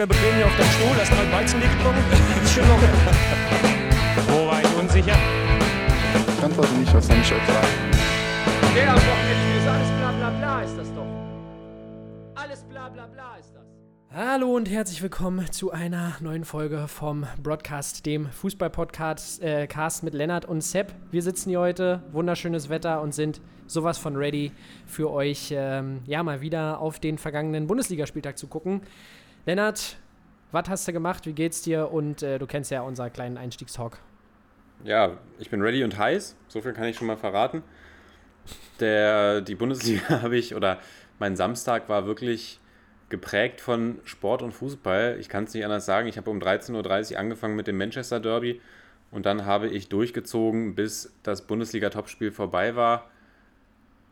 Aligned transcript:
locker 0.00 0.14
bequem 0.14 0.34
hier 0.36 0.46
auf 0.46 0.56
deinem 0.56 0.70
Stuhl, 0.70 0.96
hast 0.98 1.10
mal 1.12 1.32
Weizen 1.32 1.60
getrunken. 1.60 2.04
Ist 2.42 2.54
schon 2.54 2.68
locker. 2.68 2.88
Wo 4.28 4.46
war 4.46 4.60
ich 4.62 4.76
unsicher? 4.78 5.16
Ich 6.38 6.44
antworte 6.44 6.74
nicht 6.74 6.94
auf 6.94 7.04
seine 7.04 7.22
Frage. 7.22 7.66
Der 8.74 8.90
am 8.90 8.96
Wochenende 8.96 9.58
ist 9.58 9.68
alles 9.68 9.88
bla 9.98 10.12
bla 10.12 10.30
bla 10.30 10.62
ist 10.62 10.78
das 10.78 10.94
doch. 10.94 11.06
Alles 12.34 12.62
bla 12.62 12.88
bla 12.88 13.06
bla 13.08 13.36
ist 13.36 13.52
das. 13.54 13.66
Hallo 14.14 14.56
und 14.56 14.70
herzlich 14.70 15.02
willkommen 15.02 15.50
zu 15.52 15.70
einer 15.70 16.16
neuen 16.20 16.44
Folge 16.44 16.88
vom 16.88 17.26
Broadcast, 17.42 18.06
dem 18.06 18.30
Fußball-Podcast 18.30 19.42
äh, 19.42 19.66
Cast 19.66 20.02
mit 20.02 20.14
Lennart 20.14 20.46
und 20.46 20.62
Sepp. 20.62 20.94
Wir 21.10 21.22
sitzen 21.22 21.50
hier 21.50 21.60
heute, 21.60 22.02
wunderschönes 22.12 22.70
Wetter 22.70 23.02
und 23.02 23.12
sind 23.12 23.40
sowas 23.66 23.98
von 23.98 24.16
ready 24.16 24.52
für 24.86 25.10
euch, 25.10 25.52
ähm, 25.54 26.00
ja, 26.06 26.22
mal 26.22 26.40
wieder 26.40 26.80
auf 26.80 27.00
den 27.00 27.18
vergangenen 27.18 27.66
Bundesligaspieltag 27.66 28.38
zu 28.38 28.46
gucken. 28.46 28.82
Lennart, 29.46 29.96
was 30.52 30.68
hast 30.68 30.86
du 30.86 30.92
gemacht? 30.92 31.26
Wie 31.26 31.32
geht's 31.32 31.62
dir? 31.62 31.90
Und 31.90 32.22
äh, 32.22 32.38
du 32.38 32.46
kennst 32.46 32.70
ja 32.70 32.82
unseren 32.82 33.12
kleinen 33.12 33.36
Einstiegstalk. 33.36 33.98
Ja, 34.84 35.18
ich 35.38 35.50
bin 35.50 35.62
ready 35.62 35.84
und 35.84 35.98
heiß. 35.98 36.36
So 36.48 36.60
viel 36.60 36.72
kann 36.72 36.86
ich 36.86 36.96
schon 36.96 37.06
mal 37.06 37.16
verraten. 37.16 37.62
Der, 38.80 39.40
die 39.40 39.54
Bundesliga 39.54 40.08
habe 40.22 40.36
ich, 40.36 40.54
oder 40.54 40.78
mein 41.18 41.36
Samstag 41.36 41.88
war 41.88 42.06
wirklich 42.06 42.60
geprägt 43.08 43.60
von 43.60 43.98
Sport 44.04 44.42
und 44.42 44.52
Fußball. 44.52 45.16
Ich 45.20 45.28
kann 45.28 45.44
es 45.44 45.54
nicht 45.54 45.64
anders 45.64 45.86
sagen. 45.86 46.08
Ich 46.08 46.16
habe 46.16 46.30
um 46.30 46.38
13.30 46.38 47.12
Uhr 47.12 47.18
angefangen 47.18 47.56
mit 47.56 47.66
dem 47.66 47.76
Manchester 47.76 48.20
Derby 48.20 48.60
und 49.10 49.26
dann 49.26 49.44
habe 49.44 49.68
ich 49.68 49.88
durchgezogen, 49.88 50.74
bis 50.74 51.12
das 51.22 51.46
Bundesliga-Topspiel 51.46 52.30
vorbei 52.30 52.76
war. 52.76 53.09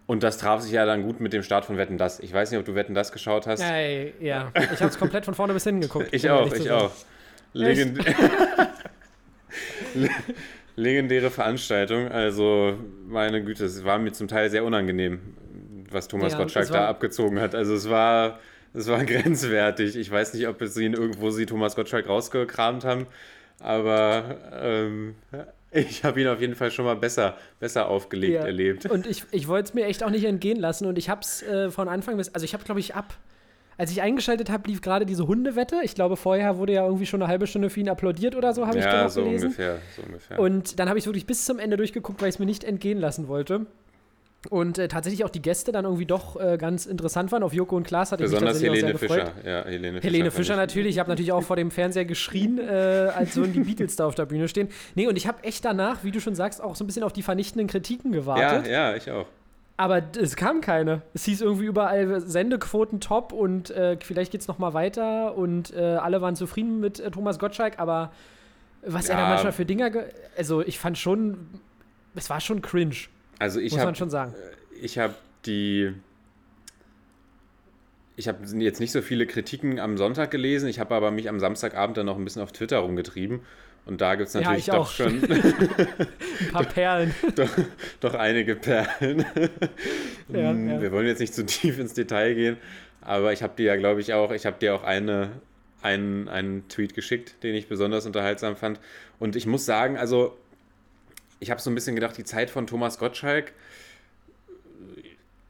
Und 0.09 0.23
das 0.23 0.39
traf 0.39 0.63
sich 0.63 0.73
ja 0.73 0.87
dann 0.87 1.03
gut 1.03 1.21
mit 1.21 1.33
dem 1.35 1.43
Start 1.43 1.67
von 1.67 1.77
Wetten 1.77 1.99
Das. 1.99 2.19
Ich 2.19 2.33
weiß 2.33 2.51
nicht, 2.51 2.59
ob 2.59 2.65
du 2.65 2.75
Wetten 2.75 2.95
Das 2.95 3.13
geschaut 3.13 3.47
hast. 3.47 3.63
Hey, 3.63 4.15
ja, 4.21 4.51
ich 4.57 4.81
habe 4.81 4.87
es 4.91 4.99
komplett 4.99 5.27
von 5.27 5.35
vorne 5.35 5.53
bis 5.53 5.65
hinten 5.65 5.83
geguckt. 5.83 6.09
Ich 6.13 6.29
auch, 6.31 6.51
ich 6.53 6.71
auch. 6.71 6.91
Legend 7.53 7.99
Le- 9.95 10.09
Legendäre 10.77 11.31
Veranstaltung. 11.31 12.09
Also, 12.09 12.79
meine 13.07 13.43
Güte, 13.45 13.65
es 13.67 13.85
war 13.85 13.99
mir 13.99 14.13
zum 14.13 14.29
Teil 14.29 14.49
sehr 14.49 14.65
unangenehm, 14.65 15.21
was 15.91 16.09
Thomas 16.09 16.33
Ja, 16.33 16.39
Gottschalk 16.39 16.69
da 16.69 16.89
abgezogen 16.89 17.39
hat. 17.41 17.55
Also, 17.55 17.75
es 17.75 17.91
war, 17.91 18.39
es 18.75 18.87
war 18.89 19.05
grenzwertig. 19.07 19.97
Ich 19.97 20.11
weiß 20.11 20.35
nicht, 20.35 20.47
ob 20.49 20.63
sie 20.65 20.85
ihn 20.85 20.95
irgendwo 20.95 21.31
sie 21.31 21.47
Thomas 21.47 21.77
Gottschalk 21.77 22.09
rausgekramt 22.09 22.85
haben, 22.85 23.07
aber 23.61 24.37
ähm, 24.63 25.17
ich 25.71 26.05
habe 26.05 26.21
ihn 26.21 26.29
auf 26.29 26.41
jeden 26.41 26.55
Fall 26.55 26.71
schon 26.71 26.85
mal 26.85 26.97
besser, 26.97 27.37
besser 27.61 27.89
aufgelegt 27.89 28.35
Ja. 28.35 28.45
erlebt. 28.47 28.87
Und 28.87 29.07
ich, 29.07 29.25
ich 29.31 29.49
wollte 29.49 29.69
es 29.69 29.75
mir 29.75 29.87
echt 29.87 30.03
auch 30.03 30.11
nicht 30.11 30.25
entgehen 30.25 30.59
lassen 30.59 30.87
und 30.87 30.99
ich 30.99 31.09
habe 31.09 31.21
es 31.23 31.43
äh, 31.43 31.71
von 31.71 31.89
Anfang 31.89 32.17
bis, 32.17 32.35
also 32.35 32.45
ich 32.45 32.55
habe 32.55 32.65
glaube 32.65 32.81
ich 32.81 32.95
ab, 32.95 33.15
als 33.77 33.93
ich 33.93 34.03
eingeschaltet 34.03 34.51
habe, 34.51 34.69
lief 34.69 34.81
gerade 34.81 35.07
diese 35.07 35.29
Hundewette. 35.29 35.77
Ich 35.85 35.95
glaube, 35.95 36.17
vorher 36.17 36.59
wurde 36.59 36.73
ja 36.73 36.85
irgendwie 36.85 37.07
schon 37.07 37.23
eine 37.23 37.29
halbe 37.31 37.47
Stunde 37.47 37.71
für 37.71 37.79
ihn 37.79 37.89
applaudiert 37.89 38.35
oder 38.35 38.53
so, 38.53 38.67
habe 38.67 38.79
ich 38.79 38.85
ja, 38.85 39.05
noch 39.05 39.09
so 39.11 39.23
gelesen. 39.25 39.45
ungefähr, 39.47 39.79
so 39.95 40.03
ungefähr. 40.03 40.41
Und 40.41 40.81
dann 40.81 40.89
habe 40.89 40.99
ich 40.99 41.07
wirklich 41.07 41.27
bis 41.27 41.45
zum 41.45 41.61
Ende 41.61 41.77
durchgeguckt, 41.77 42.21
weil 42.21 42.29
ich 42.29 42.35
es 42.35 42.39
mir 42.41 42.47
nicht 42.47 42.65
entgehen 42.65 42.99
lassen 42.99 43.29
wollte. 43.29 43.67
Und 44.51 44.79
äh, 44.79 44.87
tatsächlich 44.87 45.25
auch 45.25 45.31
die 45.31 45.43
Gäste 45.43 45.73
dann 45.73 45.85
irgendwie 45.85 46.07
doch 46.07 46.39
äh, 46.41 46.57
ganz 46.59 46.87
interessant 46.87 47.33
waren. 47.33 47.43
Auf 47.43 47.53
Joko 47.53 47.77
und 47.77 47.85
Klaas 47.85 48.13
hatte 48.13 48.23
Besonders 48.23 48.63
ich 48.63 48.71
mich 48.71 48.79
Helene 48.79 48.93
tatsächlich 48.93 49.21
auch 49.23 49.25
sehr 49.25 49.25
Fischer. 49.27 49.33
gefreut. 49.43 49.65
Ja, 49.67 49.71
Helene, 49.71 50.01
Helene 50.01 50.25
fand 50.27 50.35
Fischer 50.37 50.53
ich- 50.55 50.59
natürlich. 50.59 50.95
Ich 50.95 50.99
habe 51.01 51.09
natürlich 51.11 51.33
auch 51.33 51.43
vor 51.43 51.57
dem 51.57 51.73
Fernseher 51.73 52.05
geschrien, 52.05 52.59
äh, 52.59 53.11
als 53.17 53.35
würden 53.37 53.53
die 53.53 53.61
Beatles 53.61 53.97
da 53.97 54.07
auf 54.07 54.15
der 54.15 54.27
Bühne 54.27 54.47
stehen. 54.47 54.69
Nee, 54.95 55.09
und 55.09 55.17
ich 55.17 55.27
habe 55.27 55.43
echt 55.43 55.65
danach, 55.65 56.05
wie 56.05 56.13
du 56.13 56.21
schon 56.21 56.37
sagst, 56.37 56.63
auch 56.63 56.77
so 56.77 56.85
ein 56.85 56.87
bisschen 56.87 57.03
auf 57.03 57.13
die 57.13 57.23
vernichtenden 57.23 57.67
Kritiken 57.67 58.13
Ja, 58.13 58.21
gewartet. 58.21 58.69
ja, 58.71 58.95
ich 58.95 59.11
auch. 59.11 59.27
Aber 59.77 60.03
es 60.17 60.37
kam 60.37 60.61
keine. 60.61 61.03
Es 61.15 61.25
hieß 61.25 61.41
irgendwie 61.41 61.67
überall 61.67 62.21
Sendequoten 62.21 63.01
top 63.01 63.33
und 63.33 63.71
äh, 63.71 63.97
vielleicht 64.01 64.31
geht 64.31 64.41
es 64.41 64.47
nochmal 64.49 64.73
weiter 64.73 65.37
und 65.37 65.73
äh, 65.75 65.81
alle 65.81 66.21
waren 66.23 66.37
zufrieden 66.37 66.79
mit 66.79 67.01
äh, 67.01 67.11
Thomas 67.11 67.41
Gottschalk, 67.41 67.79
aber 67.81 68.13
was 68.83 69.09
er 69.09 69.17
da 69.17 69.23
Ja. 69.23 69.29
manchmal 69.31 69.53
für 69.53 69.65
Dinger. 69.67 69.91
ge- 69.91 70.05
Also 70.37 70.63
ich 70.63 70.79
fand 70.79 70.97
schon, 70.97 71.49
es 72.15 72.31
war 72.31 72.41
schon 72.41 72.63
cringe, 72.63 72.95
Also 73.39 73.61
ich 73.61 73.73
muss 73.73 73.79
man 73.79 73.87
habe 73.89 73.97
schon 73.97 74.11
sagen. 74.11 74.35
ich 74.81 74.99
habe 74.99 75.15
die. 75.47 75.93
Ich 78.17 78.27
habe 78.27 78.39
jetzt 78.59 78.81
nicht 78.81 78.91
so 78.91 79.01
viele 79.01 79.27
Kritiken 79.27 79.79
am 79.79 79.97
Sonntag 79.97 80.33
gelesen, 80.33 80.69
ich 80.69 80.81
habe 80.81 80.93
aber 80.95 81.13
mich 81.13 81.29
am 81.29 81.39
Samstagabend 81.39 81.97
dann 81.97 82.07
noch 82.07 82.17
ein 82.19 82.25
bisschen 82.25 82.43
auf 82.43 82.51
Twitter 82.51 82.79
rumgetrieben. 82.79 83.41
Und 83.87 84.01
da 84.01 84.17
gibt 84.17 84.27
es 84.29 84.35
Ja, 84.35 84.41
natürlich 84.41 84.67
ich 84.67 84.73
doch 84.75 84.79
auch. 84.81 84.91
schon 84.91 85.23
Ein 85.31 86.53
paar 86.53 86.65
Perlen. 86.65 87.15
doch, 87.37 87.49
doch 88.01 88.15
einige 88.15 88.57
Perlen. 88.57 89.25
Ja, 90.31 90.53
Mm, 90.53 90.69
ja. 90.69 90.83
Wir 90.83 90.93
wollen 90.93 91.07
jetzt 91.07 91.21
nicht 91.21 91.33
zu 91.33 91.47
tief 91.47 91.79
ins 91.79 91.95
Detail 91.95 92.35
gehen, 92.35 92.57
aber 93.01 93.33
ich 93.33 93.43
habe 93.43 93.55
dir 93.57 93.65
ja, 93.65 93.77
glaube 93.77 94.03
ich, 94.03 94.13
auch, 94.13 94.31
ich 94.33 94.45
habe 94.45 94.59
dir 94.59 94.75
auch 94.75 94.85
eine, 94.85 95.31
einen, 95.81 96.29
einen 96.29 96.69
Tweet 96.69 96.93
geschickt, 96.95 97.43
den 97.43 97.55
ich 97.55 97.67
besonders 97.67 98.05
unterhaltsam 98.05 98.55
fand. 98.57 98.79
Und 99.19 99.37
ich 99.37 99.47
muss 99.47 99.65
sagen, 99.65 99.97
also 99.97 100.37
ich 101.41 101.51
habe 101.51 101.61
so 101.61 101.71
ein 101.71 101.75
bisschen 101.75 101.95
gedacht, 101.95 102.17
die 102.17 102.25
Zeit 102.25 102.51
von 102.51 102.67
Thomas 102.67 102.99
Gottschalk 102.99 103.53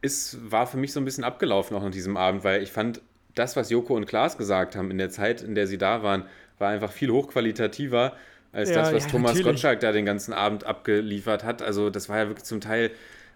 ist, 0.00 0.50
war 0.50 0.66
für 0.66 0.76
mich 0.76 0.92
so 0.92 1.00
ein 1.00 1.04
bisschen 1.04 1.24
abgelaufen 1.24 1.76
auch 1.76 1.82
an 1.82 1.92
diesem 1.92 2.16
Abend, 2.16 2.44
weil 2.44 2.62
ich 2.62 2.70
fand, 2.70 3.00
das, 3.34 3.56
was 3.56 3.70
Joko 3.70 3.94
und 3.94 4.06
Klaas 4.06 4.36
gesagt 4.36 4.74
haben 4.74 4.90
in 4.90 4.98
der 4.98 5.10
Zeit, 5.10 5.42
in 5.42 5.54
der 5.54 5.66
sie 5.66 5.78
da 5.78 6.02
waren, 6.02 6.24
war 6.58 6.70
einfach 6.70 6.90
viel 6.90 7.10
hochqualitativer 7.10 8.14
als 8.52 8.70
Ja, 8.70 8.76
das, 8.76 8.92
was 8.92 9.04
ja, 9.04 9.10
Thomas 9.10 9.32
natürlich. 9.32 9.46
Gottschalk 9.46 9.80
da 9.80 9.92
den 9.92 10.04
ganzen 10.04 10.32
Abend 10.32 10.64
abgeliefert 10.64 11.44
hat. 11.44 11.62
Also 11.62 11.90
das 11.90 12.08
war 12.08 12.18
ja 12.18 12.28
wirklich 12.28 12.44
zum 12.44 12.60
Teil, 12.60 12.90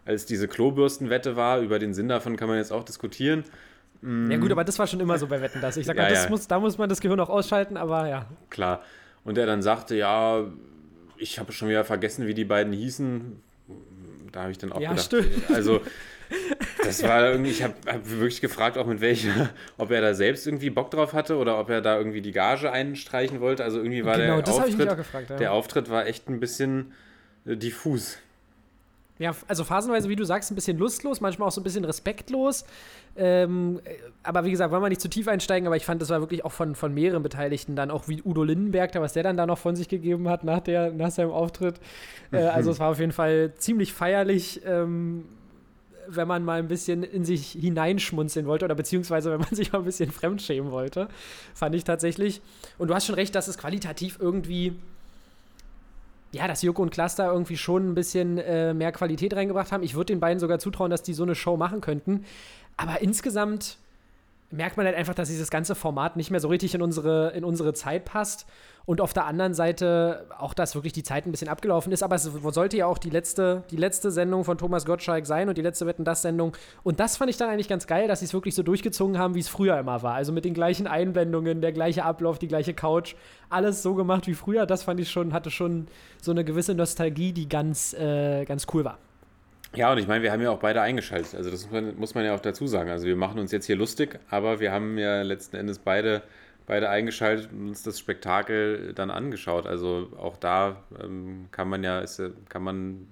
als 0.05 0.27
diese 0.27 0.49
Klobürstenwette 0.49 1.37
war, 1.37 1.61
über 1.61 1.79
den 1.79 1.95
Sinn 1.95 2.09
davon 2.09 2.37
kann 2.37 2.49
man 2.49 2.59
jetzt 2.59 2.73
auch 2.73 2.83
diskutieren. 2.83 3.45
Ja 4.03 4.37
gut, 4.39 4.51
aber 4.51 4.65
das 4.65 4.77
war 4.81 4.89
schon 4.89 4.99
immer 4.99 5.17
so 5.17 5.29
bei 5.29 5.41
Wetten, 5.41 5.61
das. 5.61 5.77
Ich 5.77 5.87
sag 5.87 5.97
mal, 5.97 6.13
Ja, 6.13 6.25
ja. 6.25 6.29
muss, 6.29 6.49
da 6.49 6.59
muss 6.59 6.77
man 6.77 6.89
das 6.89 7.01
Gehirn 7.01 7.21
auch 7.21 7.29
ausschalten, 7.29 7.77
aber 7.77 8.09
ja. 8.09 8.27
Klar. 8.51 8.83
Und 9.23 9.39
er 9.39 9.47
dann 9.47 9.63
sagte, 9.63 9.95
ja, 9.95 10.45
ich 11.23 11.39
habe 11.39 11.53
schon 11.53 11.69
wieder 11.69 11.85
vergessen, 11.85 12.27
wie 12.27 12.35
die 12.35 12.45
beiden 12.45 12.73
hießen. 12.73 13.41
Da 14.33 14.43
habe 14.43 14.51
ich 14.53 14.59
dann 14.59 14.73
auch 14.73 14.81
Ja, 14.81 14.91
gedacht, 14.91 15.07
stimmt. 15.07 15.51
also 15.51 15.81
das 16.85 17.03
war 17.03 17.31
irgendwie, 17.31 17.51
ich 17.51 17.63
habe 17.63 17.75
hab 17.87 18.09
wirklich 18.09 18.41
gefragt, 18.41 18.79
auch 18.79 18.87
mit 18.87 19.01
welcher, 19.01 19.51
ob 19.79 19.91
er 19.91 20.01
da 20.01 20.15
selbst 20.15 20.47
irgendwie 20.47 20.71
Bock 20.71 20.91
drauf 20.91 21.13
hatte 21.13 21.37
oder 21.37 21.59
ob 21.59 21.69
er 21.71 21.81
da 21.83 21.99
irgendwie 21.99 22.23
die 22.23 22.33
Gage 22.33 22.73
einstreichen 22.73 23.41
wollte. 23.41 23.63
Also 23.65 23.79
irgendwie 23.79 24.05
war 24.05 24.17
Genau, 24.17 24.37
der 24.37 24.43
das 24.43 24.59
habe 24.59 24.69
ich 24.71 24.77
mich 24.77 24.87
Auftritt, 24.87 24.93
auch 24.93 25.05
gefragt. 25.05 25.31
Ja. 25.31 25.37
der 25.37 25.53
Auftritt 25.53 25.91
war 25.91 26.07
echt 26.07 26.29
ein 26.29 26.41
bisschen 26.41 26.93
diffus. 27.45 28.19
Ja, 29.19 29.35
also 29.47 29.63
phasenweise, 29.63 30.09
wie 30.09 30.17
du 30.17 30.25
sagst, 30.25 30.51
ein 30.51 30.55
bisschen 30.55 30.79
lustlos, 30.79 31.21
manchmal 31.21 31.49
auch 31.49 31.53
so 31.53 31.61
ein 31.61 31.65
bisschen 31.65 31.85
respektlos. 31.85 32.65
Ähm, 33.15 33.81
äh, 33.85 33.95
aber 34.23 34.45
wie 34.45 34.51
gesagt, 34.51 34.73
wollen 34.73 34.83
wir 34.83 34.89
nicht 34.89 35.01
zu 35.01 35.09
tief 35.09 35.29
einsteigen, 35.29 35.67
aber 35.67 35.77
ich 35.77 35.85
fand, 35.85 36.01
das 36.01 36.09
war 36.09 36.21
wirklich 36.21 36.45
auch 36.45 36.53
von, 36.53 36.75
von 36.75 36.95
mehreren 36.95 37.23
Beteiligten 37.23 37.77
dann, 37.77 37.91
auch 37.91 38.09
wie 38.09 38.23
Udo 38.23 38.43
Lindenberg, 38.43 38.91
da, 38.93 39.01
was 39.01 39.13
der 39.13 39.23
dann 39.23 39.37
da 39.37 39.47
noch 39.47 39.59
von 39.59 39.77
sich 39.77 39.89
gegeben 39.89 40.29
hat 40.29 40.45
nach, 40.45 40.61
der, 40.61 40.93
nach 40.93 41.11
seinem 41.11 41.31
Auftritt. 41.31 41.79
Äh, 42.33 42.39
also 42.39 42.71
es 42.71 42.81
war 42.81 42.91
auf 42.91 42.99
jeden 42.99 43.13
Fall 43.13 43.53
ziemlich 43.57 43.93
feierlich, 43.93 44.63
ähm, 44.65 45.25
wenn 46.09 46.27
man 46.27 46.45
mal 46.45 46.59
ein 46.59 46.69
bisschen 46.69 47.03
in 47.03 47.25
sich 47.25 47.53
hineinschmunzeln 47.53 48.47
wollte 48.47 48.65
oder 48.65 48.75
beziehungsweise 48.75 49.31
wenn 49.31 49.41
man 49.41 49.49
sich 49.55 49.73
mal 49.73 49.81
ein 49.81 49.85
bisschen 49.85 50.11
fremdschämen 50.11 50.73
wollte, 50.73 51.09
fand 51.55 51.75
ich 51.75 51.85
tatsächlich. 51.85 52.41
Und 52.79 52.89
du 52.89 52.95
hast 52.95 53.07
schon 53.07 53.15
recht, 53.15 53.35
dass 53.35 53.47
es 53.47 53.59
qualitativ 53.59 54.19
irgendwie 54.21 54.75
ja, 56.33 56.49
dass 56.49 56.63
Joko 56.63 56.83
und 56.83 56.97
da 56.97 57.31
irgendwie 57.31 57.57
schon 57.57 57.91
ein 57.91 57.95
bisschen 57.95 58.39
äh, 58.39 58.73
mehr 58.73 58.91
Qualität 58.93 59.35
reingebracht 59.35 59.71
haben. 59.71 59.83
Ich 59.83 59.95
würde 59.95 60.13
den 60.13 60.21
beiden 60.21 60.41
sogar 60.41 60.59
zutrauen, 60.59 60.91
dass 60.91 61.03
die 61.03 61.15
so 61.15 61.23
eine 61.23 61.35
Show 61.35 61.57
machen 61.57 61.81
könnten. 61.81 62.25
Aber 62.77 63.03
insgesamt 63.03 63.77
merkt 64.51 64.77
man 64.77 64.87
halt 64.87 64.97
einfach, 64.97 65.15
dass 65.15 65.29
dieses 65.29 65.51
ganze 65.51 65.75
Format 65.75 66.17
nicht 66.17 66.31
mehr 66.31 66.41
so 66.41 66.49
richtig 66.49 66.75
in 66.75 66.83
unsere, 66.83 67.31
in 67.31 67.45
unsere 67.45 67.75
Zeit 67.75 68.05
passt. 68.07 68.47
Und 68.85 69.01
auf 69.01 69.13
der 69.13 69.27
anderen 69.27 69.55
Seite 69.55 70.27
auch, 70.39 70.55
dass 70.55 70.75
wirklich 70.75 70.93
die 70.93 71.03
Zeit 71.03 71.27
ein 71.27 71.31
bisschen 71.31 71.49
abgelaufen 71.49 71.93
ist. 71.93 72.03
Aber 72.03 72.17
es 72.17 72.25
sollte 72.25 72.77
ja 72.77 72.87
auch 72.87 72.99
die 72.99 73.11
letzte, 73.11 73.63
die 73.71 73.77
letzte 73.77 74.11
Sendung 74.11 74.45
von 74.45 74.59
Thomas 74.59 74.85
Gottschalk 74.85 75.27
sein 75.27 75.49
und 75.49 75.59
die 75.59 75.63
letzte 75.63 75.87
Wetten 75.87 76.05
das 76.05 76.23
Sendung. 76.23 76.57
Und 76.83 77.01
das 77.01 77.17
fand 77.17 77.31
ich 77.31 77.37
dann 77.37 77.51
eigentlich 77.51 77.69
ganz 77.69 77.87
geil, 77.87 78.09
dass 78.09 78.21
sie 78.21 78.27
es 78.27 78.35
wirklich 78.35 78.55
so 78.55 78.63
durchgezogen 78.63 79.19
haben, 79.19 79.35
wie 79.35 79.41
es 79.41 79.49
früher 79.49 79.79
immer 79.79 80.03
war. 80.03 80.15
Also 80.15 80.33
mit 80.33 80.45
den 80.45 80.55
gleichen 80.55 80.87
Einblendungen, 80.87 81.61
der 81.61 81.73
gleiche 81.73 82.05
Ablauf, 82.05 82.39
die 82.39 82.49
gleiche 82.49 82.75
Couch. 82.75 83.15
Alles 83.49 83.83
so 83.83 83.95
gemacht 83.95 84.27
wie 84.27 84.35
früher. 84.35 84.67
Das 84.67 84.83
fand 84.83 85.01
ich 85.01 85.11
schon, 85.11 85.33
hatte 85.33 85.51
schon 85.51 85.87
so 86.21 86.31
eine 86.31 86.45
gewisse 86.45 86.75
Nostalgie, 86.75 87.33
die 87.33 87.49
ganz, 87.49 87.95
äh, 87.95 88.45
ganz 88.45 88.67
cool 88.73 88.85
war. 88.85 88.99
Ja, 89.75 89.91
und 89.91 89.99
ich 89.99 90.07
meine, 90.07 90.23
wir 90.23 90.33
haben 90.33 90.43
ja 90.43 90.51
auch 90.51 90.59
beide 90.59 90.83
eingeschaltet. 90.83 91.35
Also 91.35 91.51
das 91.51 91.65
muss 91.65 91.73
man, 91.73 91.97
muss 91.97 92.15
man 92.15 92.25
ja 92.25 92.35
auch 92.35 92.41
dazu 92.41 92.67
sagen. 92.67 92.91
Also 92.91 93.07
wir 93.07 93.17
machen 93.17 93.39
uns 93.39 93.53
jetzt 93.53 93.65
hier 93.67 93.77
lustig, 93.77 94.19
aber 94.29 94.61
wir 94.61 94.71
haben 94.71 94.99
ja 94.99 95.23
letzten 95.23 95.57
Endes 95.57 95.79
beide, 95.79 96.23
beide 96.67 96.89
eingeschaltet 96.89 97.51
und 97.53 97.69
uns 97.69 97.83
das 97.83 97.99
Spektakel 97.99 98.93
dann 98.95 99.11
angeschaut. 99.11 99.67
Also 99.67 100.09
auch 100.19 100.37
da 100.37 100.77
ähm, 101.03 101.47
kann 101.51 101.69
man 101.69 101.83
ja, 101.85 102.01
ist, 102.01 102.19
ja- 102.19 102.31
kann 102.49 102.63
man 102.63 103.07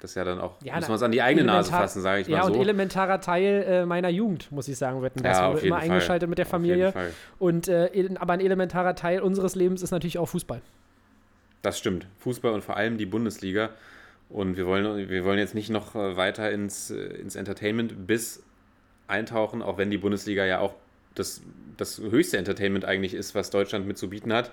das 0.00 0.14
ja 0.14 0.24
dann 0.24 0.38
auch, 0.40 0.56
Ja, 0.62 0.74
muss 0.76 0.88
man 0.88 0.96
es 0.96 1.02
an 1.02 1.12
die 1.12 1.22
eigene 1.22 1.46
Nase 1.46 1.70
fassen, 1.70 2.02
sage 2.02 2.20
ich 2.22 2.28
Ja, 2.28 2.40
mal 2.40 2.46
und 2.48 2.54
so. 2.54 2.60
elementarer 2.60 3.20
Teil 3.20 3.64
äh, 3.66 3.86
meiner 3.86 4.10
Jugend, 4.10 4.52
muss 4.52 4.68
ich 4.68 4.76
sagen, 4.76 5.00
wetten. 5.02 5.22
Das 5.22 5.38
Ja, 5.38 5.50
wurde 5.52 5.66
immer 5.66 5.76
Fall. 5.76 5.84
eingeschaltet 5.90 6.28
mit 6.28 6.38
der 6.38 6.44
Auf 6.46 6.50
Familie. 6.50 6.76
jeden 6.76 6.92
Fall. 6.92 7.12
Und 7.38 7.68
äh, 7.68 7.86
el- 7.94 8.16
aber 8.18 8.34
ein 8.34 8.40
elementarer 8.40 8.94
Teil 8.94 9.20
unseres 9.20 9.54
Lebens 9.54 9.82
ist 9.82 9.90
natürlich 9.92 10.18
auch 10.18 10.26
Fußball. 10.28 10.60
Das 11.62 11.78
stimmt. 11.78 12.06
Fußball 12.18 12.52
und 12.52 12.62
vor 12.62 12.76
allem 12.76 12.98
die 12.98 13.06
Bundesliga. 13.06 13.70
Und 14.28 14.56
wir 14.56 14.66
wollen, 14.66 15.08
wir 15.08 15.24
wollen 15.24 15.38
jetzt 15.38 15.54
nicht 15.54 15.70
noch 15.70 15.94
äh, 15.94 16.16
weiter 16.16 16.50
ins, 16.50 16.90
äh, 16.90 16.96
ins 16.96 17.34
Entertainment 17.36 18.06
bis 18.06 18.42
eintauchen, 19.08 19.62
auch 19.62 19.78
wenn 19.78 19.90
die 19.90 19.98
Bundesliga 19.98 20.44
ja 20.44 20.58
auch 20.58 20.74
das, 21.16 21.42
das 21.76 21.98
höchste 21.98 22.38
Entertainment 22.38 22.84
eigentlich 22.84 23.14
ist, 23.14 23.34
was 23.34 23.50
Deutschland 23.50 23.86
mit 23.86 23.98
zu 23.98 24.08
bieten 24.08 24.32
hat. 24.32 24.50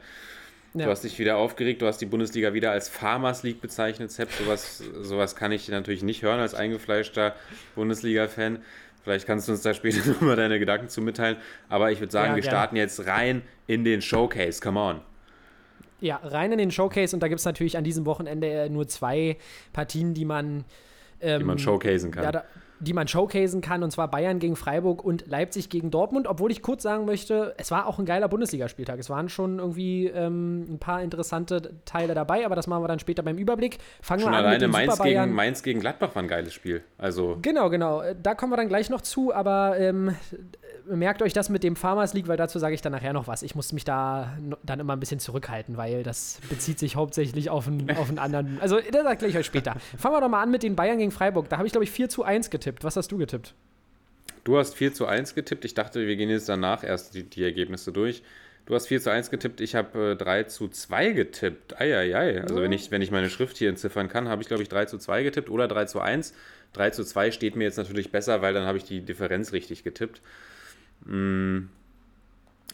Ja. 0.74 0.86
Du 0.86 0.92
hast 0.92 1.04
dich 1.04 1.20
wieder 1.20 1.38
aufgeregt, 1.38 1.84
du 1.84 1.86
hast 1.86 2.00
die 2.00 2.08
Bundesliga 2.08 2.54
wieder 2.54 2.72
als 2.72 2.90
Farmers 2.90 3.44
League 3.44 3.62
bezeichnet, 3.62 4.12
Sepp. 4.12 4.32
Sowas, 4.32 4.80
sowas 5.02 5.36
kann 5.36 5.52
ich 5.52 5.70
natürlich 5.70 6.02
nicht 6.02 6.24
hören 6.24 6.40
als 6.40 6.56
eingefleischter 6.56 7.36
Bundesliga-Fan. 7.76 8.58
Vielleicht 9.04 9.28
kannst 9.28 9.48
du 9.48 9.52
uns 9.52 9.62
da 9.62 9.74
später 9.76 10.08
nochmal 10.10 10.36
deine 10.36 10.58
Gedanken 10.58 10.90
zu 10.90 11.02
mitteilen. 11.02 11.38
Aber 11.70 11.92
ich 11.92 12.00
würde 12.00 12.12
sagen, 12.12 12.32
Ja, 12.32 12.36
wir 12.38 12.42
gerne. 12.42 12.58
starten 12.58 12.76
jetzt 12.76 13.06
rein 13.06 13.44
in 13.68 13.84
den 13.84 14.02
Showcase. 14.02 14.62
Come 14.62 14.80
on. 14.80 15.02
Ja, 16.02 16.18
rein 16.24 16.52
in 16.52 16.58
den 16.58 16.72
Showcase 16.72 17.16
und 17.16 17.22
da 17.22 17.28
gibt 17.28 17.40
es 17.40 17.46
natürlich 17.46 17.78
an 17.78 17.84
diesem 17.84 18.06
Wochenende 18.06 18.48
äh, 18.48 18.70
nur 18.70 18.88
zwei 18.88 19.38
Partien, 19.74 20.14
die 20.14 20.26
man, 20.26 20.66
ähm, 21.22 21.40
Die 21.40 21.46
man 21.46 21.60
showcasen 21.60 22.12
kann. 22.12 22.24
Ja, 22.24 22.32
da, 22.32 22.44
die 22.84 22.94
man 22.94 23.08
showcasen 23.08 23.62
kann, 23.62 23.84
und 23.84 23.92
zwar 23.92 24.10
Bayern 24.10 24.40
gegen 24.40 24.56
Freiburg 24.56 25.04
und 25.04 25.26
Leipzig 25.28 25.70
gegen 25.70 25.92
Dortmund. 25.92 26.28
Obwohl 26.28 26.52
ich 26.52 26.62
kurz 26.62 26.84
sagen 26.84 27.06
möchte, 27.06 27.54
es 27.58 27.72
war 27.72 27.88
auch 27.88 28.00
ein 28.00 28.06
geiler 28.06 28.28
Bundesligaspieltag. 28.28 29.00
Es 29.00 29.10
waren 29.10 29.30
schon 29.30 29.60
irgendwie 29.60 30.08
ähm, 30.08 30.74
ein 30.74 30.80
paar 30.80 31.02
interessante 31.02 31.74
Teile 31.86 32.14
dabei, 32.14 32.46
aber 32.46 32.56
das 32.56 32.68
machen 32.68 32.84
wir 32.84 32.88
dann 32.88 33.00
später 33.00 33.24
beim 33.24 33.38
Überblick. 33.38 33.78
Fangen 34.02 34.22
Schon 34.22 34.32
wir 34.32 34.38
an 34.38 34.44
mit 34.44 34.48
alleine 34.50 34.66
den 34.66 34.72
Mainz 34.72 35.02
gegen, 35.02 35.34
Mainz 35.34 35.64
gegen 35.64 35.80
Gladbach 35.80 36.16
war 36.16 36.24
ein 36.24 36.28
geiles 36.28 36.54
Spiel. 36.54 36.84
Also, 36.98 37.38
Genau, 37.42 37.70
genau. 37.70 38.02
Äh, 38.02 38.16
Da 38.22 38.36
kommen 38.36 38.52
wir 38.52 38.58
dann 38.58 38.68
gleich 38.70 38.90
noch 38.90 39.02
zu, 39.02 39.34
aber 39.34 39.78
ähm, 39.80 40.10
äh, 40.90 40.96
merkt 40.96 41.22
euch 41.22 41.34
das 41.34 41.50
mit 41.50 41.64
dem 41.64 41.76
Farmers 41.76 42.14
League, 42.14 42.28
weil 42.28 42.38
dazu 42.38 42.60
sage 42.60 42.76
ich 42.76 42.82
dann 42.82 42.92
nachher 42.92 43.14
noch 43.14 43.28
was. 43.28 43.44
Ich 43.44 43.56
muss 43.56 43.74
mich 43.74 43.86
da 43.86 44.38
dann 44.64 44.80
immer 44.80 44.94
ein 44.94 45.00
bisschen 45.00 45.20
zurückhalten, 45.20 45.78
weil 45.78 46.04
das 46.04 46.40
bezieht 46.50 46.80
sich 46.80 46.96
hauptsächlich 46.96 47.50
auf 47.50 47.68
einen, 47.68 47.90
auf 47.98 48.10
einen 48.10 48.20
anderen. 48.20 48.58
Also, 48.62 48.78
das 48.92 49.06
erkläre 49.06 49.32
ich 49.32 49.38
euch 49.38 49.46
später. 49.46 49.76
Fangen 49.98 50.16
wir 50.16 50.22
doch 50.22 50.30
mal 50.30 50.42
an 50.42 50.52
mit 50.52 50.64
den 50.64 50.76
Bayern 50.76 50.98
gegen 50.98 51.12
Freiburg. 51.12 51.50
Da 51.50 51.58
habe 51.58 51.68
ich, 51.68 51.72
glaube 51.74 51.84
ich, 51.86 51.92
4 51.92 52.10
zu 52.10 52.24
1 52.24 52.50
getippt. 52.50 52.73
Was 52.82 52.96
hast 52.96 53.12
du 53.12 53.18
getippt? 53.18 53.54
du 54.44 54.58
hast 54.58 54.76
4 54.76 54.94
zu 54.94 55.06
1 55.06 55.36
getippt. 55.36 55.66
Ich 55.66 55.74
dachte, 55.74 56.06
wir 56.06 56.16
gehen 56.16 56.30
jetzt 56.30 56.50
danach 56.50 56.84
erst 56.84 57.16
die, 57.16 57.24
die 57.24 57.44
Ergebnisse 57.44 57.92
durch. 57.92 58.24
Du 58.66 58.76
hast 58.76 58.88
4 58.88 59.02
zu 59.02 59.12
1 59.12 59.30
getippt, 59.30 59.60
ich 59.60 59.76
habe 59.76 60.12
äh, 60.12 60.16
3 60.16 60.44
zu 60.44 60.70
2 60.70 61.12
getippt. 61.12 61.80
Eieiei. 61.80 62.42
Also, 62.42 62.62
wenn, 62.62 62.72
ich, 62.72 62.92
wenn 62.92 63.02
ich 63.02 63.12
meine 63.12 63.30
Schrift 63.30 63.58
hier 63.58 63.70
entziffern 63.70 64.08
kann, 64.08 64.30
habe 64.30 64.42
ich, 64.42 64.48
glaube 64.48 64.64
ich, 64.64 64.70
3 64.70 64.86
zu 64.86 64.98
2 64.98 65.24
getippt 65.24 65.50
oder 65.50 65.68
3 65.68 65.86
zu 65.86 66.00
1. 66.00 66.34
3 66.74 66.90
zu 66.92 67.04
2 67.04 67.32
steht 67.32 67.56
mir 67.56 67.66
jetzt 67.66 67.78
natürlich 67.78 68.12
besser, 68.12 68.42
weil 68.42 68.54
dann 68.54 68.66
habe 68.66 68.78
ich 68.78 68.86
die 68.86 69.02
Differenz 69.02 69.52
richtig 69.52 69.84
getippt. 69.84 70.22
Mm, 71.06 71.64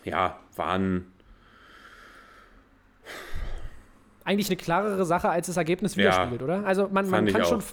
ja, 0.03 0.39
waren. 0.55 1.11
Eigentlich 4.23 4.49
eine 4.49 4.57
klarere 4.57 5.05
Sache, 5.07 5.29
als 5.29 5.47
das 5.47 5.57
Ergebnis 5.57 5.97
widerspiegelt, 5.97 6.43
oder? 6.43 6.63
Also, 6.65 6.87
man, 6.87 7.09
man, 7.09 7.25
kann 7.25 7.45
schon, 7.45 7.63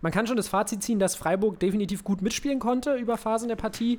man 0.00 0.12
kann 0.12 0.26
schon 0.26 0.36
das 0.36 0.48
Fazit 0.48 0.82
ziehen, 0.82 0.98
dass 0.98 1.14
Freiburg 1.14 1.58
definitiv 1.58 2.04
gut 2.04 2.22
mitspielen 2.22 2.58
konnte 2.58 2.94
über 2.94 3.16
Phasen 3.16 3.48
der 3.48 3.56
Partie. 3.56 3.98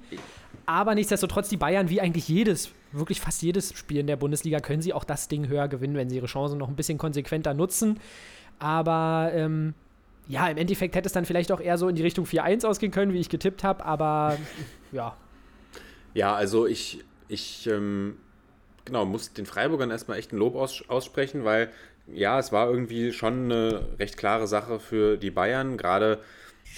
Aber 0.66 0.96
nichtsdestotrotz, 0.96 1.50
die 1.50 1.58
Bayern, 1.58 1.90
wie 1.90 2.02
eigentlich 2.02 2.28
jedes, 2.28 2.72
wirklich 2.92 3.20
fast 3.20 3.42
jedes 3.42 3.78
Spiel 3.78 3.98
in 3.98 4.08
der 4.08 4.16
Bundesliga, 4.16 4.60
können 4.60 4.82
sie 4.82 4.94
auch 4.94 5.04
das 5.04 5.28
Ding 5.28 5.48
höher 5.48 5.68
gewinnen, 5.68 5.96
wenn 5.96 6.10
sie 6.10 6.18
ihre 6.18 6.28
Chancen 6.28 6.58
noch 6.58 6.70
ein 6.70 6.76
bisschen 6.76 6.98
konsequenter 6.98 7.54
nutzen. 7.54 8.00
Aber 8.60 9.32
ähm, 9.34 9.74
ja, 10.28 10.48
im 10.48 10.58
Endeffekt 10.58 10.96
hätte 10.96 11.08
es 11.08 11.14
dann 11.14 11.26
vielleicht 11.26 11.52
auch 11.52 11.60
eher 11.60 11.78
so 11.78 11.90
in 11.90 11.96
die 11.96 12.04
Richtung 12.04 12.26
4-1 12.26 12.66
ausgehen 12.66 12.92
können, 12.92 13.14
wie 13.14 13.20
ich 13.20 13.30
getippt 13.30 13.64
habe. 13.64 13.84
Aber 13.86 14.38
ja, 14.92 15.16
Ja, 16.14 16.36
also 16.36 16.68
ich, 16.68 17.04
ich 17.28 17.68
ähm, 17.68 18.18
genau, 18.86 19.06
muss 19.06 19.34
den 19.34 19.46
Freiburgern 19.46 19.92
erstmal 19.92 20.18
echt 20.18 20.34
ein 20.34 20.38
Lob 20.38 20.56
aus, 20.56 20.84
aussprechen, 20.88 21.46
weil 21.46 21.72
ja, 22.14 22.40
es 22.40 22.52
war 22.52 22.70
irgendwie 22.70 23.12
schon 23.12 23.46
eine 23.46 23.88
recht 24.00 24.18
klare 24.18 24.48
Sache 24.48 24.80
für 24.80 25.18
die 25.18 25.32
Bayern, 25.32 25.78
gerade 25.78 26.20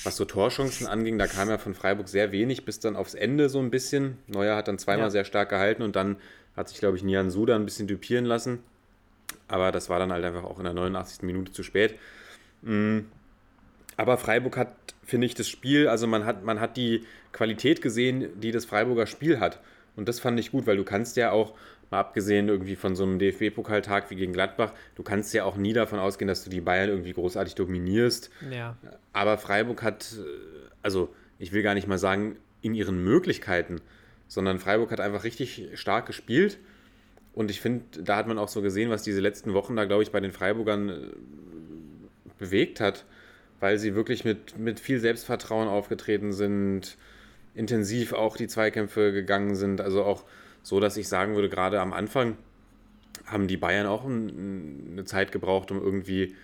was 0.04 0.16
so 0.16 0.25
Torchancen 0.25 0.88
anging, 0.88 1.18
da 1.18 1.28
kam 1.28 1.50
ja 1.50 1.57
von 1.57 1.74
Freiburg 1.74 2.07
sehr 2.07 2.31
wenig 2.31 2.66
bis 2.66 2.80
dann 2.80 2.95
aufs 2.95 3.13
Ende 3.13 3.50
so 3.50 3.60
ein 3.60 3.69
bisschen. 3.72 4.18
Neuer 4.28 4.56
hat 4.56 4.68
dann 4.68 4.80
zweimal 4.80 5.07
Ja. 5.07 5.10
sehr 5.12 5.25
stark 5.25 5.50
gehalten 5.50 5.83
und 5.83 5.95
dann 5.95 6.18
hat 6.56 6.69
sich, 6.69 6.80
glaube 6.80 6.98
ich, 6.98 7.04
Nian 7.04 7.30
Suda 7.30 7.56
ein 7.56 7.66
bisschen 7.66 7.88
dupieren 7.88 8.25
lassen. 8.25 8.60
Aber 9.48 9.72
das 9.72 9.89
war 9.89 10.00
dann 10.00 10.12
halt 10.12 10.24
einfach 10.24 10.44
auch 10.44 10.57
in 10.57 10.63
der 10.63 10.74
89. 10.74 11.24
Minute 11.24 11.51
zu 11.51 11.63
spät. 11.63 11.95
Mm. 12.62 13.00
Aber 13.98 14.18
Freiburg 14.18 14.57
hat, 14.57 14.74
finde 15.04 15.27
ich, 15.27 15.36
das 15.36 15.48
Spiel, 15.48 15.88
also 15.88 16.07
man 16.07 16.25
hat, 16.25 16.44
man 16.44 16.60
hat 16.60 16.77
die 16.77 17.06
Qualität 17.34 17.81
gesehen, 17.81 18.30
die 18.39 18.51
das 18.51 18.66
Freiburger 18.66 19.06
Spiel 19.06 19.39
hat. 19.39 19.60
Und 19.95 20.07
das 20.07 20.19
fand 20.19 20.39
ich 20.39 20.51
gut, 20.51 20.66
weil 20.68 20.77
du 20.77 20.84
kannst 20.84 21.18
ja 21.18 21.31
auch, 21.31 21.54
mal 21.91 21.99
abgesehen 21.99 22.47
irgendwie 22.47 22.75
von 22.75 22.95
so 22.95 23.03
einem 23.03 23.19
DFB-Pokaltag 23.19 24.09
wie 24.09 24.15
gegen 24.15 24.33
Gladbach, 24.33 24.73
du 24.95 25.03
kannst 25.03 25.33
ja 25.33 25.43
auch 25.43 25.57
nie 25.57 25.73
davon 25.73 25.99
ausgehen, 25.99 26.27
dass 26.27 26.43
du 26.43 26.49
die 26.49 26.61
Bayern 26.61 26.89
irgendwie 26.89 27.13
großartig 27.13 27.53
dominierst. 27.55 28.31
ja. 28.81 28.97
Aber 29.13 29.38
Freiburg 29.38 29.83
hat, 29.83 30.15
äh, 30.17 30.69
also 30.81 31.13
ich 31.38 31.51
will 31.51 31.63
gar 31.63 31.73
nicht 31.73 31.88
mal 31.88 31.97
sagen, 31.97 32.38
in 32.61 32.73
ihren 32.73 33.03
Möglichkeiten, 33.03 33.81
sondern 34.27 34.59
Freiburg 34.59 34.91
hat 34.91 35.01
einfach 35.01 35.25
richtig 35.25 35.69
stark 35.73 36.05
gespielt. 36.05 36.57
Und 37.33 37.51
ich 37.51 37.61
finde, 37.61 38.01
da 38.01 38.15
hat 38.15 38.27
man 38.27 38.38
auch 38.38 38.47
so 38.47 38.61
gesehen, 38.61 38.89
was 38.89 39.03
diese 39.03 39.19
letzten 39.19 39.53
Wochen 39.53 39.75
da, 39.75 39.85
glaube 39.85 40.03
ich, 40.03 40.11
bei 40.11 40.19
den 40.19 40.31
Freiburgern 40.31 40.89
äh, 40.89 40.95
bewegt 42.39 42.79
hat, 42.79 43.05
weil 43.59 43.77
sie 43.77 43.95
wirklich 43.95 44.23
mit, 44.23 44.57
mit 44.57 44.79
viel 44.79 44.99
Selbstvertrauen 44.99 45.67
aufgetreten 45.67 46.31
sind, 46.31 46.97
intensiv 47.53 48.13
auch 48.13 48.38
die 48.38 48.47
Zweikämpfe 48.47 49.11
gegangen 49.11 49.55
sind. 49.55 49.81
Also 49.81 50.03
auch 50.03 50.23
so, 50.63 50.80
dass 50.80 50.98
ich 50.98 51.08
sagen 51.08 51.36
würde, 51.36 51.50
gerade 51.50 51.80
am 51.80 51.94
Anfang 51.94 52.38
haben 53.25 53.48
die 53.48 53.58
Bayern 53.58 53.88
auch 53.88 54.06
ein, 54.06 54.90
eine 54.92 55.06
Zeit 55.06 55.31
gebraucht, 55.31 55.72
um 55.72 55.81
irgendwie 55.81 56.36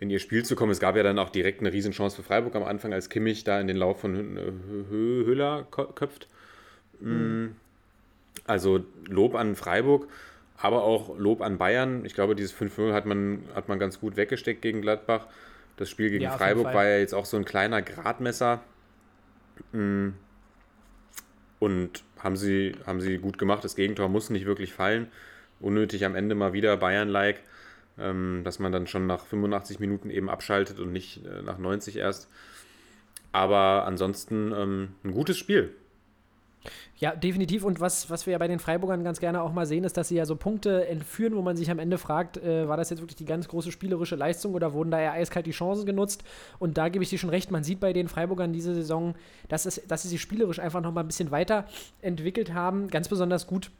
in 0.00 0.10
ihr 0.10 0.18
Spiel 0.18 0.44
zu 0.44 0.56
kommen. 0.56 0.72
Es 0.72 0.80
gab 0.80 0.96
ja 0.96 1.02
dann 1.02 1.18
auch 1.18 1.30
direkt 1.30 1.60
eine 1.60 1.72
Riesenchance 1.72 2.16
für 2.16 2.22
Freiburg 2.22 2.54
am 2.56 2.64
Anfang, 2.64 2.92
als 2.92 3.08
Kimmich 3.08 3.44
da 3.44 3.60
in 3.60 3.68
den 3.68 3.76
Lauf 3.76 4.00
von 4.00 4.38
Hüller 4.90 5.66
ko- 5.70 5.86
köpft. 5.86 6.26
Mm. 7.00 7.48
Also 8.44 8.84
Lob 9.08 9.34
an 9.36 9.54
Freiburg, 9.54 10.08
aber 10.56 10.82
auch 10.82 11.16
Lob 11.18 11.40
an 11.40 11.58
Bayern. 11.58 12.04
Ich 12.04 12.14
glaube, 12.14 12.34
dieses 12.34 12.52
5-0 12.52 12.92
hat 12.92 13.06
man, 13.06 13.44
hat 13.54 13.68
man 13.68 13.78
ganz 13.78 14.00
gut 14.00 14.16
weggesteckt 14.16 14.62
gegen 14.62 14.82
Gladbach. 14.82 15.26
Das 15.76 15.88
Spiel 15.88 16.10
gegen 16.10 16.24
Ja, 16.24 16.36
Freiburg 16.36 16.66
war 16.74 16.84
ja 16.84 16.98
jetzt 16.98 17.14
auch 17.14 17.24
so 17.24 17.36
ein 17.36 17.44
kleiner 17.44 17.80
Gradmesser. 17.82 18.60
Mm. 19.72 20.08
Und 21.60 22.02
haben 22.22 22.36
sie, 22.36 22.74
haben 22.86 23.00
sie 23.00 23.18
gut 23.18 23.38
gemacht. 23.38 23.64
Das 23.64 23.76
Gegentor 23.76 24.08
muss 24.08 24.30
nicht 24.30 24.46
wirklich 24.46 24.72
fallen. 24.72 25.08
Unnötig 25.60 26.04
am 26.04 26.14
Ende 26.14 26.34
mal 26.34 26.52
wieder 26.52 26.76
Bayern-like, 26.76 27.40
ähm, 27.98 28.42
dass 28.44 28.58
man 28.58 28.72
dann 28.72 28.86
schon 28.86 29.06
nach 29.06 29.26
85 29.26 29.80
Minuten 29.80 30.10
eben 30.10 30.30
abschaltet 30.30 30.78
und 30.78 30.92
nicht 30.92 31.24
äh, 31.24 31.42
nach 31.42 31.58
90 31.58 31.96
erst. 31.96 32.28
Aber 33.32 33.84
ansonsten 33.86 34.52
ähm, 34.56 34.88
ein 35.04 35.12
gutes 35.12 35.38
Spiel. 35.38 35.74
Ja, 37.02 37.16
definitiv. 37.16 37.64
Und 37.64 37.80
was, 37.80 38.10
was 38.10 38.26
wir 38.26 38.30
ja 38.30 38.38
bei 38.38 38.46
den 38.46 38.60
Freiburgern 38.60 39.02
ganz 39.02 39.18
gerne 39.18 39.42
auch 39.42 39.52
mal 39.52 39.66
sehen, 39.66 39.82
ist, 39.82 39.96
dass 39.96 40.06
sie 40.06 40.14
ja 40.14 40.24
so 40.24 40.36
Punkte 40.36 40.86
entführen, 40.86 41.34
wo 41.34 41.42
man 41.42 41.56
sich 41.56 41.68
am 41.68 41.80
Ende 41.80 41.98
fragt, 41.98 42.36
äh, 42.36 42.68
war 42.68 42.76
das 42.76 42.90
jetzt 42.90 43.00
wirklich 43.00 43.16
die 43.16 43.24
ganz 43.24 43.48
große 43.48 43.72
spielerische 43.72 44.14
Leistung 44.14 44.54
oder 44.54 44.72
wurden 44.72 44.92
da 44.92 45.00
eher 45.00 45.12
eiskalt 45.14 45.46
die 45.46 45.50
Chancen 45.50 45.84
genutzt? 45.84 46.22
Und 46.60 46.78
da 46.78 46.88
gebe 46.90 47.02
ich 47.02 47.10
dir 47.10 47.18
schon 47.18 47.30
recht, 47.30 47.50
man 47.50 47.64
sieht 47.64 47.80
bei 47.80 47.92
den 47.92 48.06
Freiburgern 48.06 48.52
diese 48.52 48.72
Saison, 48.72 49.16
dass, 49.48 49.66
es, 49.66 49.82
dass 49.88 50.02
sie 50.02 50.10
sich 50.10 50.20
spielerisch 50.20 50.60
einfach 50.60 50.80
noch 50.80 50.92
mal 50.92 51.00
ein 51.00 51.08
bisschen 51.08 51.32
weiter 51.32 51.66
entwickelt 52.02 52.54
haben. 52.54 52.86
Ganz 52.86 53.08
besonders 53.08 53.48
gut 53.48 53.72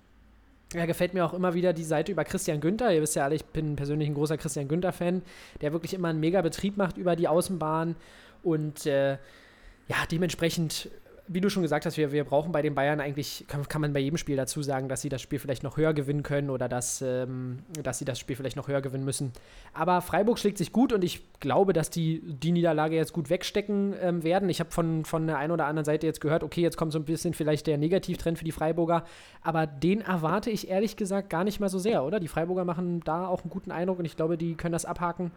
ja, 0.75 0.85
gefällt 0.87 1.14
mir 1.14 1.25
auch 1.25 1.33
immer 1.33 1.55
wieder 1.55 1.73
die 1.73 1.85
Seite 1.85 2.11
über 2.11 2.25
Christian 2.25 2.61
Günther. 2.61 2.93
Ihr 2.93 3.02
wisst 3.02 3.14
ja 3.14 3.23
alle, 3.23 3.37
ich 3.37 3.45
bin 3.45 3.76
persönlich 3.76 4.09
ein 4.09 4.14
großer 4.14 4.37
Christian 4.37 4.67
Günther-Fan, 4.67 5.23
der 5.61 5.73
wirklich 5.73 5.95
immer 5.95 6.09
einen 6.09 6.19
mega 6.19 6.43
Betrieb 6.43 6.76
macht 6.76 6.97
über 6.97 7.14
die 7.14 7.29
Außenbahn. 7.29 7.95
Und 8.43 8.85
äh, 8.87 9.12
ja, 9.12 9.97
dementsprechend, 10.11 10.88
wie 11.29 11.41
du 11.41 11.49
schon 11.50 11.62
gesagt 11.62 11.87
hast, 11.87 11.97
wir, 11.97 12.12
wir 12.12 12.25
brauchen 12.25 12.52
bei 12.52 12.62
den 12.62 12.75
Bayern 12.75 13.00
eigentlich, 13.00 13.45
kann, 13.49 13.67
kann 13.69 13.81
man 13.81 13.93
bei 13.93 14.00
jedem 14.00 14.17
Spiel 14.17 14.37
dazu 14.37 14.62
sagen, 14.62 14.88
dass 14.88 15.02
sie 15.02 15.09
das 15.09 15.23
Spiel 15.23 15.38
vielleicht 15.38 15.62
noch 15.62 15.76
höher 15.76 15.95
gewinnen 15.95 16.23
können 16.23 16.50
oder 16.50 16.69
dass, 16.69 17.00
ähm, 17.00 17.61
dass 17.83 17.99
sie 17.99 18.05
das 18.05 18.19
Spiel 18.19 18.37
vielleicht 18.37 18.57
noch 18.57 18.69
höher 18.69 18.83
gewinnen 18.83 19.05
müssen. 19.05 19.33
Aber 19.73 20.00
Freiburg 20.00 20.38
schlägt 20.38 20.59
sich 20.59 20.73
gut 20.73 20.93
und 20.93 21.05
ich 21.05 21.23
glaube, 21.41 21.73
dass 21.73 21.91
die 21.91 22.21
die 22.25 22.52
Niederlage 22.52 22.97
jetzt 22.97 23.12
gut 23.12 23.31
wegstecken 23.31 23.95
ähm, 24.00 24.25
werden. 24.25 24.49
Ich 24.49 24.61
habe 24.61 24.71
von, 24.71 25.05
von 25.05 25.26
der 25.26 25.38
einen 25.38 25.52
oder 25.52 25.67
anderen 25.67 25.85
Seite 25.85 26.07
jetzt 26.07 26.21
gehört, 26.21 26.43
okay, 26.43 26.61
jetzt 26.61 26.76
kommt 26.76 26.93
so 26.93 26.99
ein 26.99 27.05
bisschen 27.05 27.35
vielleicht 27.35 27.67
der 27.67 27.79
Negativtrend 27.79 28.38
für 28.38 28.45
die 28.45 28.52
Freiburger, 28.52 29.05
aber 29.43 29.67
den 29.67 30.00
erwarte 30.00 30.50
ich 30.50 30.69
ehrlich 30.69 30.97
gesagt 30.97 31.31
gar 31.31 31.45
nicht 31.45 31.61
mal 31.61 31.69
so 31.69 31.79
sehr, 31.79 32.05
oder? 32.05 32.21
Die 32.21 32.29
Freiburger 32.29 32.64
machen 32.64 33.00
da 33.05 33.26
auch 33.26 33.43
einen 33.43 33.50
guten 33.50 33.71
Eindruck 33.71 33.99
und 33.99 34.05
ich 34.05 34.17
glaube, 34.17 34.37
die 34.37 34.55
können 34.57 34.73
das 34.73 34.85
abhaken 34.85 35.31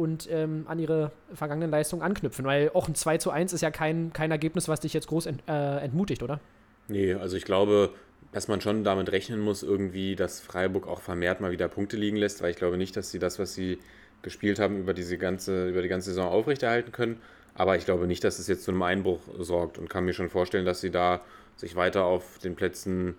und 0.00 0.28
ähm, 0.30 0.64
an 0.66 0.78
ihre 0.78 1.12
vergangenen 1.34 1.70
Leistungen 1.70 2.02
anknüpfen, 2.02 2.44
weil 2.46 2.70
auch 2.72 2.88
ein 2.88 2.94
2 2.94 3.18
zu 3.18 3.30
1 3.30 3.52
ist 3.52 3.60
ja 3.60 3.70
kein, 3.70 4.12
kein 4.12 4.30
Ergebnis, 4.30 4.66
was 4.66 4.80
dich 4.80 4.94
jetzt 4.94 5.06
groß 5.08 5.26
ent, 5.26 5.42
äh, 5.46 5.78
entmutigt, 5.78 6.22
oder? 6.22 6.40
Nee, 6.88 7.14
also 7.14 7.36
ich 7.36 7.44
glaube, 7.44 7.90
dass 8.32 8.48
man 8.48 8.60
schon 8.62 8.82
damit 8.82 9.12
rechnen 9.12 9.40
muss, 9.40 9.62
irgendwie, 9.62 10.16
dass 10.16 10.40
Freiburg 10.40 10.88
auch 10.88 11.00
vermehrt 11.00 11.40
mal 11.40 11.50
wieder 11.50 11.68
Punkte 11.68 11.96
liegen 11.96 12.16
lässt, 12.16 12.42
weil 12.42 12.50
ich 12.50 12.56
glaube 12.56 12.78
nicht, 12.78 12.96
dass 12.96 13.10
sie 13.10 13.18
das, 13.18 13.38
was 13.38 13.54
sie 13.54 13.78
gespielt 14.22 14.58
haben, 14.58 14.78
über 14.78 14.94
diese 14.94 15.18
ganze, 15.18 15.68
über 15.68 15.82
die 15.82 15.88
ganze 15.88 16.10
Saison 16.10 16.28
aufrechterhalten 16.28 16.92
können. 16.92 17.20
Aber 17.54 17.76
ich 17.76 17.84
glaube 17.84 18.06
nicht, 18.06 18.24
dass 18.24 18.38
es 18.38 18.48
jetzt 18.48 18.64
zu 18.64 18.70
einem 18.70 18.82
Einbruch 18.82 19.20
sorgt 19.38 19.78
und 19.78 19.90
kann 19.90 20.04
mir 20.04 20.14
schon 20.14 20.30
vorstellen, 20.30 20.64
dass 20.64 20.80
sie 20.80 20.90
da 20.90 21.20
sich 21.56 21.76
weiter 21.76 22.04
auf 22.04 22.38
den 22.38 22.56
Plätzen, 22.56 23.16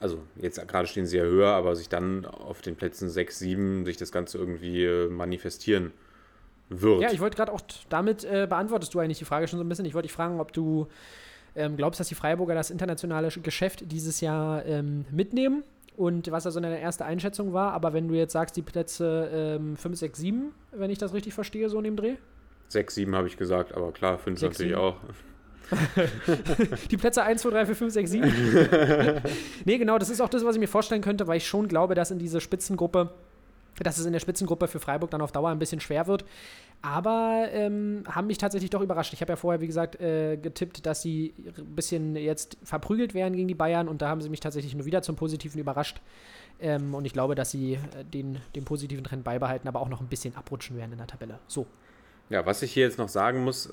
also 0.00 0.18
jetzt 0.36 0.66
gerade 0.68 0.86
stehen 0.86 1.06
sie 1.06 1.16
ja 1.16 1.24
höher, 1.24 1.50
aber 1.52 1.74
sich 1.76 1.88
dann 1.88 2.24
auf 2.26 2.60
den 2.60 2.76
Plätzen 2.76 3.08
6, 3.08 3.38
7 3.38 3.84
sich 3.86 3.96
das 3.96 4.12
Ganze 4.12 4.38
irgendwie 4.38 4.84
äh, 4.84 5.08
manifestieren 5.08 5.92
wird. 6.68 7.02
Ja, 7.02 7.12
ich 7.12 7.20
wollte 7.20 7.36
gerade 7.36 7.52
auch 7.52 7.60
damit 7.88 8.24
äh, 8.24 8.46
beantwortest 8.48 8.94
du 8.94 8.98
eigentlich 9.00 9.18
die 9.18 9.24
Frage 9.24 9.48
schon 9.48 9.58
so 9.58 9.64
ein 9.64 9.68
bisschen. 9.68 9.84
Ich 9.84 9.94
wollte 9.94 10.06
dich 10.08 10.14
fragen, 10.14 10.40
ob 10.40 10.52
du 10.52 10.86
ähm, 11.56 11.76
glaubst, 11.76 12.00
dass 12.00 12.08
die 12.08 12.14
Freiburger 12.14 12.54
das 12.54 12.70
internationale 12.70 13.28
Sch- 13.28 13.40
Geschäft 13.42 13.84
dieses 13.92 14.20
Jahr 14.20 14.64
ähm, 14.66 15.04
mitnehmen 15.10 15.62
und 15.96 16.30
was 16.32 16.44
da 16.44 16.50
so 16.50 16.58
deine 16.60 16.80
erste 16.80 17.04
Einschätzung 17.04 17.52
war. 17.52 17.72
Aber 17.72 17.92
wenn 17.92 18.08
du 18.08 18.14
jetzt 18.14 18.32
sagst, 18.32 18.56
die 18.56 18.62
Plätze 18.62 19.30
ähm, 19.60 19.76
5, 19.76 19.96
6, 19.98 20.18
7, 20.18 20.52
wenn 20.72 20.90
ich 20.90 20.98
das 20.98 21.14
richtig 21.14 21.34
verstehe, 21.34 21.68
so 21.68 21.78
in 21.78 21.84
dem 21.84 21.96
Dreh. 21.96 22.16
6, 22.68 22.94
7 22.94 23.14
habe 23.14 23.28
ich 23.28 23.36
gesagt, 23.36 23.72
aber 23.74 23.92
klar, 23.92 24.18
5 24.18 24.40
Sechs, 24.40 24.58
natürlich 24.58 24.74
auch. 24.76 24.96
Die 26.90 26.96
Plätze 26.96 27.22
1, 27.22 27.42
2, 27.42 27.50
3, 27.50 27.66
4, 27.66 27.76
5, 27.76 27.92
6, 27.92 28.10
7. 28.10 29.22
nee, 29.64 29.78
genau, 29.78 29.98
das 29.98 30.10
ist 30.10 30.20
auch 30.20 30.28
das, 30.28 30.44
was 30.44 30.56
ich 30.56 30.60
mir 30.60 30.68
vorstellen 30.68 31.02
könnte, 31.02 31.26
weil 31.26 31.38
ich 31.38 31.46
schon 31.46 31.68
glaube, 31.68 31.94
dass 31.94 32.10
in 32.10 32.18
diese 32.18 32.40
Spitzengruppe, 32.40 33.10
dass 33.80 33.98
es 33.98 34.06
in 34.06 34.12
der 34.12 34.20
Spitzengruppe 34.20 34.68
für 34.68 34.80
Freiburg 34.80 35.10
dann 35.10 35.20
auf 35.20 35.32
Dauer 35.32 35.50
ein 35.50 35.58
bisschen 35.58 35.80
schwer 35.80 36.06
wird. 36.06 36.24
Aber 36.82 37.48
ähm, 37.50 38.04
haben 38.06 38.26
mich 38.26 38.36
tatsächlich 38.36 38.70
doch 38.70 38.82
überrascht. 38.82 39.14
Ich 39.14 39.22
habe 39.22 39.32
ja 39.32 39.36
vorher, 39.36 39.62
wie 39.62 39.66
gesagt, 39.66 40.00
äh, 40.00 40.36
getippt, 40.36 40.84
dass 40.84 41.00
sie 41.00 41.32
ein 41.56 41.74
bisschen 41.74 42.14
jetzt 42.14 42.58
verprügelt 42.62 43.14
werden 43.14 43.34
gegen 43.34 43.48
die 43.48 43.54
Bayern 43.54 43.88
und 43.88 44.02
da 44.02 44.08
haben 44.08 44.20
sie 44.20 44.28
mich 44.28 44.40
tatsächlich 44.40 44.74
nur 44.74 44.84
wieder 44.84 45.00
zum 45.00 45.16
Positiven 45.16 45.58
überrascht. 45.58 46.02
Ähm, 46.60 46.94
und 46.94 47.04
ich 47.04 47.12
glaube, 47.12 47.34
dass 47.34 47.50
sie 47.50 47.74
äh, 47.74 48.04
den, 48.04 48.38
den 48.54 48.64
positiven 48.64 49.02
Trend 49.02 49.24
beibehalten, 49.24 49.66
aber 49.66 49.80
auch 49.80 49.88
noch 49.88 50.00
ein 50.00 50.08
bisschen 50.08 50.36
abrutschen 50.36 50.76
werden 50.76 50.92
in 50.92 50.98
der 50.98 51.06
Tabelle. 51.06 51.38
So. 51.46 51.66
Ja, 52.30 52.44
was 52.46 52.62
ich 52.62 52.72
hier 52.72 52.84
jetzt 52.84 52.98
noch 52.98 53.08
sagen 53.08 53.44
muss, 53.44 53.72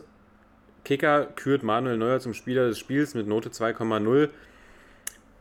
Kicker 0.83 1.25
kürt 1.35 1.63
Manuel 1.63 1.97
Neuer 1.97 2.19
zum 2.19 2.33
Spieler 2.33 2.67
des 2.67 2.79
Spiels 2.79 3.13
mit 3.13 3.27
Note 3.27 3.49
2,0. 3.49 4.29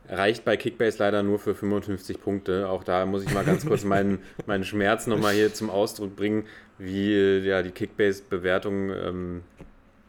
Reicht 0.09 0.43
bei 0.43 0.57
Kickbase 0.57 0.97
leider 0.99 1.23
nur 1.23 1.39
für 1.39 1.55
55 1.55 2.21
Punkte. 2.21 2.67
Auch 2.67 2.83
da 2.83 3.05
muss 3.05 3.23
ich 3.23 3.33
mal 3.33 3.45
ganz 3.45 3.65
kurz 3.65 3.83
meinen, 3.83 4.19
meinen 4.45 4.63
Schmerz 4.63 5.07
nochmal 5.07 5.33
hier 5.33 5.53
zum 5.53 5.69
Ausdruck 5.69 6.15
bringen, 6.15 6.45
wie 6.77 7.37
ja, 7.39 7.61
die 7.63 7.71
Kickbase-Bewertung 7.71 8.89
ähm, 8.89 9.43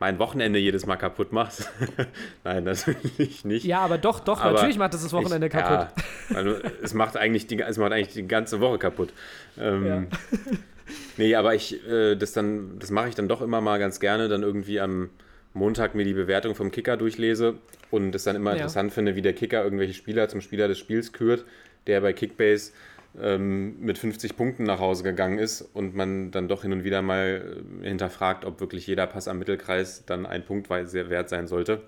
mein 0.01 0.19
Wochenende 0.19 0.59
jedes 0.59 0.85
Mal 0.87 0.97
kaputt 0.97 1.33
macht. 1.33 1.71
Nein, 2.45 2.65
das 2.65 2.89
will 2.89 2.97
ich 3.19 3.45
nicht. 3.45 3.65
Ja, 3.65 3.81
aber 3.81 3.99
doch, 3.99 4.19
doch, 4.19 4.41
Aber 4.41 4.55
natürlich 4.55 4.77
macht 4.79 4.95
das 4.95 5.05
das 5.05 5.13
Wochenende 5.13 5.47
ich, 5.47 5.53
kaputt. 5.53 5.95
Ja, 6.31 6.37
also 6.37 6.57
es, 6.83 6.93
macht 6.95 7.17
eigentlich 7.17 7.47
die, 7.47 7.61
es 7.61 7.79
macht 7.79 7.93
eigentlich 7.93 8.13
die 8.13 8.27
ganze 8.27 8.61
Woche 8.61 8.79
kaputt. 8.79 9.13
Ähm, 9.57 9.87
Ja. 9.87 10.03
Nee, 11.19 11.35
aber 11.35 11.55
ich, 11.55 11.87
äh, 11.87 12.15
das 12.17 12.33
dann, 12.33 12.79
das 12.79 12.91
mache 12.91 13.09
ich 13.09 13.15
dann 13.15 13.29
doch 13.29 13.43
immer 13.43 13.61
mal 13.61 13.79
ganz 13.79 14.01
gerne, 14.01 14.29
dann 14.29 14.43
irgendwie 14.43 14.81
am 14.81 15.11
Montag 15.55 15.95
mir 15.95 16.05
die 16.05 16.15
Bewertung 16.15 16.55
vom 16.55 16.71
Kicker 16.71 16.97
durchlese 16.97 17.57
und 17.91 18.15
es 18.15 18.25
dann 18.25 18.37
immer 18.37 18.51
Ja. 18.53 18.57
interessant 18.57 18.93
finde, 18.93 19.15
wie 19.17 19.23
der 19.23 19.35
Kicker 19.35 19.63
irgendwelche 19.63 19.93
Spieler 19.95 20.29
zum 20.29 20.41
Spieler 20.41 20.69
des 20.69 20.79
Spiels 20.79 21.13
kürt, 21.13 21.45
der 21.87 22.01
bei 22.01 22.13
Kickbase 22.15 22.73
ähm, 23.21 23.79
mit 23.81 23.99
50 23.99 24.37
Punkten 24.37 24.63
nach 24.65 24.79
Hause 24.81 25.03
gegangen 25.03 25.39
ist 25.39 25.61
und 25.75 25.95
man 25.95 26.31
dann 26.31 26.49
doch 26.49 26.63
hin 26.63 26.73
und 26.73 26.83
wieder 26.85 27.03
mal 27.03 27.61
äh, 27.83 27.87
hinterfragt, 27.87 28.47
ob 28.47 28.61
wirklich 28.61 28.87
jeder 28.87 29.07
Pass 29.07 29.29
am 29.29 29.39
Mittelkreis 29.39 30.05
dann 30.07 30.25
ein 30.25 30.43
Punkt 30.47 30.71
wert 30.71 31.29
sein 31.29 31.47
sollte. 31.47 31.83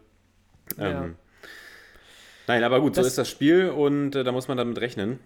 Ja. 0.77 1.05
Ähm, 1.05 1.15
nein, 2.47 2.63
aber 2.63 2.81
gut, 2.81 2.95
so 2.95 3.01
Das- 3.01 3.09
ist 3.09 3.17
das 3.19 3.31
Spiel 3.31 3.71
und 3.71 4.15
äh, 4.15 4.23
da 4.25 4.33
muss 4.33 4.49
man 4.49 4.59
damit 4.59 4.79
rechnen. 4.83 5.19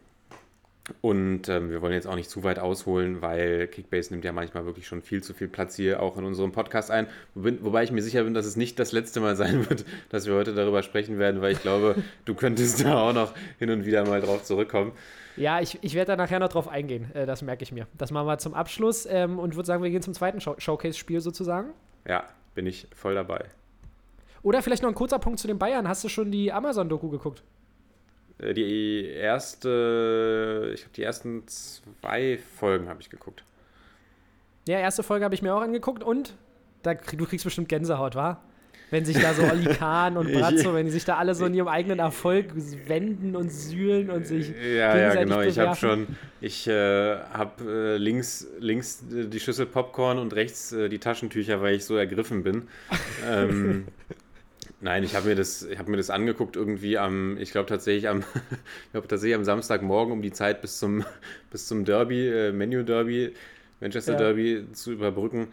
Und 1.00 1.48
ähm, 1.48 1.70
wir 1.70 1.82
wollen 1.82 1.92
jetzt 1.92 2.06
auch 2.06 2.14
nicht 2.14 2.30
zu 2.30 2.44
weit 2.44 2.58
ausholen, 2.58 3.22
weil 3.22 3.66
Kickbase 3.68 4.12
nimmt 4.12 4.24
ja 4.24 4.32
manchmal 4.32 4.66
wirklich 4.66 4.86
schon 4.86 5.02
viel 5.02 5.22
zu 5.22 5.34
viel 5.34 5.48
Platz 5.48 5.76
hier 5.76 6.02
auch 6.02 6.16
in 6.16 6.24
unserem 6.24 6.52
Podcast 6.52 6.90
ein. 6.90 7.06
Wobei 7.34 7.84
ich 7.84 7.92
mir 7.92 8.02
sicher 8.02 8.24
bin, 8.24 8.34
dass 8.34 8.46
es 8.46 8.56
nicht 8.56 8.78
das 8.78 8.92
letzte 8.92 9.20
Mal 9.20 9.36
sein 9.36 9.68
wird, 9.68 9.84
dass 10.10 10.26
wir 10.26 10.34
heute 10.34 10.54
darüber 10.54 10.82
sprechen 10.82 11.18
werden, 11.18 11.40
weil 11.40 11.52
ich 11.52 11.62
glaube, 11.62 11.96
du 12.24 12.34
könntest 12.34 12.84
da 12.84 13.08
auch 13.08 13.12
noch 13.12 13.34
hin 13.58 13.70
und 13.70 13.84
wieder 13.84 14.06
mal 14.06 14.20
drauf 14.20 14.44
zurückkommen. 14.44 14.92
Ja, 15.36 15.60
ich, 15.60 15.78
ich 15.82 15.94
werde 15.94 16.12
da 16.12 16.16
nachher 16.16 16.40
noch 16.40 16.48
drauf 16.48 16.68
eingehen. 16.68 17.10
Äh, 17.14 17.26
das 17.26 17.42
merke 17.42 17.62
ich 17.62 17.72
mir. 17.72 17.86
Das 17.96 18.10
machen 18.10 18.26
wir 18.26 18.38
zum 18.38 18.54
Abschluss 18.54 19.06
ähm, 19.06 19.38
und 19.38 19.54
würde 19.54 19.66
sagen, 19.66 19.82
wir 19.82 19.90
gehen 19.90 20.02
zum 20.02 20.14
zweiten 20.14 20.40
Show 20.40 20.56
Showcase-Spiel 20.58 21.20
sozusagen. 21.20 21.68
Ja, 22.06 22.24
bin 22.54 22.66
ich 22.66 22.88
voll 22.94 23.14
dabei. 23.14 23.44
Oder 24.42 24.62
vielleicht 24.62 24.82
noch 24.82 24.88
ein 24.88 24.94
kurzer 24.94 25.18
Punkt 25.18 25.38
zu 25.38 25.46
den 25.46 25.58
Bayern. 25.58 25.86
Hast 25.86 26.02
du 26.02 26.08
schon 26.08 26.30
die 26.32 26.52
Amazon-Doku 26.52 27.08
geguckt? 27.08 27.42
Äh, 28.38 28.54
Die 28.54 29.06
erste, 29.06 30.70
ich 30.74 30.82
habe 30.82 30.92
die 30.94 31.02
ersten 31.02 31.42
zwei 31.46 32.38
Folgen 32.58 32.88
habe 32.88 33.00
ich 33.00 33.10
geguckt. 33.10 33.44
Ja, 34.66 34.78
erste 34.78 35.02
Folge 35.02 35.24
habe 35.24 35.34
ich 35.34 35.42
mir 35.42 35.54
auch 35.54 35.62
angeguckt 35.62 36.02
und 36.02 36.34
da, 36.82 36.94
du 36.94 37.24
kriegst 37.26 37.44
bestimmt 37.44 37.68
Gänsehaut, 37.68 38.14
wa? 38.14 38.40
Wenn 38.90 39.04
sich 39.04 39.18
da 39.20 39.34
so 39.34 39.42
Olli 39.42 39.64
Kahn 39.78 40.16
und 40.16 40.32
Brazzo, 40.32 40.72
wenn 40.72 40.86
die 40.86 40.92
sich 40.92 41.04
da 41.04 41.16
alle 41.18 41.34
so 41.34 41.44
in 41.44 41.52
ihrem 41.52 41.68
eigenen 41.68 41.98
Erfolg 41.98 42.46
wenden 42.86 43.36
und 43.36 43.50
sühlen 43.50 44.08
und 44.08 44.26
sich 44.26 44.48
Ja, 44.48 44.96
ja, 44.96 45.14
genau. 45.14 45.42
Ich 45.42 45.58
habe 45.58 45.76
schon, 45.76 46.06
ich 46.40 46.66
äh, 46.66 47.16
habe 47.18 47.64
äh, 47.70 47.96
links, 47.98 48.46
links 48.58 49.04
äh, 49.12 49.26
die 49.26 49.40
Schüssel 49.40 49.66
Popcorn 49.66 50.18
und 50.18 50.34
rechts 50.34 50.72
äh, 50.72 50.88
die 50.88 50.98
Taschentücher, 50.98 51.60
weil 51.60 51.74
ich 51.74 51.84
so 51.84 51.96
ergriffen 51.96 52.42
bin. 52.42 52.68
ähm, 53.28 53.88
nein, 54.80 55.02
ich 55.04 55.14
habe 55.14 55.28
mir 55.28 55.34
das, 55.34 55.62
ich 55.62 55.78
habe 55.78 55.90
mir 55.90 55.96
das 55.96 56.10
angeguckt 56.10 56.56
irgendwie 56.56 56.98
am, 56.98 57.36
ich 57.38 57.50
glaube 57.52 57.68
tatsächlich 57.68 58.08
am, 58.08 58.20
ich 58.86 58.92
glaube 58.92 59.08
tatsächlich 59.08 59.36
am 59.36 59.44
Samstagmorgen 59.44 60.12
um 60.12 60.22
die 60.22 60.32
Zeit 60.32 60.60
bis 60.60 60.78
zum, 60.78 61.04
bis 61.50 61.66
zum 61.66 61.84
Derby, 61.84 62.28
äh, 62.28 62.52
Menu 62.52 62.82
Derby, 62.82 63.34
Manchester 63.80 64.12
Ja. 64.12 64.18
Derby 64.18 64.66
zu 64.72 64.92
überbrücken. 64.92 65.48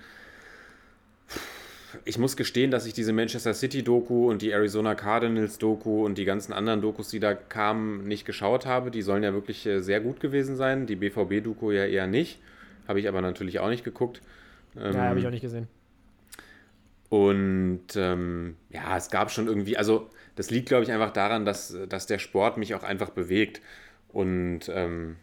Ich 2.04 2.18
muss 2.18 2.36
gestehen, 2.36 2.72
dass 2.72 2.86
ich 2.86 2.94
diese 2.94 3.14
Manchester 3.14 3.54
City 3.54 3.82
Doku 3.82 4.30
und 4.30 4.42
die 4.42 4.50
Arizona 4.50 4.96
Cardinals 4.96 5.58
Doku 5.60 6.06
und 6.06 6.18
die 6.18 6.26
ganzen 6.26 6.52
anderen 6.52 6.82
Dokus, 6.82 7.10
die 7.10 7.22
da 7.22 7.34
kamen, 7.34 8.06
nicht 8.06 8.26
geschaut 8.26 8.66
habe. 8.66 8.92
Die 8.92 9.02
sollen 9.02 9.24
ja 9.24 9.34
wirklich 9.34 9.66
äh, 9.66 9.80
sehr 9.80 10.02
gut 10.02 10.20
gewesen 10.20 10.58
sein. 10.58 10.88
Die 10.88 10.98
BVB 10.98 11.42
Doku 11.44 11.72
ja 11.72 11.86
eher 11.86 12.06
nicht. 12.08 12.40
Habe 12.88 13.00
ich 13.00 13.08
aber 13.08 13.22
natürlich 13.22 13.60
auch 13.60 13.70
nicht 13.70 13.84
geguckt. 13.86 14.22
Ähm, 14.78 14.94
Ja, 14.94 15.04
habe 15.04 15.20
ich 15.20 15.26
auch 15.26 15.32
nicht 15.32 15.42
gesehen. 15.42 15.68
Und 17.10 17.88
ähm, 17.96 18.56
ja, 18.70 18.98
es 18.98 19.10
gab 19.10 19.32
schon 19.32 19.48
irgendwie, 19.48 19.78
also 19.78 20.10
das 20.36 20.50
liegt, 20.50 20.68
glaube 20.68 20.84
ich, 20.84 20.92
einfach 20.92 21.12
daran, 21.12 21.46
dass, 21.46 21.76
dass 21.88 22.08
der 22.08 22.20
Sport 22.20 22.58
mich 22.58 22.76
auch 22.76 22.84
einfach 22.84 23.10
bewegt. 23.10 23.62
Und 24.10 24.70
ähm, 24.70 25.18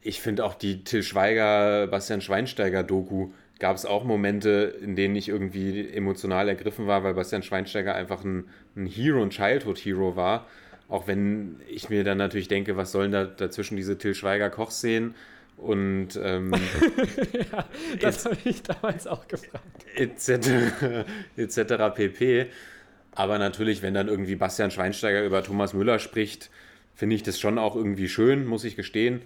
ich 0.00 0.20
finde 0.20 0.44
auch 0.44 0.54
die 0.54 0.84
Till 0.84 1.02
Schweiger, 1.02 1.86
Bastian 1.86 2.20
Schweinsteiger 2.20 2.82
Doku, 2.82 3.30
gab 3.58 3.76
es 3.76 3.84
auch 3.84 4.04
Momente, 4.04 4.78
in 4.80 4.94
denen 4.96 5.16
ich 5.16 5.28
irgendwie 5.28 5.88
emotional 5.92 6.48
ergriffen 6.48 6.86
war, 6.86 7.02
weil 7.02 7.14
Bastian 7.14 7.42
Schweinsteiger 7.42 7.94
einfach 7.94 8.24
ein, 8.24 8.48
ein 8.76 8.86
Hero, 8.86 9.22
ein 9.22 9.30
Childhood-Hero 9.30 10.16
war. 10.16 10.46
Auch 10.88 11.06
wenn 11.06 11.60
ich 11.68 11.90
mir 11.90 12.04
dann 12.04 12.18
natürlich 12.18 12.48
denke, 12.48 12.76
was 12.76 12.92
sollen 12.92 13.12
da 13.12 13.24
dazwischen 13.24 13.76
diese 13.76 13.98
Till 13.98 14.14
Schweiger 14.14 14.48
Kochszenen 14.48 15.14
und 15.58 16.08
ähm, 16.22 16.52
Das 18.00 18.24
habe 18.24 18.36
ich 18.44 18.62
damals 18.62 19.06
auch 19.06 19.26
gefragt. 19.28 19.64
etc. 19.96 20.48
etc. 21.36 21.60
pp. 21.94 22.46
Aber 23.12 23.38
natürlich, 23.38 23.82
wenn 23.82 23.94
dann 23.94 24.08
irgendwie 24.08 24.36
Bastian 24.36 24.70
Schweinsteiger 24.70 25.24
über 25.24 25.42
Thomas 25.42 25.74
Müller 25.74 25.98
spricht, 25.98 26.50
finde 26.94 27.16
ich 27.16 27.22
das 27.22 27.40
schon 27.40 27.58
auch 27.58 27.74
irgendwie 27.74 28.08
schön, 28.08 28.46
muss 28.46 28.64
ich 28.64 28.76
gestehen. 28.76 29.22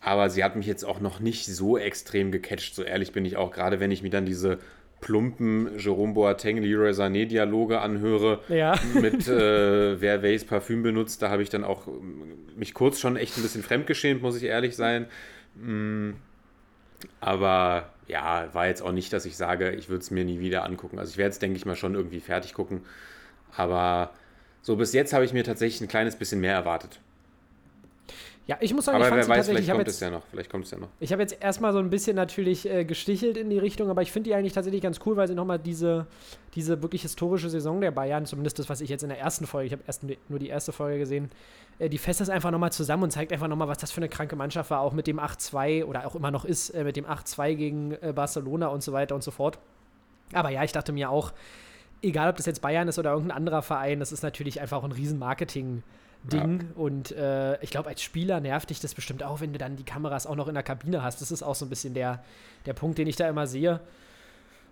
Aber 0.00 0.28
sie 0.28 0.44
hat 0.44 0.56
mich 0.56 0.66
jetzt 0.66 0.84
auch 0.84 1.00
noch 1.00 1.20
nicht 1.20 1.46
so 1.46 1.78
extrem 1.78 2.30
gecatcht, 2.30 2.74
so 2.74 2.82
ehrlich 2.82 3.12
bin 3.12 3.24
ich 3.24 3.36
auch. 3.36 3.50
Gerade 3.50 3.80
wenn 3.80 3.90
ich 3.90 4.02
mir 4.02 4.10
dann 4.10 4.26
diese 4.26 4.58
plumpen 5.00 5.78
Jerome 5.78 6.12
Boateng, 6.14 6.58
Leroy 6.62 6.90
Sané 6.92 7.26
Dialoge 7.26 7.80
anhöre 7.80 8.40
Ja. 8.48 8.78
mit 8.94 9.26
äh, 9.28 10.00
wer 10.00 10.22
welches 10.22 10.44
Parfüm 10.46 10.82
benutzt, 10.82 11.22
da 11.22 11.30
habe 11.30 11.42
ich 11.42 11.48
dann 11.50 11.64
auch 11.64 11.86
mich 12.56 12.74
kurz 12.74 13.00
schon 13.00 13.16
echt 13.16 13.36
ein 13.38 13.42
bisschen 13.42 13.62
fremdgeschämt, 13.62 14.20
muss 14.22 14.36
ich 14.36 14.44
ehrlich 14.44 14.76
sein. 14.76 15.06
Mm, 15.56 16.12
aber 17.20 17.90
ja, 18.08 18.48
war 18.52 18.66
jetzt 18.66 18.82
auch 18.82 18.92
nicht, 18.92 19.12
dass 19.12 19.24
ich 19.26 19.36
sage, 19.36 19.72
ich 19.72 19.88
würde 19.88 20.02
es 20.02 20.10
mir 20.10 20.24
nie 20.24 20.40
wieder 20.40 20.64
angucken. 20.64 20.98
Also 20.98 21.10
ich 21.12 21.16
werde 21.16 21.30
es, 21.30 21.38
denke 21.38 21.56
ich 21.56 21.66
mal, 21.66 21.76
schon 21.76 21.94
irgendwie 21.94 22.20
fertig 22.20 22.54
gucken. 22.54 22.82
Aber 23.56 24.12
so 24.62 24.76
bis 24.76 24.92
jetzt 24.92 25.12
habe 25.12 25.24
ich 25.24 25.32
mir 25.32 25.44
tatsächlich 25.44 25.80
ein 25.80 25.88
kleines 25.88 26.16
bisschen 26.16 26.40
mehr 26.40 26.54
erwartet. 26.54 27.00
Ja, 28.46 28.58
ich 28.60 28.74
muss 28.74 28.84
sagen, 28.84 28.96
Aber 28.96 29.06
ich 29.06 29.08
fand 29.08 29.18
wer 29.18 29.24
sie 29.24 29.30
weiß, 29.30 29.36
tatsächlich, 29.38 29.64
vielleicht 29.64 29.76
kommt 29.76 29.86
jetzt 29.86 29.94
es 29.94 30.00
ja 30.00 30.10
noch. 30.10 30.22
Vielleicht 30.30 30.50
kommt 30.50 30.64
es 30.66 30.70
ja 30.70 30.78
noch. 30.78 30.88
Ich 31.00 31.12
habe 31.12 31.22
jetzt 31.22 31.42
erstmal 31.42 31.72
so 31.72 31.78
ein 31.78 31.88
bisschen 31.88 32.14
natürlich 32.14 32.68
äh, 32.68 32.84
gestichelt 32.84 33.38
in 33.38 33.48
die 33.48 33.58
Richtung, 33.58 33.88
aber 33.88 34.02
ich 34.02 34.12
finde 34.12 34.28
die 34.28 34.34
eigentlich 34.34 34.52
tatsächlich 34.52 34.82
ganz 34.82 35.00
cool, 35.06 35.16
weil 35.16 35.26
sie 35.28 35.34
nochmal 35.34 35.58
diese, 35.58 36.06
diese 36.54 36.82
wirklich 36.82 37.02
historische 37.02 37.48
Saison 37.48 37.80
der 37.80 37.90
Bayern, 37.90 38.26
zumindest 38.26 38.58
das, 38.58 38.68
was 38.68 38.82
ich 38.82 38.90
jetzt 38.90 39.02
in 39.02 39.08
der 39.08 39.18
ersten 39.18 39.46
Folge, 39.46 39.68
ich 39.68 39.72
habe 39.72 39.82
erst 39.86 40.04
nur 40.28 40.38
die 40.38 40.48
erste 40.48 40.72
Folge 40.72 40.98
gesehen, 40.98 41.30
äh, 41.78 41.88
die 41.88 41.96
fasst 41.96 42.20
das 42.20 42.28
einfach 42.28 42.50
nochmal 42.50 42.70
zusammen 42.70 43.04
und 43.04 43.10
zeigt 43.12 43.32
einfach 43.32 43.48
nochmal, 43.48 43.68
was 43.68 43.78
das 43.78 43.92
für 43.92 43.98
eine 43.98 44.10
kranke 44.10 44.36
Mannschaft 44.36 44.70
war, 44.70 44.80
auch 44.80 44.92
mit 44.92 45.06
dem 45.06 45.18
8-2 45.18 45.84
oder 45.86 46.06
auch 46.06 46.14
immer 46.14 46.30
noch 46.30 46.44
ist, 46.44 46.68
äh, 46.70 46.84
mit 46.84 46.96
dem 46.96 47.06
8-2 47.06 47.54
gegen 47.54 47.92
äh, 48.02 48.12
Barcelona 48.14 48.66
und 48.66 48.82
so 48.82 48.92
weiter 48.92 49.14
und 49.14 49.24
so 49.24 49.30
fort. 49.30 49.58
Aber 50.34 50.50
ja, 50.50 50.62
ich 50.64 50.72
dachte 50.72 50.92
mir 50.92 51.08
auch, 51.08 51.32
egal 52.02 52.28
ob 52.28 52.36
das 52.36 52.44
jetzt 52.44 52.60
Bayern 52.60 52.88
ist 52.88 52.98
oder 52.98 53.12
irgendein 53.12 53.38
anderer 53.38 53.62
Verein, 53.62 54.00
das 54.00 54.12
ist 54.12 54.22
natürlich 54.22 54.60
einfach 54.60 54.76
auch 54.78 54.84
ein 54.84 54.92
riesen 54.92 55.18
Marketing- 55.18 55.82
Ding. 56.24 56.70
Und 56.74 57.12
äh, 57.12 57.60
ich 57.62 57.70
glaube, 57.70 57.88
als 57.88 58.02
Spieler 58.02 58.40
nervt 58.40 58.70
dich 58.70 58.80
das 58.80 58.94
bestimmt 58.94 59.22
auch, 59.22 59.40
wenn 59.40 59.52
du 59.52 59.58
dann 59.58 59.76
die 59.76 59.84
Kameras 59.84 60.26
auch 60.26 60.36
noch 60.36 60.48
in 60.48 60.54
der 60.54 60.62
Kabine 60.62 61.02
hast. 61.02 61.20
Das 61.20 61.30
ist 61.30 61.42
auch 61.42 61.54
so 61.54 61.66
ein 61.66 61.68
bisschen 61.68 61.94
der, 61.94 62.24
der 62.66 62.72
Punkt, 62.72 62.98
den 62.98 63.06
ich 63.06 63.16
da 63.16 63.28
immer 63.28 63.46
sehe. 63.46 63.80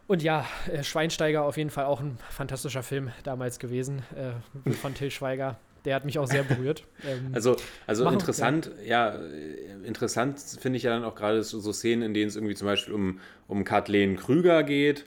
Und 0.06 0.22
ja, 0.22 0.44
äh, 0.70 0.82
Schweinsteiger 0.82 1.42
auf 1.44 1.56
jeden 1.56 1.70
Fall 1.70 1.84
auch 1.84 2.00
ein 2.00 2.18
fantastischer 2.30 2.82
Film 2.82 3.12
damals 3.22 3.58
gewesen 3.58 4.02
äh, 4.16 4.72
von 4.72 4.94
Till 4.94 5.10
Schweiger. 5.10 5.56
Der 5.84 5.94
hat 5.96 6.04
mich 6.04 6.18
auch 6.18 6.26
sehr 6.26 6.42
berührt. 6.44 6.84
Ähm, 7.04 7.30
Also, 7.32 7.56
also 7.86 8.04
Machen- 8.04 8.14
interessant, 8.14 8.70
ja, 8.84 9.08
äh, 9.16 9.84
interessant 9.84 10.38
finde 10.60 10.76
ich 10.76 10.84
ja 10.84 10.90
dann 10.92 11.04
auch 11.04 11.14
gerade 11.16 11.42
so, 11.42 11.58
so 11.60 11.72
Szenen, 11.72 12.02
in 12.02 12.14
denen 12.14 12.28
es 12.28 12.36
irgendwie 12.36 12.54
zum 12.54 12.66
Beispiel 12.66 12.94
um, 12.94 13.18
um 13.48 13.64
Kathleen 13.64 14.16
Krüger 14.16 14.62
geht, 14.62 15.06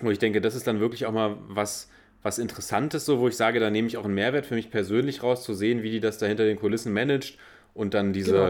wo 0.00 0.10
ich 0.10 0.18
denke, 0.18 0.40
das 0.40 0.54
ist 0.54 0.66
dann 0.66 0.78
wirklich 0.78 1.06
auch 1.06 1.12
mal 1.12 1.36
was, 1.48 1.88
was 2.26 2.38
Interessantes, 2.38 3.06
so, 3.06 3.20
wo 3.20 3.28
ich 3.28 3.36
sage, 3.36 3.60
da 3.60 3.70
nehme 3.70 3.86
ich 3.86 3.96
auch 3.96 4.04
einen 4.04 4.14
Mehrwert 4.14 4.46
für 4.46 4.56
mich 4.56 4.68
persönlich 4.70 5.22
raus, 5.22 5.44
zu 5.44 5.54
sehen, 5.54 5.84
wie 5.84 5.92
die 5.92 6.00
das 6.00 6.18
da 6.18 6.26
hinter 6.26 6.44
den 6.44 6.58
Kulissen 6.58 6.92
managt 6.92 7.38
und 7.72 7.94
dann 7.94 8.12
diese, 8.12 8.32
genau, 8.32 8.48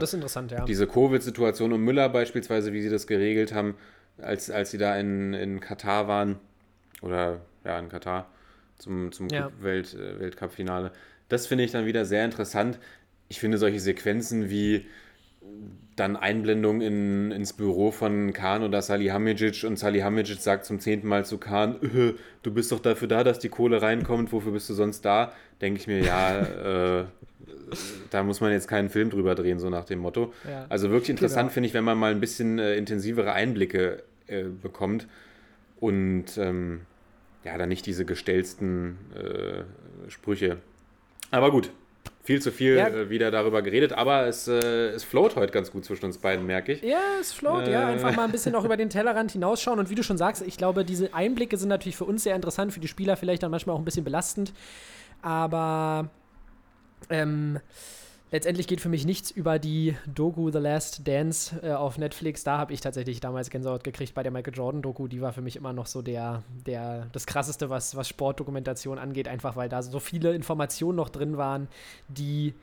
ja. 0.49 0.64
diese 0.64 0.87
Covid-Situation 0.87 1.73
um 1.75 1.83
Müller 1.83 2.09
beispielsweise, 2.09 2.73
wie 2.73 2.80
sie 2.80 2.88
das 2.88 3.06
geregelt 3.06 3.52
haben, 3.52 3.75
als, 4.16 4.50
als 4.50 4.71
sie 4.71 4.78
da 4.78 4.97
in, 4.99 5.35
in 5.35 5.61
Katar 5.61 6.09
waren, 6.09 6.37
oder 7.02 7.42
ja, 7.64 7.78
in 7.78 7.90
Katar 7.90 8.30
zum, 8.78 9.12
zum 9.12 9.28
Ja. 9.28 9.50
Welt, 9.61 9.92
äh, 9.92 10.21
Weltcup-Finale. 10.21 10.90
Das 11.28 11.47
finde 11.47 11.64
ich 11.64 11.73
dann 11.73 11.85
wieder 11.85 12.06
sehr 12.06 12.25
interessant. 12.25 12.78
Ich 13.28 13.40
finde 13.40 13.59
solche 13.59 13.80
Sequenzen 13.80 14.49
wie 14.49 14.87
dann 15.96 16.14
Einblendung 16.14 16.82
in, 16.82 17.30
ins 17.32 17.54
Büro 17.54 17.90
von 17.90 18.32
Kahn 18.34 18.62
oder 18.62 18.82
Salihamidzic 18.82 19.64
und 19.64 19.78
Salihamidzic 19.78 20.38
sagt 20.40 20.66
zum 20.66 20.78
zehnten 20.78 21.08
Mal 21.08 21.24
zu 21.24 21.38
Kahn, 21.38 21.76
äh, 21.82 22.14
du 22.42 22.50
bist 22.52 22.70
doch 22.70 22.80
dafür 22.80 23.08
da, 23.08 23.24
dass 23.24 23.38
die 23.38 23.48
Kohle 23.48 23.80
reinkommt, 23.80 24.30
wofür 24.32 24.52
bist 24.52 24.68
du 24.68 24.74
sonst 24.74 25.04
da? 25.04 25.32
Denke 25.60 25.80
ich 25.80 25.86
mir, 25.86 26.00
ja, 26.00 26.40
äh, 27.00 27.04
da 28.10 28.22
muss 28.22 28.40
man 28.40 28.52
jetzt 28.52 28.68
keinen 28.68 28.90
Film 28.90 29.10
drüber 29.10 29.34
drehen, 29.34 29.58
so 29.58 29.70
nach 29.70 29.84
dem 29.84 29.98
Motto. 30.00 30.32
Ja. 30.48 30.66
Also 30.68 30.90
wirklich 30.90 31.10
interessant 31.10 31.48
Genau. 31.48 31.54
finde 31.54 31.68
ich, 31.68 31.74
wenn 31.74 31.84
man 31.84 31.98
mal 31.98 32.12
ein 32.12 32.20
bisschen 32.20 32.58
äh, 32.58 32.76
intensivere 32.76 33.32
Einblicke 33.32 34.02
äh, 34.26 34.44
bekommt 34.44 35.08
und 35.80 36.36
ähm, 36.36 36.82
ja, 37.44 37.56
dann 37.56 37.68
nicht 37.68 37.86
diese 37.86 38.04
gestellten 38.04 38.98
äh, 39.14 40.10
Sprüche. 40.10 40.58
Aber 41.30 41.50
gut, 41.50 41.70
viel 42.26 42.42
zu 42.42 42.50
viel 42.50 42.76
Ja. 42.76 42.88
äh, 42.88 43.09
wieder 43.09 43.30
darüber 43.30 43.62
geredet, 43.62 43.92
aber 43.92 44.26
es, 44.26 44.49
äh, 44.49 44.88
es 44.88 45.04
float 45.04 45.37
heute 45.37 45.52
ganz 45.52 45.71
gut 45.71 45.85
zwischen 45.85 46.06
uns 46.06 46.18
beiden, 46.18 46.45
merke 46.45 46.73
ich. 46.73 46.83
Ja, 46.83 46.99
es 47.21 47.33
float, 47.33 47.68
ja. 47.68 47.88
Äh. 47.88 47.92
Einfach 47.92 48.14
mal 48.16 48.25
ein 48.25 48.33
bisschen 48.33 48.54
auch 48.56 48.64
über 48.66 48.76
den 48.76 48.90
Tellerrand 48.90 49.30
hinausschauen. 49.30 49.78
Und 49.78 49.90
wie 49.90 49.95
du 49.95 50.02
schon 50.02 50.18
sagst, 50.18 50.42
ich 50.45 50.59
glaube, 50.59 50.85
diese 50.85 51.14
Einblicke 51.14 51.56
sind 51.56 51.68
natürlich 51.68 51.97
für 51.97 52.04
uns 52.04 52.25
sehr 52.25 52.35
interessant, 52.35 52.73
für 52.73 52.80
die 52.80 52.88
Spieler 52.88 53.16
vielleicht 53.16 53.45
dann 53.45 53.52
manchmal 53.52 53.76
auch 53.76 53.80
ein 53.80 53.85
bisschen 53.85 54.04
belastend. 54.04 54.52
Aber 55.23 56.11
ähm, 57.09 57.61
letztendlich 58.30 58.66
geht 58.66 58.80
für 58.80 58.88
mich 58.88 59.04
nichts 59.04 59.30
über 59.30 59.59
die 59.59 59.97
Doku 60.06 60.50
The 60.50 60.59
Last 60.59 61.06
Dance 61.06 61.59
äh, 61.62 61.73
auf 61.73 61.99
Netflix. 61.99 62.45
Da 62.45 62.59
habe 62.59 62.73
ich 62.73 62.80
tatsächlich 62.80 63.21
damals 63.21 63.50
Gänsehaut 63.50 63.85
gekriegt 63.85 64.14
bei 64.14 64.23
der 64.23 64.33
Michael 64.33 64.54
Jordan-Doku. 64.54 65.09
Die 65.09 65.21
war 65.21 65.33
für 65.33 65.42
mich 65.42 65.56
immer 65.56 65.73
noch 65.73 65.87
so 65.87 66.02
der, 66.02 66.42
der, 66.66 67.06
das 67.12 67.26
Krasseste, 67.26 67.71
was, 67.71 67.97
was 67.97 68.09
Sportdokumentation 68.09 68.99
angeht, 68.99 69.28
einfach 69.28 69.56
weil 69.56 69.68
da 69.68 69.83
so 69.83 70.00
viele 70.00 70.35
Informationen 70.35 70.97
noch 70.97 71.09
drin 71.09 71.37
waren, 71.37 71.68
die 72.09 72.54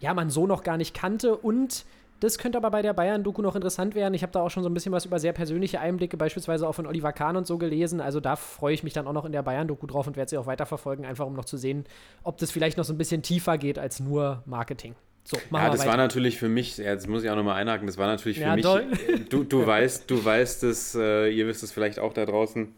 ja, 0.00 0.12
man 0.14 0.30
so 0.30 0.46
noch 0.46 0.62
gar 0.62 0.76
nicht 0.76 0.94
kannte. 0.94 1.36
Und 1.36 1.84
das 2.20 2.38
könnte 2.38 2.58
aber 2.58 2.70
bei 2.70 2.82
der 2.82 2.92
Bayern-Doku 2.94 3.42
noch 3.42 3.54
interessant 3.56 3.94
werden. 3.94 4.14
Ich 4.14 4.22
habe 4.22 4.32
da 4.32 4.40
auch 4.40 4.50
schon 4.50 4.62
so 4.62 4.68
ein 4.68 4.74
bisschen 4.74 4.92
was 4.92 5.04
über 5.04 5.18
sehr 5.18 5.32
persönliche 5.32 5.80
Einblicke, 5.80 6.16
beispielsweise 6.16 6.66
auch 6.66 6.72
von 6.74 6.86
Oliver 6.86 7.12
Kahn 7.12 7.36
und 7.36 7.46
so 7.46 7.58
gelesen. 7.58 8.00
Also 8.00 8.20
da 8.20 8.36
freue 8.36 8.74
ich 8.74 8.82
mich 8.82 8.92
dann 8.92 9.06
auch 9.06 9.12
noch 9.12 9.24
in 9.24 9.32
der 9.32 9.42
Bayern-Doku 9.42 9.86
drauf 9.86 10.06
und 10.06 10.16
werde 10.16 10.30
sie 10.30 10.38
auch 10.38 10.46
weiterverfolgen, 10.46 11.04
einfach 11.04 11.26
um 11.26 11.34
noch 11.34 11.44
zu 11.44 11.56
sehen, 11.56 11.84
ob 12.22 12.38
das 12.38 12.50
vielleicht 12.50 12.78
noch 12.78 12.84
so 12.84 12.92
ein 12.92 12.98
bisschen 12.98 13.22
tiefer 13.22 13.58
geht 13.58 13.78
als 13.78 14.00
nur 14.00 14.42
Marketing. 14.46 14.94
So, 15.24 15.38
Ja, 15.52 15.70
das 15.70 15.80
weiter. 15.80 15.90
war 15.90 15.96
natürlich 15.96 16.38
für 16.38 16.48
mich, 16.48 16.78
jetzt 16.78 17.08
muss 17.08 17.24
ich 17.24 17.30
auch 17.30 17.36
nochmal 17.36 17.56
einhaken, 17.60 17.86
das 17.88 17.98
war 17.98 18.06
natürlich 18.06 18.38
für 18.38 18.44
Ja, 18.44 18.54
mich, 18.54 18.64
äh, 18.64 19.18
du, 19.28 19.42
du 19.42 19.66
weißt, 19.66 20.08
du 20.08 20.24
weißt 20.24 20.62
es, 20.62 20.94
äh, 20.94 21.28
ihr 21.30 21.48
wisst 21.48 21.64
es 21.64 21.72
vielleicht 21.72 21.98
auch 21.98 22.12
da 22.12 22.24
draußen, 22.26 22.72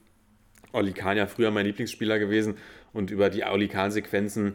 Oli 0.72 0.92
Kahn 0.92 1.16
ja 1.18 1.26
früher 1.26 1.50
mein 1.50 1.66
Lieblingsspieler 1.66 2.18
gewesen 2.18 2.56
und 2.94 3.10
über 3.10 3.28
die 3.30 3.42
Oli 3.44 3.68
Kahn-Sequenzen 3.68 4.54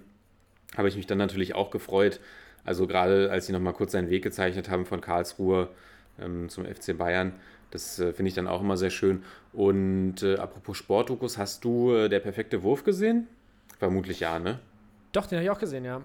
habe 0.76 0.88
ich 0.88 0.96
mich 0.96 1.06
dann 1.06 1.20
natürlich 1.20 1.54
auch 1.54 1.70
gefreut. 1.70 2.20
Also 2.66 2.88
gerade 2.88 3.30
als 3.32 3.48
sie 3.48 3.54
nochmal 3.54 3.74
kurz 3.74 3.92
seinen 3.92 4.10
Weg 4.10 4.24
gezeichnet 4.24 4.70
haben 4.70 4.86
von 4.86 5.02
Karlsruhe 5.02 5.70
ähm, 6.20 6.50
zum 6.50 6.66
FC 6.66 6.98
Bayern, 6.98 7.34
das 7.72 8.00
äh, 8.00 8.14
finde 8.14 8.30
ich 8.30 8.36
dann 8.36 8.48
auch 8.48 8.62
immer 8.62 8.78
sehr 8.78 8.92
schön. 8.92 9.24
Und 9.52 10.22
äh, 10.22 10.36
apropos 10.36 10.78
Sportdokus, 10.78 11.38
hast 11.38 11.66
du 11.66 11.94
äh, 11.94 12.10
der 12.10 12.20
perfekte 12.20 12.62
Wurf 12.64 12.84
gesehen? 12.84 13.28
Vermutlich 13.80 14.20
ja, 14.20 14.40
ne? 14.40 14.60
Doch, 15.12 15.26
den 15.26 15.38
habe 15.38 15.46
ich 15.46 15.50
auch 15.50 15.60
gesehen, 15.60 15.84
ja. 15.84 16.02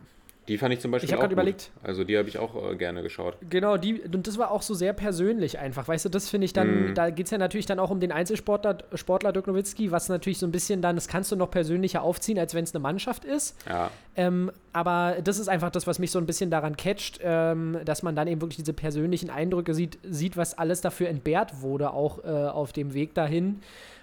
Die 0.48 0.58
fand 0.58 0.72
ich 0.74 0.80
zum 0.80 0.90
Beispiel 0.90 1.10
Ich 1.10 1.14
auch 1.16 1.20
gut. 1.22 1.32
überlegt. 1.32 1.70
Also 1.82 2.04
die 2.04 2.16
habe 2.18 2.28
ich 2.28 2.38
auch 2.38 2.70
äh, 2.72 2.74
gerne 2.76 3.02
geschaut. 3.02 3.36
Genau, 3.48 3.76
die, 3.76 4.00
und 4.00 4.26
das 4.26 4.38
war 4.38 4.50
auch 4.50 4.62
so 4.62 4.74
sehr 4.74 4.92
persönlich 4.94 5.58
einfach. 5.58 5.86
Weißt 5.86 6.06
du, 6.06 6.08
das 6.08 6.28
finde 6.28 6.46
ich 6.46 6.52
dann, 6.54 6.88
Mhm. 6.88 6.94
da 6.94 7.10
geht 7.10 7.26
es 7.26 7.30
ja 7.30 7.38
natürlich 7.38 7.66
dann 7.66 7.78
auch 7.78 7.90
um 7.90 8.00
den 8.00 8.10
Einzelsportler 8.12 8.78
Sportler 8.94 9.32
Dirk 9.32 9.46
Nowitzki, 9.46 9.90
was 9.92 10.08
natürlich 10.08 10.38
so 10.38 10.46
ein 10.46 10.52
bisschen 10.52 10.80
dann, 10.82 10.96
das 10.96 11.06
kannst 11.06 11.30
du 11.30 11.36
noch 11.36 11.50
persönlicher 11.50 12.02
aufziehen, 12.02 12.38
als 12.38 12.54
wenn 12.54 12.64
es 12.64 12.74
eine 12.74 12.80
Mannschaft 12.80 13.24
ist. 13.24 13.56
Ja, 13.68 13.90
Ähm, 14.16 14.50
aber 14.72 15.16
das 15.22 15.38
ist 15.38 15.48
einfach 15.48 15.70
das, 15.70 15.86
was 15.86 15.98
mich 15.98 16.10
so 16.10 16.18
ein 16.18 16.26
bisschen 16.26 16.50
daran 16.50 16.76
catcht, 16.76 17.20
ähm, 17.22 17.78
dass 17.84 18.02
man 18.02 18.16
dann 18.16 18.26
eben 18.28 18.40
wirklich 18.40 18.56
diese 18.56 18.72
persönlichen 18.72 19.30
Eindrücke 19.30 19.74
sieht, 19.74 19.98
sieht, 20.02 20.36
was 20.36 20.56
alles 20.56 20.80
dafür 20.80 21.08
entbehrt 21.08 21.60
wurde, 21.60 21.92
auch 21.92 22.24
äh, 22.24 22.28
auf 22.28 22.72
dem 22.72 22.94
Weg 22.94 23.14
dahin. 23.14 23.60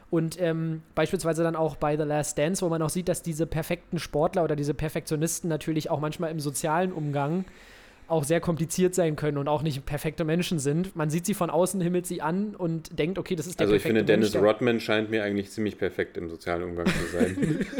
Und 0.10 0.40
ähm, 0.40 0.84
beispielsweise 0.94 1.44
dann 1.44 1.56
auch 1.56 1.76
bei 1.76 1.98
The 1.98 2.04
Last 2.04 2.38
Dance, 2.38 2.64
wo 2.64 2.70
man 2.70 2.82
auch 2.82 2.90
sieht, 2.90 3.10
dass 3.10 3.22
diese 3.22 3.48
perfekten 3.48 4.00
Sportler 4.00 4.44
oder 4.44 4.56
diese 4.56 4.74
Perfektionisten 4.74 5.50
natürlich 5.50 5.90
auch 5.90 6.00
manchmal 6.00 6.32
im 6.32 6.40
sozialen 6.40 6.94
Umgang 6.94 7.46
auch 8.08 8.24
sehr 8.24 8.40
kompliziert 8.40 8.96
sein 8.96 9.16
können 9.16 9.38
und 9.38 9.48
auch 9.48 9.62
nicht 9.62 9.86
perfekte 9.86 10.24
Menschen 10.24 10.60
sind. 10.60 10.96
Man 10.96 11.10
sieht 11.10 11.26
sie 11.26 11.34
von 11.34 11.50
außen, 11.50 11.82
himmelt 11.82 12.06
sie 12.06 12.22
an 12.22 12.56
und 12.56 12.98
denkt, 12.98 13.18
okay, 13.18 13.36
das 13.36 13.48
ist 13.48 13.60
der 13.60 13.66
also 13.66 13.76
ich 13.76 13.82
finde, 13.82 14.04
Dennis 14.04 14.34
Mensch, 14.34 14.46
Rodman 14.46 14.80
scheint 14.80 15.10
mir 15.10 15.24
eigentlich 15.24 15.52
ziemlich 15.52 15.78
perfekt 15.78 16.18
im 16.18 16.30
sozialen 16.30 16.64
Umgang 16.64 16.88
zu 16.88 17.18
sein. 17.18 17.66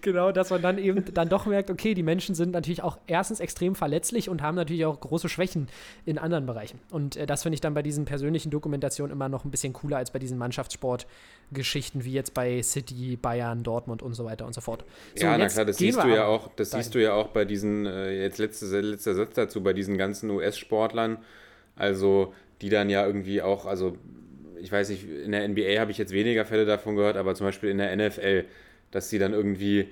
Genau, 0.00 0.32
dass 0.32 0.50
man 0.50 0.62
dann 0.62 0.78
eben 0.78 1.04
dann 1.14 1.28
doch 1.28 1.46
merkt, 1.46 1.70
okay, 1.70 1.94
die 1.94 2.02
Menschen 2.02 2.34
sind 2.34 2.52
natürlich 2.52 2.82
auch 2.82 2.98
erstens 3.06 3.40
extrem 3.40 3.74
verletzlich 3.74 4.28
und 4.28 4.42
haben 4.42 4.54
natürlich 4.54 4.84
auch 4.84 5.00
große 5.00 5.28
Schwächen 5.28 5.68
in 6.04 6.18
anderen 6.18 6.46
Bereichen. 6.46 6.80
Und 6.90 7.16
äh, 7.16 7.26
das 7.26 7.42
finde 7.42 7.54
ich 7.54 7.60
dann 7.60 7.74
bei 7.74 7.82
diesen 7.82 8.04
persönlichen 8.04 8.50
Dokumentationen 8.50 9.12
immer 9.12 9.28
noch 9.28 9.44
ein 9.44 9.50
bisschen 9.50 9.72
cooler 9.72 9.98
als 9.98 10.10
bei 10.10 10.18
diesen 10.18 10.38
Mannschaftssportgeschichten 10.38 12.04
wie 12.04 12.12
jetzt 12.12 12.34
bei 12.34 12.62
City, 12.62 13.16
Bayern, 13.16 13.62
Dortmund 13.62 14.02
und 14.02 14.14
so 14.14 14.24
weiter 14.24 14.46
und 14.46 14.54
so 14.54 14.60
fort. 14.60 14.84
So, 15.14 15.26
ja, 15.26 15.38
na 15.38 15.48
klar, 15.48 15.64
das 15.64 15.78
siehst 15.78 16.02
du 16.02 16.08
ja 16.08 16.26
auch, 16.26 16.50
das 16.56 16.70
dahin. 16.70 16.82
siehst 16.84 16.94
du 16.94 17.02
ja 17.02 17.14
auch 17.14 17.28
bei 17.28 17.44
diesen, 17.44 17.86
äh, 17.86 18.22
jetzt 18.22 18.38
letzte, 18.38 18.66
letzter 18.80 19.14
Satz 19.14 19.34
dazu, 19.34 19.62
bei 19.62 19.72
diesen 19.72 19.98
ganzen 19.98 20.30
US-Sportlern, 20.30 21.18
also 21.76 22.32
die 22.60 22.68
dann 22.70 22.90
ja 22.90 23.06
irgendwie 23.06 23.42
auch, 23.42 23.66
also 23.66 23.96
ich 24.60 24.72
weiß 24.72 24.88
nicht, 24.88 25.06
in 25.08 25.32
der 25.32 25.46
NBA 25.46 25.78
habe 25.78 25.90
ich 25.90 25.98
jetzt 25.98 26.12
weniger 26.12 26.44
Fälle 26.44 26.64
davon 26.64 26.96
gehört, 26.96 27.16
aber 27.16 27.34
zum 27.34 27.46
Beispiel 27.46 27.70
in 27.70 27.78
der 27.78 27.94
NFL, 27.94 28.44
dass 28.90 29.10
sie 29.10 29.18
dann 29.18 29.32
irgendwie 29.32 29.88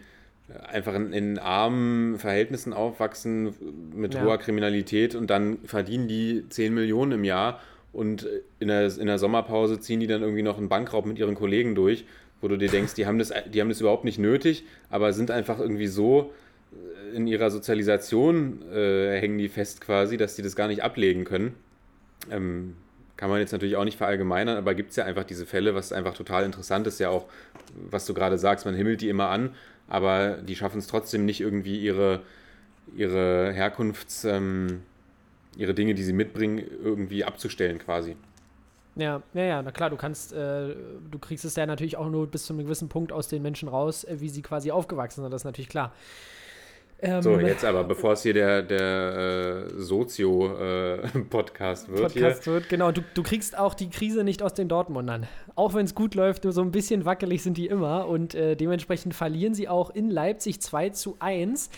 einfach 0.69 0.95
in, 0.95 1.13
in 1.13 1.39
armen 1.39 2.19
Verhältnissen 2.19 2.73
aufwachsen 2.73 3.55
mit 3.95 4.15
Ja. 4.15 4.23
hoher 4.23 4.39
Kriminalität 4.39 5.15
und 5.15 5.31
dann 5.31 5.59
verdienen 5.65 6.09
die 6.09 6.45
10 6.49 6.75
Millionen 6.75 7.13
im 7.13 7.25
Jahr 7.25 7.61
und 7.93 8.27
in 8.59 8.69
der, 8.69 8.87
in 8.99 9.07
der 9.07 9.19
Sommerpause 9.19 9.81
ziehen 9.81 10.01
die 10.01 10.07
dann 10.07 10.23
irgendwie 10.23 10.43
noch 10.43 10.59
einen 10.59 10.69
Bankraub 10.69 11.07
mit 11.07 11.19
ihren 11.19 11.35
Kollegen 11.35 11.75
durch, 11.75 12.05
wo 12.41 12.49
du 12.49 12.59
dir 12.59 12.69
denkst, 12.69 12.95
die 12.95 13.07
haben 13.07 13.19
das, 13.19 13.33
die 13.53 13.61
haben 13.61 13.69
das 13.71 13.81
überhaupt 13.81 14.05
nicht 14.05 14.19
nötig, 14.19 14.65
aber 14.91 15.13
sind 15.13 15.31
einfach 15.31 15.59
irgendwie 15.61 15.87
so 15.87 16.33
in 17.15 17.27
ihrer 17.27 17.51
Sozialisation 17.51 18.63
äh, 18.73 19.19
hängen 19.21 19.39
die 19.39 19.49
fest 19.49 19.81
quasi, 19.81 20.17
dass 20.17 20.35
die 20.35 20.43
das 20.43 20.57
gar 20.57 20.69
nicht 20.69 20.83
ablegen 20.83 21.25
können. 21.25 21.55
Ähm, 22.31 22.77
kann 23.17 23.31
man 23.31 23.39
jetzt 23.39 23.53
natürlich 23.53 23.77
auch 23.77 23.85
nicht 23.85 23.97
verallgemeinern, 23.97 24.57
aber 24.57 24.75
gibt 24.75 24.91
es 24.91 24.97
ja 24.97 25.05
einfach 25.05 25.25
diese 25.25 25.47
Fälle, 25.47 25.75
was 25.75 25.93
einfach 25.93 26.15
total 26.15 26.45
interessant 26.45 26.87
ist, 26.87 26.99
ja 26.99 27.11
auch, 27.11 27.27
was 27.91 28.07
du 28.07 28.15
gerade 28.15 28.39
sagst, 28.39 28.67
man 28.67 28.75
himmelt 28.75 29.01
die 29.01 29.09
immer 29.09 29.29
an, 29.29 29.55
aber 29.89 30.39
die 30.39 30.57
schaffen 30.57 30.79
es 30.79 30.89
trotzdem 30.89 31.25
nicht 31.25 31.41
irgendwie 31.41 31.79
ihre, 31.79 32.23
ihre 32.97 33.53
Herkunfts, 33.53 34.25
ähm, 34.25 34.83
ihre 35.57 35.75
Dinge, 35.75 35.95
die 35.95 36.03
sie 36.03 36.13
mitbringen, 36.13 36.65
irgendwie 36.83 37.25
abzustellen 37.25 37.79
quasi. 37.79 38.17
Ja, 38.97 39.23
ja, 39.33 39.43
ja, 39.43 39.63
na 39.63 39.73
klar, 39.73 39.91
du 39.91 39.97
kannst, 39.97 40.33
äh, 40.33 40.75
du 41.11 41.19
kriegst 41.21 41.45
es 41.45 41.57
ja 41.57 41.67
natürlich 41.67 41.97
auch 41.97 42.09
nur 42.09 42.27
bis 42.29 42.45
zu 42.45 42.53
einem 42.53 42.65
gewissen 42.65 42.89
Punkt 42.89 43.13
aus 43.13 43.29
den 43.29 43.43
Menschen 43.43 43.69
raus, 43.69 44.05
äh, 44.05 44.21
wie 44.21 44.29
sie 44.29 44.43
quasi 44.43 44.71
aufgewachsen 44.71 45.23
sind, 45.23 45.31
das 45.33 45.43
ist 45.43 45.47
natürlich 45.47 45.69
klar. 45.69 45.93
Ähm, 47.01 47.23
So, 47.23 47.39
jetzt 47.39 47.65
aber, 47.65 47.85
bevor 47.85 48.13
es 48.13 48.23
hier 48.23 48.35
der, 48.35 48.63
der 48.63 49.67
äh, 49.69 49.81
Sozio-Podcast 49.81 51.89
wird 51.91 52.03
Podcast 52.03 52.47
wird. 52.47 52.69
Genau, 52.69 52.93
du, 52.93 53.03
du 53.15 53.23
kriegst 53.23 53.59
auch 53.59 53.75
die 53.75 53.91
Krise 53.91 54.25
nicht 54.25 54.43
aus 54.43 54.55
den 54.55 54.69
Dortmundern. 54.69 55.27
Auch 55.55 55.75
wenn 55.75 55.85
es 55.85 55.95
gut 55.95 56.15
läuft, 56.15 56.45
nur 56.45 56.53
so 56.53 56.63
ein 56.63 56.71
bisschen 56.71 57.05
wackelig 57.05 57.43
sind 57.43 57.57
die 57.57 57.67
immer 57.67 58.09
und 58.09 58.35
äh, 58.35 58.57
dementsprechend 58.57 59.15
verlieren 59.15 59.55
sie 59.55 59.69
auch 59.69 59.91
in 59.91 60.11
Leipzig 60.11 60.61
2 60.61 60.91
zu 60.91 61.17
1. 61.19 61.71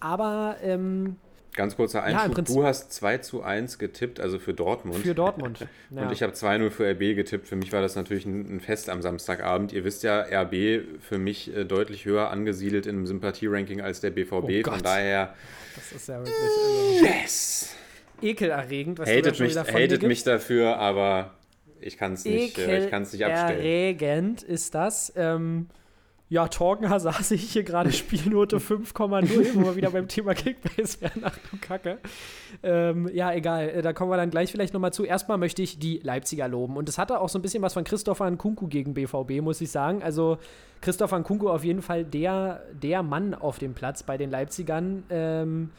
Aber 0.00 0.56
ähm, 0.62 1.06
hier, 1.06 1.23
ganz 1.54 1.76
kurzer 1.76 2.00
Ja, 2.00 2.04
Einschub, 2.18 2.34
Prinzip- 2.34 2.56
du 2.56 2.64
hast 2.64 2.92
2 2.92 3.18
zu 3.18 3.42
1 3.42 3.78
getippt, 3.78 4.20
also 4.20 4.38
für 4.38 4.54
Dortmund. 4.54 4.98
für 4.98 5.14
Dortmund. 5.14 5.66
Ja. 5.90 6.02
Und 6.02 6.12
ich 6.12 6.22
habe 6.24 6.32
2-0 6.32 6.70
für 6.70 6.90
RB 6.90 7.14
getippt. 7.14 7.46
Für 7.46 7.54
mich 7.54 7.72
war 7.72 7.80
das 7.80 7.94
natürlich 7.94 8.26
ein, 8.26 8.58
Fest 8.60 8.90
am 8.90 9.00
Samstagabend. 9.00 9.72
Ihr 9.72 9.84
wisst 9.84 10.02
ja, 10.02 10.22
RB 10.22 10.82
für 11.00 11.18
mich 11.18 11.54
äh, 11.54 11.64
deutlich 11.64 12.04
höher 12.04 12.30
angesiedelt 12.30 12.86
im 12.86 13.06
Sympathie-Ranking 13.06 13.80
als 13.80 14.00
der 14.00 14.10
BVB. 14.10 14.66
Oh 14.66 14.70
Von 14.72 14.82
daher, 14.82 15.34
das 15.76 15.92
ist 15.92 16.08
ja 16.08 16.18
wirklich 16.18 16.34
also, 16.34 17.04
yes! 17.06 17.74
ekelerregend, 18.22 18.98
was 18.98 19.08
du 19.08 19.16
Hatet, 19.16 19.36
schon 19.36 19.46
mich, 19.46 19.52
wieder 19.54 19.64
von 19.64 19.74
dir 19.76 19.82
hatet 19.84 20.02
mich 20.02 20.24
dafür, 20.24 20.78
aber 20.78 21.34
ich 21.80 21.96
kann 21.96 22.14
es 22.14 22.24
nicht, 22.24 22.58
äh, 22.58 22.84
ich 22.84 22.90
kann's 22.90 23.12
nicht 23.12 23.24
abstellen. 23.24 23.60
Ekelerregend 23.60 24.42
ist 24.42 24.74
das. 24.74 25.12
Ähm, 25.16 25.68
Ja, 26.30 26.48
Torgen 26.48 26.88
Hazard 26.88 27.16
sehe 27.24 27.36
ich 27.36 27.52
hier 27.52 27.64
gerade 27.64 27.92
Spielnote 27.92 28.56
5,0, 28.58 29.54
wo 29.54 29.64
wir 29.64 29.76
wieder 29.76 29.90
beim 29.90 30.08
Thema 30.08 30.34
Kickbase 30.34 31.00
wären. 31.02 31.22
Ach 31.22 31.36
du 31.50 31.58
Kacke. 31.60 31.98
Ähm, 32.62 33.10
ja, 33.12 33.32
egal. 33.32 33.68
Äh, 33.68 33.82
Da 33.82 33.92
kommen 33.92 34.10
wir 34.10 34.16
dann 34.16 34.30
gleich 34.30 34.50
vielleicht 34.50 34.72
nochmal 34.72 34.92
zu. 34.92 35.04
Erstmal 35.04 35.36
möchte 35.38 35.62
ich 35.62 35.78
die 35.78 35.98
Leipziger 36.02 36.48
loben. 36.48 36.76
Und 36.76 36.88
es 36.88 36.96
hatte 36.98 37.20
auch 37.20 37.28
so 37.28 37.38
ein 37.38 37.42
bisschen 37.42 37.62
was 37.62 37.74
von 37.74 37.84
Christopher 37.84 38.30
Nkunku 38.30 38.68
gegen 38.68 38.94
BVB, 38.94 39.42
muss 39.42 39.60
ich 39.60 39.70
sagen. 39.70 40.02
Also 40.02 40.38
Christopher 40.80 41.18
Nkunku 41.18 41.48
auf 41.48 41.62
jeden 41.62 41.82
Fall 41.82 42.04
der, 42.04 42.62
der 42.72 43.02
Mann 43.02 43.34
auf 43.34 43.58
dem 43.58 43.74
Platz 43.74 44.02
bei 44.02 44.16
den 44.16 44.30
Leipzigern. 44.30 45.04
Ähm, 45.10 45.70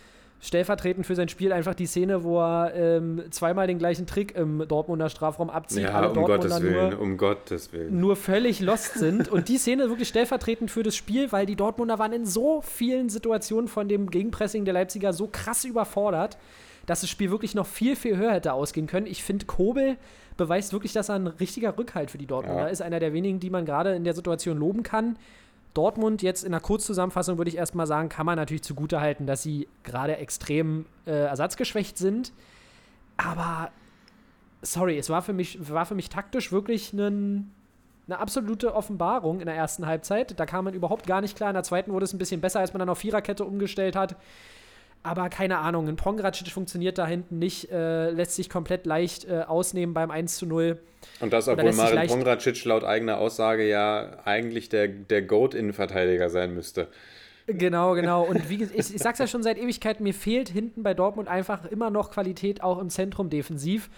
stellvertretend 0.41 1.06
für 1.06 1.15
sein 1.15 1.28
Spiel 1.30 1.52
einfach 1.52 1.74
die 1.74 1.86
Szene, 1.88 2.24
wo 2.24 2.39
er 2.39 2.74
ähm, 2.76 3.24
zweimal 3.32 3.67
den 3.67 3.80
gleichen 3.80 4.06
Trick 4.06 4.36
im 4.36 4.63
Dortmunder 4.67 5.10
Strafraum 5.10 5.50
abzieht. 5.50 5.84
Ja, 5.84 5.91
alle 5.93 6.10
um 6.10 6.13
Dortmunder 6.13 6.48
Gottes 6.50 6.62
Willen, 6.62 6.93
um 6.93 7.17
Gottes 7.17 7.74
Willen. 7.74 8.00
nur 8.00 8.15
völlig 8.15 8.60
lost 8.60 8.95
sind. 8.95 9.28
Und 9.30 9.48
die 9.50 9.58
Szene 9.58 9.89
wirklich 9.89 10.08
stellvertretend 10.08 10.69
für 10.69 10.84
das 10.84 10.95
Spiel, 10.95 11.32
weil 11.32 11.45
die 11.45 11.56
Dortmunder 11.56 11.98
waren 12.00 12.13
in 12.13 12.26
so 12.26 12.62
vielen 12.62 13.10
Situationen 13.10 13.67
von 13.67 13.88
dem 13.88 14.10
Gegenpressing 14.10 14.65
der 14.65 14.74
Leipziger 14.74 15.13
so 15.13 15.28
krass 15.32 15.63
überfordert, 15.65 16.38
dass 16.86 17.02
das 17.02 17.10
Spiel 17.10 17.32
wirklich 17.32 17.56
noch 17.56 17.65
viel, 17.65 17.95
viel 17.95 18.15
höher 18.17 18.34
hätte 18.34 18.54
ausgehen 18.54 18.86
können. 18.86 19.08
Ich 19.08 19.24
finde, 19.24 19.45
Kobel 19.48 19.98
beweist 20.38 20.74
wirklich, 20.74 20.93
dass 20.93 21.10
er 21.10 21.15
ein 21.15 21.28
richtiger 21.28 21.76
Rückhalt 21.78 22.12
für 22.12 22.17
die 22.19 22.28
Dortmunder 22.28 22.63
Ja. 22.63 22.67
ist. 22.67 22.82
Einer 22.82 23.00
der 23.00 23.13
wenigen, 23.13 23.39
die 23.39 23.50
man 23.50 23.65
gerade 23.65 23.95
in 23.95 24.04
der 24.04 24.13
Situation 24.13 24.58
loben 24.60 24.84
kann. 24.84 25.17
Dortmund 25.76 26.24
jetzt 26.24 26.44
in 26.44 26.54
einer 26.54 26.62
Kurzzusammenfassung 26.62 27.38
würde 27.38 27.50
ich 27.50 27.58
erstmal 27.58 27.86
sagen, 27.86 28.10
kann 28.10 28.26
man 28.26 28.38
natürlich 28.38 28.64
zugutehalten, 28.64 29.28
dass 29.28 29.44
sie 29.44 29.68
gerade 29.84 30.18
extrem 30.18 30.86
äh, 31.06 31.12
ersatzgeschwächt 31.12 31.98
sind. 31.98 32.34
Aber 33.18 33.70
sorry, 34.62 34.98
es 34.98 35.10
war 35.10 35.22
für 35.22 35.34
mich, 35.34 35.70
war 35.70 35.86
für 35.86 35.96
mich 35.96 36.10
taktisch 36.10 36.52
wirklich 36.52 36.94
ein, 36.94 37.52
eine 38.08 38.20
absolute 38.20 38.74
Offenbarung 38.74 39.40
in 39.42 39.46
der 39.46 39.56
ersten 39.56 39.86
Halbzeit. 39.86 40.40
Da 40.40 40.46
kam 40.46 40.66
man 40.66 40.74
überhaupt 40.74 41.06
gar 41.08 41.22
nicht 41.22 41.36
klar. 41.36 41.50
In 41.50 41.56
der 41.56 41.64
zweiten 41.64 41.92
wurde 41.92 42.06
es 42.06 42.14
ein 42.14 42.20
bisschen 42.20 42.42
besser, 42.42 42.62
als 42.62 42.74
man 42.74 42.80
dann 42.80 42.90
auf 42.90 43.00
Viererkette 43.00 43.46
umgestellt 43.46 43.96
hat. 43.96 44.16
Aber 45.06 45.30
keine 45.30 45.60
Ahnung, 45.60 45.88
ein 45.88 45.98
Pongracic 45.98 46.48
funktioniert 46.48 46.98
da 46.98 47.06
hinten 47.06 47.38
nicht, 47.38 47.72
äh, 47.72 48.10
lässt 48.10 48.36
sich 48.36 48.50
komplett 48.50 48.88
leicht 48.88 49.26
äh, 49.26 49.44
ausnehmen 49.48 49.94
beim 49.94 50.10
1 50.10 50.36
zu 50.36 50.48
0. 50.48 50.80
Und 51.20 51.32
das, 51.32 51.48
obwohl 51.48 51.74
Marin 51.74 52.08
Pongracic 52.08 52.65
laut 52.65 52.84
eigener 52.84 53.20
Aussage 53.20 53.70
ja 53.70 54.18
eigentlich 54.26 54.70
der, 54.70 54.88
der 54.88 55.22
Goat-Innenverteidiger 55.22 56.32
sein 56.32 56.56
müsste. 56.56 56.88
Genau, 57.46 57.94
genau. 57.96 58.24
Und 58.24 58.50
wie 58.50 58.58
gesagt, 58.58 58.80
ich, 58.80 58.96
ich 58.96 59.02
sag's 59.02 59.20
ja 59.20 59.28
schon 59.28 59.44
seit 59.44 59.60
Ewigkeit, 59.60 60.00
mir 60.00 60.15
fehlt 60.15 60.50
hinten 60.50 60.82
bei 60.82 60.96
Dortmund 60.96 61.28
einfach 61.28 61.65
immer 61.65 61.91
noch 61.91 62.10
Qualität, 62.10 62.63
auch 62.63 62.80
im 62.80 62.89
Zentrum 62.89 63.30
defensiv. 63.30 63.91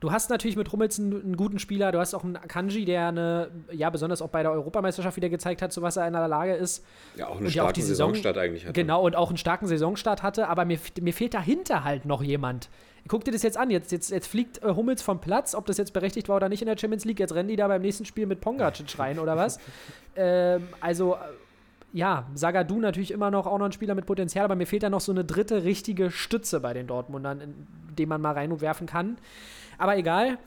Du 0.00 0.12
hast 0.12 0.28
natürlich 0.28 0.56
mit 0.56 0.70
Rummels 0.72 0.98
einen, 0.98 1.12
einen 1.22 1.36
guten 1.36 1.58
Spieler, 1.58 1.90
du 1.90 1.98
hast 1.98 2.12
auch 2.14 2.24
einen 2.24 2.36
Akanji, 2.36 2.84
der 2.84 3.08
eine, 3.08 3.50
ja, 3.72 3.88
besonders 3.88 4.20
auch 4.20 4.28
bei 4.28 4.42
der 4.42 4.52
Europameisterschaft 4.52 5.16
wieder 5.16 5.30
gezeigt 5.30 5.62
hat, 5.62 5.72
zu 5.72 5.80
was 5.80 5.96
er 5.96 6.06
in 6.06 6.12
der 6.12 6.28
Lage 6.28 6.54
ist. 6.54 6.84
Ja, 7.16 7.28
auch 7.28 7.36
eine 7.38 7.46
Und 7.46 7.54
ja 7.54 7.62
auch 7.62 7.66
starke 7.68 7.72
die 7.74 7.82
Saison- 7.82 8.10
Saisonstart 8.10 8.36
eigentlich 8.36 8.64
hatte. 8.64 8.74
Genau, 8.74 9.02
und 9.06 9.16
auch 9.16 9.28
einen 9.28 9.38
starken 9.38 9.66
Saisonstart 9.66 10.22
hatte, 10.22 10.48
aber 10.48 10.64
mir, 10.66 10.78
mir 11.00 11.12
fehlt 11.14 11.32
dahinter 11.32 11.84
halt 11.84 12.04
noch 12.04 12.22
jemand. 12.22 12.68
Guck 13.08 13.24
dir 13.24 13.30
das 13.32 13.42
jetzt 13.42 13.56
an, 13.56 13.70
jetzt, 13.70 13.92
jetzt, 13.92 14.10
jetzt 14.10 14.26
fliegt 14.26 14.62
äh, 14.62 14.74
Hummels 14.74 15.00
vom 15.02 15.20
Platz, 15.20 15.54
ob 15.54 15.66
das 15.66 15.78
jetzt 15.78 15.92
berechtigt 15.92 16.28
war 16.28 16.36
oder 16.36 16.48
nicht 16.50 16.60
in 16.60 16.66
der 16.66 16.76
Champions 16.76 17.04
League, 17.06 17.20
jetzt 17.20 17.34
rennen 17.34 17.48
die 17.48 17.56
da 17.56 17.68
beim 17.68 17.80
nächsten 17.82 18.04
Spiel 18.04 18.26
mit 18.26 18.40
Pongacic 18.40 18.98
rein 18.98 19.18
oder 19.18 19.36
was? 19.36 19.58
ähm, 20.16 20.68
also, 20.80 21.14
äh, 21.14 21.18
ja, 21.92 22.26
Sagadu 22.34 22.80
natürlich 22.80 23.12
immer 23.12 23.30
noch 23.30 23.46
auch 23.46 23.56
noch 23.58 23.66
ein 23.66 23.72
Spieler 23.72 23.94
mit 23.94 24.04
Potenzial, 24.04 24.44
aber 24.44 24.56
mir 24.56 24.66
fehlt 24.66 24.82
da 24.82 24.90
noch 24.90 25.00
so 25.00 25.12
eine 25.12 25.24
dritte 25.24 25.62
richtige 25.64 26.10
Stütze 26.10 26.58
bei 26.60 26.74
den 26.74 26.88
Dortmundern, 26.88 27.40
in 27.40 27.54
den 27.96 28.08
man 28.08 28.20
mal 28.20 28.32
reinwerfen 28.32 28.86
kann. 28.88 29.16
Aber 29.78 29.96
egal. 29.96 30.38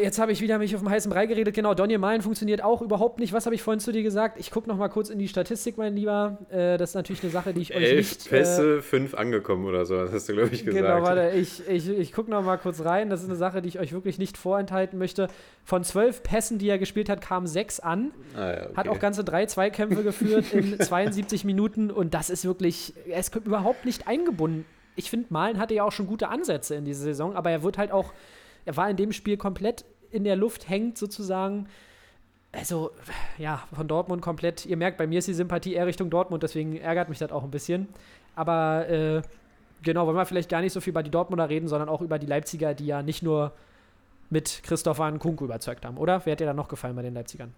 Jetzt 0.00 0.18
habe 0.18 0.32
ich 0.32 0.40
wieder 0.40 0.58
mich 0.58 0.74
auf 0.74 0.82
dem 0.82 0.90
heißen 0.90 1.10
Brei 1.10 1.26
geredet. 1.26 1.54
Genau, 1.54 1.74
Donny 1.74 1.96
Malen 1.98 2.20
funktioniert 2.22 2.62
auch 2.62 2.82
überhaupt 2.82 3.18
nicht. 3.18 3.32
Was 3.32 3.46
habe 3.46 3.54
ich 3.54 3.62
vorhin 3.62 3.80
zu 3.80 3.90
dir 3.90 4.02
gesagt? 4.02 4.38
Ich 4.38 4.50
gucke 4.50 4.68
noch 4.68 4.76
mal 4.76 4.88
kurz 4.88 5.08
in 5.08 5.18
die 5.18 5.28
Statistik, 5.28 5.78
mein 5.78 5.96
Lieber. 5.96 6.38
Äh, 6.50 6.76
das 6.76 6.90
ist 6.90 6.94
natürlich 6.94 7.22
eine 7.22 7.32
Sache, 7.32 7.52
die 7.52 7.62
ich 7.62 7.74
euch 7.74 7.82
Elf 7.82 7.96
nicht... 7.96 8.26
Äh, 8.26 8.30
Pässe, 8.30 8.82
fünf 8.82 9.14
angekommen 9.14 9.64
oder 9.64 9.86
so, 9.86 9.96
das 9.96 10.12
hast 10.12 10.28
du, 10.28 10.34
glaube 10.34 10.50
ich, 10.52 10.64
gesagt. 10.64 10.84
Genau, 10.84 11.02
warte, 11.02 11.30
ich, 11.36 11.66
ich, 11.68 11.88
ich 11.88 12.12
gucke 12.12 12.30
noch 12.30 12.42
mal 12.42 12.58
kurz 12.58 12.84
rein. 12.84 13.08
Das 13.10 13.22
ist 13.22 13.28
eine 13.28 13.36
Sache, 13.36 13.62
die 13.62 13.68
ich 13.68 13.78
euch 13.78 13.92
wirklich 13.92 14.18
nicht 14.18 14.36
vorenthalten 14.36 14.98
möchte. 14.98 15.28
Von 15.64 15.82
zwölf 15.84 16.22
Pässen, 16.22 16.58
die 16.58 16.68
er 16.68 16.78
gespielt 16.78 17.08
hat, 17.08 17.20
kamen 17.20 17.46
sechs 17.46 17.80
an. 17.80 18.12
Ah, 18.36 18.50
ja, 18.50 18.66
okay. 18.66 18.76
Hat 18.76 18.88
auch 18.88 18.98
ganze 19.00 19.24
drei 19.24 19.46
Zweikämpfe 19.46 20.02
geführt 20.02 20.52
in 20.52 20.78
72 20.80 21.44
Minuten 21.44 21.90
und 21.90 22.14
das 22.14 22.30
ist 22.30 22.44
wirklich, 22.44 22.92
er 23.08 23.20
ist 23.20 23.34
überhaupt 23.34 23.84
nicht 23.84 24.06
eingebunden. 24.06 24.64
Ich 24.98 25.10
finde, 25.10 25.28
Malen 25.30 25.58
hatte 25.58 25.74
ja 25.74 25.84
auch 25.84 25.92
schon 25.92 26.08
gute 26.08 26.28
Ansätze 26.28 26.74
in 26.74 26.84
dieser 26.84 27.04
Saison, 27.04 27.36
aber 27.36 27.50
er 27.52 27.62
wird 27.62 27.78
halt 27.78 27.92
auch, 27.92 28.12
er 28.64 28.76
war 28.76 28.90
in 28.90 28.96
dem 28.96 29.12
Spiel 29.12 29.36
komplett 29.36 29.84
in 30.10 30.24
der 30.24 30.34
Luft, 30.34 30.68
hängt 30.68 30.98
sozusagen. 30.98 31.68
Also, 32.50 32.90
ja, 33.36 33.62
von 33.72 33.86
Dortmund 33.86 34.22
komplett. 34.22 34.66
Ihr 34.66 34.76
merkt, 34.76 34.98
bei 34.98 35.06
mir 35.06 35.20
ist 35.20 35.28
die 35.28 35.34
Sympathie 35.34 35.74
eher 35.74 35.86
Richtung 35.86 36.10
Dortmund, 36.10 36.42
deswegen 36.42 36.76
ärgert 36.76 37.08
mich 37.08 37.18
das 37.18 37.30
auch 37.30 37.44
ein 37.44 37.52
bisschen. 37.52 37.86
Aber 38.34 38.88
äh, 38.88 39.22
genau, 39.82 40.06
wollen 40.06 40.16
wir 40.16 40.26
vielleicht 40.26 40.50
gar 40.50 40.62
nicht 40.62 40.72
so 40.72 40.80
viel 40.80 40.90
über 40.90 41.04
die 41.04 41.12
Dortmunder 41.12 41.48
reden, 41.48 41.68
sondern 41.68 41.88
auch 41.88 42.00
über 42.00 42.18
die 42.18 42.26
Leipziger, 42.26 42.74
die 42.74 42.86
ja 42.86 43.02
nicht 43.02 43.22
nur 43.22 43.52
mit 44.30 44.62
Christopher 44.64 45.12
Nkunku 45.12 45.44
überzeugt 45.44 45.84
haben, 45.84 45.96
oder? 45.96 46.26
Wer 46.26 46.32
hat 46.32 46.40
dir 46.40 46.46
da 46.46 46.54
noch 46.54 46.68
gefallen 46.68 46.96
bei 46.96 47.02
den 47.02 47.14
Leipzigern? 47.14 47.54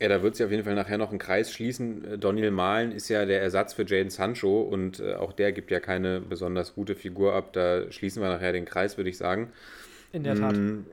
Ja, 0.00 0.08
da 0.08 0.22
wird 0.22 0.36
sich 0.36 0.44
auf 0.46 0.52
jeden 0.52 0.62
Fall 0.64 0.76
nachher 0.76 0.98
noch 0.98 1.10
ein 1.12 1.18
Kreis 1.18 1.52
schließen. 1.52 2.04
Äh, 2.04 2.18
Daniel 2.18 2.50
Mahlen 2.52 2.92
ist 2.92 3.08
ja 3.08 3.24
der 3.26 3.42
Ersatz 3.42 3.74
für 3.74 3.84
Jaden 3.86 4.10
Sancho 4.10 4.60
und 4.62 5.00
äh, 5.00 5.14
auch 5.14 5.32
der 5.32 5.52
gibt 5.52 5.70
ja 5.70 5.80
keine 5.80 6.20
besonders 6.20 6.74
gute 6.74 6.94
Figur 6.94 7.34
ab. 7.34 7.52
Da 7.52 7.90
schließen 7.90 8.22
wir 8.22 8.28
nachher 8.28 8.52
den 8.52 8.64
Kreis, 8.64 8.96
würde 8.96 9.10
ich 9.10 9.18
sagen. 9.18 9.52
In 10.12 10.22
der 10.22 10.34
Tat. 10.34 10.60
Mm, 10.60 10.86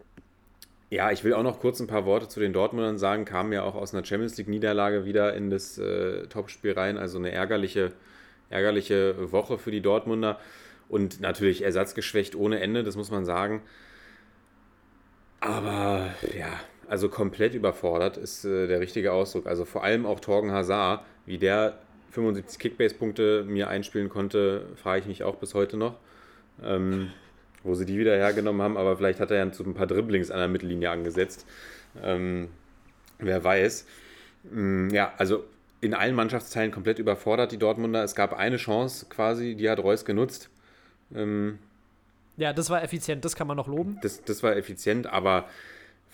Ja, 0.89 1.11
ich 1.11 1.23
will 1.23 1.33
auch 1.33 1.43
noch 1.43 1.59
kurz 1.59 1.79
ein 1.79 1.87
paar 1.87 2.05
Worte 2.05 2.27
zu 2.27 2.39
den 2.39 2.53
Dortmundern 2.53 2.97
sagen. 2.97 3.25
Kamen 3.25 3.51
ja 3.53 3.63
auch 3.63 3.75
aus 3.75 3.93
einer 3.93 4.05
Champions 4.05 4.37
League-Niederlage 4.37 5.05
wieder 5.05 5.33
in 5.33 5.49
das 5.49 5.77
äh, 5.77 6.27
Topspiel 6.27 6.73
rein. 6.73 6.97
Also 6.97 7.17
eine 7.17 7.31
ärgerliche, 7.31 7.91
ärgerliche 8.49 9.31
Woche 9.31 9.57
für 9.57 9.71
die 9.71 9.81
Dortmunder. 9.81 10.39
Und 10.89 11.19
natürlich 11.21 11.63
ersatzgeschwächt 11.63 12.35
ohne 12.35 12.59
Ende, 12.61 12.83
das 12.83 12.95
muss 12.95 13.11
man 13.11 13.25
sagen. 13.25 13.63
Aber 15.39 16.13
ja, 16.37 16.59
also 16.89 17.09
komplett 17.09 17.53
überfordert 17.53 18.17
ist 18.17 18.45
äh, 18.45 18.67
der 18.67 18.79
richtige 18.79 19.11
Ausdruck. 19.11 19.47
Also 19.47 19.65
vor 19.65 19.83
allem 19.83 20.05
auch 20.05 20.19
Torgen 20.19 20.51
Hazard, 20.51 21.05
wie 21.25 21.37
der 21.37 21.77
75 22.11 22.59
Kickbase-Punkte 22.59 23.43
mir 23.47 23.67
einspielen 23.67 24.09
konnte, 24.09 24.67
frage 24.75 25.01
ich 25.01 25.07
mich 25.07 25.23
auch 25.23 25.35
bis 25.35 25.53
heute 25.53 25.77
noch. 25.77 25.95
Ähm, 26.63 27.11
wo 27.63 27.73
sie 27.73 27.85
die 27.85 27.97
wieder 27.97 28.15
hergenommen 28.15 28.61
haben, 28.61 28.77
aber 28.77 28.95
vielleicht 28.95 29.19
hat 29.19 29.31
er 29.31 29.37
ja 29.37 29.51
so 29.51 29.63
ein 29.63 29.73
paar 29.73 29.87
Dribblings 29.87 30.31
an 30.31 30.37
der 30.37 30.47
Mittellinie 30.47 30.91
angesetzt. 30.91 31.45
Ähm, 32.01 32.49
wer 33.17 33.43
weiß. 33.43 33.85
Mm, 34.51 34.89
ja, 34.89 35.13
also 35.17 35.43
in 35.81 35.93
allen 35.93 36.15
Mannschaftsteilen 36.15 36.71
komplett 36.71 36.99
überfordert 36.99 37.51
die 37.51 37.57
Dortmunder. 37.57 38.03
Es 38.03 38.15
gab 38.15 38.33
eine 38.33 38.57
Chance 38.57 39.07
quasi, 39.09 39.55
die 39.55 39.69
hat 39.69 39.79
Reus 39.79 40.05
genutzt. 40.05 40.49
Ähm, 41.13 41.59
Ja, 42.37 42.53
das 42.53 42.69
war 42.69 42.83
effizient, 42.83 43.25
das 43.25 43.35
kann 43.35 43.47
man 43.47 43.57
noch 43.57 43.67
loben. 43.67 43.97
das, 44.01 44.23
das 44.23 44.43
war 44.43 44.55
effizient, 44.55 45.07
aber 45.07 45.49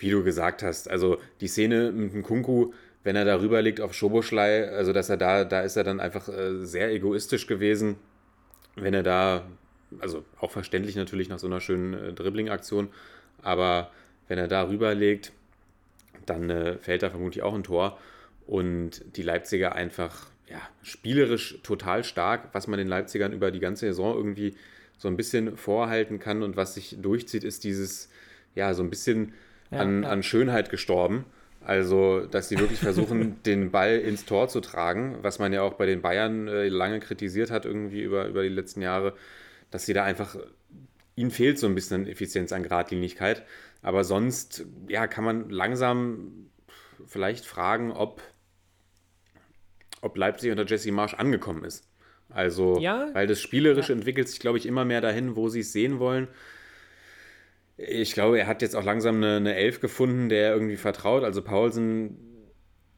wie 0.02 0.10
du 0.10 0.24
gesagt 0.24 0.64
hast, 0.64 0.90
also 0.90 1.18
die 1.40 1.48
Szene 1.48 1.92
mit 1.92 2.14
dem 2.14 2.24
Kunku, 2.24 2.74
wenn 3.04 3.16
er 3.16 3.26
da 3.26 3.40
rüber 3.40 3.62
liegt 3.62 3.82
auf 3.82 3.94
Schoboschlei, 3.94 4.68
also 4.70 4.94
dass 4.94 5.10
er 5.10 5.18
da, 5.18 5.46
da 5.46 5.62
ist 5.62 5.76
er 5.76 5.84
dann 5.84 6.00
einfach 6.00 6.28
äh, 6.28 6.66
sehr 6.66 6.92
egoistisch 6.92 7.48
gewesen, 7.48 7.96
wenn 8.76 8.94
er 8.94 9.04
da, 9.04 9.48
also 10.00 10.26
auch 10.40 10.52
verständlich 10.52 10.96
natürlich 10.96 11.30
nach 11.30 11.40
so 11.40 11.48
einer 11.48 11.62
schönen 11.62 11.94
äh, 11.94 12.14
Dribbling-Aktion, 12.14 12.90
aber 13.44 13.92
wenn 14.28 14.40
er 14.40 14.48
da 14.48 14.68
rüberlegt, 14.68 15.32
dann 16.26 16.50
äh, 16.50 16.78
fällt 16.78 17.04
da 17.04 17.10
vermutlich 17.10 17.44
auch 17.44 17.54
ein 17.54 17.64
Tor 17.64 18.00
und 18.48 19.04
die 19.16 19.24
Leipziger 19.24 19.76
einfach, 19.76 20.28
ja, 20.50 20.62
spielerisch 20.82 21.60
total 21.64 22.04
stark, 22.04 22.50
was 22.54 22.68
man 22.68 22.78
den 22.78 22.88
Leipzigern 22.88 23.34
über 23.34 23.52
die 23.52 23.60
ganze 23.60 23.86
Saison 23.88 24.16
irgendwie 24.16 24.56
so 24.98 25.08
ein 25.08 25.18
bisschen 25.18 25.58
vorhalten 25.58 26.20
kann 26.20 26.44
und 26.44 26.56
was 26.56 26.76
sich 26.76 26.98
durchzieht, 27.02 27.44
ist 27.44 27.64
dieses, 27.64 28.10
ja, 28.56 28.74
so 28.74 28.84
ein 28.84 28.90
bisschen 28.90 29.34
Ja, 29.72 29.80
an, 29.80 30.04
ja. 30.04 30.10
an 30.10 30.24
Schönheit 30.24 30.70
gestorben. 30.70 31.26
Also, 31.64 32.26
dass 32.26 32.50
sie 32.50 32.58
wirklich 32.58 32.80
versuchen, 32.80 33.42
den 33.46 33.72
Ball 33.72 33.98
ins 34.00 34.26
Tor 34.26 34.48
zu 34.48 34.62
tragen, 34.62 35.20
was 35.22 35.40
man 35.40 35.54
ja 35.54 35.62
auch 35.62 35.74
bei 35.74 35.86
den 35.86 36.02
Bayern 36.02 36.48
äh, 36.48 36.68
lange 36.70 37.00
kritisiert 37.00 37.52
hat, 37.52 37.66
irgendwie 37.66 38.02
über, 38.02 38.28
über 38.28 38.44
die 38.44 38.50
letzten 38.50 38.82
Jahre, 38.82 39.14
dass 39.70 39.86
sie 39.86 39.94
da 39.94 40.04
einfach, 40.04 40.36
ihnen 41.16 41.32
fehlt 41.32 41.60
so 41.60 41.68
ein 41.68 41.76
bisschen 41.76 42.02
an 42.02 42.08
Effizienz, 42.08 42.52
an 42.52 42.64
Gradlinigkeit. 42.64 43.44
Aber 43.84 44.04
sonst, 44.04 44.66
ja, 44.88 45.08
kann 45.08 45.24
man 45.24 45.50
langsam 45.50 46.50
vielleicht 47.06 47.46
fragen, 47.46 47.92
ob, 47.92 48.22
ob 50.02 50.18
Leipzig 50.18 50.52
unter 50.52 50.66
Jesse 50.66 50.92
Marsch 50.92 51.14
angekommen 51.14 51.64
ist. 51.64 51.88
Also, 52.30 52.80
Ja. 52.80 53.10
weil 53.14 53.28
das 53.28 53.42
Spielerische 53.42 53.94
entwickelt 53.94 54.30
sich, 54.30 54.40
glaube 54.40 54.58
ich, 54.58 54.66
immer 54.66 54.86
mehr 54.86 55.02
dahin, 55.02 55.36
wo 55.36 55.50
sie 55.50 55.60
es 55.60 55.74
sehen 55.74 56.00
wollen. 56.00 56.28
Ich 57.88 58.14
glaube, 58.14 58.40
er 58.40 58.48
hat 58.48 58.62
jetzt 58.62 58.76
auch 58.76 58.84
langsam 58.84 59.18
eine, 59.18 59.38
eine 59.38 59.56
Elf 59.56 59.80
gefunden, 59.80 60.30
der 60.30 60.50
er 60.50 60.54
irgendwie 60.54 60.78
vertraut. 60.78 61.24
Also 61.24 61.42
Paulsen, 61.42 62.18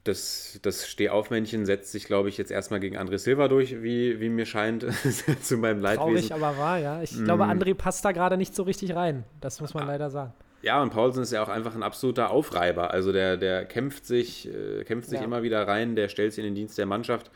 das, 0.04 0.60
das 0.62 0.88
Stehaufmännchen 0.88 1.65
setzt 1.65 1.91
sich, 1.91 2.06
glaube 2.06 2.30
ich, 2.30 2.38
jetzt 2.38 2.52
erstmal 2.52 2.80
gegen 2.80 2.98
André 2.98 3.17
Silva 3.17 3.48
durch, 3.48 3.82
wie, 3.82 4.19
wie 4.19 4.30
mir 4.30 4.46
scheint, 4.46 4.86
zu 5.41 5.58
meinem 5.58 5.80
Leidwesen. 5.82 6.30
Traurig, 6.30 6.34
aber 6.34 6.58
wahr, 6.58 6.78
ja. 6.80 7.02
Ich 7.02 7.24
glaube, 7.24 7.46
André 7.46 7.74
passt 7.74 8.04
da 8.04 8.12
gerade 8.12 8.36
nicht 8.38 8.54
so 8.56 8.63
richtig 8.63 8.96
rein. 8.96 9.24
Das 9.39 9.62
muss 9.62 9.74
man 9.74 9.88
leider 9.88 10.10
sagen. 10.10 10.34
Ja, 10.62 10.82
und 10.82 10.91
Paulsen 10.91 11.24
ist 11.24 11.32
ja 11.32 11.43
auch 11.43 11.50
einfach 11.50 11.76
ein 11.76 11.84
absoluter 11.84 12.32
Aufreiber. 12.32 12.91
Also 12.91 13.12
der, 13.12 13.38
der 13.38 13.65
kämpft 13.65 14.06
sich, 14.06 14.48
äh, 14.50 14.84
kämpft 14.86 15.10
sich 15.10 15.19
Ja. 15.19 15.26
immer 15.26 15.43
wieder 15.43 15.67
rein, 15.67 15.96
der 15.96 16.08
stellt 16.10 16.34
sich 16.34 16.43
in 16.43 16.50
den 16.50 16.56
Dienst 16.56 16.78
der 16.78 16.86
Mannschaft. 16.86 17.32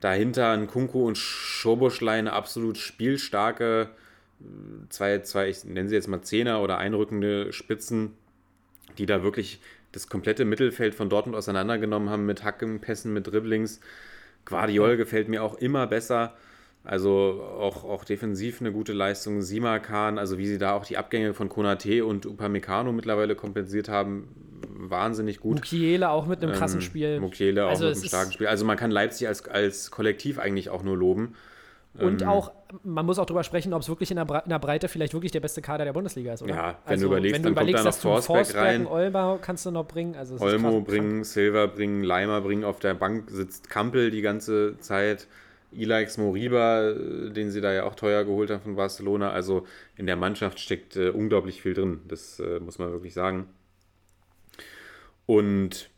Dahinter 0.00 0.50
ein 0.50 0.68
Kunku 0.68 1.04
und 1.06 1.18
Schoboschlein, 1.18 2.28
absolut 2.28 2.78
spielstarke, 2.78 3.90
zwei, 4.88 5.20
zwei, 5.20 5.48
ich 5.48 5.64
nenne 5.64 5.88
sie 5.88 5.94
jetzt 5.94 6.08
mal 6.08 6.22
Zehner 6.22 6.62
oder 6.62 6.78
einrückende 6.78 7.52
Spitzen, 7.52 8.12
die 8.98 9.06
da 9.06 9.22
wirklich 9.22 9.60
das 9.92 10.08
komplette 10.08 10.44
Mittelfeld 10.44 10.94
von 10.94 11.08
Dortmund 11.08 11.36
auseinandergenommen 11.36 12.10
haben 12.10 12.26
mit 12.26 12.44
Hacken, 12.44 12.80
Pässen, 12.80 13.12
mit 13.12 13.26
Dribblings. 13.26 13.80
Guardiol 14.44 14.96
gefällt 14.96 15.28
mir 15.28 15.42
auch 15.42 15.54
immer 15.54 15.86
besser. 15.86 16.34
Also 16.84 17.42
auch, 17.58 17.84
auch 17.84 18.04
defensiv 18.04 18.60
eine 18.60 18.72
gute 18.72 18.92
Leistung. 18.92 19.42
Simakan, 19.42 20.18
also 20.18 20.38
wie 20.38 20.46
sie 20.46 20.58
da 20.58 20.72
auch 20.72 20.86
die 20.86 20.96
Abgänge 20.96 21.34
von 21.34 21.48
Konate 21.48 22.04
und 22.04 22.24
Upamecano 22.24 22.92
mittlerweile 22.92 23.34
kompensiert 23.34 23.88
haben, 23.88 24.28
wahnsinnig 24.62 25.40
gut. 25.40 25.56
Mukiele 25.56 26.08
auch 26.08 26.26
mit 26.26 26.42
einem 26.42 26.52
krassen 26.52 26.80
Ähm, 26.80 26.86
Spiel. 26.86 27.20
Mukiele 27.20 27.66
auch 27.66 27.70
Also 27.70 27.86
mit 27.86 27.96
einem 27.96 28.04
starken 28.04 28.32
Spiel. 28.32 28.46
Also 28.46 28.64
man 28.64 28.76
kann 28.76 28.90
Leipzig 28.90 29.28
als, 29.28 29.46
als 29.48 29.90
Kollektiv 29.90 30.38
eigentlich 30.38 30.70
auch 30.70 30.82
nur 30.82 30.96
loben. 30.96 31.34
Und 31.94 32.22
ähm, 32.22 32.28
auch, 32.28 32.52
man 32.84 33.06
muss 33.06 33.18
auch 33.18 33.26
drüber 33.26 33.42
sprechen, 33.42 33.72
ob 33.72 33.82
es 33.82 33.88
wirklich 33.88 34.10
in 34.10 34.16
der, 34.16 34.26
Bre- 34.26 34.44
in 34.44 34.50
der 34.50 34.58
Breite 34.58 34.88
vielleicht 34.88 35.14
wirklich 35.14 35.32
der 35.32 35.40
beste 35.40 35.62
Kader 35.62 35.84
der 35.84 35.92
Bundesliga 35.92 36.34
ist, 36.34 36.42
oder? 36.42 36.52
Also, 36.54 36.68
Ja, 36.68 36.78
wenn 36.86 37.00
du 37.00 37.06
überlegst, 37.06 37.34
wenn 37.34 37.42
du 37.42 37.48
dann 37.48 37.54
kommt 37.54 37.70
überlegst, 37.70 38.04
da 38.04 38.08
noch 38.08 38.22
Forsberg 38.22 38.54
rein. 38.54 38.86
Olmo 38.86 39.38
kannst 39.40 39.66
du 39.66 39.70
noch 39.70 39.84
bringen. 39.86 40.14
Also 40.14 40.36
Olmo 40.38 40.80
bringen, 40.80 41.24
Silva 41.24 41.66
bringen, 41.66 42.04
Leimer 42.04 42.40
bringen. 42.40 42.64
Auf 42.64 42.78
der 42.78 42.94
Bank 42.94 43.30
sitzt 43.30 43.68
Kampel 43.70 44.10
die 44.10 44.20
ganze 44.22 44.78
Zeit. 44.78 45.26
Ilaix 45.72 46.16
Moriba, 46.18 46.90
äh, 46.90 47.30
den 47.30 47.50
sie 47.50 47.60
da 47.60 47.72
ja 47.72 47.84
auch 47.84 47.94
teuer 47.94 48.24
geholt 48.24 48.50
haben 48.50 48.62
von 48.62 48.76
Barcelona. 48.76 49.30
Also 49.30 49.66
in 49.96 50.06
der 50.06 50.16
Mannschaft 50.16 50.60
steckt 50.60 50.96
äh, 50.96 51.08
unglaublich 51.10 51.60
viel 51.62 51.74
drin. 51.74 52.00
Das 52.06 52.38
äh, 52.38 52.60
muss 52.60 52.78
man 52.78 52.92
wirklich 52.92 53.12
sagen. 53.12 53.48
Und 55.26 55.90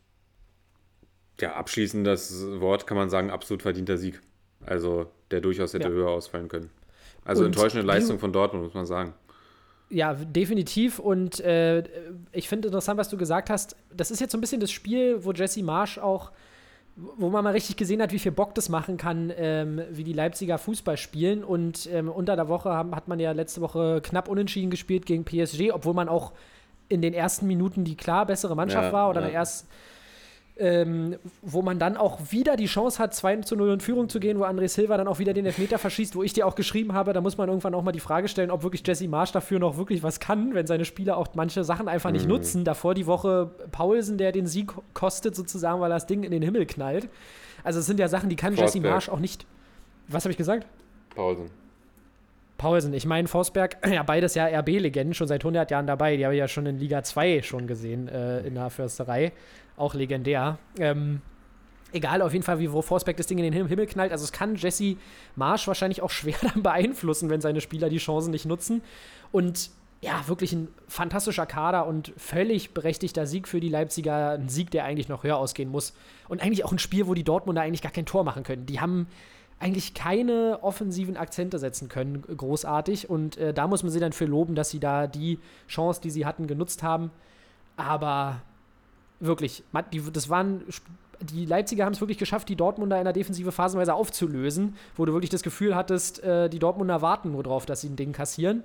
ja, 1.39 1.53
abschließend 1.53 2.05
das 2.05 2.45
Wort 2.59 2.85
kann 2.87 2.97
man 2.97 3.09
sagen, 3.09 3.29
absolut 3.29 3.61
verdienter 3.61 3.97
Sieg. 3.97 4.21
Also 4.65 5.11
der 5.31 5.41
durchaus 5.41 5.73
hätte 5.73 5.87
Ja. 5.87 5.93
höher 5.93 6.09
ausfallen 6.09 6.47
können. 6.47 6.69
Also 7.25 7.41
Und 7.41 7.47
enttäuschende 7.47 7.85
Leistung 7.85 8.19
von 8.19 8.31
Dortmund, 8.33 8.65
muss 8.65 8.73
man 8.73 8.85
sagen. 8.85 9.13
Ja, 9.89 10.13
definitiv. 10.13 10.99
Und 10.99 11.39
äh, 11.41 11.83
ich 12.31 12.47
finde 12.47 12.69
interessant, 12.69 12.97
was 12.97 13.09
du 13.09 13.17
gesagt 13.17 13.49
hast. 13.49 13.75
Das 13.95 14.09
ist 14.09 14.19
jetzt 14.21 14.31
so 14.31 14.37
ein 14.37 14.41
bisschen 14.41 14.61
das 14.61 14.71
Spiel, 14.71 15.23
wo 15.25 15.31
Jesse 15.33 15.61
Marsch 15.63 15.97
auch, 15.97 16.31
wo 16.95 17.29
man 17.29 17.43
mal 17.43 17.51
richtig 17.51 17.75
gesehen 17.77 18.01
hat, 18.01 18.11
wie 18.13 18.19
viel 18.19 18.31
Bock 18.31 18.55
das 18.55 18.69
machen 18.69 18.97
kann, 18.97 19.33
ähm, 19.35 19.81
wie 19.91 20.03
die 20.03 20.13
Leipziger 20.13 20.57
Fußball 20.57 20.97
spielen. 20.97 21.43
Und 21.43 21.89
ähm, 21.91 22.09
unter 22.09 22.35
der 22.35 22.47
Woche 22.47 22.69
haben, 22.69 22.95
hat 22.95 23.07
man 23.07 23.19
ja 23.19 23.33
letzte 23.33 23.61
Woche 23.61 23.99
knapp 24.01 24.29
unentschieden 24.29 24.69
gespielt 24.71 25.05
gegen 25.05 25.25
PSG, 25.25 25.71
obwohl 25.73 25.93
man 25.93 26.07
auch 26.09 26.31
in 26.87 27.01
den 27.01 27.13
ersten 27.13 27.47
Minuten 27.47 27.83
die 27.83 27.95
klar 27.95 28.25
bessere 28.25 28.55
Mannschaft 28.55 28.87
Ja, 28.87 28.93
war 28.93 29.09
oder 29.09 29.21
ja. 29.21 29.29
erst 29.29 29.67
ähm, 30.61 31.17
wo 31.41 31.63
man 31.63 31.79
dann 31.79 31.97
auch 31.97 32.19
wieder 32.29 32.55
die 32.55 32.67
Chance 32.67 32.99
hat, 32.99 33.15
2 33.15 33.37
zu 33.37 33.55
0 33.55 33.73
in 33.73 33.79
Führung 33.79 34.09
zu 34.09 34.19
gehen, 34.19 34.37
wo 34.37 34.43
André 34.43 34.67
Silva 34.67 34.95
dann 34.95 35.07
auch 35.07 35.17
wieder 35.17 35.33
den 35.33 35.47
Elfmeter 35.47 35.79
verschießt, 35.79 36.15
wo 36.15 36.21
ich 36.21 36.33
dir 36.33 36.45
auch 36.45 36.53
geschrieben 36.53 36.93
habe, 36.93 37.13
da 37.13 37.21
muss 37.21 37.37
man 37.37 37.49
irgendwann 37.49 37.73
auch 37.73 37.81
mal 37.81 37.91
die 37.91 37.99
Frage 37.99 38.27
stellen, 38.27 38.51
ob 38.51 38.61
wirklich 38.61 38.83
Jesse 38.85 39.07
Marsch 39.07 39.31
dafür 39.31 39.57
noch 39.57 39.77
wirklich 39.77 40.03
was 40.03 40.19
kann, 40.19 40.53
wenn 40.53 40.67
seine 40.67 40.85
Spieler 40.85 41.17
auch 41.17 41.29
manche 41.33 41.63
Sachen 41.63 41.87
einfach 41.87 42.11
nicht 42.11 42.27
nutzen. 42.27 42.63
Davor 42.63 42.93
die 42.93 43.07
Woche 43.07 43.49
Paulsen, 43.71 44.19
der 44.19 44.31
den 44.31 44.45
Sieg 44.45 44.71
kostet 44.93 45.35
sozusagen, 45.35 45.81
weil 45.81 45.91
er 45.91 45.95
das 45.95 46.05
Ding 46.05 46.23
in 46.23 46.31
den 46.31 46.43
Himmel 46.43 46.67
knallt. 46.67 47.09
Also 47.63 47.79
es 47.79 47.87
sind 47.87 47.99
ja 47.99 48.07
Sachen, 48.07 48.29
die 48.29 48.35
kann 48.35 48.53
Jesse 48.53 48.73
Forsberg. 48.73 48.93
Marsch 48.93 49.09
auch 49.09 49.19
nicht. 49.19 49.47
Was 50.07 50.25
habe 50.25 50.31
ich 50.31 50.37
gesagt? 50.37 50.67
Paulsen. 51.15 51.49
Paulsen. 52.61 52.93
Ich 52.93 53.07
meine, 53.07 53.27
Forsberg, 53.27 53.77
ja, 53.91 54.03
beides 54.03 54.35
ja 54.35 54.45
RB-Legenden, 54.45 55.15
schon 55.15 55.27
seit 55.27 55.41
100 55.41 55.71
Jahren 55.71 55.87
dabei. 55.87 56.15
Die 56.15 56.25
habe 56.25 56.35
ich 56.35 56.39
ja 56.39 56.47
schon 56.47 56.67
in 56.67 56.77
Liga 56.77 57.03
2 57.03 57.41
schon 57.41 57.65
gesehen, 57.65 58.07
äh, 58.07 58.41
in 58.41 58.53
der 58.53 58.69
Försterei. 58.69 59.31
Auch 59.77 59.93
legendär. 59.93 60.57
Ähm, 60.79 61.21
egal, 61.91 62.21
auf 62.21 62.33
jeden 62.33 62.43
Fall, 62.43 62.59
wie 62.59 62.71
wo 62.71 62.81
Forsberg 62.81 63.17
das 63.17 63.27
Ding 63.27 63.37
in 63.37 63.45
den 63.45 63.53
Him- 63.53 63.67
Himmel 63.67 63.87
knallt. 63.87 64.11
Also, 64.11 64.23
es 64.23 64.31
kann 64.31 64.55
Jesse 64.55 64.97
Marsch 65.35 65.67
wahrscheinlich 65.67 66.01
auch 66.01 66.09
schwer 66.11 66.35
dann 66.41 66.63
beeinflussen, 66.63 67.29
wenn 67.29 67.41
seine 67.41 67.61
Spieler 67.61 67.89
die 67.89 67.97
Chancen 67.97 68.31
nicht 68.31 68.45
nutzen. 68.45 68.81
Und 69.31 69.71
ja, 70.03 70.27
wirklich 70.27 70.51
ein 70.51 70.67
fantastischer 70.87 71.45
Kader 71.45 71.85
und 71.85 72.11
völlig 72.17 72.73
berechtigter 72.73 73.27
Sieg 73.27 73.47
für 73.47 73.59
die 73.59 73.69
Leipziger. 73.69 74.31
Ein 74.31 74.49
Sieg, 74.49 74.71
der 74.71 74.83
eigentlich 74.85 75.09
noch 75.09 75.23
höher 75.23 75.37
ausgehen 75.37 75.69
muss. 75.69 75.93
Und 76.27 76.41
eigentlich 76.41 76.65
auch 76.65 76.71
ein 76.71 76.79
Spiel, 76.79 77.05
wo 77.07 77.13
die 77.13 77.23
Dortmunder 77.23 77.61
eigentlich 77.61 77.83
gar 77.83 77.91
kein 77.91 78.07
Tor 78.07 78.23
machen 78.23 78.41
können. 78.43 78.65
Die 78.65 78.79
haben 78.81 79.07
eigentlich 79.59 79.93
keine 79.93 80.57
offensiven 80.63 81.17
Akzente 81.17 81.59
setzen 81.59 81.87
können, 81.87 82.23
großartig. 82.23 83.11
Und 83.11 83.37
äh, 83.37 83.53
da 83.53 83.67
muss 83.67 83.83
man 83.83 83.91
sie 83.91 83.99
dann 83.99 84.11
für 84.11 84.25
loben, 84.25 84.55
dass 84.55 84.71
sie 84.71 84.79
da 84.79 85.05
die 85.05 85.37
Chance, 85.67 86.01
die 86.01 86.09
sie 86.09 86.25
hatten, 86.25 86.47
genutzt 86.47 86.81
haben. 86.81 87.11
Aber 87.77 88.41
wirklich, 89.21 89.63
die, 89.93 90.01
das 90.11 90.29
waren, 90.29 90.63
die 91.21 91.45
Leipziger 91.45 91.85
haben 91.85 91.93
es 91.93 92.01
wirklich 92.01 92.17
geschafft, 92.17 92.49
die 92.49 92.55
Dortmunder 92.55 92.97
in 92.97 93.05
der 93.05 93.13
Defensive 93.13 93.51
phasenweise 93.51 93.93
aufzulösen, 93.93 94.75
wo 94.97 95.05
du 95.05 95.13
wirklich 95.13 95.29
das 95.29 95.43
Gefühl 95.43 95.75
hattest, 95.75 96.21
äh, 96.23 96.49
die 96.49 96.59
Dortmunder 96.59 97.01
warten 97.01 97.31
nur 97.31 97.43
drauf, 97.43 97.65
dass 97.65 97.81
sie 97.81 97.89
ein 97.89 97.95
Ding 97.95 98.11
kassieren. 98.11 98.63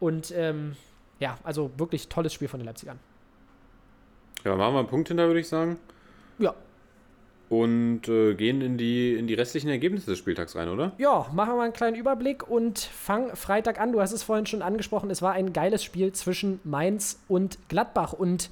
Und 0.00 0.32
ähm, 0.36 0.76
ja, 1.20 1.38
also 1.44 1.70
wirklich 1.76 2.08
tolles 2.08 2.32
Spiel 2.32 2.48
von 2.48 2.58
den 2.58 2.66
Leipzigern. 2.66 2.98
Ja, 4.44 4.56
machen 4.56 4.74
wir 4.74 4.78
einen 4.80 4.88
Punkt 4.88 5.08
hinter, 5.08 5.26
würde 5.26 5.40
ich 5.40 5.48
sagen. 5.48 5.78
Ja, 6.38 6.54
Und 7.48 8.08
äh, 8.08 8.34
gehen 8.34 8.60
in 8.60 8.76
die, 8.78 9.14
in 9.14 9.26
die 9.26 9.34
restlichen 9.34 9.68
Ergebnisse 9.68 10.10
des 10.10 10.18
Spieltags 10.18 10.56
rein, 10.56 10.68
oder? 10.68 10.92
Ja, 10.98 11.26
machen 11.32 11.50
wir 11.50 11.56
mal 11.56 11.62
einen 11.64 11.72
kleinen 11.72 11.96
Überblick 11.96 12.48
und 12.48 12.78
fang 12.78 13.36
Freitag 13.36 13.78
an. 13.80 13.92
Du 13.92 14.00
hast 14.00 14.12
es 14.12 14.22
vorhin 14.22 14.46
schon 14.46 14.62
angesprochen, 14.62 15.10
es 15.10 15.22
war 15.22 15.32
ein 15.32 15.52
geiles 15.52 15.84
Spiel 15.84 16.12
zwischen 16.12 16.60
Mainz 16.64 17.20
und 17.28 17.58
Gladbach. 17.68 18.12
Und 18.12 18.50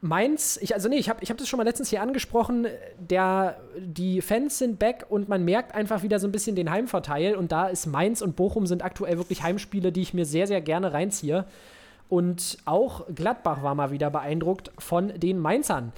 Mainz, 0.00 0.58
ich, 0.60 0.74
also 0.74 0.88
nee, 0.88 0.98
ich 0.98 1.08
habe 1.08 1.22
ich 1.22 1.30
hab 1.30 1.38
das 1.38 1.48
schon 1.48 1.56
mal 1.56 1.64
letztens 1.64 1.88
hier 1.88 2.02
angesprochen, 2.02 2.66
der, 2.98 3.56
die 3.78 4.20
Fans 4.20 4.58
sind 4.58 4.78
back 4.78 5.06
und 5.08 5.28
man 5.28 5.44
merkt 5.44 5.74
einfach 5.74 6.02
wieder 6.02 6.18
so 6.18 6.28
ein 6.28 6.32
bisschen 6.32 6.54
den 6.54 6.70
Heimvorteil. 6.70 7.34
Und 7.34 7.50
da 7.50 7.68
ist 7.68 7.86
Mainz 7.86 8.20
und 8.20 8.36
Bochum 8.36 8.66
sind 8.66 8.84
aktuell 8.84 9.16
wirklich 9.16 9.42
Heimspiele, 9.42 9.92
die 9.92 10.02
ich 10.02 10.14
mir 10.14 10.26
sehr, 10.26 10.46
sehr 10.46 10.60
gerne 10.60 10.92
reinziehe. 10.92 11.46
Und 12.08 12.58
auch 12.66 13.06
Gladbach 13.14 13.62
war 13.62 13.74
mal 13.74 13.90
wieder 13.90 14.10
beeindruckt 14.10 14.70
von 14.78 15.18
den 15.18 15.38
Mainzern. 15.38 15.92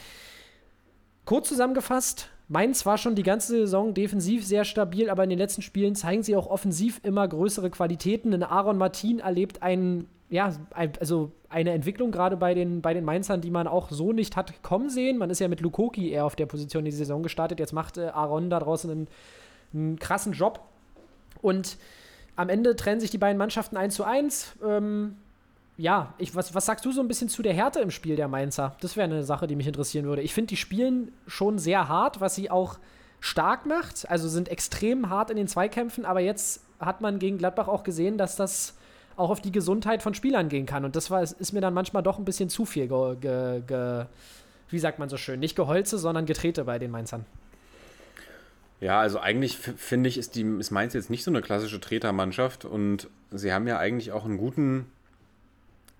Kurz 1.25 1.49
zusammengefasst, 1.49 2.31
Mainz 2.49 2.87
war 2.87 2.97
schon 2.97 3.15
die 3.15 3.23
ganze 3.23 3.53
Saison 3.53 3.93
defensiv 3.93 4.47
sehr 4.47 4.65
stabil, 4.65 5.11
aber 5.11 5.25
in 5.25 5.31
den 5.31 5.39
letzten 5.39 5.61
Spielen 5.61 5.95
zeigen 5.95 6.23
sie 6.23 6.35
auch 6.35 6.47
offensiv 6.47 7.01
immer 7.03 7.29
größere 7.29 7.69
Qualitäten. 7.69 8.31
Denn 8.31 8.43
Aaron 8.43 8.79
Martin 8.79 9.19
erlebt 9.19 9.63
einen, 9.63 10.09
ja, 10.31 10.53
also 10.73 11.33
eine 11.49 11.73
Entwicklung 11.73 12.11
gerade 12.11 12.37
bei 12.37 12.55
den, 12.55 12.83
bei 12.83 12.93
den 12.93 13.05
Mainzern, 13.05 13.41
die 13.41 13.51
man 13.51 13.67
auch 13.67 13.91
so 13.91 14.13
nicht 14.13 14.37
hat 14.37 14.63
kommen 14.63 14.91
sehen. 14.91 15.17
Man 15.17 15.31
ist 15.31 15.39
ja 15.39 15.49
mit 15.49 15.61
Lukoki 15.61 16.11
eher 16.11 16.27
auf 16.27 16.37
der 16.37 16.47
Position 16.47 16.85
die 16.85 16.91
Saison 16.91 17.23
gestartet. 17.23 17.59
Jetzt 17.59 17.73
macht 17.73 17.97
äh, 17.97 18.09
Aaron 18.09 18.51
da 18.51 18.59
draußen 18.61 18.91
einen, 18.91 19.09
einen 19.73 19.99
krassen 19.99 20.33
Job. 20.33 20.61
Und 21.41 21.79
am 22.37 22.51
Ende 22.51 22.77
trennen 22.77 23.01
sich 23.01 23.11
die 23.11 23.19
beiden 23.19 23.39
Mannschaften 23.39 23.77
1 23.77 23.95
zu 23.95 24.05
1. 24.05 24.57
Ähm, 24.67 25.17
ja, 25.79 26.13
ich, 26.19 26.35
was, 26.35 26.55
was 26.55 26.67
sagst 26.67 26.85
du 26.85 26.93
so 26.93 27.01
ein 27.01 27.09
bisschen 27.09 27.29
zu 27.29 27.43
der 27.43 27.55
Härte 27.55 27.81
im 27.81 27.91
Spiel 27.91 28.17
der 28.17 28.29
Mainzer? 28.29 28.77
Das 28.81 28.97
wäre 28.97 29.05
eine 29.05 29.25
Sache, 29.25 29.47
die 29.47 29.57
mich 29.57 29.67
interessieren 29.67 30.05
würde. 30.05 30.23
Ich 30.23 30.35
finde, 30.35 30.49
die 30.49 30.57
spielen 30.57 31.13
schon 31.27 31.59
sehr 31.59 31.89
hart, 31.89 32.21
was 32.21 32.35
sie 32.35 32.51
auch 32.51 32.79
stark 33.21 33.65
macht. 33.65 34.11
Also 34.11 34.29
sind 34.29 34.49
extrem 34.49 35.09
hart 35.09 35.31
in 35.31 35.37
den 35.37 35.49
Zweikämpfen, 35.49 36.05
aber 36.05 36.21
jetzt 36.21 36.65
hat 36.81 37.01
man 37.01 37.19
gegen 37.19 37.39
Gladbach 37.39 37.69
auch 37.69 37.83
gesehen, 37.83 38.19
dass 38.19 38.37
das 38.37 38.75
auch 39.19 39.31
auf 39.31 39.41
die 39.41 39.53
Gesundheit 39.53 40.03
von 40.03 40.15
Spielern 40.15 40.49
gehen 40.49 40.67
kann. 40.67 40.85
Und 40.85 40.97
das 40.97 41.11
war, 41.11 41.23
ist 41.23 41.53
mir 41.53 41.61
dann 41.61 41.75
manchmal 41.75 42.03
doch 42.03 42.19
ein 42.19 42.25
bisschen 42.25 42.49
zu 42.49 42.65
viel, 42.65 42.89
ge, 42.89 43.17
ge, 43.21 43.63
ge, 43.67 44.05
wie 44.71 44.79
sagt 44.79 44.99
man 44.99 45.09
so 45.09 45.17
schön, 45.17 45.41
nicht 45.41 45.57
Geholze, 45.57 45.99
sondern 45.99 46.27
Getrete 46.27 46.65
bei 46.65 46.79
den 46.79 46.91
Mainzern. 46.91 47.25
Ja, 48.81 49.01
also 49.01 49.19
eigentlich 49.19 49.57
finde 49.57 50.09
ich, 50.09 50.19
ist, 50.19 50.37
die, 50.37 50.43
ist 50.43 50.71
Mainz 50.71 50.95
jetzt 50.95 51.11
nicht 51.11 51.25
so 51.25 51.33
eine 51.33 51.43
klassische 51.43 51.81
Tretermannschaft 51.81 52.65
und 52.65 53.09
sie 53.33 53.53
haben 53.53 53.67
ja 53.67 53.79
eigentlich 53.79 54.13
auch 54.13 54.25
einen 54.25 54.39
guten, 54.39 54.87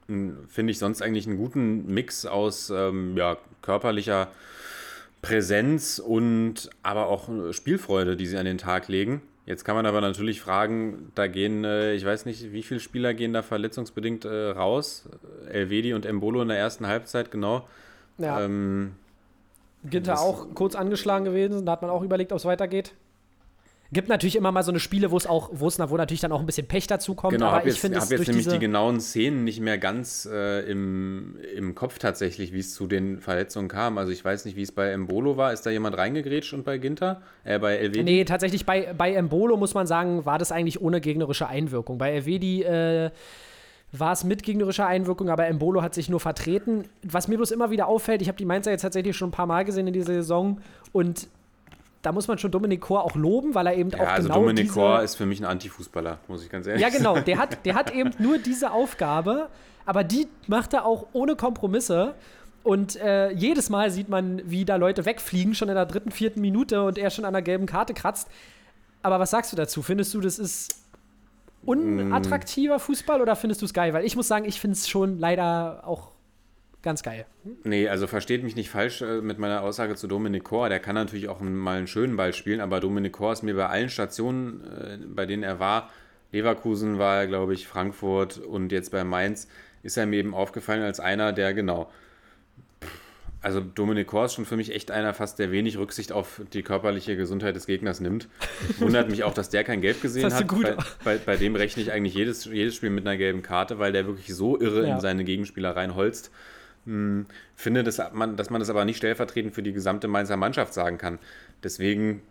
finde 0.07 0.71
ich 0.71 0.79
sonst 0.79 1.03
eigentlich 1.03 1.27
einen 1.27 1.39
guten 1.39 1.93
Mix 1.93 2.25
aus 2.25 2.71
ähm, 2.71 3.17
ja, 3.17 3.37
körperlicher 3.63 4.29
Präsenz 5.23 5.99
und 5.99 6.71
aber 6.85 7.09
auch 7.09 7.29
Spielfreude, 7.53 8.17
die 8.17 8.27
sie 8.27 8.37
an 8.37 8.45
den 8.45 8.59
Tag 8.59 8.87
legen. 8.87 9.23
Jetzt 9.49 9.65
kann 9.65 9.77
man 9.77 9.87
aber 9.87 10.03
natürlich 10.03 10.43
fragen, 10.43 11.11
da 11.15 11.27
gehen, 11.27 11.65
äh, 11.65 11.95
ich 11.95 12.05
weiß 12.05 12.27
nicht, 12.27 12.53
wie 12.53 12.63
viele 12.63 12.81
Spieler 12.81 13.15
gehen 13.15 13.33
da 13.33 13.41
verletzungsbedingt 13.41 14.27
äh, 14.27 14.51
raus? 14.51 15.09
Elvedi 15.51 15.95
und 15.95 16.05
Embolo 16.05 16.43
in 16.43 16.49
der 16.49 16.59
ersten 16.59 16.87
Halbzeit, 16.87 17.31
genau. 17.31 17.67
Ja, 18.19 18.43
Ähm, 18.43 18.93
Ginter 19.85 20.21
auch 20.21 20.49
kurz 20.53 20.75
angeschlagen 20.75 21.25
gewesen, 21.25 21.65
da 21.65 21.73
hat 21.73 21.81
man 21.81 21.91
auch 21.91 22.03
überlegt, 22.03 22.31
ob 22.33 22.39
es 22.39 22.45
weitergeht. 22.45 22.93
Gibt 23.91 24.11
natürlich 24.11 24.37
immer 24.37 24.53
mal 24.53 24.63
so 24.63 24.71
eine 24.71 24.81
Spiele, 24.81 25.11
wo 25.11 25.17
es 25.17 25.27
auch, 25.27 25.49
wo 25.53 25.67
es 25.67 25.79
wo 25.79 25.97
natürlich 25.97 26.21
dann 26.21 26.31
auch 26.33 26.41
ein 26.41 26.47
bisschen 26.47 26.67
Pech 26.67 26.87
dazu 26.87 27.15
kommt, 27.15 27.33
Genau, 27.33 27.47
aber 27.47 27.57
habe 27.57 27.69
ich 27.69 27.75
jetzt, 27.75 27.81
finde 27.81 27.97
es 27.97 28.05
hab 28.05 28.11
jetzt 28.11 28.29
nämlich 28.29 28.47
die 28.47 28.59
genauen 28.59 29.01
Szenen 29.01 29.45
nicht 29.45 29.61
mehr 29.61 29.79
ganz 29.79 30.29
äh, 30.31 30.61
im, 30.71 31.37
im 31.57 31.75
Kopf 31.75 31.99
tatsächlich, 31.99 32.53
wie 32.53 32.59
es 32.59 32.75
zu 32.75 32.87
den 32.87 33.19
Verletzungen 33.21 33.69
kam. 33.69 33.97
Also 33.97 34.13
ich 34.13 34.23
weiß 34.23 34.45
nicht, 34.45 34.57
wie 34.57 34.63
es 34.63 34.73
bei 34.73 34.91
Embolo 34.91 35.39
war. 35.39 35.55
Ist 35.55 35.65
da 35.65 35.71
jemand 35.71 35.97
reingegrätscht 35.97 36.53
und 36.53 36.65
bei 36.65 36.77
Ginter? 36.77 37.23
Äh, 37.45 37.59
bei 37.59 37.77
Elvedi? 37.77 38.05
Nee, 38.05 38.25
tatsächlich 38.25 38.67
bei, 38.67 38.93
bei 38.93 39.15
Embolo 39.15 39.57
muss 39.57 39.73
man 39.73 39.87
sagen, 39.87 40.27
war 40.27 40.39
das 40.39 40.53
eigentlich 40.53 40.83
ohne 40.83 41.01
gegnerische 41.01 41.47
Einwirkung. 41.47 41.97
Bei 41.97 42.13
Elvedi, 42.13 42.65
äh, 42.65 43.11
war 43.93 44.13
es 44.13 44.25
mit 44.25 44.43
gegnerischer 44.43 44.87
Einwirkung, 44.87 45.31
aber 45.31 45.47
Embolo 45.47 45.83
hat 45.83 45.95
sich 45.95 46.09
nur 46.09 46.21
vertreten. 46.21 46.85
Was 47.03 47.29
mir 47.29 47.37
bloß 47.37 47.51
immer 47.53 47.71
wieder 47.71 47.87
auffällt, 47.87 48.21
ich 48.21 48.29
habe 48.29 48.37
die 48.37 48.45
Mainzer 48.45 48.71
jetzt 48.71 48.83
tatsächlich 48.83 49.17
schon 49.17 49.29
ein 49.29 49.33
paar 49.33 49.47
Mal 49.47 49.65
gesehen 49.65 49.87
in 49.87 49.95
dieser 49.95 50.13
Saison 50.13 50.61
und 50.93 51.29
da 52.03 52.13
muss 52.13 52.29
man 52.29 52.39
schon 52.39 52.51
Dominik 52.51 52.81
Kor 52.81 53.05
auch 53.05 53.17
loben, 53.17 53.55
weil 53.55 53.67
er 53.67 53.75
eben 53.77 53.91
Ja, 53.91 53.99
auch 54.01 54.09
also 54.09 54.29
genau 54.29 54.41
Dominik 54.41 54.73
Kor 54.73 55.03
ist 55.03 55.17
für 55.17 55.27
mich 55.27 55.41
ein 55.41 55.45
Antifußballer, 55.45 56.19
muss 56.29 56.43
ich 56.45 56.51
ganz 56.51 56.67
ehrlich 56.67 56.83
Ja, 56.83 56.89
genau, 56.91 57.15
sagen. 57.15 57.27
der 57.27 57.39
hat, 57.39 57.67
der 57.67 57.75
hat 57.75 57.93
eben 57.95 58.11
nur 58.19 58.39
diese 58.39 58.71
Aufgabe, 58.71 59.49
aber 59.85 60.05
die 60.05 60.29
macht 60.47 60.75
er 60.75 60.85
auch 60.85 61.07
ohne 61.13 61.35
Kompromisse. 61.37 62.15
Und 62.63 62.97
äh, 62.97 63.31
jedes 63.31 63.71
Mal 63.71 63.91
sieht 63.91 64.09
man, 64.09 64.43
wie 64.45 64.65
da 64.65 64.77
Leute 64.77 65.07
wegfliegen, 65.07 65.55
schon 65.55 65.69
in 65.69 65.75
der 65.75 65.87
dritten, 65.87 66.11
vierten 66.11 66.41
Minute 66.41 66.83
und 66.83 66.99
er 66.99 67.09
schon 67.11 67.25
an 67.25 67.33
der 67.33 67.43
gelben 67.43 67.67
Karte 67.67 67.95
kratzt. 67.95 68.29
Aber 69.03 69.19
was 69.21 69.31
sagst 69.31 69.53
du 69.53 69.57
dazu? 69.57 69.81
Findest 69.81 70.13
du, 70.13 70.21
das 70.21 70.39
ist 70.39 70.83
unattraktiver 71.65 72.79
Fußball 72.79 73.21
oder 73.21 73.37
findest 73.37 73.63
du 73.63 73.67
es 73.67 73.73
geil? 73.73 73.93
Weil 73.93 74.05
ich 74.05 74.17
muss 74.17 74.29
sagen, 74.29 74.45
ich 74.45 74.61
finde 74.61 74.75
es 74.75 74.89
schon 74.89 75.19
leider 75.19 75.83
auch 75.87 76.11
ganz 76.83 77.03
geil. 77.03 77.27
Nee, 77.65 77.89
also 77.89 78.07
versteht 78.07 78.43
mich 78.43 78.57
nicht 78.57 78.71
falsch 78.71 79.03
äh, 79.03 79.21
mit 79.21 79.39
meiner 79.39 79.63
Aussage 79.63 79.95
zu 79.97 80.07
Dominik 80.07 80.45
Kor. 80.45 80.69
Der 80.69 80.81
kann 80.81 80.95
natürlich 80.95 81.29
auch 81.29 81.41
mal 81.41 81.79
einen 81.79 81.87
schönen 81.87 82.17
Ball 82.17 82.33
spielen, 82.33 82.61
aber 82.61 82.81
Dominik 82.81 83.13
Kor 83.13 83.33
ist 83.33 83.43
mir 83.43 83.55
bei 83.55 83.67
allen 83.67 83.89
Stationen, 83.91 84.65
äh, 84.65 84.99
bei 85.07 85.27
denen 85.27 85.43
er 85.43 85.59
war, 85.59 85.91
Leverkusen 86.33 86.99
war 86.99 87.21
er, 87.21 87.27
glaube 87.27 87.55
ich, 87.55 87.67
Frankfurt 87.67 88.39
und 88.39 88.71
jetzt 88.73 88.91
bei 88.93 89.03
Mainz, 89.05 89.49
ist 89.83 89.97
er 89.97 90.07
mir 90.07 90.17
eben 90.19 90.35
aufgefallen 90.35 90.83
als 90.83 91.01
einer, 91.01 91.33
der 91.33 91.55
genau. 91.55 91.91
Also 93.41 93.61
Dominik 93.61 94.09
Kor 94.09 94.25
ist 94.25 94.35
schon 94.35 94.45
für 94.47 94.57
mich 94.57 94.75
echt 94.75 94.91
einer 94.91 95.15
fast, 95.15 95.39
der 95.39 95.53
wenig 95.53 95.79
Rücksicht 95.79 96.11
auf 96.11 96.41
die 96.53 96.63
körperliche 96.63 97.17
Gesundheit 97.17 97.55
des 97.55 97.67
Gegners 97.67 98.01
nimmt. 98.01 98.29
Wundert 98.79 99.11
mich 99.11 99.23
auch, 99.23 99.33
dass 99.33 99.49
der 99.49 99.63
kein 99.63 99.81
Gelb 99.81 100.03
gesehen 100.03 100.33
hat. 100.33 100.47
Bei, 100.49 100.77
bei, 101.05 101.19
bei 101.19 101.37
dem 101.37 101.55
rechne 101.55 101.83
ich 101.83 101.93
eigentlich 101.93 102.15
jedes, 102.15 102.47
jedes 102.47 102.75
Spiel 102.75 102.91
mit 102.91 103.07
einer 103.07 103.17
gelben 103.17 103.43
Karte, 103.43 103.79
weil 103.79 103.93
der 103.93 104.07
wirklich 104.07 104.35
so 104.35 104.61
irre 104.61 104.89
Ja. 104.89 104.95
in 104.97 105.01
seine 105.01 105.23
Gegenspieler 105.23 105.77
reinholzt 105.77 106.33
finde, 107.55 107.85
dass 107.85 108.01
man, 108.13 108.37
dass 108.37 108.51
man 108.51 108.61
das 108.61 108.71
aber 108.71 108.85
nicht 108.85 108.97
stellvertretend 108.97 109.55
für 109.55 109.63
die 109.63 109.73
gesamte 109.73 110.09
Mainzer 110.09 110.37
Mannschaft 110.37 110.73
sagen 110.73 110.99
kann. 110.99 111.19
Deswegen, 111.63 112.23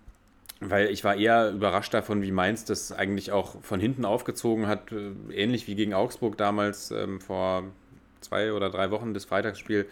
weil 0.60 0.90
ich 0.90 1.04
war 1.04 1.16
eher 1.16 1.52
überrascht 1.52 1.94
davon, 1.94 2.22
wie 2.22 2.32
Mainz 2.32 2.66
das 2.66 2.92
eigentlich 2.92 3.32
auch 3.32 3.62
von 3.62 3.80
hinten 3.80 4.06
aufgezogen 4.06 4.68
hat, 4.68 4.92
äh, 4.92 5.12
ähnlich 5.34 5.68
wie 5.68 5.76
gegen 5.76 5.94
Augsburg 5.94 6.38
damals 6.38 6.92
ähm, 6.92 7.22
vor 7.22 7.64
zwei 8.22 8.54
oder 8.54 8.70
drei 8.70 8.90
Wochen 8.92 9.14
das 9.14 9.26
Freitagsspiel. 9.26 9.86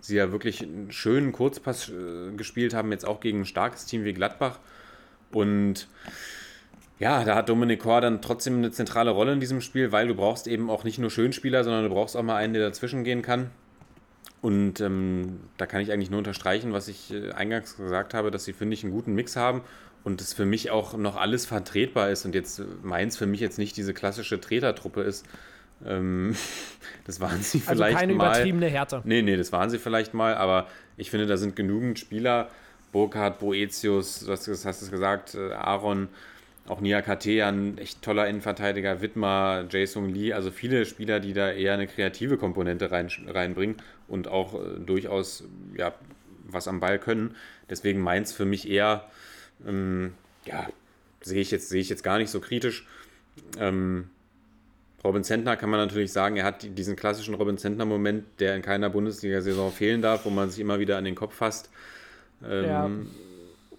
Sie 0.00 0.16
ja 0.16 0.32
wirklich 0.32 0.62
einen 0.62 0.90
schönen 0.90 1.30
Kurzpass 1.32 1.90
äh, 1.90 2.32
gespielt 2.36 2.74
haben, 2.74 2.90
jetzt 2.90 3.06
auch 3.06 3.20
gegen 3.20 3.40
ein 3.40 3.46
starkes 3.46 3.86
Team 3.86 4.04
wie 4.04 4.14
Gladbach. 4.14 4.58
Und 5.30 5.88
ja, 6.98 7.22
da 7.24 7.36
hat 7.36 7.48
Dominik 7.48 7.80
Kor 7.80 8.00
dann 8.00 8.20
trotzdem 8.22 8.56
eine 8.56 8.72
zentrale 8.72 9.10
Rolle 9.10 9.32
in 9.32 9.40
diesem 9.40 9.60
Spiel, 9.60 9.92
weil 9.92 10.08
du 10.08 10.14
brauchst 10.14 10.46
eben 10.46 10.68
auch 10.68 10.84
nicht 10.84 10.98
nur 10.98 11.10
Schönspieler, 11.10 11.64
sondern 11.64 11.84
du 11.84 11.90
brauchst 11.90 12.16
auch 12.16 12.22
mal 12.22 12.36
einen, 12.36 12.54
der 12.54 12.62
dazwischen 12.62 13.04
gehen 13.04 13.22
kann. 13.22 13.50
Und 14.42 14.80
ähm, 14.80 15.40
da 15.58 15.66
kann 15.66 15.82
ich 15.82 15.92
eigentlich 15.92 16.10
nur 16.10 16.18
unterstreichen, 16.18 16.72
was 16.72 16.88
ich 16.88 17.12
äh, 17.12 17.32
eingangs 17.32 17.76
gesagt 17.76 18.14
habe, 18.14 18.30
dass 18.30 18.44
sie, 18.44 18.52
finde 18.54 18.74
ich, 18.74 18.82
einen 18.84 18.92
guten 18.92 19.14
Mix 19.14 19.36
haben 19.36 19.62
und 20.02 20.20
es 20.20 20.32
für 20.32 20.46
mich 20.46 20.70
auch 20.70 20.96
noch 20.96 21.16
alles 21.16 21.44
vertretbar 21.44 22.10
ist 22.10 22.24
und 22.24 22.34
jetzt 22.34 22.58
äh, 22.58 22.64
Mainz 22.82 23.16
für 23.16 23.26
mich 23.26 23.40
jetzt 23.40 23.58
nicht 23.58 23.76
diese 23.76 23.92
klassische 23.92 24.40
Tretertruppe 24.40 25.02
ist. 25.02 25.26
Ähm, 25.84 26.34
das 27.04 27.20
waren 27.20 27.42
sie 27.42 27.62
Also 27.66 27.82
vielleicht 27.82 27.98
keine 27.98 28.14
mal. 28.14 28.26
übertriebene 28.32 28.68
Härte. 28.68 29.02
Nee, 29.04 29.20
nee, 29.22 29.36
das 29.36 29.52
waren 29.52 29.68
sie 29.68 29.78
vielleicht 29.78 30.14
mal, 30.14 30.34
aber 30.34 30.68
ich 30.96 31.10
finde, 31.10 31.26
da 31.26 31.36
sind 31.36 31.54
genügend 31.54 31.98
Spieler, 31.98 32.48
Burkhardt, 32.92 33.38
Boetius, 33.40 34.20
du 34.20 34.32
hast 34.32 34.48
es 34.48 34.90
gesagt, 34.90 35.34
äh, 35.34 35.52
Aaron, 35.52 36.08
auch 36.70 36.80
Nia 36.80 37.02
KT, 37.02 37.26
ein 37.42 37.78
echt 37.78 38.00
toller 38.00 38.28
Innenverteidiger, 38.28 39.00
Wittmer, 39.00 39.66
Jason 39.68 40.08
Lee, 40.08 40.32
also 40.32 40.50
viele 40.50 40.86
Spieler, 40.86 41.18
die 41.20 41.32
da 41.32 41.50
eher 41.50 41.74
eine 41.74 41.86
kreative 41.86 42.36
Komponente 42.38 42.90
rein, 42.90 43.08
reinbringen 43.26 43.76
und 44.08 44.28
auch 44.28 44.54
äh, 44.54 44.78
durchaus 44.78 45.44
ja, 45.76 45.92
was 46.44 46.68
am 46.68 46.78
Ball 46.80 46.98
können. 46.98 47.34
Deswegen 47.68 48.00
Mainz 48.00 48.32
für 48.32 48.44
mich 48.44 48.68
eher, 48.70 49.04
ähm, 49.66 50.12
ja, 50.44 50.68
sehe 51.20 51.40
ich, 51.40 51.50
jetzt, 51.50 51.68
sehe 51.68 51.80
ich 51.80 51.88
jetzt 51.88 52.02
gar 52.04 52.18
nicht 52.18 52.30
so 52.30 52.40
kritisch. 52.40 52.86
Ähm, 53.58 54.08
Robin 55.02 55.24
Zentner 55.24 55.56
kann 55.56 55.70
man 55.70 55.80
natürlich 55.80 56.12
sagen, 56.12 56.36
er 56.36 56.44
hat 56.44 56.62
die- 56.62 56.70
diesen 56.70 56.94
klassischen 56.94 57.34
Robin 57.34 57.58
Zentner-Moment, 57.58 58.24
der 58.38 58.54
in 58.54 58.62
keiner 58.62 58.90
Bundesliga-Saison 58.90 59.72
fehlen 59.72 60.02
darf, 60.02 60.24
wo 60.24 60.30
man 60.30 60.50
sich 60.50 60.60
immer 60.60 60.78
wieder 60.78 60.98
an 60.98 61.04
den 61.04 61.14
Kopf 61.14 61.34
fasst. 61.34 61.70
Ähm, 62.48 62.64
Ja. 62.64 62.90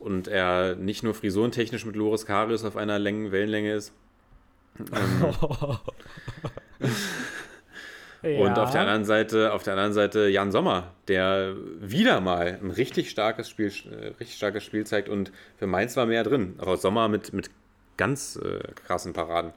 Und 0.02 0.28
er 0.28 0.76
nicht 0.76 1.04
nur 1.04 1.14
frisurentechnisch 1.14 1.86
mit 1.86 1.96
Loris 1.96 2.26
Karius 2.26 2.66
auf 2.66 2.76
einer 2.76 3.00
Längen 3.00 3.32
Wellenlänge 3.32 3.74
ist. 3.74 3.94
Ähm, 4.80 5.36
Und 8.24 8.60
auf 8.60 8.70
der 8.70 8.82
anderen 8.82 9.04
Seite, 9.04 9.52
auf 9.52 9.64
der 9.64 9.74
anderen 9.74 9.94
Seite 9.94 10.28
Jan 10.28 10.52
Sommer, 10.52 10.92
der 11.08 11.56
wieder 11.80 12.22
mal 12.22 12.60
ein 12.62 12.70
richtig 12.70 13.10
starkes 13.10 13.50
Spiel, 13.50 13.72
äh, 13.90 14.08
richtig 14.20 14.36
starkes 14.36 14.64
Spiel 14.64 14.86
zeigt 14.86 15.10
und 15.10 15.32
für 15.58 15.66
Mainz 15.66 15.98
war 15.98 16.06
mehr 16.06 16.24
drin. 16.24 16.54
Aber 16.60 16.78
Sommer 16.78 17.08
mit, 17.08 17.34
mit 17.34 17.50
ganz 17.98 18.36
äh, 18.36 18.60
krassen 18.86 19.14
Paraden. 19.14 19.54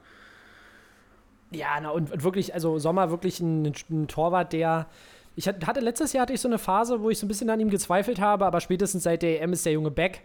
Ja, 1.51 1.77
na 1.79 1.89
und, 1.91 2.11
und 2.11 2.23
wirklich, 2.23 2.55
also 2.55 2.79
Sommer 2.79 3.11
wirklich 3.11 3.39
ein, 3.39 3.71
ein 3.89 4.07
Torwart, 4.07 4.51
der. 4.51 4.87
Ich 5.35 5.47
hat- 5.47 5.65
hatte 5.67 5.79
letztes 5.81 6.13
Jahr 6.13 6.23
hatte 6.23 6.33
ich 6.33 6.41
so 6.41 6.47
eine 6.47 6.57
Phase, 6.57 7.01
wo 7.01 7.09
ich 7.09 7.19
so 7.19 7.25
ein 7.25 7.27
bisschen 7.27 7.49
an 7.49 7.59
ihm 7.59 7.69
gezweifelt 7.69 8.19
habe, 8.19 8.45
aber 8.45 8.61
spätestens 8.61 9.03
seit 9.03 9.21
der 9.21 9.41
EM 9.41 9.53
ist 9.53 9.65
der 9.65 9.73
Junge 9.73 9.91
back. 9.91 10.21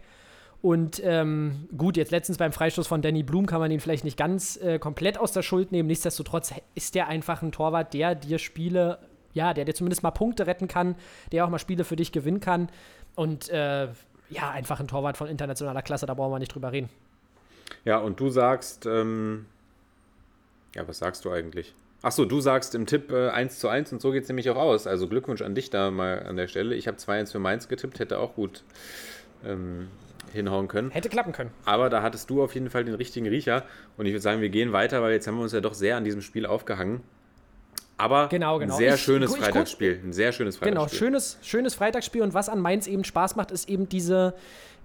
Und 0.61 1.01
ähm, 1.03 1.67
gut, 1.75 1.97
jetzt 1.97 2.11
letztens 2.11 2.37
beim 2.37 2.51
Freistoß 2.51 2.87
von 2.87 3.01
Danny 3.01 3.23
Blum 3.23 3.47
kann 3.47 3.59
man 3.59 3.71
ihn 3.71 3.79
vielleicht 3.79 4.03
nicht 4.03 4.15
ganz 4.17 4.57
äh, 4.57 4.77
komplett 4.77 5.17
aus 5.17 5.31
der 5.31 5.41
Schuld 5.41 5.71
nehmen. 5.71 5.87
Nichtsdestotrotz 5.87 6.53
ist 6.75 6.93
der 6.95 7.07
einfach 7.07 7.41
ein 7.41 7.51
Torwart, 7.51 7.93
der 7.95 8.13
dir 8.13 8.37
Spiele, 8.37 8.99
ja, 9.33 9.53
der 9.55 9.65
dir 9.65 9.73
zumindest 9.73 10.03
mal 10.03 10.11
Punkte 10.11 10.45
retten 10.45 10.67
kann, 10.67 10.95
der 11.31 11.45
auch 11.45 11.49
mal 11.49 11.57
Spiele 11.57 11.83
für 11.83 11.95
dich 11.95 12.11
gewinnen 12.11 12.41
kann. 12.41 12.69
Und 13.15 13.49
äh, 13.49 13.87
ja, 14.29 14.51
einfach 14.51 14.79
ein 14.79 14.87
Torwart 14.87 15.17
von 15.17 15.27
internationaler 15.27 15.81
Klasse, 15.81 16.05
da 16.05 16.13
brauchen 16.13 16.31
wir 16.31 16.39
nicht 16.39 16.53
drüber 16.53 16.71
reden. 16.71 16.89
Ja, 17.83 17.97
und 17.97 18.19
du 18.19 18.29
sagst, 18.29 18.85
ähm, 18.85 19.47
ja, 20.75 20.87
was 20.87 20.99
sagst 20.99 21.25
du 21.25 21.31
eigentlich? 21.31 21.73
Achso, 22.03 22.25
du 22.25 22.41
sagst 22.41 22.73
im 22.73 22.85
Tipp 22.87 23.11
äh, 23.11 23.29
1 23.29 23.59
zu 23.59 23.67
1 23.67 23.93
und 23.93 24.01
so 24.01 24.11
geht 24.11 24.23
es 24.23 24.29
nämlich 24.29 24.49
auch 24.49 24.55
aus. 24.55 24.87
Also 24.87 25.07
Glückwunsch 25.07 25.41
an 25.41 25.53
dich 25.53 25.69
da 25.69 25.91
mal 25.91 26.23
an 26.27 26.35
der 26.35 26.47
Stelle. 26.47 26.75
Ich 26.75 26.87
habe 26.87 26.97
2-1 26.97 27.31
für 27.31 27.39
Mainz 27.39 27.67
getippt, 27.67 27.99
hätte 27.99 28.17
auch 28.17 28.33
gut 28.33 28.63
ähm, 29.45 29.87
hinhauen 30.33 30.67
können. 30.67 30.89
Hätte 30.89 31.09
klappen 31.09 31.31
können. 31.31 31.51
Aber 31.65 31.89
da 31.91 32.01
hattest 32.01 32.29
du 32.31 32.41
auf 32.41 32.55
jeden 32.55 32.69
Fall 32.71 32.85
den 32.85 32.95
richtigen 32.95 33.27
Riecher. 33.27 33.65
Und 33.97 34.07
ich 34.07 34.13
würde 34.13 34.21
sagen, 34.21 34.41
wir 34.41 34.49
gehen 34.49 34.71
weiter, 34.71 35.01
weil 35.03 35.11
jetzt 35.13 35.27
haben 35.27 35.35
wir 35.35 35.43
uns 35.43 35.51
ja 35.53 35.61
doch 35.61 35.75
sehr 35.75 35.95
an 35.95 36.03
diesem 36.03 36.21
Spiel 36.21 36.47
aufgehangen. 36.47 37.01
Aber 37.97 38.29
Genau, 38.29 38.57
genau. 38.57 38.73
ein 38.73 38.77
sehr 38.79 38.95
Ich- 38.95 39.01
schönes 39.01 39.29
ich 39.29 39.35
guck- 39.35 39.45
Freitagsspiel. 39.45 39.99
Ein 40.03 40.11
sehr 40.13 40.31
schönes 40.31 40.59
Genau, 40.59 40.71
Freitagsspiel. 40.81 40.97
schönes, 40.99 41.37
schönes 41.43 41.75
Freitagsspiel 41.75 42.23
und 42.23 42.33
was 42.33 42.49
an 42.49 42.59
Mainz 42.59 42.87
eben 42.87 43.03
Spaß 43.03 43.35
macht, 43.35 43.51
ist 43.51 43.69
eben 43.69 43.87
diese, 43.89 44.33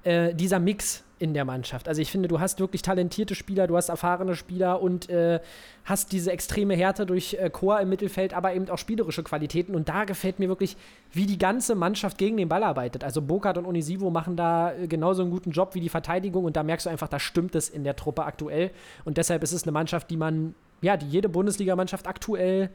äh, 0.06 0.34
dieser 0.34 0.60
Mix 0.60 1.02
in 1.18 1.34
der 1.34 1.44
Mannschaft. 1.44 1.88
Also 1.88 2.00
ich 2.00 2.10
finde, 2.10 2.28
du 2.28 2.38
hast 2.38 2.60
wirklich 2.60 2.82
talentierte 2.82 3.34
Spieler, 3.34 3.66
du 3.66 3.76
hast 3.76 3.88
erfahrene 3.88 4.36
Spieler 4.36 4.80
und 4.80 5.08
äh, 5.08 5.40
hast 5.84 6.12
diese 6.12 6.30
extreme 6.30 6.76
Härte 6.76 7.06
durch 7.06 7.34
äh, 7.34 7.50
Chor 7.50 7.80
im 7.80 7.88
Mittelfeld, 7.88 8.32
aber 8.34 8.54
eben 8.54 8.68
auch 8.68 8.78
spielerische 8.78 9.24
Qualitäten 9.24 9.74
und 9.74 9.88
da 9.88 10.04
gefällt 10.04 10.38
mir 10.38 10.48
wirklich, 10.48 10.76
wie 11.12 11.26
die 11.26 11.38
ganze 11.38 11.74
Mannschaft 11.74 12.18
gegen 12.18 12.36
den 12.36 12.48
Ball 12.48 12.62
arbeitet. 12.62 13.02
Also 13.02 13.20
Burkhardt 13.22 13.58
und 13.58 13.66
Onisivo 13.66 14.10
machen 14.10 14.36
da 14.36 14.74
äh, 14.74 14.86
genauso 14.86 15.22
einen 15.22 15.30
guten 15.32 15.50
Job 15.50 15.74
wie 15.74 15.80
die 15.80 15.88
Verteidigung 15.88 16.44
und 16.44 16.54
da 16.54 16.62
merkst 16.62 16.86
du 16.86 16.90
einfach, 16.90 17.08
da 17.08 17.18
stimmt 17.18 17.54
es 17.54 17.68
in 17.68 17.82
der 17.82 17.96
Truppe 17.96 18.24
aktuell 18.24 18.70
und 19.04 19.16
deshalb 19.16 19.42
ist 19.42 19.52
es 19.52 19.64
eine 19.64 19.72
Mannschaft, 19.72 20.10
die 20.10 20.16
man, 20.16 20.54
ja, 20.82 20.96
die 20.96 21.08
jede 21.08 21.28
Bundesligamannschaft 21.28 22.06
aktuell 22.06 22.70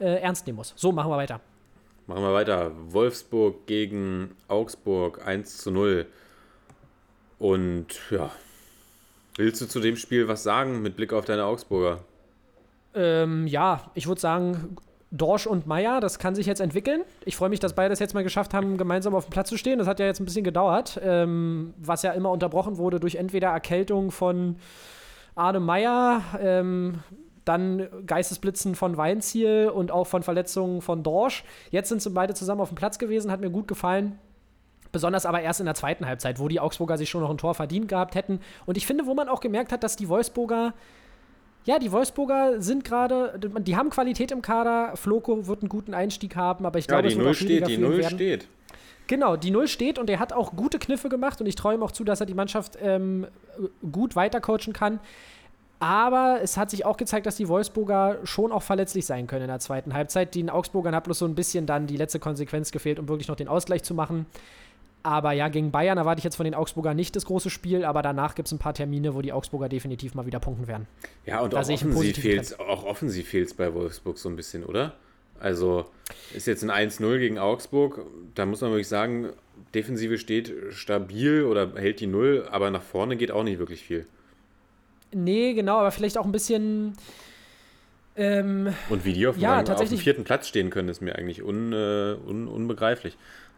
äh, 0.00 0.20
ernst 0.20 0.46
nehmen 0.46 0.56
muss. 0.56 0.74
So, 0.76 0.92
machen 0.92 1.10
wir 1.10 1.16
weiter. 1.16 1.40
Machen 2.08 2.22
wir 2.22 2.34
weiter. 2.34 2.72
Wolfsburg 2.88 3.66
gegen 3.66 4.32
Augsburg 4.48 5.26
1 5.26 5.58
zu 5.58 5.70
0. 5.70 6.06
Und 7.38 7.86
ja, 8.10 8.30
willst 9.36 9.60
du 9.60 9.66
zu 9.66 9.80
dem 9.80 9.96
Spiel 9.96 10.28
was 10.28 10.42
sagen 10.42 10.82
mit 10.82 10.96
Blick 10.96 11.12
auf 11.12 11.24
deine 11.24 11.44
Augsburger? 11.44 12.00
Ähm, 12.94 13.46
ja, 13.46 13.90
ich 13.94 14.06
würde 14.06 14.20
sagen, 14.20 14.76
Dorsch 15.10 15.46
und 15.46 15.66
Meier, 15.66 16.00
das 16.00 16.18
kann 16.18 16.34
sich 16.34 16.46
jetzt 16.46 16.60
entwickeln. 16.60 17.02
Ich 17.24 17.36
freue 17.36 17.48
mich, 17.48 17.60
dass 17.60 17.74
beide 17.74 17.92
es 17.92 17.98
jetzt 17.98 18.14
mal 18.14 18.24
geschafft 18.24 18.54
haben, 18.54 18.76
gemeinsam 18.76 19.14
auf 19.14 19.26
dem 19.26 19.30
Platz 19.30 19.48
zu 19.48 19.56
stehen. 19.56 19.78
Das 19.78 19.86
hat 19.86 20.00
ja 20.00 20.06
jetzt 20.06 20.20
ein 20.20 20.24
bisschen 20.24 20.44
gedauert, 20.44 20.98
ähm, 21.02 21.74
was 21.78 22.02
ja 22.02 22.12
immer 22.12 22.30
unterbrochen 22.30 22.78
wurde 22.78 22.98
durch 22.98 23.16
entweder 23.16 23.48
Erkältung 23.48 24.10
von 24.10 24.56
Arne 25.34 25.60
Meier, 25.60 26.22
ähm, 26.40 27.00
dann 27.44 27.86
Geistesblitzen 28.06 28.74
von 28.74 28.96
Weinziel 28.96 29.70
und 29.72 29.92
auch 29.92 30.06
von 30.06 30.22
Verletzungen 30.22 30.82
von 30.82 31.02
Dorsch. 31.02 31.44
Jetzt 31.70 31.90
sind 31.90 32.02
sie 32.02 32.10
beide 32.10 32.34
zusammen 32.34 32.60
auf 32.60 32.70
dem 32.70 32.74
Platz 32.74 32.98
gewesen, 32.98 33.30
hat 33.30 33.40
mir 33.40 33.50
gut 33.50 33.68
gefallen. 33.68 34.18
Besonders 34.92 35.26
aber 35.26 35.40
erst 35.42 35.60
in 35.60 35.66
der 35.66 35.74
zweiten 35.74 36.06
Halbzeit, 36.06 36.38
wo 36.38 36.48
die 36.48 36.60
Augsburger 36.60 36.96
sich 36.98 37.10
schon 37.10 37.20
noch 37.22 37.30
ein 37.30 37.38
Tor 37.38 37.54
verdient 37.54 37.88
gehabt 37.88 38.14
hätten. 38.14 38.40
Und 38.66 38.76
ich 38.76 38.86
finde, 38.86 39.06
wo 39.06 39.14
man 39.14 39.28
auch 39.28 39.40
gemerkt 39.40 39.72
hat, 39.72 39.82
dass 39.82 39.96
die 39.96 40.08
Wolfsburger 40.08 40.74
ja, 41.64 41.80
die 41.80 41.90
Wolfsburger 41.90 42.62
sind 42.62 42.84
gerade, 42.84 43.40
die 43.40 43.76
haben 43.76 43.90
Qualität 43.90 44.30
im 44.30 44.40
Kader. 44.40 44.92
Floko 44.94 45.48
wird 45.48 45.62
einen 45.62 45.68
guten 45.68 45.94
Einstieg 45.94 46.36
haben, 46.36 46.64
aber 46.64 46.78
ich 46.78 46.86
Ja, 46.86 47.00
glaube, 47.00 47.08
die 47.08 47.14
es 47.14 47.18
wird 47.18 47.28
auch 47.28 47.34
steht, 47.34 47.66
die 47.66 47.78
Null 47.78 47.98
werden. 47.98 48.14
steht. 48.16 48.48
Genau, 49.08 49.36
die 49.36 49.50
Null 49.50 49.66
steht 49.66 49.98
und 49.98 50.08
er 50.08 50.20
hat 50.20 50.32
auch 50.32 50.54
gute 50.54 50.78
Kniffe 50.78 51.08
gemacht 51.08 51.40
und 51.40 51.46
ich 51.46 51.56
träume 51.56 51.84
auch 51.84 51.90
zu, 51.90 52.04
dass 52.04 52.20
er 52.20 52.26
die 52.26 52.34
Mannschaft 52.34 52.78
ähm, 52.80 53.26
gut 53.90 54.14
weitercoachen 54.14 54.72
kann. 54.72 55.00
Aber 55.78 56.38
es 56.42 56.56
hat 56.56 56.70
sich 56.70 56.84
auch 56.86 56.96
gezeigt, 56.96 57.26
dass 57.26 57.36
die 57.36 57.48
Wolfsburger 57.48 58.18
schon 58.24 58.50
auch 58.50 58.62
verletzlich 58.62 59.04
sein 59.04 59.26
können 59.26 59.42
in 59.42 59.48
der 59.48 59.58
zweiten 59.58 59.92
Halbzeit. 59.92 60.34
Den 60.34 60.48
Augsburgern 60.48 60.94
hat 60.94 61.04
bloß 61.04 61.18
so 61.18 61.26
ein 61.26 61.34
bisschen 61.34 61.66
dann 61.66 61.86
die 61.86 61.96
letzte 61.96 62.18
Konsequenz 62.18 62.70
gefehlt, 62.70 62.98
um 62.98 63.08
wirklich 63.08 63.28
noch 63.28 63.36
den 63.36 63.48
Ausgleich 63.48 63.82
zu 63.82 63.92
machen. 63.92 64.26
Aber 65.06 65.30
ja, 65.30 65.46
gegen 65.46 65.70
Bayern 65.70 65.98
erwarte 65.98 66.18
ich 66.18 66.24
jetzt 66.24 66.34
von 66.34 66.42
den 66.42 66.54
Augsburgern 66.56 66.96
nicht 66.96 67.14
das 67.14 67.26
große 67.26 67.48
Spiel, 67.48 67.84
aber 67.84 68.02
danach 68.02 68.34
gibt 68.34 68.48
es 68.48 68.52
ein 68.52 68.58
paar 68.58 68.74
Termine, 68.74 69.14
wo 69.14 69.22
die 69.22 69.32
Augsburger 69.32 69.68
definitiv 69.68 70.16
mal 70.16 70.26
wieder 70.26 70.40
punkten 70.40 70.66
werden. 70.66 70.88
Ja, 71.24 71.42
und 71.42 71.52
Da 71.52 71.60
auch 71.60 71.70
offensiv 71.70 72.16
fehlt's, 72.16 72.58
auch 72.58 72.84
offensiv 72.84 73.28
fehlt's 73.28 73.54
bei 73.54 73.72
Wolfsburg 73.72 74.18
so 74.18 74.28
ein 74.28 74.34
bisschen, 74.34 74.64
oder? 74.64 74.96
Also 75.38 75.86
ist 76.34 76.48
jetzt 76.48 76.64
ein 76.64 76.72
1-0 76.90 77.18
gegen 77.20 77.38
Augsburg. 77.38 78.04
Da 78.34 78.46
muss 78.46 78.62
man 78.62 78.70
wirklich 78.72 78.88
sagen, 78.88 79.28
Defensive 79.76 80.18
steht 80.18 80.52
stabil 80.70 81.44
oder 81.44 81.72
hält 81.76 82.00
die 82.00 82.08
Null, 82.08 82.48
aber 82.50 82.72
nach 82.72 82.82
vorne 82.82 83.16
geht 83.16 83.30
auch 83.30 83.44
nicht 83.44 83.60
wirklich 83.60 83.84
viel. 83.84 84.06
Nee, 85.12 85.54
genau, 85.54 85.78
aber 85.78 85.92
vielleicht 85.92 86.18
auch 86.18 86.24
ein 86.24 86.32
bisschen. 86.32 86.94
Ähm, 88.16 88.74
Und 88.88 89.04
wie 89.04 89.12
die 89.12 89.24
auf, 89.28 89.38
Ja, 89.38 89.62
auf 89.62 89.88
dem 89.88 89.98
vierten 89.98 90.24
Platz 90.24 90.48
stehen 90.48 90.70
können, 90.70 90.88
ist 90.88 91.00
mir 91.00 91.14
eigentlich 91.14 91.44
un, 91.44 91.72
äh, 91.72 92.16
un, 92.26 92.48
unbegreiflich. 92.48 93.16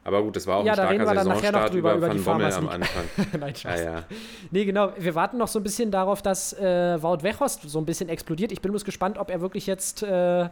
Aber 0.09 0.22
gut, 0.22 0.36
das 0.36 0.46
war 0.46 0.56
auch 0.59 0.64
Ja, 0.64 0.72
ein 0.72 0.76
da 0.76 0.88
reden 0.88 1.02
starker 1.02 1.11
wir 1.11 1.14
dann 1.24 1.28
nachher 1.28 1.52
noch 1.52 1.59
Saisonstart 1.61 1.74
drüber, 1.74 1.94
über, 1.94 2.06
über 2.06 2.14
die 2.14 2.24
Van 2.26 2.38
Bommel 2.38 2.52
am. 2.52 2.68
Anfang. 2.68 3.04
Nein, 3.38 3.50
Ja, 3.50 3.54
Spaß. 3.56 3.80
ja. 3.84 4.02
Nee, 4.50 4.64
genau. 4.64 4.92
Wir 4.98 5.14
warten 5.14 5.36
noch 5.36 5.48
so 5.48 5.61
ein 5.61 5.62
bisschen 5.62 5.90
darauf, 5.90 6.22
dass 6.22 6.52
äh, 6.54 7.02
Wout 7.02 7.22
Weghorst 7.22 7.62
so 7.68 7.78
ein 7.78 7.84
bisschen 7.84 8.09
explodiert. 8.09 8.50
Ich 8.52 8.62
bin 8.62 8.72
bloß 8.72 8.84
gespannt, 8.86 9.18
ob 9.18 9.30
er 9.30 9.40
wirklich 9.42 9.66
jetzt, 9.66 10.02
äh, 10.02 10.48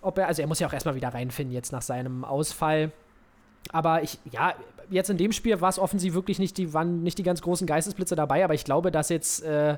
ob 0.00 0.16
er, 0.18 0.26
also 0.28 0.40
er 0.42 0.48
muss 0.48 0.58
ja 0.58 0.66
auch 0.68 0.72
erstmal 0.72 0.94
wieder 0.94 1.08
reinfinden 1.12 1.54
jetzt 1.54 1.70
nach 1.70 1.82
seinem 1.82 2.24
Ausfall. 2.24 2.90
Aber 3.72 4.02
ich, 4.02 4.18
ja, 4.32 4.54
jetzt 4.88 5.10
in 5.10 5.18
dem 5.18 5.32
Spiel 5.32 5.60
war 5.60 5.68
es 5.68 5.78
offensiv 5.78 6.14
wirklich 6.14 6.38
nicht 6.38 6.56
die, 6.56 6.72
waren 6.72 7.02
nicht 7.02 7.18
die 7.18 7.22
ganz 7.24 7.42
großen 7.42 7.66
Geistesblitze 7.66 8.16
dabei, 8.16 8.42
aber 8.42 8.54
ich 8.54 8.64
glaube, 8.64 8.90
dass 8.90 9.10
jetzt 9.10 9.42
äh, 9.44 9.76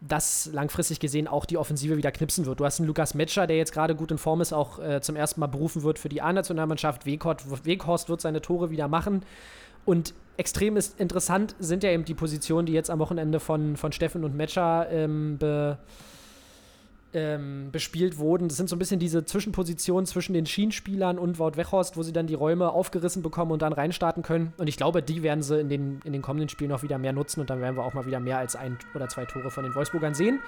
das 0.00 0.48
langfristig 0.52 1.00
gesehen 1.00 1.26
auch 1.26 1.44
die 1.44 1.56
Offensive 1.56 1.96
wieder 1.96 2.12
knipsen 2.12 2.46
wird. 2.46 2.60
Du 2.60 2.64
hast 2.64 2.78
einen 2.78 2.86
Lukas 2.86 3.14
Metscher, 3.14 3.46
der 3.46 3.56
jetzt 3.56 3.72
gerade 3.72 3.94
gut 3.94 4.10
in 4.10 4.18
Form 4.18 4.40
ist, 4.40 4.52
auch 4.52 4.78
äh, 4.78 5.00
zum 5.00 5.16
ersten 5.16 5.40
Mal 5.40 5.48
berufen 5.48 5.82
wird 5.82 5.98
für 5.98 6.08
die 6.08 6.22
A-Nationalmannschaft. 6.22 7.04
Weghorst, 7.06 8.08
wird 8.08 8.20
seine 8.20 8.40
Tore 8.40 8.70
wieder 8.70 8.88
machen. 8.88 9.22
Und 9.84 10.14
extrem 10.36 10.76
ist 10.76 11.00
interessant 11.00 11.56
sind 11.58 11.82
ja 11.82 11.90
eben 11.90 12.04
die 12.04 12.14
Positionen, 12.14 12.66
die 12.66 12.72
jetzt 12.72 12.90
am 12.90 12.98
Wochenende 12.98 13.40
von, 13.40 13.76
von 13.76 13.92
Steffen 13.92 14.22
und 14.24 14.36
Metscher 14.36 14.88
ähm, 14.90 15.38
be, 15.38 15.78
ähm, 17.14 17.70
bespielt 17.72 18.18
wurden. 18.18 18.48
Das 18.48 18.56
sind 18.56 18.68
so 18.68 18.76
ein 18.76 18.78
bisschen 18.78 18.98
diese 19.00 19.24
Zwischenpositionen 19.24 20.04
zwischen 20.06 20.32
den 20.34 20.44
Schienenspielern 20.46 21.18
und 21.18 21.38
Wout 21.38 21.52
Weghorst, 21.56 21.96
wo 21.96 22.02
sie 22.02 22.12
dann 22.12 22.26
die 22.26 22.34
Räume 22.34 22.70
aufgerissen 22.70 23.22
bekommen 23.22 23.50
und 23.52 23.62
dann 23.62 23.72
reinstarten 23.72 24.22
können. 24.22 24.52
Und 24.58 24.66
ich 24.68 24.76
glaube, 24.76 25.02
die 25.02 25.22
werden 25.22 25.42
sie 25.42 25.58
in 25.60 25.68
den, 25.68 26.00
in 26.04 26.12
den 26.12 26.22
kommenden 26.22 26.48
Spielen 26.48 26.70
noch 26.70 26.82
wieder 26.82 26.98
mehr 26.98 27.12
nutzen 27.12 27.40
und 27.40 27.50
dann 27.50 27.60
werden 27.60 27.76
wir 27.76 27.84
auch 27.84 27.94
mal 27.94 28.06
wieder 28.06 28.20
mehr 28.20 28.38
als 28.38 28.56
ein 28.56 28.78
oder 28.94 29.08
zwei 29.08 29.24
Tore 29.24 29.50
von 29.50 29.64
den 29.64 29.74
Wolfsburgern 29.74 30.14
sehen. 30.14 30.40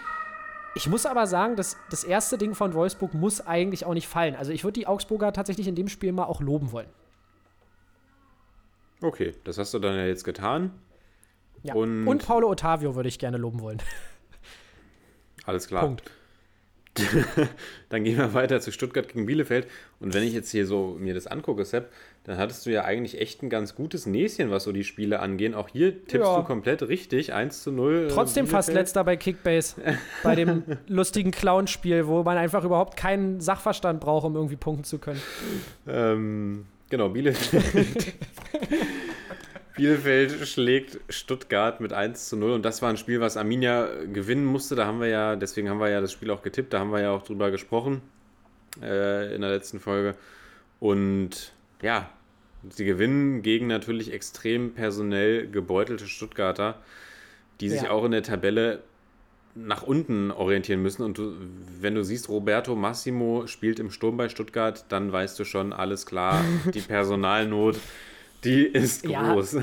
Ich 0.74 0.86
muss 0.88 1.04
aber 1.06 1.26
sagen, 1.26 1.56
dass 1.56 1.76
das 1.90 2.04
erste 2.04 2.38
Ding 2.38 2.54
von 2.54 2.74
Wolfsburg 2.74 3.12
muss 3.14 3.40
eigentlich 3.44 3.84
auch 3.84 3.94
nicht 3.94 4.06
fallen. 4.06 4.36
Also 4.36 4.52
ich 4.52 4.62
würde 4.62 4.78
die 4.78 4.86
Augsburger 4.86 5.32
tatsächlich 5.32 5.66
in 5.66 5.74
dem 5.74 5.88
Spiel 5.88 6.12
mal 6.12 6.24
auch 6.26 6.40
loben 6.40 6.70
wollen. 6.72 6.86
Okay, 9.02 9.34
das 9.44 9.58
hast 9.58 9.72
du 9.74 9.78
dann 9.78 9.96
ja 9.96 10.04
jetzt 10.06 10.24
getan. 10.24 10.72
Ja. 11.62 11.74
Und- 11.74 12.06
Und, 12.06 12.24
Paulo 12.26 12.48
Ottavio 12.50 12.94
würde 12.94 13.08
ich 13.08 13.18
gerne 13.18 13.36
loben 13.36 13.60
wollen. 13.60 13.78
Alles 15.44 15.66
klar. 15.66 15.82
Punkt. 15.84 16.10
Dann 17.88 18.04
gehen 18.04 18.18
wir 18.18 18.34
weiter 18.34 18.60
zu 18.60 18.72
Stuttgart 18.72 19.08
gegen 19.08 19.26
Bielefeld. 19.26 19.66
Und 20.00 20.12
wenn 20.14 20.22
ich 20.24 20.32
jetzt 20.34 20.50
hier 20.50 20.66
so 20.66 20.96
mir 20.98 21.14
das 21.14 21.26
angucke, 21.26 21.64
Sepp, 21.64 21.90
dann 22.24 22.36
hattest 22.36 22.66
du 22.66 22.70
ja 22.70 22.84
eigentlich 22.84 23.20
echt 23.20 23.42
ein 23.42 23.48
ganz 23.50 23.74
gutes 23.74 24.06
Näschen, 24.06 24.50
was 24.50 24.64
so 24.64 24.72
die 24.72 24.84
Spiele 24.84 25.20
angehen. 25.20 25.54
Auch 25.54 25.68
hier 25.68 25.92
tippst 26.06 26.26
Ja. 26.28 26.38
du 26.38 26.44
komplett 26.44 26.82
richtig. 26.82 27.32
1 27.32 27.62
zu 27.62 27.72
0. 27.72 28.06
äh, 28.06 28.08
Trotzdem 28.08 28.46
fast 28.46 28.68
Bielefeld. 28.68 28.86
letzter 28.86 29.04
bei 29.04 29.16
Kickbase. 29.16 29.76
bei 30.22 30.34
dem 30.34 30.62
lustigen 30.88 31.30
Clown-Spiel, 31.30 32.06
wo 32.06 32.22
man 32.22 32.36
einfach 32.36 32.64
überhaupt 32.64 32.96
keinen 32.96 33.40
Sachverstand 33.40 34.00
braucht, 34.00 34.26
um 34.26 34.34
irgendwie 34.34 34.56
punkten 34.56 34.84
zu 34.84 34.98
können. 34.98 35.20
Ähm, 35.88 36.66
genau, 36.90 37.08
Bielefeld. 37.08 38.12
Bielefeld 39.80 40.46
schlägt 40.46 40.98
Stuttgart 41.08 41.80
mit 41.80 41.94
1 41.94 42.28
zu 42.28 42.36
0 42.36 42.50
und 42.52 42.64
das 42.66 42.82
war 42.82 42.90
ein 42.90 42.98
Spiel, 42.98 43.20
was 43.20 43.38
Arminia 43.38 43.88
gewinnen 44.12 44.44
musste. 44.44 44.74
Da 44.74 44.84
haben 44.84 45.00
wir 45.00 45.08
ja, 45.08 45.36
deswegen 45.36 45.70
haben 45.70 45.80
wir 45.80 45.88
ja 45.88 46.02
das 46.02 46.12
Spiel 46.12 46.30
auch 46.30 46.42
getippt, 46.42 46.74
da 46.74 46.80
haben 46.80 46.92
wir 46.92 47.00
ja 47.00 47.10
auch 47.12 47.22
drüber 47.22 47.50
gesprochen 47.50 48.02
äh, 48.82 49.34
in 49.34 49.40
der 49.40 49.48
letzten 49.50 49.80
Folge. 49.80 50.16
Und 50.80 51.52
ja, 51.80 52.10
sie 52.68 52.84
gewinnen 52.84 53.40
gegen 53.40 53.68
natürlich 53.68 54.12
extrem 54.12 54.74
personell 54.74 55.46
gebeutelte 55.48 56.06
Stuttgarter, 56.06 56.76
die 57.62 57.70
sich 57.70 57.84
Ja. 57.84 57.90
auch 57.90 58.04
in 58.04 58.10
der 58.12 58.22
Tabelle 58.22 58.80
nach 59.54 59.82
unten 59.82 60.30
orientieren 60.30 60.82
müssen. 60.82 61.02
Und 61.04 61.16
du, 61.16 61.32
wenn 61.80 61.94
du 61.94 62.04
siehst, 62.04 62.28
Roberto 62.28 62.76
Massimo 62.76 63.46
spielt 63.46 63.78
im 63.80 63.90
Sturm 63.90 64.18
bei 64.18 64.28
Stuttgart, 64.28 64.84
dann 64.90 65.10
weißt 65.10 65.38
du 65.38 65.44
schon, 65.44 65.72
alles 65.72 66.04
klar, 66.04 66.44
die 66.74 66.80
Personalnot, 66.82 67.78
die 68.44 68.64
ist 68.64 69.04
Ja. 69.06 69.32
groß. 69.32 69.58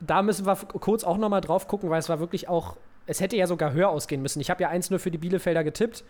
Da 0.00 0.22
müssen 0.22 0.46
wir 0.46 0.54
kurz 0.56 1.02
auch 1.04 1.16
nochmal 1.18 1.40
drauf 1.40 1.66
gucken, 1.66 1.90
weil 1.90 1.98
es 1.98 2.08
war 2.08 2.20
wirklich 2.20 2.48
auch, 2.48 2.76
es 3.06 3.20
hätte 3.20 3.36
ja 3.36 3.46
sogar 3.46 3.72
höher 3.72 3.88
ausgehen 3.88 4.22
müssen. 4.22 4.40
Ich 4.40 4.48
habe 4.50 4.62
ja 4.62 4.70
1-0 4.70 4.98
für 4.98 5.10
die 5.10 5.18
Bielefelder 5.18 5.64
getippt. 5.64 6.04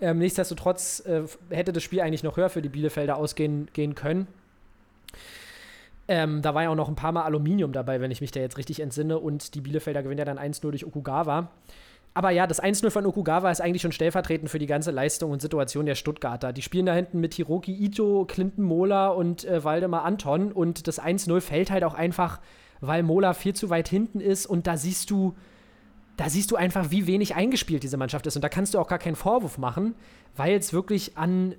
Ähm, 0.00 0.18
nichtsdestotrotz 0.18 1.00
äh, 1.06 1.22
hätte 1.50 1.72
das 1.72 1.82
Spiel 1.82 2.00
eigentlich 2.00 2.22
noch 2.22 2.36
höher 2.36 2.48
für 2.50 2.62
die 2.62 2.68
Bielefelder 2.68 3.16
ausgehen 3.16 3.68
gehen 3.72 3.94
können. 3.94 4.28
Ähm, 6.08 6.40
da 6.40 6.54
war 6.54 6.62
ja 6.62 6.70
auch 6.70 6.74
noch 6.74 6.88
ein 6.88 6.94
paar 6.96 7.12
Mal 7.12 7.22
Aluminium 7.22 7.72
dabei, 7.72 8.00
wenn 8.00 8.10
ich 8.10 8.20
mich 8.20 8.30
da 8.30 8.40
jetzt 8.40 8.56
richtig 8.56 8.80
entsinne. 8.80 9.18
Und 9.18 9.54
die 9.54 9.60
Bielefelder 9.60 10.02
gewinnen 10.02 10.18
ja 10.18 10.24
dann 10.24 10.38
1-0 10.38 10.60
durch 10.70 10.86
Okugawa. 10.86 11.50
Aber 12.14 12.30
ja, 12.30 12.46
das 12.46 12.62
1-0 12.62 12.90
von 12.90 13.06
Okugawa 13.06 13.50
ist 13.50 13.60
eigentlich 13.60 13.82
schon 13.82 13.92
stellvertretend 13.92 14.50
für 14.50 14.58
die 14.58 14.66
ganze 14.66 14.90
Leistung 14.90 15.30
und 15.30 15.40
Situation 15.40 15.86
der 15.86 15.94
Stuttgarter. 15.94 16.52
Die 16.52 16.62
spielen 16.62 16.86
da 16.86 16.94
hinten 16.94 17.20
mit 17.20 17.34
Hiroki 17.34 17.72
Ito, 17.72 18.24
Clinton 18.26 18.64
Mola 18.64 19.08
und 19.08 19.44
äh, 19.44 19.62
Waldemar 19.62 20.04
Anton. 20.04 20.50
Und 20.50 20.88
das 20.88 21.00
1-0 21.00 21.40
fällt 21.40 21.70
halt 21.70 21.84
auch 21.84 21.94
einfach, 21.94 22.40
weil 22.80 23.02
Mola 23.02 23.34
viel 23.34 23.54
zu 23.54 23.70
weit 23.70 23.88
hinten 23.88 24.20
ist. 24.20 24.46
Und 24.46 24.66
da 24.66 24.76
siehst 24.76 25.10
du, 25.10 25.36
da 26.16 26.28
siehst 26.28 26.50
du 26.50 26.56
einfach, 26.56 26.90
wie 26.90 27.06
wenig 27.06 27.36
eingespielt 27.36 27.82
diese 27.82 27.96
Mannschaft 27.96 28.26
ist. 28.26 28.34
Und 28.34 28.42
da 28.42 28.48
kannst 28.48 28.74
du 28.74 28.78
auch 28.80 28.88
gar 28.88 28.98
keinen 28.98 29.16
Vorwurf 29.16 29.58
machen, 29.58 29.94
weil 30.34 30.56
es 30.56 30.72
wirklich 30.72 31.16
an, 31.16 31.54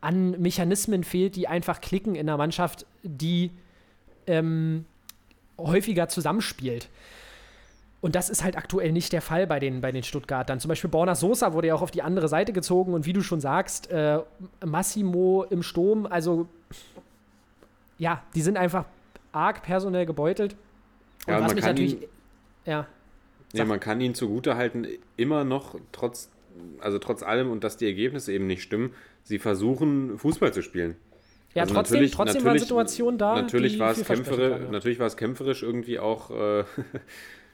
an 0.00 0.40
Mechanismen 0.40 1.04
fehlt, 1.04 1.36
die 1.36 1.48
einfach 1.48 1.80
klicken 1.80 2.14
in 2.14 2.28
einer 2.28 2.38
Mannschaft, 2.38 2.86
die 3.02 3.50
ähm, 4.26 4.86
häufiger 5.58 6.08
zusammenspielt. 6.08 6.88
Und 8.00 8.14
das 8.14 8.30
ist 8.30 8.44
halt 8.44 8.56
aktuell 8.56 8.92
nicht 8.92 9.12
der 9.12 9.20
Fall 9.22 9.46
bei 9.48 9.58
den, 9.58 9.80
bei 9.80 9.90
den 9.90 10.04
Stuttgartern. 10.04 10.60
Zum 10.60 10.68
Beispiel 10.68 10.88
Borna 10.88 11.16
Sosa 11.16 11.52
wurde 11.52 11.68
ja 11.68 11.74
auch 11.74 11.82
auf 11.82 11.90
die 11.90 12.02
andere 12.02 12.28
Seite 12.28 12.52
gezogen 12.52 12.94
und 12.94 13.06
wie 13.06 13.12
du 13.12 13.22
schon 13.22 13.40
sagst, 13.40 13.90
äh, 13.90 14.20
Massimo 14.64 15.44
im 15.50 15.62
Sturm, 15.64 16.06
also 16.06 16.46
ja, 17.98 18.22
die 18.34 18.42
sind 18.42 18.56
einfach 18.56 18.84
arg 19.32 19.62
personell 19.62 20.06
gebeutelt. 20.06 20.54
Und 21.26 21.32
Ja, 21.32 21.40
was 21.40 21.46
man 21.48 21.54
mich 21.56 21.64
kann 21.64 21.70
natürlich. 21.74 22.02
ihn- 22.02 22.08
Ja, 22.64 22.86
Ja, 23.54 23.64
man 23.64 23.80
kann 23.80 24.00
ihnen 24.00 24.14
zugutehalten, 24.14 24.86
immer 25.16 25.42
noch 25.42 25.74
trotz, 25.90 26.28
also 26.80 26.98
trotz 26.98 27.22
allem 27.22 27.50
und 27.50 27.64
dass 27.64 27.76
die 27.78 27.86
Ergebnisse 27.86 28.32
eben 28.32 28.46
nicht 28.46 28.62
stimmen, 28.62 28.92
sie 29.24 29.38
versuchen 29.38 30.18
Fußball 30.18 30.52
zu 30.52 30.62
spielen. 30.62 30.96
ja 31.54 31.62
Also 31.62 31.74
trotzdem, 31.74 31.94
natürlich- 31.96 32.10
trotzdem 32.12 32.34
waren 32.36 32.44
natürlich- 32.44 32.62
Situationen 32.62 33.18
da. 33.18 33.34
Natürlich 33.40 33.72
die 33.72 33.78
war 33.80 33.90
es 33.92 34.04
kämpferisch, 34.04 34.50
waren, 34.52 34.62
ja. 34.64 34.70
natürlich 34.70 34.98
war 35.00 35.06
es 35.06 35.16
kämpferisch 35.16 35.62
irgendwie 35.62 35.98
auch 35.98 36.30
äh, 36.30 36.64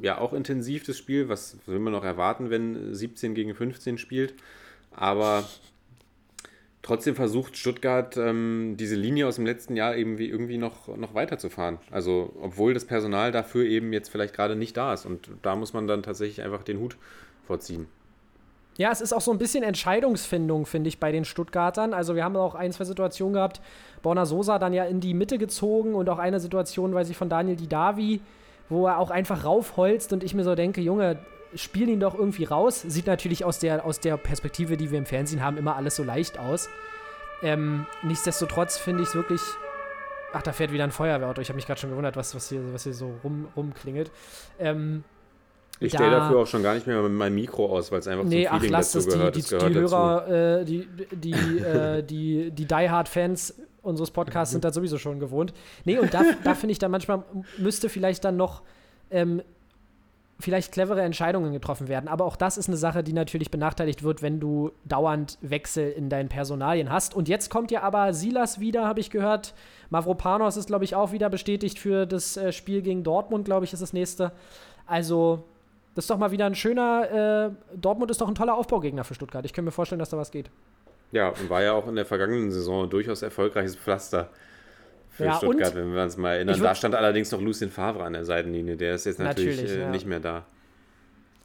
ja 0.00 0.18
auch 0.18 0.32
intensiv 0.32 0.84
das 0.84 0.98
Spiel. 0.98 1.28
Was 1.28 1.56
will 1.66 1.78
man 1.78 1.92
noch 1.92 2.04
erwarten, 2.04 2.50
wenn 2.50 2.94
17 2.94 3.34
gegen 3.34 3.54
15 3.54 3.98
spielt? 3.98 4.34
Aber 4.90 5.44
trotzdem 6.82 7.14
versucht 7.14 7.56
Stuttgart 7.56 8.16
ähm, 8.16 8.76
diese 8.78 8.96
Linie 8.96 9.26
aus 9.26 9.36
dem 9.36 9.46
letzten 9.46 9.76
Jahr 9.76 9.96
eben 9.96 10.18
wie 10.18 10.28
irgendwie 10.28 10.58
noch, 10.58 10.94
noch 10.96 11.14
weiterzufahren. 11.14 11.78
Also 11.90 12.34
obwohl 12.40 12.74
das 12.74 12.84
Personal 12.84 13.32
dafür 13.32 13.64
eben 13.64 13.92
jetzt 13.92 14.10
vielleicht 14.10 14.34
gerade 14.34 14.56
nicht 14.56 14.76
da 14.76 14.92
ist. 14.92 15.06
Und 15.06 15.30
da 15.42 15.56
muss 15.56 15.72
man 15.72 15.86
dann 15.86 16.02
tatsächlich 16.02 16.42
einfach 16.42 16.62
den 16.62 16.78
Hut 16.80 16.96
vorziehen. 17.46 17.86
Ja, 18.78 18.90
es 18.90 19.02
ist 19.02 19.12
auch 19.12 19.20
so 19.20 19.30
ein 19.30 19.38
bisschen 19.38 19.62
Entscheidungsfindung, 19.62 20.64
finde 20.64 20.88
ich, 20.88 20.98
bei 20.98 21.12
den 21.12 21.26
Stuttgartern. 21.26 21.92
Also 21.92 22.14
wir 22.14 22.24
haben 22.24 22.36
auch 22.36 22.54
ein, 22.54 22.72
zwei 22.72 22.84
Situationen 22.84 23.34
gehabt. 23.34 23.60
Borna 24.02 24.24
Sosa 24.24 24.58
dann 24.58 24.72
ja 24.72 24.84
in 24.84 25.00
die 25.00 25.12
Mitte 25.12 25.36
gezogen 25.36 25.94
und 25.94 26.08
auch 26.08 26.18
eine 26.18 26.40
Situation, 26.40 26.94
weiß 26.94 27.10
ich, 27.10 27.16
von 27.16 27.28
Daniel 27.28 27.56
Didavi, 27.56 28.20
wo 28.72 28.86
er 28.86 28.98
auch 28.98 29.10
einfach 29.10 29.44
raufholzt 29.44 30.12
und 30.12 30.24
ich 30.24 30.34
mir 30.34 30.44
so 30.44 30.54
denke, 30.54 30.80
Junge, 30.80 31.18
spiel 31.54 31.88
ihn 31.88 32.00
doch 32.00 32.14
irgendwie 32.14 32.44
raus. 32.44 32.80
Sieht 32.82 33.06
natürlich 33.06 33.44
aus 33.44 33.58
der, 33.58 33.84
aus 33.84 34.00
der 34.00 34.16
Perspektive, 34.16 34.76
die 34.76 34.90
wir 34.90 34.98
im 34.98 35.06
Fernsehen 35.06 35.44
haben, 35.44 35.56
immer 35.58 35.76
alles 35.76 35.96
so 35.96 36.02
leicht 36.02 36.38
aus. 36.38 36.68
Ähm, 37.42 37.86
nichtsdestotrotz 38.02 38.78
finde 38.78 39.02
ich 39.02 39.08
es 39.10 39.14
wirklich. 39.14 39.40
Ach, 40.32 40.42
da 40.42 40.52
fährt 40.52 40.72
wieder 40.72 40.84
ein 40.84 40.92
Feuerwehrauto. 40.92 41.40
Ich 41.42 41.48
habe 41.48 41.56
mich 41.56 41.66
gerade 41.66 41.78
schon 41.80 41.90
gewundert, 41.90 42.16
was, 42.16 42.34
was, 42.34 42.48
hier, 42.48 42.60
was 42.72 42.84
hier 42.84 42.94
so 42.94 43.12
rum, 43.22 43.48
rumklingelt. 43.54 44.10
Ähm, 44.58 45.04
Ich 45.80 45.92
Da- 45.92 45.98
stelle 45.98 46.12
dafür 46.12 46.38
auch 46.38 46.46
schon 46.46 46.62
gar 46.62 46.74
nicht 46.74 46.86
mehr 46.86 47.02
mein 47.02 47.34
Mikro 47.34 47.66
aus, 47.66 47.90
weil 47.92 47.98
es 47.98 48.06
einfach 48.08 48.24
Nee, 48.24 48.44
zum 48.46 48.52
ach, 48.54 48.58
Feeling 48.60 48.72
lass 48.72 48.92
dazu 48.92 49.06
das. 49.08 49.14
Die, 49.14 49.18
gehört. 49.18 49.36
die, 49.36 49.42
die 49.42 49.48
gehört 49.48 49.76
dazu. 49.76 49.96
Hörer, 49.96 50.60
äh, 50.60 50.64
die, 50.64 50.88
die, 51.12 51.32
äh, 51.58 52.02
die, 52.02 52.50
die 52.52 52.64
Die 52.66 52.90
Hard-Fans 52.90 53.54
unseres 53.82 54.10
Podcasts 54.10 54.52
sind 54.52 54.64
da 54.64 54.72
sowieso 54.72 54.98
schon 54.98 55.20
gewohnt. 55.20 55.52
Nee, 55.84 55.98
und 55.98 56.14
da, 56.14 56.22
da 56.44 56.54
finde 56.54 56.72
ich 56.72 56.78
dann 56.78 56.90
manchmal, 56.90 57.24
müsste 57.58 57.88
vielleicht 57.88 58.24
dann 58.24 58.36
noch 58.36 58.62
ähm, 59.10 59.42
vielleicht 60.42 60.72
clevere 60.72 61.02
Entscheidungen 61.02 61.52
getroffen 61.52 61.88
werden. 61.88 62.08
Aber 62.08 62.24
auch 62.24 62.36
das 62.36 62.58
ist 62.58 62.68
eine 62.68 62.76
Sache, 62.76 63.02
die 63.02 63.12
natürlich 63.12 63.50
benachteiligt 63.50 64.02
wird, 64.02 64.22
wenn 64.22 64.40
du 64.40 64.72
dauernd 64.84 65.38
Wechsel 65.40 65.90
in 65.90 66.08
deinen 66.08 66.28
Personalien 66.28 66.90
hast. 66.90 67.14
Und 67.14 67.28
jetzt 67.28 67.48
kommt 67.48 67.70
ja 67.70 67.82
aber 67.82 68.12
Silas 68.12 68.60
wieder, 68.60 68.86
habe 68.86 69.00
ich 69.00 69.10
gehört. 69.10 69.54
Mavropanos 69.90 70.56
ist, 70.56 70.66
glaube 70.66 70.84
ich, 70.84 70.94
auch 70.94 71.12
wieder 71.12 71.30
bestätigt 71.30 71.78
für 71.78 72.06
das 72.06 72.36
äh, 72.36 72.52
Spiel 72.52 72.82
gegen 72.82 73.04
Dortmund, 73.04 73.44
glaube 73.44 73.64
ich, 73.64 73.72
ist 73.72 73.82
das 73.82 73.92
nächste. 73.92 74.32
Also, 74.86 75.44
das 75.94 76.04
ist 76.04 76.10
doch 76.10 76.18
mal 76.18 76.32
wieder 76.32 76.46
ein 76.46 76.54
schöner. 76.54 77.50
Äh, 77.72 77.76
Dortmund 77.76 78.10
ist 78.10 78.20
doch 78.20 78.28
ein 78.28 78.34
toller 78.34 78.54
Aufbaugegner 78.54 79.04
für 79.04 79.14
Stuttgart. 79.14 79.44
Ich 79.44 79.52
kann 79.52 79.64
mir 79.64 79.70
vorstellen, 79.70 80.00
dass 80.00 80.10
da 80.10 80.18
was 80.18 80.30
geht. 80.30 80.50
Ja, 81.12 81.28
und 81.28 81.48
war 81.48 81.62
ja 81.62 81.72
auch 81.72 81.86
in 81.86 81.94
der 81.94 82.06
vergangenen 82.06 82.50
Saison 82.50 82.88
durchaus 82.90 83.22
erfolgreiches 83.22 83.76
Pflaster 83.76 84.30
für 85.10 85.26
Ja, 85.26 85.34
Stuttgart, 85.36 85.74
wenn 85.74 85.94
wir 85.94 86.02
uns 86.02 86.16
mal 86.16 86.34
erinnern. 86.34 86.60
Da 86.60 86.74
stand 86.74 86.94
allerdings 86.94 87.30
noch 87.30 87.40
Lucien 87.40 87.70
Favre 87.70 88.02
an 88.02 88.14
der 88.14 88.24
Seitenlinie. 88.24 88.76
Der 88.76 88.94
ist 88.94 89.04
jetzt 89.04 89.18
natürlich, 89.18 89.56
Natürlich, 89.56 89.78
äh, 89.78 89.82
ja. 89.82 89.90
nicht 89.90 90.06
mehr 90.06 90.20
da. 90.20 90.46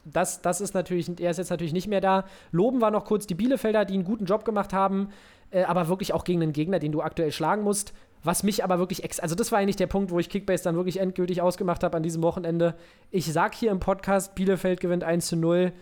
das, 0.04 0.40
das 0.40 0.60
ist 0.62 0.74
natürlich, 0.74 1.20
er 1.20 1.30
ist 1.30 1.36
jetzt 1.36 1.50
natürlich 1.50 1.74
nicht 1.74 1.86
mehr 1.86 2.00
da. 2.00 2.24
Loben 2.50 2.80
war 2.80 2.90
noch 2.90 3.04
kurz 3.04 3.26
die 3.26 3.34
Bielefelder, 3.34 3.84
die 3.84 3.94
einen 3.94 4.04
guten 4.04 4.24
Job 4.24 4.44
gemacht 4.46 4.72
haben, 4.72 5.10
äh, 5.50 5.64
aber 5.64 5.88
wirklich 5.88 6.14
auch 6.14 6.24
gegen 6.24 6.42
einen 6.42 6.52
Gegner, 6.54 6.78
den 6.78 6.92
du 6.92 7.02
aktuell 7.02 7.30
schlagen 7.30 7.62
musst. 7.62 7.92
Was 8.24 8.42
mich 8.42 8.64
aber 8.64 8.78
wirklich, 8.78 9.04
ex 9.04 9.20
also 9.20 9.34
das 9.34 9.52
war 9.52 9.58
eigentlich 9.58 9.76
der 9.76 9.86
Punkt, 9.86 10.10
wo 10.10 10.18
ich 10.18 10.28
Kickbase 10.30 10.64
dann 10.64 10.74
wirklich 10.76 10.98
endgültig 10.98 11.40
ausgemacht 11.42 11.84
habe 11.84 11.96
an 11.96 12.02
diesem 12.02 12.22
Wochenende. 12.22 12.74
Ich 13.10 13.30
sag 13.30 13.54
hier 13.54 13.70
im 13.70 13.80
Podcast, 13.80 14.34
Bielefeld 14.34 14.80
gewinnt 14.80 15.04
1 15.04 15.26
zu 15.26 15.36
0. 15.36 15.72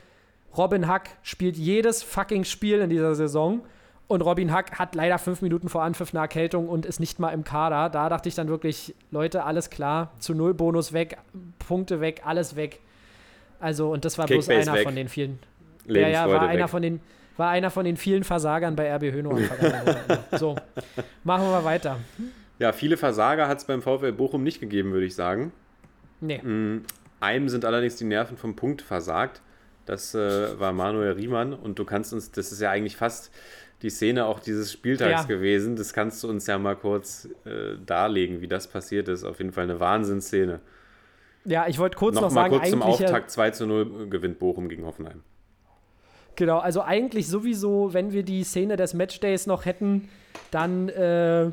Robin 0.56 0.86
Hack 0.86 1.10
spielt 1.22 1.56
jedes 1.56 2.02
fucking 2.02 2.44
Spiel 2.44 2.80
in 2.80 2.90
dieser 2.90 3.14
Saison. 3.14 3.62
Und 4.08 4.20
Robin 4.20 4.52
Hack 4.52 4.78
hat 4.78 4.94
leider 4.94 5.18
fünf 5.18 5.42
Minuten 5.42 5.68
vor 5.68 5.82
Anpfiff 5.82 6.14
eine 6.14 6.20
Erkältung 6.20 6.68
und 6.68 6.86
ist 6.86 7.00
nicht 7.00 7.18
mal 7.18 7.30
im 7.30 7.42
Kader. 7.42 7.88
Da 7.88 8.08
dachte 8.08 8.28
ich 8.28 8.36
dann 8.36 8.48
wirklich, 8.48 8.94
Leute, 9.10 9.42
alles 9.44 9.68
klar, 9.68 10.12
zu 10.20 10.32
null 10.34 10.54
Bonus 10.54 10.92
weg, 10.92 11.18
Punkte 11.58 12.00
weg, 12.00 12.22
alles 12.24 12.54
weg. 12.54 12.78
Also, 13.58 13.90
und 13.90 14.04
das 14.04 14.16
war 14.16 14.26
bloß 14.26 14.48
einer 14.48 14.74
weg. 14.74 14.84
von 14.84 14.94
den 14.94 15.08
vielen. 15.08 15.40
Ja, 15.86 16.08
ja, 16.08 16.28
war 16.28 16.42
einer 16.42 16.68
von 16.68 16.82
den, 16.82 17.00
war 17.36 17.50
einer 17.50 17.70
von 17.70 17.84
den 17.84 17.96
vielen 17.96 18.22
Versagern 18.22 18.76
bei 18.76 18.94
RB 18.94 19.12
Hönow 19.12 19.32
am 19.32 19.44
vergangenen 19.44 19.86
Wochenende. 19.86 20.24
So, 20.38 20.56
machen 21.24 21.44
wir 21.44 21.64
weiter. 21.64 21.98
Ja, 22.58 22.72
viele 22.72 22.96
Versager 22.96 23.48
hat 23.48 23.58
es 23.58 23.64
beim 23.64 23.82
VfL 23.82 24.12
Bochum 24.12 24.42
nicht 24.42 24.60
gegeben, 24.60 24.92
würde 24.92 25.06
ich 25.06 25.14
sagen. 25.14 25.52
Nee. 26.20 26.38
Mm, 26.38 26.84
Einem 27.20 27.48
sind 27.48 27.64
allerdings 27.64 27.96
die 27.96 28.04
Nerven 28.04 28.36
vom 28.36 28.56
Punkt 28.56 28.82
versagt. 28.82 29.42
Das 29.84 30.14
äh, 30.14 30.58
war 30.58 30.72
Manuel 30.72 31.12
Riemann. 31.12 31.52
Und 31.52 31.78
du 31.78 31.84
kannst 31.84 32.12
uns, 32.12 32.30
das 32.30 32.52
ist 32.52 32.60
ja 32.60 32.70
eigentlich 32.70 32.96
fast 32.96 33.30
die 33.82 33.90
Szene 33.90 34.24
auch 34.26 34.40
dieses 34.40 34.72
Spieltags 34.72 35.22
Ja. 35.22 35.22
gewesen. 35.24 35.76
Das 35.76 35.92
kannst 35.92 36.22
du 36.24 36.28
uns 36.28 36.46
ja 36.46 36.58
mal 36.58 36.76
kurz 36.76 37.28
äh, 37.44 37.76
darlegen, 37.84 38.40
wie 38.40 38.48
das 38.48 38.68
passiert 38.68 39.08
ist. 39.08 39.24
Auf 39.24 39.38
jeden 39.38 39.52
Fall 39.52 39.64
eine 39.64 39.80
Wahnsinnsszene. 39.80 40.60
Ja, 41.44 41.66
ich 41.68 41.78
wollte 41.78 41.96
kurz 41.96 42.14
noch, 42.16 42.22
Nochmal 42.22 42.44
sagen, 42.50 42.58
kurz 42.58 42.70
zum 42.70 42.82
eigentlich, 42.82 42.98
ja- 43.00 43.06
Auftakt 43.06 43.30
2 43.30 43.50
zu 43.50 43.66
0 43.66 44.08
gewinnt 44.08 44.38
Bochum 44.38 44.68
gegen 44.68 44.84
Hoffenheim. 44.84 45.22
Genau, 46.34 46.58
also 46.58 46.82
eigentlich 46.82 47.28
sowieso, 47.28 47.94
wenn 47.94 48.12
wir 48.12 48.22
die 48.22 48.44
Szene 48.44 48.76
des 48.76 48.92
Matchdays 48.94 49.46
noch 49.46 49.64
hätten, 49.64 50.08
dann, 50.50 50.88
äh, 50.90 51.50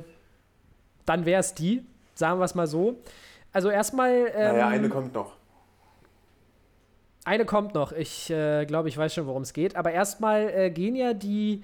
dann 1.06 1.26
wäre 1.26 1.40
es 1.40 1.54
die, 1.54 1.84
sagen 2.16 2.40
wir 2.40 2.46
es 2.46 2.56
mal 2.56 2.68
so. 2.68 2.98
Also 3.54 3.70
erstmal. 3.70 4.32
Ähm, 4.36 4.90
kommt 4.90 5.14
noch. 5.14 5.36
Eine 7.26 7.46
kommt 7.46 7.74
noch. 7.74 7.94
Ich 7.94 8.30
äh, 8.30 8.66
glaube, 8.66 8.90
ich 8.90 8.98
weiß 8.98 9.14
schon, 9.14 9.28
worum 9.28 9.44
es 9.44 9.54
geht. 9.54 9.76
Aber 9.78 9.92
erstmal 9.92 10.50
äh, 10.50 10.70
gehen 10.72 10.96
ja 10.96 11.14
die 11.14 11.64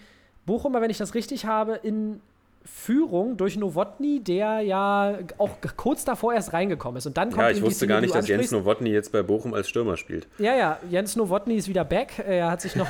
Bochumer, 0.50 0.82
wenn 0.82 0.90
ich 0.90 0.98
das 0.98 1.14
richtig 1.14 1.46
habe, 1.46 1.80
in 1.84 2.22
Führung 2.66 3.38
durch 3.38 3.56
Nowotny, 3.56 4.20
der 4.20 4.62
ja 4.62 5.20
auch 5.38 5.52
kurz 5.78 6.06
davor 6.06 6.34
erst 6.34 6.54
reingekommen 6.54 6.98
ist. 6.98 7.06
Und 7.06 7.18
dann 7.18 7.30
kommt 7.30 7.42
Ja, 7.42 7.52
ich 7.52 7.62
wusste 7.62 7.78
Szene, 7.86 7.94
gar 7.94 8.02
nicht, 8.02 8.16
dass 8.16 8.28
Jens. 8.28 8.52
Nowotny 8.52 8.90
jetzt 8.90 9.12
bei 9.12 9.22
Bochum 9.22 9.54
als 9.54 9.70
Stürmer 9.70 9.96
spielt. 9.96 10.28
Ja, 10.40 10.56
ja, 10.56 10.80
Jens 10.90 11.16
Nowotny 11.16 11.56
ist 11.56 11.68
wieder 11.68 11.86
back. 11.86 12.24
Er 12.26 12.50
hat 12.50 12.62
sich 12.62 12.76
noch 12.76 12.88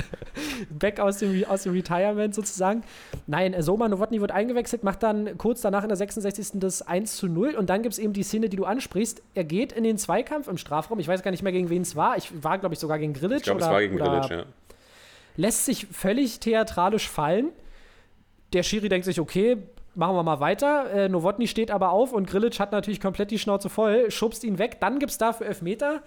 back 0.70 1.00
aus 1.00 1.18
dem, 1.18 1.44
aus 1.44 1.62
dem 1.62 1.72
Retirement 1.72 2.34
sozusagen. 2.34 2.82
Nein, 3.26 3.54
Soma 3.62 3.88
Nowotny 3.88 4.20
wird 4.20 4.30
eingewechselt, 4.30 4.84
macht 4.84 5.02
dann 5.02 5.38
kurz 5.38 5.62
danach 5.62 5.84
in 5.84 5.88
der 5.88 5.96
66. 5.96 6.60
das 6.60 6.82
1 6.82 7.16
zu 7.16 7.28
0 7.28 7.54
und 7.54 7.70
dann 7.70 7.82
gibt 7.82 7.94
es 7.94 7.98
eben 7.98 8.12
die 8.12 8.22
Szene, 8.22 8.50
die 8.50 8.56
du 8.56 8.64
ansprichst. 8.64 9.22
Er 9.34 9.44
geht 9.44 9.72
in 9.72 9.84
den 9.84 9.96
Zweikampf 9.96 10.48
im 10.48 10.58
Strafraum. 10.58 10.98
Ich 10.98 11.08
weiß 11.08 11.22
gar 11.22 11.30
nicht 11.30 11.42
mehr, 11.42 11.52
gegen 11.52 11.70
wen 11.70 11.82
es 11.82 11.96
war. 11.96 12.18
Ich 12.18 12.30
war, 12.44 12.58
glaube 12.58 12.74
ich, 12.74 12.78
sogar 12.78 12.98
gegen 12.98 13.14
Grilic. 13.14 13.38
Ich 13.38 13.42
glaube, 13.44 13.60
es 13.60 13.68
war 13.68 13.80
gegen 13.80 13.96
Grilic, 13.96 14.30
ja. 14.30 14.44
Lässt 15.36 15.64
sich 15.64 15.86
völlig 15.86 16.40
theatralisch 16.40 17.08
fallen. 17.08 17.50
Der 18.52 18.62
Schiri 18.62 18.88
denkt 18.88 19.04
sich, 19.04 19.20
okay, 19.20 19.58
machen 19.94 20.16
wir 20.16 20.22
mal 20.22 20.40
weiter. 20.40 20.90
Äh, 20.90 21.08
Nowotny 21.08 21.48
steht 21.48 21.70
aber 21.70 21.90
auf 21.90 22.12
und 22.12 22.28
Grilic 22.28 22.58
hat 22.60 22.72
natürlich 22.72 23.00
komplett 23.00 23.30
die 23.30 23.38
Schnauze 23.38 23.68
voll, 23.68 24.10
schubst 24.10 24.44
ihn 24.44 24.58
weg. 24.58 24.78
Dann 24.80 24.98
gibt 24.98 25.12
es 25.12 25.18
dafür 25.18 25.46
Elfmeter. 25.46 26.02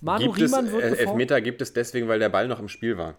Manu 0.00 0.26
Gibt 0.26 0.42
es, 0.42 0.52
Riemann 0.52 0.72
wird 0.72 0.82
äh. 0.82 0.96
Elfmeter 0.96 1.40
gibt 1.40 1.62
es 1.62 1.72
deswegen, 1.72 2.08
weil 2.08 2.18
der 2.18 2.28
Ball 2.28 2.48
noch 2.48 2.60
im 2.60 2.68
Spiel 2.68 2.98
war. 2.98 3.14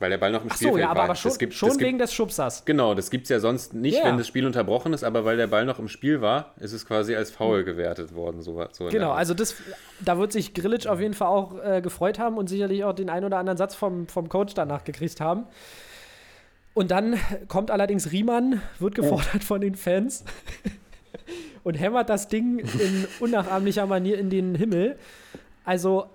Weil 0.00 0.10
der 0.10 0.18
Ball 0.18 0.30
noch 0.30 0.42
im 0.44 0.48
Ach 0.50 0.54
Spielfeld 0.54 0.74
so, 0.74 0.78
ja, 0.80 0.90
aber, 0.90 0.98
war. 0.98 1.04
aber 1.06 1.14
schon, 1.16 1.30
das 1.30 1.38
gibt, 1.38 1.54
schon 1.54 1.70
gibt, 1.70 1.80
wegen 1.80 1.98
des 1.98 2.14
Schubsers. 2.14 2.64
Genau, 2.64 2.94
das 2.94 3.10
gibt 3.10 3.24
es 3.24 3.30
ja 3.30 3.40
sonst 3.40 3.74
nicht, 3.74 3.98
Ja. 3.98 4.04
wenn 4.04 4.16
das 4.16 4.28
Spiel 4.28 4.46
unterbrochen 4.46 4.92
ist, 4.92 5.02
aber 5.02 5.24
weil 5.24 5.36
der 5.36 5.48
Ball 5.48 5.64
noch 5.64 5.80
im 5.80 5.88
Spiel 5.88 6.20
war, 6.20 6.54
ist 6.60 6.72
es 6.72 6.86
quasi 6.86 7.16
als 7.16 7.32
Foul 7.32 7.64
gewertet 7.64 8.14
worden. 8.14 8.40
So, 8.40 8.64
so 8.70 8.86
Genau, 8.86 9.10
also 9.10 9.34
das, 9.34 9.56
da 10.00 10.16
wird 10.18 10.32
sich 10.32 10.54
Grilic 10.54 10.86
auf 10.86 11.00
jeden 11.00 11.14
Fall 11.14 11.28
auch 11.28 11.58
äh, 11.64 11.80
gefreut 11.80 12.18
haben 12.20 12.36
und 12.38 12.48
sicherlich 12.48 12.84
auch 12.84 12.92
den 12.92 13.10
einen 13.10 13.24
oder 13.26 13.38
anderen 13.38 13.56
Satz 13.56 13.74
vom, 13.74 14.06
vom 14.06 14.28
Coach 14.28 14.54
danach 14.54 14.84
gekriegt 14.84 15.20
haben. 15.20 15.46
Und 16.74 16.92
dann 16.92 17.18
kommt 17.48 17.72
allerdings 17.72 18.12
Riemann, 18.12 18.62
wird 18.78 18.94
gefordert 18.94 19.42
von 19.42 19.60
den 19.60 19.74
Fans 19.74 20.24
und 21.64 21.74
hämmert 21.74 22.08
das 22.08 22.28
Ding 22.28 22.60
in 22.60 23.06
unnachahmlicher 23.20 23.84
Manier 23.86 24.16
in 24.16 24.30
den 24.30 24.54
Himmel. 24.54 24.96
Also, 25.64 26.06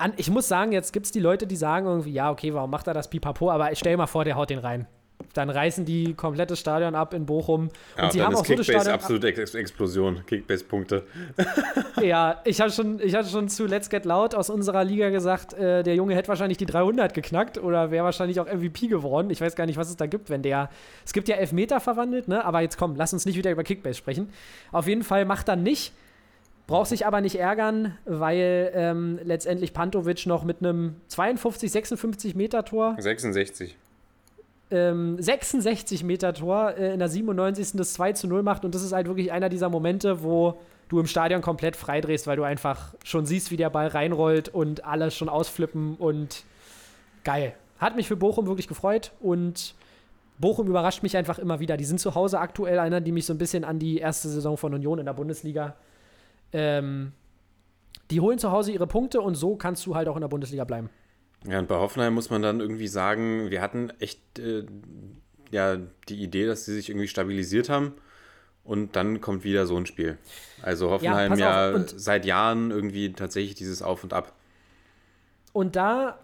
an, 0.00 0.12
ich 0.16 0.30
muss 0.30 0.48
sagen, 0.48 0.72
jetzt 0.72 0.92
gibt 0.92 1.06
es 1.06 1.12
die 1.12 1.20
Leute, 1.20 1.46
die 1.46 1.56
sagen 1.56 1.86
irgendwie, 1.86 2.12
ja, 2.12 2.30
okay, 2.30 2.54
warum 2.54 2.70
macht 2.70 2.86
er 2.86 2.94
das 2.94 3.08
Pipapo? 3.10 3.50
Aber 3.50 3.74
stell 3.74 3.96
mal 3.96 4.06
vor, 4.06 4.24
der 4.24 4.36
haut 4.36 4.50
den 4.50 4.58
rein. 4.58 4.86
Dann 5.34 5.50
reißen 5.50 5.84
die 5.84 6.14
komplettes 6.14 6.58
Stadion 6.58 6.94
ab 6.94 7.12
in 7.12 7.26
Bochum. 7.26 7.68
ja, 7.96 8.04
und 8.04 8.12
sie 8.12 8.22
haben 8.22 8.32
ist 8.32 8.38
auch 8.40 8.44
so 8.44 8.54
Kickbase 8.54 8.72
Stadion. 8.72 8.94
absolute 8.94 9.28
Ex 9.28 9.54
Explosion. 9.54 10.24
Kickbase-Punkte. 10.26 11.04
Ja, 12.02 12.40
ich 12.46 12.58
hatte 12.62 12.72
schon, 12.72 12.98
ich 12.98 13.14
hatte 13.14 13.28
schon 13.28 13.50
zu 13.50 13.66
Let's 13.66 13.90
Get 13.90 14.06
Loud 14.06 14.34
aus 14.34 14.48
unserer 14.48 14.84
Liga 14.84 15.10
gesagt, 15.10 15.52
äh, 15.52 15.82
der 15.82 15.94
Junge 15.94 16.14
hätte 16.14 16.28
wahrscheinlich 16.28 16.56
die 16.56 16.64
300 16.64 17.12
geknackt 17.12 17.58
oder 17.58 17.90
wäre 17.90 18.06
wahrscheinlich 18.06 18.40
auch 18.40 18.46
MVP 18.46 18.86
geworden. 18.86 19.28
Ich 19.28 19.42
weiß 19.42 19.54
gar 19.54 19.66
nicht, 19.66 19.76
was 19.76 19.90
es 19.90 19.96
da 19.96 20.06
gibt, 20.06 20.30
wenn 20.30 20.40
der. 20.40 20.70
Es 21.04 21.12
gibt 21.12 21.28
ja 21.28 21.36
Elfmeter 21.36 21.78
verwandelt, 21.78 22.26
ne? 22.26 22.42
Aber 22.42 22.62
jetzt 22.62 22.78
komm, 22.78 22.96
lass 22.96 23.12
uns 23.12 23.26
nicht 23.26 23.36
wieder 23.36 23.50
über 23.50 23.64
Kickbase 23.64 23.98
sprechen. 23.98 24.30
Auf 24.72 24.86
jeden 24.86 25.02
Fall 25.02 25.26
macht 25.26 25.48
er 25.48 25.56
nicht. 25.56 25.92
Braucht 26.70 26.88
sich 26.88 27.04
aber 27.04 27.20
nicht 27.20 27.34
ärgern, 27.34 27.98
weil 28.04 28.70
ähm, 28.74 29.18
letztendlich 29.24 29.72
Pantovic 29.72 30.24
noch 30.26 30.44
mit 30.44 30.58
einem 30.60 30.94
52, 31.08 31.72
56 31.72 32.34
Meter 32.36 32.64
Tor 32.64 32.94
66. 32.96 33.76
ähm, 34.70 35.20
66 35.20 36.04
Meter 36.04 36.32
Tor 36.32 36.74
äh, 36.76 36.92
in 36.92 37.00
der 37.00 37.08
97. 37.08 37.72
das 37.74 37.94
2 37.94 38.12
zu 38.12 38.28
0 38.28 38.44
macht. 38.44 38.64
Und 38.64 38.74
das 38.76 38.82
ist 38.84 38.92
halt 38.92 39.08
wirklich 39.08 39.32
einer 39.32 39.48
dieser 39.48 39.68
Momente, 39.68 40.22
wo 40.22 40.60
du 40.88 41.00
im 41.00 41.06
Stadion 41.06 41.42
komplett 41.42 41.74
freidrehst, 41.74 42.28
weil 42.28 42.36
du 42.36 42.44
einfach 42.44 42.94
schon 43.02 43.26
siehst, 43.26 43.50
wie 43.50 43.56
der 43.56 43.70
Ball 43.70 43.88
reinrollt 43.88 44.48
und 44.48 44.84
alles 44.84 45.16
schon 45.16 45.28
ausflippen 45.28 45.96
und 45.96 46.44
geil. 47.24 47.52
Hat 47.80 47.96
mich 47.96 48.06
für 48.06 48.16
Bochum 48.16 48.46
wirklich 48.46 48.68
gefreut 48.68 49.10
und 49.20 49.74
Bochum 50.38 50.68
überrascht 50.68 51.02
mich 51.02 51.16
einfach 51.16 51.40
immer 51.40 51.58
wieder. 51.58 51.76
Die 51.76 51.84
sind 51.84 51.98
zu 51.98 52.14
Hause 52.14 52.38
aktuell 52.38 52.78
einer, 52.78 53.00
die 53.00 53.10
mich 53.10 53.26
so 53.26 53.34
ein 53.34 53.38
bisschen 53.38 53.64
an 53.64 53.80
die 53.80 53.98
erste 53.98 54.28
Saison 54.28 54.56
von 54.56 54.72
Union 54.72 55.00
in 55.00 55.06
der 55.06 55.14
Bundesliga. 55.14 55.74
Ähm, 56.52 57.12
die 58.10 58.20
holen 58.20 58.38
zu 58.38 58.50
Hause 58.50 58.72
ihre 58.72 58.86
Punkte 58.86 59.20
und 59.20 59.34
so 59.34 59.56
kannst 59.56 59.86
du 59.86 59.94
halt 59.94 60.08
auch 60.08 60.16
in 60.16 60.20
der 60.20 60.28
Bundesliga 60.28 60.64
bleiben. 60.64 60.90
Ja, 61.46 61.58
und 61.58 61.68
bei 61.68 61.76
Hoffenheim 61.76 62.12
muss 62.14 62.28
man 62.28 62.42
dann 62.42 62.60
irgendwie 62.60 62.88
sagen, 62.88 63.50
wir 63.50 63.62
hatten 63.62 63.90
echt 63.98 64.38
äh, 64.38 64.64
ja, 65.50 65.78
die 66.08 66.22
Idee, 66.22 66.46
dass 66.46 66.64
sie 66.64 66.74
sich 66.74 66.88
irgendwie 66.90 67.08
stabilisiert 67.08 67.68
haben. 67.68 67.94
Und 68.62 68.94
dann 68.94 69.20
kommt 69.20 69.42
wieder 69.42 69.66
so 69.66 69.76
ein 69.76 69.86
Spiel. 69.86 70.18
Also 70.62 70.90
Hoffenheim 70.90 71.34
ja, 71.38 71.70
auf, 71.70 71.74
und- 71.76 71.98
seit 71.98 72.26
Jahren 72.26 72.70
irgendwie 72.70 73.12
tatsächlich 73.12 73.54
dieses 73.54 73.80
Auf 73.82 74.04
und 74.04 74.12
Ab. 74.12 74.34
Und 75.52 75.76
da 75.76 76.18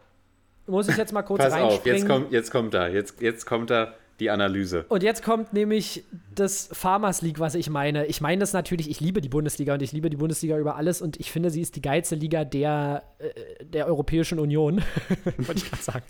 muss 0.66 0.88
ich 0.88 0.96
jetzt 0.96 1.12
mal 1.12 1.22
kurz 1.22 1.42
Pass 1.42 1.54
auf, 1.54 1.60
reinspringen. 1.60 1.98
jetzt 1.98 2.08
kommt, 2.08 2.32
jetzt 2.32 2.50
kommt 2.50 2.74
da, 2.74 2.88
jetzt, 2.88 3.20
jetzt 3.20 3.46
kommt 3.46 3.70
da 3.70 3.94
die 4.20 4.30
Analyse. 4.30 4.84
Und 4.88 5.02
jetzt 5.02 5.22
kommt 5.22 5.52
nämlich 5.52 6.04
das 6.34 6.68
Farmers 6.72 7.22
League, 7.22 7.38
was 7.38 7.54
ich 7.54 7.68
meine. 7.68 8.06
Ich 8.06 8.20
meine 8.20 8.40
das 8.40 8.52
natürlich, 8.52 8.90
ich 8.90 9.00
liebe 9.00 9.20
die 9.20 9.28
Bundesliga 9.28 9.74
und 9.74 9.82
ich 9.82 9.92
liebe 9.92 10.08
die 10.08 10.16
Bundesliga 10.16 10.58
über 10.58 10.76
alles 10.76 11.02
und 11.02 11.20
ich 11.20 11.30
finde, 11.30 11.50
sie 11.50 11.60
ist 11.60 11.76
die 11.76 11.82
geilste 11.82 12.14
Liga 12.14 12.44
der, 12.44 13.02
äh, 13.18 13.64
der 13.64 13.86
Europäischen 13.86 14.38
Union, 14.38 14.82
wollte 15.36 15.60
ich 15.60 15.70
gerade 15.70 15.82
sagen, 15.82 16.04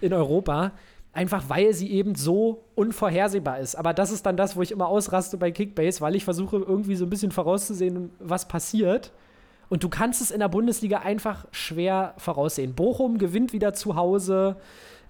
in 0.00 0.12
Europa. 0.12 0.72
Einfach 1.14 1.44
weil 1.48 1.74
sie 1.74 1.92
eben 1.92 2.14
so 2.14 2.64
unvorhersehbar 2.74 3.60
ist. 3.60 3.74
Aber 3.74 3.92
das 3.92 4.10
ist 4.10 4.24
dann 4.24 4.38
das, 4.38 4.56
wo 4.56 4.62
ich 4.62 4.72
immer 4.72 4.88
ausraste 4.88 5.36
bei 5.36 5.50
Kickbase, 5.50 6.00
weil 6.00 6.16
ich 6.16 6.24
versuche 6.24 6.56
irgendwie 6.56 6.96
so 6.96 7.04
ein 7.04 7.10
bisschen 7.10 7.32
vorauszusehen, 7.32 8.10
was 8.18 8.48
passiert. 8.48 9.12
Und 9.68 9.84
du 9.84 9.90
kannst 9.90 10.22
es 10.22 10.30
in 10.30 10.40
der 10.40 10.48
Bundesliga 10.48 11.00
einfach 11.00 11.46
schwer 11.50 12.14
voraussehen. 12.16 12.74
Bochum 12.74 13.18
gewinnt 13.18 13.52
wieder 13.52 13.74
zu 13.74 13.94
Hause. 13.94 14.56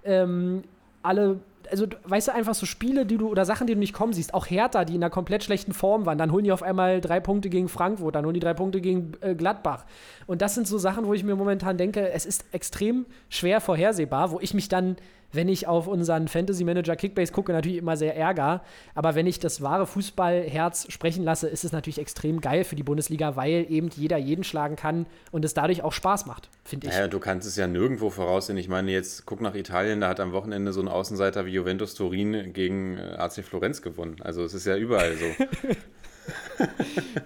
Ähm, 0.04 0.62
alle 1.02 1.38
also 1.70 1.86
weißt 2.04 2.28
du, 2.28 2.34
einfach 2.34 2.54
so 2.54 2.66
Spiele, 2.66 3.06
die 3.06 3.18
du 3.18 3.28
oder 3.28 3.44
Sachen, 3.44 3.66
die 3.66 3.74
du 3.74 3.78
nicht 3.78 3.92
kommen 3.92 4.12
siehst, 4.12 4.34
auch 4.34 4.46
Hertha, 4.46 4.84
die 4.84 4.94
in 4.94 5.02
einer 5.02 5.10
komplett 5.10 5.44
schlechten 5.44 5.72
Form 5.72 6.06
waren, 6.06 6.18
dann 6.18 6.32
holen 6.32 6.44
die 6.44 6.52
auf 6.52 6.62
einmal 6.62 7.00
drei 7.00 7.20
Punkte 7.20 7.50
gegen 7.50 7.68
Frankfurt, 7.68 8.14
dann 8.14 8.24
holen 8.24 8.34
die 8.34 8.40
drei 8.40 8.54
Punkte 8.54 8.80
gegen 8.80 9.12
äh, 9.20 9.34
Gladbach. 9.34 9.84
Und 10.26 10.42
das 10.42 10.54
sind 10.54 10.66
so 10.66 10.78
Sachen, 10.78 11.06
wo 11.06 11.14
ich 11.14 11.24
mir 11.24 11.36
momentan 11.36 11.76
denke, 11.76 12.10
es 12.10 12.26
ist 12.26 12.44
extrem 12.52 13.06
schwer 13.28 13.60
vorhersehbar, 13.60 14.30
wo 14.30 14.40
ich 14.40 14.54
mich 14.54 14.68
dann, 14.68 14.96
wenn 15.32 15.48
ich 15.48 15.66
auf 15.66 15.86
unseren 15.86 16.28
Fantasy 16.28 16.64
Manager 16.64 16.96
Kickbase 16.96 17.32
gucke, 17.32 17.52
natürlich 17.52 17.78
immer 17.78 17.96
sehr 17.96 18.16
ärger. 18.16 18.62
Aber 18.94 19.14
wenn 19.14 19.26
ich 19.26 19.38
das 19.38 19.62
wahre 19.62 19.86
Fußballherz 19.86 20.86
sprechen 20.90 21.24
lasse, 21.24 21.48
ist 21.48 21.64
es 21.64 21.72
natürlich 21.72 21.98
extrem 21.98 22.40
geil 22.40 22.64
für 22.64 22.76
die 22.76 22.82
Bundesliga, 22.82 23.36
weil 23.36 23.66
eben 23.68 23.88
jeder 23.88 24.18
jeden 24.18 24.44
schlagen 24.44 24.76
kann 24.76 25.06
und 25.30 25.44
es 25.44 25.54
dadurch 25.54 25.82
auch 25.82 25.92
Spaß 25.92 26.26
macht, 26.26 26.48
finde 26.64 26.86
ich. 26.86 26.92
Naja, 26.92 27.08
du 27.08 27.18
kannst 27.18 27.46
es 27.46 27.56
ja 27.56 27.66
nirgendwo 27.66 28.10
voraussehen. 28.10 28.58
Ich 28.58 28.68
meine, 28.68 28.90
jetzt 28.92 29.26
guck 29.26 29.40
nach 29.40 29.54
Italien, 29.54 30.00
da 30.00 30.08
hat 30.08 30.20
am 30.20 30.32
Wochenende 30.32 30.72
so 30.72 30.80
ein 30.80 30.88
Außenseiter 30.88 31.46
wie 31.46 31.52
Juventus 31.52 31.94
Turin 31.94 32.52
gegen 32.52 32.98
äh, 32.98 33.16
AC 33.18 33.44
Florenz 33.44 33.82
gewonnen. 33.82 34.16
Also 34.22 34.44
es 34.44 34.54
ist 34.54 34.66
ja 34.66 34.76
überall 34.76 35.16
so. 35.16 35.26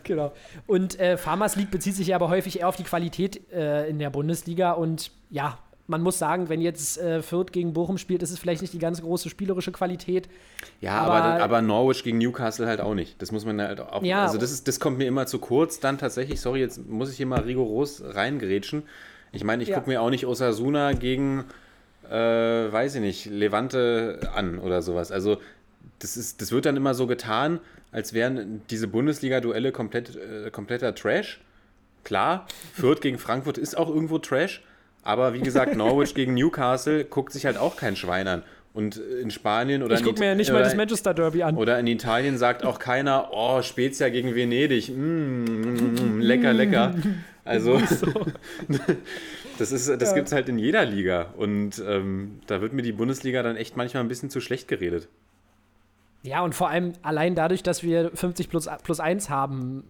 Genau. 0.05 0.33
Und 0.67 0.99
äh, 0.99 1.17
Farmers 1.17 1.57
League 1.57 1.71
bezieht 1.71 1.95
sich 1.95 2.09
ja 2.09 2.17
aber 2.17 2.29
häufig 2.29 2.61
eher 2.61 2.69
auf 2.69 2.77
die 2.77 2.85
Qualität 2.85 3.53
äh, 3.53 3.89
in 3.89 3.99
der 3.99 4.11
Bundesliga. 4.11 4.73
Und 4.73 5.11
ja, 5.31 5.59
man 5.89 6.03
muss 6.03 6.19
sagen, 6.19 6.49
wenn 6.49 6.61
jetzt 6.61 6.99
äh, 6.99 7.23
Fürth 7.23 7.53
gegen 7.53 7.73
Bochum 7.73 7.97
spielt, 7.99 8.23
ist 8.23 8.31
es 8.31 8.39
vielleicht 8.39 8.61
nicht 8.63 8.73
die 8.75 8.79
ganz 8.79 9.01
große 9.01 9.29
spielerische 9.31 9.71
Qualität. 9.73 10.29
Ja, 10.81 11.01
Aber- 11.03 11.15
aber, 11.15 11.43
aber 11.45 11.63
Norwich 11.63 12.03
gegen 12.03 12.19
Newcastle 12.19 12.67
halt 12.67 12.81
auch 12.81 12.95
nicht. 12.95 13.21
Das 13.23 13.31
muss 13.33 13.45
man 13.45 13.61
halt 13.61 13.81
auch. 13.81 14.03
Ja. 14.03 14.25
Also 14.25 14.39
das, 14.39 14.51
ist, 14.51 14.67
das 14.69 14.81
kommt 14.81 14.99
mir 14.99 15.07
immer 15.07 15.27
zu 15.27 15.39
kurz. 15.39 15.79
Dann 15.81 15.99
tatsächlich, 15.99 16.41
sorry, 16.41 16.61
jetzt 16.61 16.87
muss 16.89 17.11
ich 17.11 17.17
hier 17.17 17.27
mal 17.27 17.41
rigoros 17.41 18.03
reingrätschen. 18.05 18.83
Ich 19.33 19.45
meine, 19.45 19.63
ich 19.63 19.69
Ja. 19.69 19.77
gucke 19.79 19.89
mir 19.91 20.01
auch 20.03 20.11
nicht 20.11 20.27
Osasuna 20.27 20.93
gegen, 20.93 21.45
äh, 22.11 22.15
weiß 22.15 22.97
ich 22.97 23.01
nicht, 23.01 23.27
Levante 23.27 24.21
an 24.35 24.59
oder 24.59 24.83
sowas. 24.83 25.13
Also 25.13 25.39
das, 26.01 26.17
ist, 26.17 26.41
das 26.41 26.53
wird 26.53 26.67
dann 26.67 26.77
immer 26.77 26.95
so 26.95 27.07
getan, 27.07 27.61
als 27.93 28.13
wären 28.13 28.63
diese 28.71 28.89
Bundesliga-Duelle 28.89 29.73
komplett, 29.73 30.17
äh, 30.17 30.51
kompletter 30.51 30.95
Trash. 30.95 31.41
Klar, 32.05 32.47
Fürth 32.75 33.01
gegen 33.01 33.19
Frankfurt 33.19 33.59
ist 33.59 33.77
auch 33.77 33.89
irgendwo 33.89 34.19
Trash, 34.19 34.63
aber 35.07 35.35
wie 35.35 35.41
gesagt, 35.41 35.77
Norwich 35.77 36.15
gegen 36.15 36.35
Newcastle 36.35 37.05
guckt 37.05 37.33
sich 37.33 37.47
halt 37.47 37.57
auch 37.57 37.77
kein 37.77 37.95
Schwein 37.95 38.27
an. 38.27 38.43
Und 38.75 38.97
in 38.97 39.31
Spanien 39.31 39.83
oder 39.83 39.95
Ich 39.95 40.01
in 40.01 40.07
gucke 40.07 40.19
mir 40.19 40.27
ja 40.27 40.35
nicht 40.35 40.53
mal 40.53 40.63
das 40.63 40.75
Manchester 40.75 41.15
Derby 41.15 41.45
an. 41.45 41.57
oder 41.57 41.79
in 41.79 41.87
Italien 41.87 42.37
sagt 42.37 42.65
auch 42.65 42.79
keiner, 42.79 43.31
oh, 43.33 43.63
Spezia 43.63 44.11
gegen 44.11 44.35
Venedig. 44.35 44.91
Mm, 44.91 45.45
mm, 45.45 46.17
mm, 46.17 46.21
lecker, 46.21 46.53
lecker. 46.53 46.95
Also, 47.45 47.81
das, 49.59 49.73
ist, 49.73 49.89
das 49.89 50.15
gibt 50.15 50.27
es 50.27 50.35
halt 50.35 50.49
in 50.49 50.59
jeder 50.59 50.85
Liga. 50.85 51.33
Und 51.37 51.83
ähm, 51.87 52.41
da 52.49 52.61
wird 52.61 52.75
mir 52.75 52.83
die 52.83 52.93
Bundesliga 52.93 53.43
dann 53.43 53.57
echt 53.57 53.77
manchmal 53.77 54.03
ein 54.03 54.09
bisschen 54.09 54.29
zu 54.29 54.41
schlecht 54.41 54.69
geredet. 54.69 55.09
Ja, 56.23 56.43
und 56.43 56.55
vor 56.55 56.69
allem 56.69 56.95
allein 57.03 57.35
dadurch, 57.37 57.63
dass 57.63 57.83
wir 57.83 58.11
50 58.13 58.51
plus, 58.51 58.69
plus 58.83 59.01
1 59.01 59.31
haben, 59.31 59.85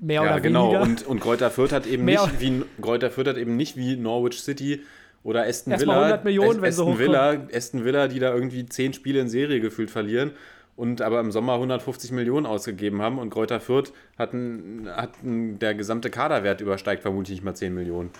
mehr 0.00 0.22
ja, 0.22 0.32
oder 0.32 0.40
genau. 0.40 0.70
weniger. 0.70 0.82
Und, 0.82 1.06
und 1.06 1.20
Kräuter 1.20 1.50
Fürth 1.50 1.72
hat 1.72 1.86
eben 1.86 2.04
Mehr- 2.06 2.26
nicht 2.26 2.40
wie 2.40 2.62
Kräuter 2.80 3.10
Fürth 3.10 3.28
hat 3.28 3.36
eben 3.36 3.56
nicht 3.56 3.76
wie 3.76 3.96
Norwich 3.96 4.40
City 4.40 4.82
oder 5.22 5.44
Aston 5.46 5.72
Erstmal 5.72 5.96
Villa. 5.96 6.06
100 6.06 6.24
Millionen, 6.24 6.62
wenn 6.62 6.72
sie 6.72 6.82
Aston 6.82 6.86
hochkommen. 6.94 7.08
Villa, 7.08 7.46
Aston 7.52 7.84
Villa, 7.84 8.08
die 8.08 8.18
da 8.18 8.32
irgendwie 8.32 8.66
zehn 8.66 8.92
Spiele 8.92 9.20
in 9.20 9.28
Serie 9.28 9.60
gefühlt 9.60 9.90
verlieren 9.90 10.32
und 10.76 11.00
aber 11.02 11.20
im 11.20 11.32
Sommer 11.32 11.54
150 11.54 12.12
Millionen 12.12 12.46
ausgegeben 12.46 13.02
haben 13.02 13.18
und 13.18 13.30
Kräuter 13.30 13.60
Fürth 13.60 13.92
hat, 14.18 14.34
ein, 14.34 14.88
hat 14.94 15.22
ein, 15.24 15.58
der 15.58 15.74
gesamte 15.74 16.10
Kaderwert 16.10 16.60
übersteigt 16.60 17.02
vermutlich 17.02 17.36
nicht 17.36 17.44
mal 17.44 17.54
10 17.54 17.74
Millionen. 17.74 18.10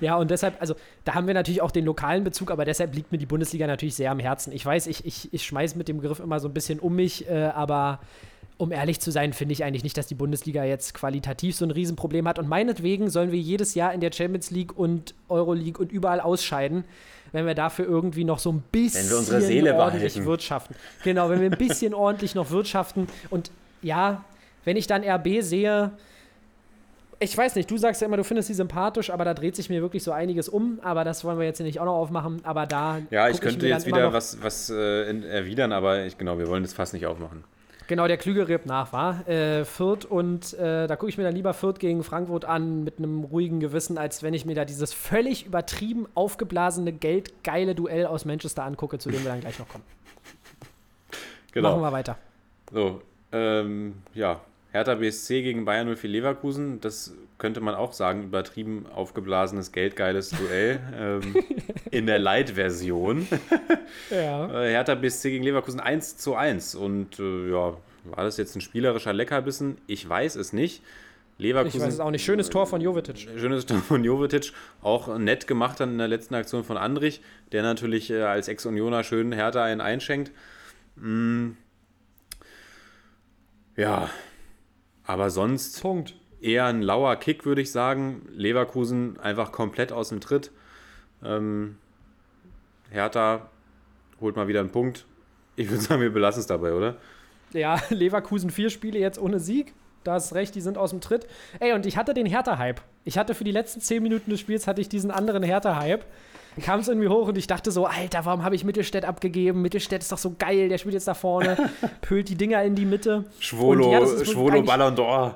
Ja, 0.00 0.16
und 0.16 0.30
deshalb, 0.30 0.60
also 0.60 0.74
da 1.04 1.14
haben 1.14 1.26
wir 1.26 1.32
natürlich 1.32 1.62
auch 1.62 1.70
den 1.70 1.86
lokalen 1.86 2.24
Bezug, 2.24 2.50
aber 2.50 2.66
deshalb 2.66 2.94
liegt 2.94 3.10
mir 3.10 3.16
die 3.16 3.26
Bundesliga 3.26 3.66
natürlich 3.66 3.94
sehr 3.94 4.10
am 4.10 4.18
Herzen. 4.18 4.52
Ich 4.52 4.64
weiß, 4.64 4.86
ich, 4.86 5.06
ich, 5.06 5.32
ich 5.32 5.44
schmeiß 5.44 5.76
mit 5.76 5.88
dem 5.88 5.96
Begriff 5.96 6.20
immer 6.20 6.40
so 6.40 6.48
ein 6.48 6.54
bisschen 6.54 6.78
um 6.78 6.94
mich, 6.94 7.28
äh, 7.28 7.50
aber 7.54 8.00
um 8.56 8.70
ehrlich 8.70 9.00
zu 9.00 9.10
sein, 9.10 9.32
finde 9.32 9.52
ich 9.52 9.64
eigentlich 9.64 9.82
nicht, 9.82 9.96
dass 9.96 10.06
die 10.06 10.14
Bundesliga 10.14 10.64
jetzt 10.64 10.94
qualitativ 10.94 11.56
so 11.56 11.64
ein 11.64 11.70
Riesenproblem 11.70 12.28
hat. 12.28 12.38
Und 12.38 12.48
meinetwegen 12.48 13.10
sollen 13.10 13.32
wir 13.32 13.38
jedes 13.38 13.74
Jahr 13.74 13.92
in 13.92 14.00
der 14.00 14.12
Champions 14.12 14.50
League 14.50 14.78
und 14.78 15.14
Euroleague 15.28 15.80
und 15.80 15.90
überall 15.90 16.20
ausscheiden, 16.20 16.84
wenn 17.32 17.46
wir 17.46 17.54
dafür 17.54 17.86
irgendwie 17.86 18.22
noch 18.22 18.38
so 18.38 18.52
ein 18.52 18.62
bisschen 18.70 19.12
ordentlich 19.12 20.14
behalten. 20.14 20.24
wirtschaften. 20.24 20.76
Genau, 21.02 21.30
wenn 21.30 21.40
wir 21.40 21.50
ein 21.50 21.58
bisschen 21.58 21.94
ordentlich 21.94 22.36
noch 22.36 22.50
wirtschaften. 22.50 23.08
Und 23.30 23.50
ja, 23.82 24.24
wenn 24.64 24.76
ich 24.76 24.86
dann 24.86 25.02
RB 25.02 25.40
sehe, 25.42 25.90
ich 27.18 27.36
weiß 27.36 27.56
nicht, 27.56 27.68
du 27.70 27.76
sagst 27.76 28.02
ja 28.02 28.06
immer, 28.06 28.16
du 28.16 28.24
findest 28.24 28.48
sie 28.48 28.54
sympathisch, 28.54 29.10
aber 29.10 29.24
da 29.24 29.34
dreht 29.34 29.56
sich 29.56 29.68
mir 29.68 29.82
wirklich 29.82 30.04
so 30.04 30.12
einiges 30.12 30.48
um. 30.48 30.78
Aber 30.82 31.02
das 31.02 31.24
wollen 31.24 31.38
wir 31.38 31.46
jetzt 31.46 31.56
hier 31.56 31.66
nicht 31.66 31.80
auch 31.80 31.86
noch 31.86 31.94
aufmachen. 31.94 32.40
Aber 32.44 32.66
da. 32.66 33.00
Ja, 33.10 33.28
ich 33.28 33.40
könnte 33.40 33.60
dann 33.60 33.70
jetzt 33.70 33.86
wieder 33.86 34.12
was, 34.12 34.40
was 34.42 34.70
äh, 34.70 35.20
erwidern, 35.26 35.72
aber 35.72 36.04
ich, 36.04 36.18
genau, 36.18 36.38
wir 36.38 36.46
wollen 36.46 36.62
das 36.62 36.72
fast 36.72 36.92
nicht 36.92 37.06
aufmachen. 37.06 37.42
Genau, 37.86 38.08
der 38.08 38.16
Klügere 38.16 38.48
rebt 38.48 38.66
nach, 38.66 38.92
war. 38.92 39.28
Äh, 39.28 39.64
Fürth 39.64 40.06
und 40.06 40.54
äh, 40.54 40.86
da 40.86 40.96
gucke 40.96 41.10
ich 41.10 41.18
mir 41.18 41.24
dann 41.24 41.34
lieber 41.34 41.52
Fürth 41.52 41.78
gegen 41.78 42.02
Frankfurt 42.02 42.44
an 42.46 42.82
mit 42.82 42.98
einem 42.98 43.24
ruhigen 43.24 43.60
Gewissen, 43.60 43.98
als 43.98 44.22
wenn 44.22 44.32
ich 44.32 44.46
mir 44.46 44.54
da 44.54 44.64
dieses 44.64 44.94
völlig 44.94 45.44
übertrieben 45.44 46.06
aufgeblasene, 46.14 46.92
geldgeile 46.92 47.74
Duell 47.74 48.06
aus 48.06 48.24
Manchester 48.24 48.64
angucke, 48.64 48.98
zu 48.98 49.10
dem 49.10 49.22
wir 49.22 49.30
dann 49.30 49.40
gleich 49.40 49.58
noch 49.58 49.68
kommen. 49.68 49.84
Genau. 51.52 51.70
Machen 51.70 51.82
wir 51.82 51.92
weiter. 51.92 52.18
So, 52.72 53.00
ähm, 53.30 53.94
ja, 54.12 54.40
Hertha 54.72 54.96
BSC 54.96 55.42
gegen 55.42 55.64
Bayern 55.64 55.94
04 55.94 56.10
Leverkusen, 56.10 56.80
das 56.80 57.14
könnte 57.44 57.60
man 57.60 57.74
auch 57.74 57.92
sagen, 57.92 58.24
übertrieben 58.24 58.86
aufgeblasenes, 58.94 59.70
geldgeiles 59.70 60.30
Duell 60.30 60.80
ähm, 60.98 61.36
in 61.90 62.06
der 62.06 62.18
Light-Version. 62.18 63.28
Ja. 64.10 64.64
Äh, 64.64 64.70
Hertha 64.70 64.94
BSC 64.94 65.30
gegen 65.30 65.44
Leverkusen 65.44 65.78
1 65.78 66.16
zu 66.16 66.34
1 66.34 66.74
und 66.74 67.18
äh, 67.18 67.50
ja, 67.50 67.76
war 68.04 68.24
das 68.24 68.38
jetzt 68.38 68.56
ein 68.56 68.60
spielerischer 68.60 69.12
Leckerbissen? 69.12 69.78
Ich 69.86 70.08
weiß 70.08 70.36
es 70.36 70.52
nicht. 70.52 70.82
Leverkusen, 71.38 71.78
Ich 71.78 71.86
weiß 71.86 71.94
es 71.94 72.00
auch 72.00 72.10
nicht. 72.10 72.24
Schönes 72.24 72.48
Tor 72.48 72.66
von 72.66 72.80
Jovetic. 72.80 73.28
Schönes 73.38 73.66
Tor 73.66 73.78
von 73.78 74.04
Jovetic, 74.04 74.52
auch 74.82 75.16
nett 75.18 75.46
gemacht 75.46 75.80
dann 75.80 75.92
in 75.92 75.98
der 75.98 76.08
letzten 76.08 76.34
Aktion 76.34 76.64
von 76.64 76.76
Andrich, 76.76 77.20
der 77.52 77.62
natürlich 77.62 78.10
äh, 78.10 78.22
als 78.22 78.48
Ex-Unioner 78.48 79.04
schön 79.04 79.32
Hertha 79.32 79.62
einen 79.62 79.80
einschenkt. 79.80 80.32
Mm. 80.96 81.50
Ja, 83.76 84.10
aber 85.04 85.30
sonst 85.30 85.80
Punkt. 85.82 86.14
Eher 86.44 86.66
ein 86.66 86.82
lauer 86.82 87.16
Kick, 87.16 87.44
würde 87.44 87.62
ich 87.62 87.72
sagen. 87.72 88.22
Leverkusen 88.34 89.18
einfach 89.20 89.50
komplett 89.52 89.92
aus 89.92 90.10
dem 90.10 90.20
Tritt. 90.20 90.50
Ähm, 91.24 91.76
Hertha 92.90 93.48
holt 94.20 94.36
mal 94.36 94.46
wieder 94.46 94.60
einen 94.60 94.70
Punkt. 94.70 95.06
Ich 95.56 95.70
würde 95.70 95.82
sagen, 95.82 96.00
wir 96.00 96.12
belassen 96.12 96.40
es 96.40 96.46
dabei, 96.46 96.72
oder? 96.72 96.96
Ja, 97.52 97.80
Leverkusen 97.88 98.50
vier 98.50 98.70
Spiele 98.70 98.98
jetzt 98.98 99.18
ohne 99.18 99.40
Sieg. 99.40 99.72
Da 100.04 100.12
hast 100.12 100.34
recht, 100.34 100.54
die 100.54 100.60
sind 100.60 100.76
aus 100.76 100.90
dem 100.90 101.00
Tritt. 101.00 101.26
Ey, 101.60 101.72
und 101.72 101.86
ich 101.86 101.96
hatte 101.96 102.12
den 102.12 102.26
Hertha-Hype. 102.26 102.82
Ich 103.04 103.16
hatte 103.16 103.34
für 103.34 103.44
die 103.44 103.52
letzten 103.52 103.80
zehn 103.80 104.02
Minuten 104.02 104.30
des 104.30 104.38
Spiels 104.38 104.66
hatte 104.66 104.82
ich 104.82 104.90
diesen 104.90 105.10
anderen 105.10 105.42
Hertha-Hype. 105.42 106.04
Kam 106.62 106.80
es 106.80 106.88
irgendwie 106.88 107.08
hoch 107.08 107.28
und 107.28 107.38
ich 107.38 107.46
dachte 107.46 107.70
so, 107.70 107.86
Alter, 107.86 108.26
warum 108.26 108.44
habe 108.44 108.54
ich 108.54 108.64
Mittelstädt 108.64 109.04
abgegeben? 109.04 109.62
Mittelstädt 109.62 110.02
ist 110.02 110.12
doch 110.12 110.18
so 110.18 110.36
geil, 110.38 110.68
der 110.68 110.78
spielt 110.78 110.94
jetzt 110.94 111.08
da 111.08 111.14
vorne, 111.14 111.70
pölt 112.02 112.28
die 112.28 112.36
Dinger 112.36 112.62
in 112.62 112.74
die 112.74 112.84
Mitte. 112.84 113.24
Schwolo, 113.40 113.86
Und 113.86 113.92
ja, 113.92 113.98
ist 114.00 114.30
Schwolo 114.30 114.62
Ballon 114.62 114.94
d'Or. 114.94 115.34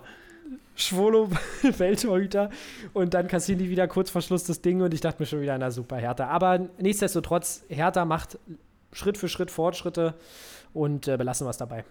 Schwolo, 0.78 1.28
Welttorhüter. 1.62 2.50
Und 2.94 3.12
dann 3.14 3.28
kassieren 3.28 3.58
die 3.58 3.68
wieder 3.68 3.88
kurz 3.88 4.10
vor 4.10 4.22
Schluss 4.22 4.44
das 4.44 4.62
Ding 4.62 4.80
und 4.80 4.94
ich 4.94 5.00
dachte 5.00 5.20
mir 5.20 5.26
schon 5.26 5.40
wieder, 5.40 5.58
na 5.58 5.70
super, 5.70 5.96
Hertha. 5.96 6.28
Aber 6.28 6.58
nichtsdestotrotz, 6.78 7.64
Hertha 7.68 8.04
macht 8.04 8.38
Schritt 8.92 9.18
für 9.18 9.28
Schritt 9.28 9.50
Fortschritte 9.50 10.14
und 10.72 11.08
äh, 11.08 11.16
belassen 11.16 11.46
wir 11.46 11.50
es 11.50 11.56
dabei. 11.58 11.84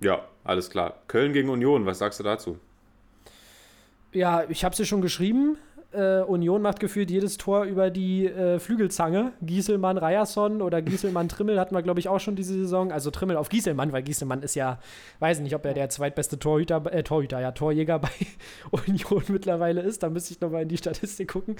Ja, 0.00 0.28
alles 0.44 0.68
klar. 0.68 0.98
Köln 1.08 1.32
gegen 1.32 1.48
Union, 1.48 1.86
was 1.86 1.98
sagst 1.98 2.20
du 2.20 2.24
dazu? 2.24 2.58
Ja, 4.12 4.44
ich 4.48 4.64
habe 4.64 4.76
sie 4.76 4.84
schon 4.84 5.00
geschrieben. 5.00 5.56
Äh, 5.94 6.22
Union 6.22 6.62
macht 6.62 6.80
gefühlt 6.80 7.10
jedes 7.10 7.38
Tor 7.38 7.64
über 7.64 7.90
die 7.90 8.26
äh, 8.26 8.58
Flügelzange. 8.58 9.32
Gieselmann, 9.42 9.98
Ryerson 9.98 10.62
oder 10.62 10.82
Gieselmann, 10.82 11.28
Trimmel 11.28 11.58
hatten 11.58 11.74
wir, 11.74 11.82
glaube 11.82 12.00
ich, 12.00 12.08
auch 12.08 12.20
schon 12.20 12.36
diese 12.36 12.54
Saison. 12.54 12.92
Also 12.92 13.10
Trimmel 13.10 13.36
auf 13.36 13.48
Gieselmann, 13.48 13.92
weil 13.92 14.02
Gieselmann 14.02 14.42
ist 14.42 14.54
ja, 14.54 14.78
weiß 15.20 15.40
nicht, 15.40 15.54
ob 15.54 15.64
er 15.64 15.74
der 15.74 15.88
zweitbeste 15.88 16.38
Torhüter, 16.38 16.82
äh, 16.92 17.02
Torhüter, 17.02 17.40
ja, 17.40 17.52
Torjäger 17.52 17.98
bei 18.00 18.10
Union 18.70 19.22
mittlerweile 19.28 19.80
ist. 19.80 20.02
Da 20.02 20.10
müsste 20.10 20.34
ich 20.34 20.40
nochmal 20.40 20.62
in 20.62 20.68
die 20.68 20.78
Statistik 20.78 21.30
gucken. 21.30 21.56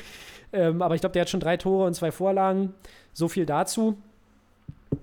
Ähm, 0.53 0.82
aber 0.82 0.95
ich 0.95 1.01
glaube, 1.01 1.12
der 1.12 1.22
hat 1.22 1.30
schon 1.30 1.41
drei 1.41 1.57
Tore 1.57 1.87
und 1.87 1.95
zwei 1.95 2.11
Vorlagen. 2.11 2.74
So 3.12 3.28
viel 3.28 3.47
dazu. 3.47 3.97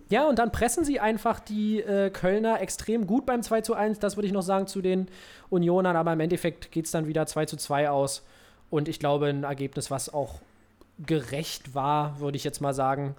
Ja, 0.09 0.27
und 0.27 0.39
dann 0.39 0.51
pressen 0.51 0.83
sie 0.83 0.99
einfach 0.99 1.39
die 1.39 1.81
äh, 1.81 2.09
Kölner 2.09 2.61
extrem 2.61 3.07
gut 3.07 3.25
beim 3.25 3.41
2 3.43 3.61
zu 3.61 3.73
1. 3.73 3.99
Das 3.99 4.17
würde 4.17 4.27
ich 4.27 4.33
noch 4.33 4.41
sagen 4.41 4.67
zu 4.67 4.81
den 4.81 5.07
Unionern, 5.49 5.95
aber 5.95 6.13
im 6.13 6.19
Endeffekt 6.19 6.71
geht 6.71 6.85
es 6.85 6.91
dann 6.91 7.07
wieder 7.07 7.25
2 7.25 7.45
zu 7.45 7.57
2 7.57 7.89
aus. 7.89 8.23
Und 8.71 8.87
ich 8.87 8.97
glaube, 8.97 9.27
ein 9.27 9.43
Ergebnis, 9.43 9.91
was 9.91 10.11
auch 10.11 10.39
gerecht 11.05 11.75
war, 11.75 12.19
würde 12.19 12.37
ich 12.37 12.43
jetzt 12.43 12.61
mal 12.61 12.73
sagen. 12.73 13.15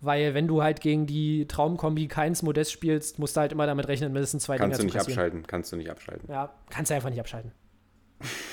Weil, 0.00 0.34
wenn 0.34 0.48
du 0.48 0.62
halt 0.62 0.80
gegen 0.80 1.06
die 1.06 1.46
Traumkombi 1.46 2.08
keins 2.08 2.42
Modest 2.42 2.72
spielst, 2.72 3.18
musst 3.18 3.36
du 3.36 3.40
halt 3.40 3.52
immer 3.52 3.66
damit 3.66 3.86
rechnen, 3.88 4.12
mindestens 4.12 4.42
zwei 4.42 4.56
Kannst 4.58 4.78
du 4.78 4.82
Dinger 4.82 4.84
nicht 4.84 4.92
zu 4.92 4.98
kassieren. 4.98 5.18
abschalten, 5.18 5.46
kannst 5.46 5.72
du 5.72 5.76
nicht 5.76 5.90
abschalten. 5.90 6.28
Ja, 6.28 6.52
kannst 6.68 6.90
du 6.90 6.94
einfach 6.96 7.10
nicht 7.10 7.20
abschalten. 7.20 7.52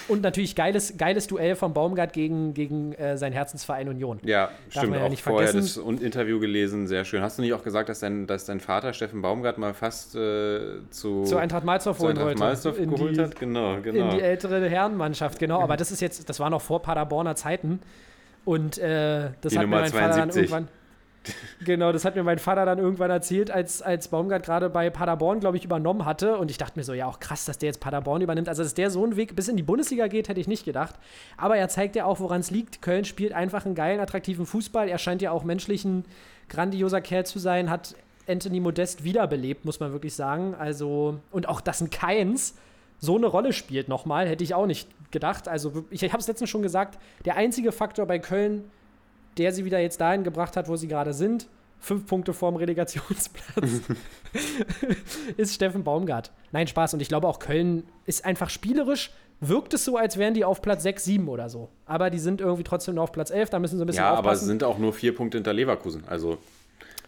Und 0.07 0.22
natürlich 0.22 0.55
geiles, 0.55 0.95
geiles 0.97 1.28
Duell 1.28 1.55
von 1.55 1.74
Baumgart 1.74 2.13
gegen, 2.13 2.53
gegen 2.53 2.93
äh, 2.93 3.17
seinen 3.17 3.34
Herzensverein 3.34 3.88
Union. 3.89 4.19
Ja, 4.24 4.45
Darf 4.47 4.53
stimmt. 4.84 4.95
ja 4.95 5.03
Auch 5.05 5.09
nicht 5.09 5.24
vorher 5.24 5.47
vergessen. 5.49 5.67
das 5.76 5.78
Interview 6.01 6.39
gelesen, 6.39 6.88
sehr 6.88 7.05
schön. 7.05 7.22
Hast 7.22 7.38
du 7.38 7.41
nicht 7.41 7.53
auch 7.53 7.63
gesagt, 7.63 7.89
dass 7.89 7.99
dein, 7.99 8.28
dass 8.28 8.45
dein 8.45 8.59
Vater 8.59 8.93
Steffen 8.93 9.22
Baumgart 9.22 9.57
mal 9.57 9.74
fast 9.74 10.15
äh, 10.15 10.59
zu, 10.89 11.24
Zu 11.24 11.38
Eintracht 11.38 11.63
Malzdorf 11.63 11.97
zu 11.97 12.03
holen 12.03 12.17
Eintracht 12.17 12.65
In 12.78 12.89
geholt 12.89 13.17
die- 13.17 13.22
hat? 13.22 13.39
Genau, 13.39 13.76
in 13.76 13.84
genau. 13.84 14.11
die 14.11 14.22
ältere 14.22 14.67
Herrenmannschaft, 14.69 15.39
genau. 15.39 15.61
Aber 15.61 15.78
das 15.78 15.91
ist 15.91 16.01
jetzt, 16.01 16.30
das 16.30 16.39
war 16.39 16.49
noch 16.49 16.61
vor 16.61 16.82
Paderborner 16.82 17.36
Zeiten. 17.36 17.80
Und 18.43 18.78
äh, 18.80 19.30
das 19.41 19.51
Die 19.53 19.59
hat 19.59 19.65
mir 19.67 19.69
Nummer 19.69 19.82
mein 19.82 19.91
Vater 19.91 20.07
dann 20.17 20.32
72. 20.32 20.41
irgendwann. 20.51 20.67
Genau, 21.63 21.91
das 21.91 22.05
hat 22.05 22.15
mir 22.15 22.24
mein 22.24 22.39
Vater 22.39 22.65
dann 22.65 22.80
irgendwann 22.80 23.11
erzählt, 23.11 23.51
als, 23.51 23.82
als 23.82 24.07
Baumgart 24.07 24.43
gerade 24.43 24.69
bei 24.69 24.89
Paderborn, 24.89 25.39
glaube 25.39 25.57
ich, 25.57 25.65
übernommen 25.65 26.05
hatte. 26.05 26.38
Und 26.38 26.49
ich 26.49 26.57
dachte 26.57 26.80
mir 26.80 26.84
so, 26.84 26.93
ja, 26.93 27.05
auch 27.05 27.19
krass, 27.19 27.45
dass 27.45 27.59
der 27.59 27.67
jetzt 27.67 27.80
Paderborn 27.80 28.22
übernimmt. 28.22 28.49
Also, 28.49 28.63
dass 28.63 28.74
der 28.74 28.89
so 28.89 29.03
einen 29.03 29.15
Weg 29.15 29.36
bis 29.36 29.47
in 29.47 29.57
die 29.57 29.63
Bundesliga 29.63 30.07
geht, 30.07 30.30
hätte 30.30 30.39
ich 30.39 30.47
nicht 30.47 30.65
gedacht. 30.65 30.95
Aber 31.38 31.57
er 31.57 31.69
zeigt 31.69 31.95
ja 31.95 32.05
auch, 32.05 32.19
woran 32.19 32.41
es 32.41 32.49
liegt. 32.49 32.82
Köln 32.82 33.05
spielt 33.05 33.34
einfach 33.34 33.65
einen 33.65 33.76
geilen, 33.76 33.99
attraktiven 33.99 34.45
Fußball. 34.45 34.89
Er 34.89 34.97
scheint 34.97 35.22
ja 35.22 35.32
auch 35.32 35.43
menschlich 35.43 35.86
ein 35.86 36.05
grandioser 36.49 37.01
Kerl 37.01 37.26
zu 37.26 37.39
sein, 37.39 37.69
hat 37.69 37.95
Anthony 38.28 38.59
Modest 38.59 39.03
wiederbelebt, 39.03 39.65
muss 39.65 39.80
man 39.80 39.91
wirklich 39.91 40.15
sagen. 40.15 40.55
Also, 40.55 41.19
und 41.32 41.47
auch, 41.47 41.61
dass 41.61 41.82
ein 41.82 41.91
Keins 41.91 42.55
so 42.97 43.15
eine 43.15 43.28
Rolle 43.28 43.53
spielt 43.53 43.88
nochmal, 43.88 44.28
hätte 44.28 44.43
ich 44.43 44.53
auch 44.53 44.65
nicht 44.65 44.89
gedacht. 45.11 45.47
Also, 45.47 45.86
ich, 45.91 46.01
ich 46.01 46.11
habe 46.11 46.22
es 46.22 46.28
letztens 46.28 46.49
schon 46.49 46.61
gesagt, 46.63 46.97
der 47.26 47.36
einzige 47.36 47.72
Faktor 47.72 48.07
bei 48.07 48.17
Köln, 48.17 48.72
der 49.38 49.51
sie 49.53 49.65
wieder 49.65 49.79
jetzt 49.79 50.01
dahin 50.01 50.23
gebracht 50.23 50.55
hat, 50.57 50.67
wo 50.67 50.75
sie 50.75 50.88
gerade 50.88 51.13
sind, 51.13 51.47
fünf 51.79 52.05
Punkte 52.05 52.34
vorm 52.34 52.55
Relegationsplatz, 52.57 53.82
ist 55.38 55.53
Steffen 55.55 55.84
Baumgart. 55.84 56.32
Nein, 56.51 56.67
Spaß. 56.67 56.93
Und 56.93 57.01
ich 57.01 57.07
glaube 57.07 57.27
auch 57.27 57.39
Köln 57.39 57.84
ist 58.05 58.25
einfach 58.25 58.49
spielerisch, 58.49 59.11
wirkt 59.39 59.73
es 59.73 59.86
so, 59.86 59.97
als 59.97 60.17
wären 60.17 60.34
die 60.34 60.45
auf 60.45 60.61
Platz 60.61 60.84
6, 60.84 61.03
7 61.03 61.27
oder 61.27 61.49
so. 61.49 61.69
Aber 61.86 62.09
die 62.09 62.19
sind 62.19 62.41
irgendwie 62.41 62.63
trotzdem 62.63 62.95
nur 62.95 63.03
auf 63.03 63.11
Platz 63.11 63.32
11, 63.32 63.49
da 63.49 63.59
müssen 63.59 63.77
sie 63.77 63.84
ein 63.84 63.88
bisschen 63.88 64.03
Ja, 64.03 64.09
aber 64.11 64.17
es 64.19 64.38
aufpassen. 64.39 64.47
sind 64.47 64.63
auch 64.63 64.77
nur 64.77 64.93
vier 64.93 65.15
Punkte 65.15 65.38
hinter 65.38 65.53
Leverkusen. 65.53 66.03
Also 66.07 66.38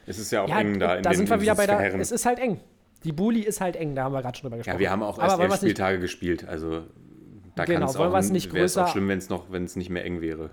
es 0.07 0.17
ist 0.19 0.31
ja 0.31 0.41
auch 0.43 0.49
ja, 0.49 0.59
eng 0.59 0.79
da 0.79 0.95
in 0.95 1.03
da 1.03 1.11
den 1.11 1.17
sind 1.17 1.29
wir 1.29 1.39
wieder 1.41 1.55
bei 1.55 1.67
der, 1.67 1.95
es 1.99 2.11
ist 2.11 2.25
halt 2.25 2.39
eng. 2.39 2.59
Die 3.03 3.11
Bully 3.11 3.41
ist 3.41 3.59
halt 3.61 3.75
eng, 3.75 3.95
da 3.95 4.05
haben 4.05 4.13
wir 4.13 4.21
gerade 4.21 4.37
schon 4.37 4.43
drüber 4.49 4.57
gesprochen. 4.57 4.75
Ja, 4.75 4.79
wir 4.79 4.89
haben 4.89 5.03
auch 5.03 5.19
Aber 5.19 5.23
erst 5.27 5.39
elf 5.39 5.51
wir's 5.51 5.61
nicht- 5.61 5.71
Spieltage 5.71 5.99
gespielt. 5.99 6.47
Also 6.47 6.83
da 7.55 7.65
Genau, 7.65 7.81
kann 7.81 7.89
es 7.89 7.95
auch, 7.97 8.31
nicht 8.31 8.53
wäre 8.53 8.65
es 8.65 8.77
auch 8.77 8.85
größer- 8.87 8.91
schlimm, 8.91 9.07
wenn 9.09 9.17
es 9.19 9.29
noch, 9.29 9.51
wenn 9.51 9.65
es 9.65 9.75
nicht 9.75 9.89
mehr 9.89 10.03
eng 10.05 10.21
wäre. 10.21 10.49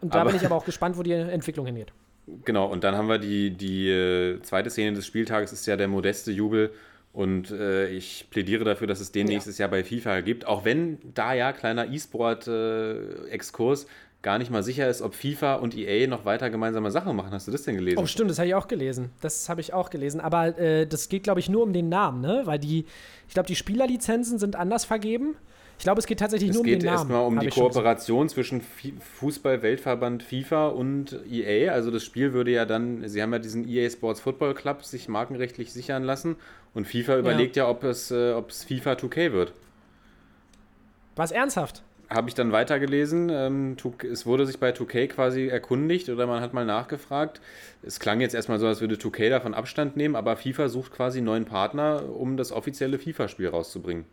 Und 0.00 0.14
da 0.14 0.20
aber- 0.22 0.30
bin 0.30 0.40
ich 0.40 0.46
aber 0.46 0.56
auch 0.56 0.64
gespannt, 0.64 0.96
wo 0.96 1.02
die 1.02 1.12
Entwicklung 1.12 1.66
hingeht. 1.66 1.92
Genau, 2.44 2.66
und 2.66 2.84
dann 2.84 2.94
haben 2.94 3.08
wir 3.08 3.18
die, 3.18 3.50
die 3.50 3.88
äh, 3.88 4.40
zweite 4.42 4.70
Szene 4.70 4.94
des 4.94 5.04
Spieltages, 5.04 5.52
ist 5.52 5.66
ja 5.66 5.74
der 5.76 5.88
modeste 5.88 6.30
Jubel. 6.30 6.70
Und 7.12 7.50
äh, 7.50 7.88
ich 7.88 8.28
plädiere 8.30 8.62
dafür, 8.62 8.86
dass 8.86 9.00
es 9.00 9.10
den 9.10 9.26
Ja. 9.26 9.32
nächstes 9.32 9.58
Jahr 9.58 9.68
bei 9.68 9.82
FIFA 9.82 10.20
gibt. 10.20 10.46
Auch 10.46 10.64
wenn 10.64 10.98
da 11.14 11.32
ja, 11.32 11.52
kleiner 11.52 11.88
E-Sport-Exkurs, 12.60 13.86
gar 14.22 14.38
nicht 14.38 14.50
mal 14.50 14.62
sicher 14.62 14.88
ist, 14.88 15.00
ob 15.02 15.14
FIFA 15.14 15.54
und 15.56 15.76
EA 15.76 16.06
noch 16.06 16.24
weiter 16.24 16.50
gemeinsame 16.50 16.90
Sachen 16.90 17.16
machen. 17.16 17.32
Hast 17.32 17.48
du 17.48 17.52
das 17.52 17.62
denn 17.62 17.76
gelesen? 17.76 17.98
Oh, 17.98 18.06
stimmt, 18.06 18.30
das 18.30 18.38
habe 18.38 18.48
ich 18.48 18.54
auch 18.54 18.68
gelesen. 18.68 19.10
Das 19.22 19.48
habe 19.48 19.60
ich 19.60 19.72
auch 19.72 19.90
gelesen. 19.90 20.20
Aber 20.20 20.58
äh, 20.58 20.86
das 20.86 21.08
geht, 21.08 21.22
glaube 21.22 21.40
ich, 21.40 21.48
nur 21.48 21.62
um 21.62 21.72
den 21.72 21.88
Namen, 21.88 22.20
ne? 22.20 22.42
Weil 22.44 22.58
die, 22.58 22.84
ich 23.28 23.34
glaube, 23.34 23.46
die 23.46 23.56
Spielerlizenzen 23.56 24.38
sind 24.38 24.56
anders 24.56 24.84
vergeben. 24.84 25.36
Ich 25.80 25.84
glaube, 25.84 25.98
es 25.98 26.06
geht 26.06 26.18
tatsächlich 26.18 26.50
Es 26.50 26.56
nur 26.56 26.60
um 26.60 26.66
geht 26.66 26.82
den 26.82 26.88
Namen. 26.88 26.98
erstmal 26.98 27.24
um 27.24 27.40
die. 27.40 27.48
Kooperation 27.48 28.28
zwischen 28.28 28.60
Fußball-Weltverband 28.60 30.22
FIFA 30.22 30.66
und 30.68 31.18
EA. 31.26 31.72
Also 31.72 31.90
das 31.90 32.04
Spiel 32.04 32.34
würde 32.34 32.50
ja 32.50 32.66
dann, 32.66 33.08
sie 33.08 33.22
haben 33.22 33.32
ja 33.32 33.38
diesen 33.38 33.66
EA 33.66 33.88
Sports 33.88 34.20
Football 34.20 34.52
Club 34.52 34.84
sich 34.84 35.08
markenrechtlich 35.08 35.72
sichern 35.72 36.04
lassen 36.04 36.36
und 36.74 36.86
FIFA 36.86 37.16
überlegt 37.16 37.56
ja, 37.56 37.66
ob, 37.66 37.82
es, 37.84 38.10
äh, 38.10 38.32
ob 38.34 38.50
es 38.50 38.64
FIFA 38.64 38.92
2K 38.92 39.32
wird. 39.32 39.54
Was 41.16 41.32
ernsthaft? 41.32 41.82
Habe 42.10 42.28
ich 42.28 42.34
dann 42.34 42.52
weitergelesen. 42.52 43.30
Ähm, 43.30 43.76
2K 43.78 44.06
es 44.06 44.26
wurde 44.26 44.44
sich 44.44 44.60
bei 44.60 44.72
2K 44.72 45.06
quasi 45.06 45.46
erkundigt 45.46 46.10
oder 46.10 46.26
man 46.26 46.42
hat 46.42 46.52
mal 46.52 46.66
nachgefragt. 46.66 47.40
Es 47.82 48.00
klang 48.00 48.20
jetzt 48.20 48.34
erstmal 48.34 48.58
so, 48.58 48.66
als 48.66 48.82
würde 48.82 48.96
2K 48.96 49.30
davon 49.30 49.54
Abstand 49.54 49.96
nehmen, 49.96 50.14
aber 50.14 50.36
FIFA 50.36 50.68
sucht 50.68 50.92
quasi 50.92 51.22
neuen 51.22 51.46
Partner, 51.46 52.02
um 52.14 52.36
das 52.36 52.52
offizielle 52.52 52.98
FIFA-Spiel 52.98 53.48
rauszubringen. 53.48 54.04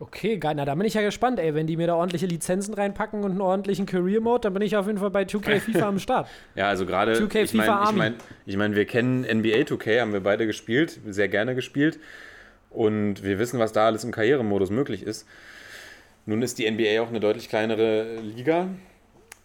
Okay, 0.00 0.36
geil. 0.38 0.54
Na, 0.54 0.64
da 0.64 0.74
bin 0.76 0.86
ich 0.86 0.94
ja 0.94 1.02
gespannt, 1.02 1.40
ey. 1.40 1.54
Wenn 1.54 1.66
die 1.66 1.76
mir 1.76 1.88
da 1.88 1.94
ordentliche 1.96 2.26
Lizenzen 2.26 2.74
reinpacken 2.74 3.24
und 3.24 3.32
einen 3.32 3.40
ordentlichen 3.40 3.84
Career 3.84 4.20
Mode, 4.20 4.42
dann 4.42 4.54
bin 4.54 4.62
ich 4.62 4.76
auf 4.76 4.86
jeden 4.86 4.98
Fall 4.98 5.10
bei 5.10 5.22
2K 5.22 5.58
FIFA 5.60 5.88
am 5.88 5.98
Start. 5.98 6.28
Ja, 6.54 6.68
also 6.68 6.86
gerade, 6.86 7.14
2K 7.14 7.42
ich 7.42 7.54
meine, 7.54 7.66
FIFA 7.66 7.82
ich 7.82 7.86
Army. 7.88 7.98
mein, 7.98 8.14
ich 8.46 8.56
mein, 8.56 8.74
wir 8.76 8.84
kennen 8.84 9.22
NBA 9.22 9.64
2K, 9.64 10.00
haben 10.00 10.12
wir 10.12 10.20
beide 10.20 10.46
gespielt, 10.46 11.00
sehr 11.06 11.28
gerne 11.28 11.54
gespielt. 11.56 11.98
Und 12.70 13.24
wir 13.24 13.38
wissen, 13.38 13.58
was 13.58 13.72
da 13.72 13.86
alles 13.86 14.04
im 14.04 14.12
Karrieremodus 14.12 14.70
möglich 14.70 15.02
ist. 15.02 15.26
Nun 16.26 16.42
ist 16.42 16.58
die 16.58 16.70
NBA 16.70 17.00
auch 17.02 17.08
eine 17.08 17.20
deutlich 17.20 17.48
kleinere 17.48 18.20
Liga. 18.20 18.68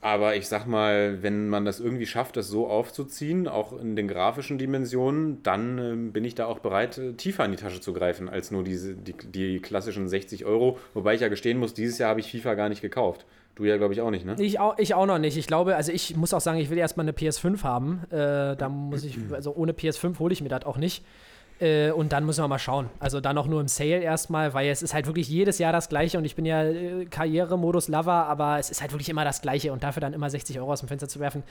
Aber 0.04 0.36
ich 0.36 0.50
sag 0.50 0.68
mal, 0.68 1.24
wenn 1.24 1.48
man 1.48 1.64
das 1.64 1.80
irgendwie 1.80 2.06
schafft, 2.06 2.36
das 2.36 2.50
so 2.50 2.68
aufzuziehen, 2.68 3.48
auch 3.48 3.72
in 3.72 3.96
den 3.96 4.10
grafischen 4.10 4.58
Dimensionen, 4.58 5.42
dann 5.44 5.78
ähm, 5.78 6.12
bin 6.12 6.26
ich 6.26 6.36
da 6.36 6.46
auch 6.46 6.60
bereit, 6.60 6.98
äh, 6.98 7.14
tiefer 7.14 7.46
in 7.46 7.52
die 7.52 7.58
Tasche 7.58 7.80
zu 7.80 7.94
greifen, 7.94 8.28
als 8.28 8.52
nur 8.52 8.66
diese, 8.66 8.96
die, 8.96 9.14
die 9.14 9.62
klassischen 9.62 10.10
60 10.10 10.44
Euro. 10.44 10.78
Wobei 10.94 11.16
ich 11.16 11.22
ja 11.22 11.30
gestehen 11.30 11.58
muss, 11.58 11.74
dieses 11.74 12.00
Jahr 12.00 12.10
habe 12.10 12.20
ich 12.20 12.30
FIFA 12.30 12.56
gar 12.56 12.68
nicht 12.68 12.82
gekauft. 12.82 13.26
Du 13.56 13.64
ja, 13.64 13.78
glaube 13.78 13.94
ich, 13.94 14.02
auch 14.02 14.12
nicht, 14.12 14.26
ne? 14.26 14.36
Ich 14.40 14.60
auch, 14.60 14.78
ich 14.78 14.94
auch 14.94 15.06
noch 15.06 15.20
nicht. 15.20 15.38
Ich 15.38 15.48
glaube, 15.48 15.78
also 15.78 15.94
ich 15.94 16.18
muss 16.18 16.34
auch 16.34 16.42
sagen, 16.42 16.60
ich 16.60 16.70
will 16.70 16.78
erstmal 16.78 17.06
eine 17.06 17.14
PS5 17.14 17.64
haben. 17.64 18.02
Äh, 18.10 18.58
da 18.58 18.68
muss 18.68 19.06
ich, 19.06 19.18
also 19.32 19.56
ohne 19.56 19.72
PS5 19.72 20.20
hole 20.20 20.34
ich 20.34 20.42
mir 20.42 20.50
das 20.50 20.66
auch 20.66 20.78
nicht. 20.78 21.06
Äh, 21.60 21.92
und 21.92 22.12
dann 22.12 22.26
müssen 22.26 22.44
wir 22.44 22.48
mal 22.48 22.60
schauen. 22.60 22.90
Also 23.00 23.22
dann 23.22 23.38
auch 23.38 23.48
nur 23.48 23.62
im 23.62 23.68
Sale 23.68 24.00
erstmal, 24.02 24.54
weil 24.54 24.70
es 24.70 24.82
ist 24.82 24.94
halt 24.94 25.06
wirklich 25.08 25.30
jedes 25.30 25.60
Jahr 25.60 25.72
das 25.72 25.88
Gleiche 25.90 26.18
und 26.18 26.26
ich 26.26 26.36
bin 26.36 26.46
ja 26.46 26.64
äh, 26.64 27.06
Karrieremodus-Lover, 27.06 28.12
aber 28.28 28.60
es 28.60 28.70
ist 28.72 28.82
halt 28.82 28.92
wirklich 28.92 29.10
immer 29.10 29.24
das 29.24 29.42
Gleiche 29.42 29.72
und 29.72 29.84
dafür 29.84 30.02
dann 30.02 30.14
immer 30.14 30.30
60 30.30 30.60
Euro 30.60 30.74
aus 30.74 30.80
dem 30.80 30.88
Fenster 30.90 31.08
zu 31.08 31.20
werfen. 31.20 31.44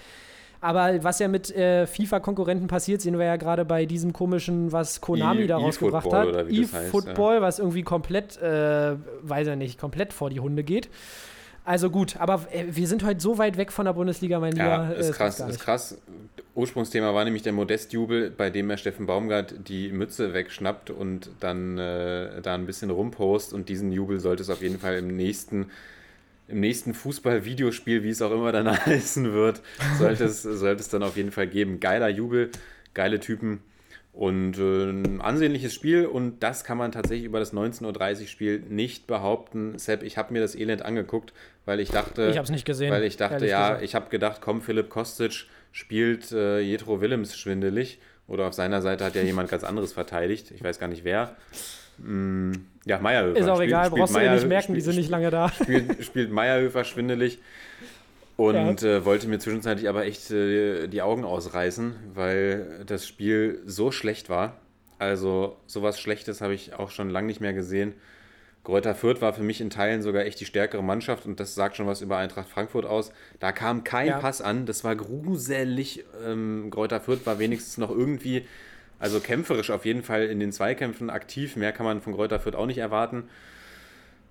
Aber 0.60 1.02
was 1.02 1.18
ja 1.18 1.26
mit 1.26 1.50
äh, 1.56 1.88
FIFA-Konkurrenten 1.88 2.68
passiert, 2.68 3.00
sehen 3.00 3.18
wir 3.18 3.26
ja 3.26 3.34
gerade 3.36 3.64
bei 3.64 3.84
diesem 3.84 4.12
komischen, 4.12 4.70
was 4.70 5.00
Konami 5.00 5.42
E- 5.42 5.46
da 5.48 5.56
rausgebracht 5.56 6.06
E-Football 6.06 6.36
hat. 6.38 6.50
E-Football, 6.52 7.42
was 7.42 7.58
irgendwie 7.58 7.82
komplett, 7.82 8.40
äh, 8.40 8.94
weiß 9.22 9.48
ich 9.48 9.56
nicht, 9.56 9.78
komplett 9.80 10.12
vor 10.12 10.30
die 10.30 10.38
Hunde 10.38 10.62
geht. 10.62 10.88
Also 11.64 11.90
gut, 11.90 12.16
aber 12.18 12.46
äh, 12.52 12.64
wir 12.70 12.88
sind 12.88 13.04
heute 13.04 13.20
so 13.20 13.38
weit 13.38 13.56
weg 13.56 13.70
von 13.70 13.84
der 13.84 13.92
Bundesliga, 13.92 14.40
mein 14.40 14.56
Ja, 14.56 14.82
Lieber. 14.84 14.96
äh, 14.96 15.00
ist 15.00 15.10
das 15.10 15.16
krass, 15.16 15.40
ist 15.40 15.60
krass. 15.60 15.98
Ursprungsthema 16.54 17.14
war 17.14 17.24
nämlich 17.24 17.42
der 17.42 17.52
Modestjubel, 17.52 18.30
bei 18.30 18.50
dem 18.50 18.68
er 18.68 18.76
Steffen 18.76 19.06
Baumgart 19.06 19.54
die 19.68 19.90
Mütze 19.90 20.34
wegschnappt 20.34 20.90
und 20.90 21.30
dann 21.40 21.78
äh, 21.78 22.42
da 22.42 22.54
ein 22.54 22.66
bisschen 22.66 22.90
rumpost. 22.90 23.52
Und 23.54 23.68
diesen 23.68 23.92
Jubel 23.92 24.18
sollte 24.20 24.42
es 24.42 24.50
auf 24.50 24.60
jeden 24.60 24.78
Fall 24.80 24.98
im 24.98 25.16
nächsten, 25.16 25.70
im 26.48 26.60
nächsten 26.60 26.94
Fußball-Videospiel, 26.94 28.02
wie 28.02 28.10
es 28.10 28.20
auch 28.22 28.32
immer 28.32 28.50
dann 28.52 28.68
heißen 28.86 29.32
wird, 29.32 29.62
sollte 29.98 30.24
es, 30.24 30.42
sollte 30.42 30.80
es 30.80 30.88
dann 30.88 31.02
auf 31.04 31.16
jeden 31.16 31.30
Fall 31.30 31.46
geben. 31.46 31.78
Geiler 31.80 32.08
Jubel, 32.08 32.50
geile 32.92 33.20
Typen. 33.20 33.60
Und 34.12 34.58
äh, 34.58 34.90
ein 34.90 35.22
ansehnliches 35.22 35.72
Spiel 35.72 36.04
und 36.04 36.42
das 36.42 36.64
kann 36.64 36.76
man 36.76 36.92
tatsächlich 36.92 37.24
über 37.24 37.38
das 37.38 37.54
19.30 37.54 38.20
Uhr 38.20 38.26
Spiel 38.26 38.62
nicht 38.68 39.06
behaupten. 39.06 39.78
Sepp, 39.78 40.02
ich 40.02 40.18
habe 40.18 40.34
mir 40.34 40.40
das 40.40 40.54
Elend 40.54 40.82
angeguckt, 40.82 41.32
weil 41.64 41.80
ich 41.80 41.90
dachte, 41.90 42.28
Ich 42.30 42.38
hab's 42.38 42.50
nicht 42.50 42.64
gesehen, 42.64 42.92
weil 42.92 43.04
ich 43.04 43.16
dachte, 43.16 43.46
ja, 43.46 43.68
gesagt. 43.68 43.82
ich 43.84 43.94
habe 43.94 44.10
gedacht, 44.10 44.40
komm, 44.40 44.62
Philipp 44.62 44.88
Kostic 44.90 45.46
spielt 45.72 46.32
äh, 46.32 46.60
Jetro 46.60 47.00
Willems 47.00 47.36
schwindelig. 47.36 47.98
Oder 48.28 48.46
auf 48.46 48.54
seiner 48.54 48.80
Seite 48.82 49.04
hat 49.04 49.14
ja 49.14 49.22
jemand 49.22 49.50
ganz 49.50 49.64
anderes 49.64 49.92
verteidigt. 49.92 50.52
Ich 50.52 50.62
weiß 50.62 50.78
gar 50.78 50.86
nicht 50.88 51.04
wer. 51.04 51.36
Mm, 51.98 52.52
ja, 52.86 52.98
Meierhöfer. 52.98 53.38
Ist 53.38 53.48
auch 53.48 53.56
Spielt- 53.56 53.68
egal, 53.68 53.86
spielt 53.86 53.98
brauchst 54.00 54.14
du 54.14 54.20
dir 54.20 54.30
nicht 54.32 54.46
merken, 54.48 54.74
die 54.74 54.80
spielt- 54.80 54.84
sind 54.94 54.96
nicht 55.02 55.10
lange 55.10 55.30
da. 55.30 55.48
spielt, 55.50 56.04
spielt 56.04 56.30
Meierhöfer 56.32 56.84
schwindelig. 56.84 57.38
Und 58.36 58.82
äh, 58.82 59.04
wollte 59.04 59.28
mir 59.28 59.38
zwischenzeitlich 59.38 59.88
aber 59.88 60.04
echt 60.06 60.30
äh, 60.30 60.86
die 60.88 61.02
Augen 61.02 61.24
ausreißen, 61.24 61.94
weil 62.14 62.84
das 62.86 63.06
Spiel 63.06 63.60
so 63.66 63.90
schlecht 63.92 64.30
war. 64.30 64.56
Also 64.98 65.56
sowas 65.66 66.00
Schlechtes 66.00 66.40
habe 66.40 66.54
ich 66.54 66.74
auch 66.74 66.90
schon 66.90 67.10
lange 67.10 67.26
nicht 67.26 67.40
mehr 67.40 67.52
gesehen. 67.52 67.92
Greuther 68.64 68.94
Fürth 68.94 69.20
war 69.20 69.32
für 69.32 69.42
mich 69.42 69.60
in 69.60 69.70
Teilen 69.70 70.02
sogar 70.02 70.24
echt 70.24 70.40
die 70.40 70.44
stärkere 70.44 70.82
Mannschaft 70.82 71.26
und 71.26 71.40
das 71.40 71.54
sagt 71.54 71.76
schon 71.76 71.86
was 71.86 72.00
über 72.00 72.16
Eintracht 72.18 72.48
Frankfurt 72.48 72.86
aus. 72.86 73.12
Da 73.40 73.50
kam 73.50 73.82
kein 73.82 74.08
Ja. 74.08 74.18
Pass 74.20 74.40
an, 74.40 74.66
das 74.66 74.84
war 74.84 74.94
gruselig. 74.94 76.04
Ähm, 76.24 76.68
Greuther 76.70 77.00
Fürth 77.00 77.26
war 77.26 77.38
wenigstens 77.40 77.78
noch 77.78 77.90
irgendwie, 77.90 78.46
also 79.00 79.18
kämpferisch 79.18 79.70
auf 79.70 79.84
jeden 79.84 80.02
Fall 80.04 80.26
in 80.26 80.38
den 80.38 80.52
Zweikämpfen 80.52 81.10
aktiv. 81.10 81.56
Mehr 81.56 81.72
kann 81.72 81.86
man 81.86 82.00
von 82.00 82.12
Greuther 82.12 82.38
Fürth 82.38 82.54
auch 82.54 82.66
nicht 82.66 82.78
erwarten. 82.78 83.24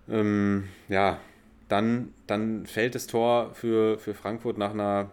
Ähm, 0.09 0.69
ja, 0.87 1.19
dann, 1.67 2.13
dann 2.27 2.65
fällt 2.65 2.95
das 2.95 3.07
Tor 3.07 3.51
für, 3.53 3.99
für 3.99 4.13
Frankfurt 4.13 4.57
nach 4.57 4.71
einer 4.71 5.11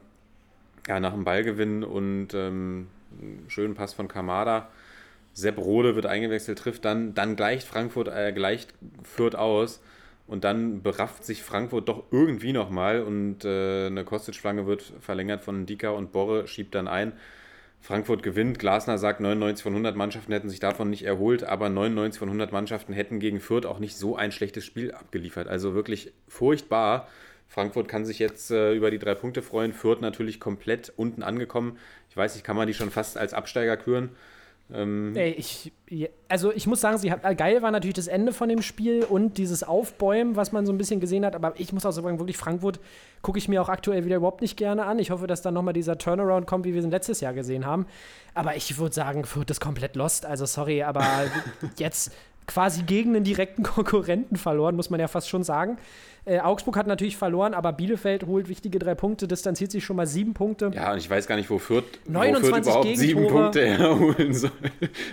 ja, 0.88 0.98
nach 1.00 1.12
einem 1.12 1.24
Ballgewinn 1.24 1.84
und 1.84 2.28
ähm, 2.34 2.88
einem 3.20 3.50
schönen 3.50 3.74
Pass 3.74 3.92
von 3.92 4.08
Kamada. 4.08 4.68
Sepp 5.32 5.58
Rode 5.58 5.94
wird 5.94 6.06
eingewechselt, 6.06 6.58
trifft 6.58 6.84
dann, 6.84 7.14
dann 7.14 7.36
gleicht 7.36 7.66
Frankfurt, 7.66 8.08
äh, 8.08 8.32
gleicht 8.32 8.74
Fürth 9.02 9.36
aus 9.36 9.80
und 10.26 10.44
dann 10.44 10.82
berafft 10.82 11.24
sich 11.24 11.42
Frankfurt 11.42 11.88
doch 11.88 12.04
irgendwie 12.10 12.52
nochmal 12.52 13.02
und 13.02 13.44
äh, 13.44 13.86
eine 13.86 14.04
Kostic-Flanke 14.04 14.66
wird 14.66 14.92
verlängert 15.00 15.42
von 15.42 15.64
Dika 15.66 15.90
und 15.90 16.12
Borre 16.12 16.46
schiebt 16.46 16.74
dann 16.74 16.88
ein. 16.88 17.12
Frankfurt 17.80 18.22
gewinnt. 18.22 18.58
Glasner 18.58 18.98
sagt, 18.98 19.20
99 19.20 19.62
von 19.62 19.72
100 19.72 19.96
Mannschaften 19.96 20.32
hätten 20.32 20.48
sich 20.50 20.60
davon 20.60 20.90
nicht 20.90 21.04
erholt, 21.04 21.44
aber 21.44 21.68
99 21.68 22.18
von 22.18 22.28
100 22.28 22.52
Mannschaften 22.52 22.92
hätten 22.92 23.20
gegen 23.20 23.40
Fürth 23.40 23.66
auch 23.66 23.78
nicht 23.78 23.96
so 23.96 24.16
ein 24.16 24.32
schlechtes 24.32 24.64
Spiel 24.64 24.92
abgeliefert. 24.92 25.48
Also 25.48 25.74
wirklich 25.74 26.12
furchtbar. 26.26 27.08
Frankfurt 27.46 27.88
kann 27.88 28.04
sich 28.04 28.18
jetzt 28.18 28.50
äh, 28.50 28.74
über 28.74 28.90
die 28.90 28.98
drei 28.98 29.14
Punkte 29.14 29.40
freuen. 29.40 29.72
Fürth 29.72 30.02
natürlich 30.02 30.40
komplett 30.40 30.92
unten 30.96 31.22
angekommen. 31.22 31.78
Ich 32.10 32.16
weiß 32.16 32.34
nicht, 32.34 32.44
kann 32.44 32.56
man 32.56 32.66
die 32.66 32.74
schon 32.74 32.90
fast 32.90 33.16
als 33.16 33.32
Absteiger 33.32 33.76
küren? 33.76 34.10
Ähm, 34.72 35.14
Ey, 35.16 35.30
ich, 35.32 35.72
also 36.28 36.52
ich 36.52 36.66
muss 36.66 36.80
sagen, 36.80 36.98
sie 36.98 37.10
hat, 37.10 37.22
geil 37.38 37.62
war 37.62 37.70
natürlich 37.70 37.94
das 37.94 38.06
Ende 38.06 38.32
von 38.32 38.48
dem 38.48 38.60
Spiel 38.60 39.02
und 39.04 39.38
dieses 39.38 39.62
Aufbäumen, 39.62 40.36
was 40.36 40.52
man 40.52 40.66
so 40.66 40.72
ein 40.72 40.78
bisschen 40.78 41.00
gesehen 41.00 41.24
hat. 41.24 41.34
Aber 41.34 41.54
ich 41.58 41.72
muss 41.72 41.86
auch 41.86 41.90
sagen, 41.90 42.18
wirklich 42.18 42.36
Frankfurt 42.36 42.78
gucke 43.22 43.38
ich 43.38 43.48
mir 43.48 43.62
auch 43.62 43.68
aktuell 43.68 44.04
wieder 44.04 44.16
überhaupt 44.16 44.42
nicht 44.42 44.56
gerne 44.56 44.84
an. 44.84 44.98
Ich 44.98 45.10
hoffe, 45.10 45.26
dass 45.26 45.40
dann 45.40 45.54
nochmal 45.54 45.74
dieser 45.74 45.96
Turnaround 45.96 46.46
kommt, 46.46 46.66
wie 46.66 46.74
wir 46.74 46.82
es 46.82 46.90
letztes 46.90 47.20
Jahr 47.20 47.32
gesehen 47.32 47.64
haben. 47.64 47.86
Aber 48.34 48.56
ich 48.56 48.76
würde 48.78 48.94
sagen, 48.94 49.24
Fürth 49.24 49.50
ist 49.50 49.60
komplett 49.60 49.96
lost. 49.96 50.26
Also 50.26 50.44
sorry, 50.44 50.82
aber 50.82 51.04
jetzt 51.78 52.12
quasi 52.48 52.82
gegen 52.82 53.14
einen 53.14 53.24
direkten 53.24 53.62
Konkurrenten 53.74 54.36
verloren, 54.36 54.74
muss 54.74 54.90
man 54.90 54.98
ja 54.98 55.06
fast 55.06 55.28
schon 55.28 55.44
sagen. 55.44 55.78
Äh, 56.24 56.40
Augsburg 56.40 56.76
hat 56.76 56.86
natürlich 56.86 57.16
verloren, 57.16 57.54
aber 57.54 57.72
Bielefeld 57.72 58.26
holt 58.26 58.48
wichtige 58.48 58.78
drei 58.78 58.94
Punkte, 58.94 59.28
distanziert 59.28 59.70
sich 59.70 59.84
schon 59.84 59.96
mal 59.96 60.06
sieben 60.06 60.34
Punkte. 60.34 60.70
ja, 60.74 60.92
und 60.92 60.98
ich 60.98 61.08
weiß 61.08 61.26
gar 61.26 61.36
nicht, 61.36 61.48
wo 61.48 61.58
Fürth, 61.58 61.84
wo 62.04 62.12
29 62.12 62.50
Fürth 62.50 62.64
überhaupt 62.64 62.98
sieben. 62.98 63.26
Punkte 63.28 63.66
herholen 63.78 64.34
soll. 64.34 64.50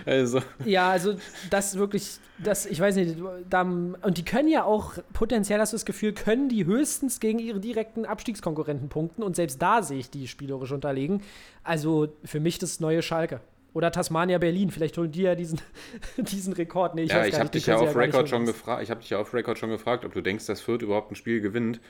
Also, 0.04 0.40
Ja, 0.64 0.90
also 0.90 1.14
das 1.48 1.78
wirklich, 1.78 2.18
das, 2.42 2.66
ich 2.66 2.80
weiß 2.80 2.96
nicht, 2.96 3.16
da, 3.48 3.62
und 3.62 4.18
die 4.18 4.24
können 4.24 4.48
ja 4.48 4.64
auch, 4.64 4.94
potenziell 5.14 5.60
hast 5.60 5.72
du 5.72 5.76
das 5.76 5.86
Gefühl, 5.86 6.12
können 6.12 6.48
die 6.48 6.66
höchstens 6.66 7.20
gegen 7.20 7.38
ihre 7.38 7.60
direkten 7.60 8.04
Abstiegskonkurrenten 8.04 8.88
punkten 8.90 9.22
und 9.22 9.36
selbst 9.36 9.62
da 9.62 9.82
sehe 9.82 9.98
ich 9.98 10.10
die 10.10 10.28
spielerisch 10.28 10.72
unterlegen. 10.72 11.22
Also 11.64 12.08
für 12.24 12.40
mich 12.40 12.58
das 12.58 12.80
neue 12.80 13.00
Schalke. 13.02 13.40
Oder 13.76 13.92
Tasmania 13.92 14.38
Berlin, 14.38 14.70
vielleicht 14.70 14.96
holen 14.96 15.12
die 15.12 15.20
ja 15.20 15.34
diesen, 15.34 15.60
diesen 16.16 16.54
Rekord. 16.54 16.94
Nee, 16.94 17.02
ich 17.02 17.12
ja, 17.12 17.26
ich 17.26 17.38
habe 17.38 17.50
dich 17.50 17.66
ja 17.66 17.76
Record 17.76 18.26
schon. 18.26 18.48
Ich 18.48 18.90
habe 18.90 19.00
dich 19.00 19.10
ja 19.10 19.18
auf 19.18 19.34
Record 19.34 19.58
schon 19.58 19.68
gefragt, 19.68 20.06
ob 20.06 20.14
du 20.14 20.22
denkst, 20.22 20.46
dass 20.46 20.62
Fürth 20.62 20.80
überhaupt 20.80 21.12
ein 21.12 21.14
Spiel 21.14 21.42
gewinnt. 21.42 21.82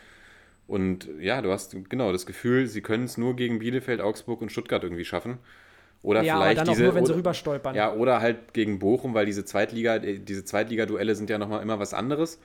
Und 0.67 1.09
ja, 1.21 1.41
du 1.43 1.53
hast 1.53 1.77
genau 1.89 2.11
das 2.11 2.27
Gefühl, 2.27 2.67
sie 2.67 2.81
können 2.81 3.05
es 3.05 3.19
nur 3.19 3.37
gegen 3.37 3.61
Bielefeld, 3.61 4.01
Augsburg 4.01 4.43
und 4.43 4.51
Stuttgart 4.51 4.83
irgendwie 4.83 5.05
schaffen. 5.05 5.39
Oder 6.03 6.23
Ja, 6.23 6.39
vielleicht 6.39 6.59
dann 6.59 6.67
diese, 6.67 6.83
nur, 6.83 6.95
wenn 6.97 7.07
sie 7.07 7.13
oder, 7.13 7.19
rüberstolpern. 7.21 7.77
Ja, 7.77 7.93
oder 7.93 8.21
halt 8.21 8.53
gegen 8.53 8.81
Bochum, 8.81 9.15
weil 9.15 9.27
diese 9.27 9.45
Zweitliga, 9.45 9.95
äh, 9.95 10.19
diese 10.19 10.45
Zweitliga-Duelle 10.45 11.15
sind 11.15 11.31
ja 11.31 11.39
nochmal 11.39 11.63
immer 11.63 11.79
was 11.79 11.95
anderes. 11.95 12.41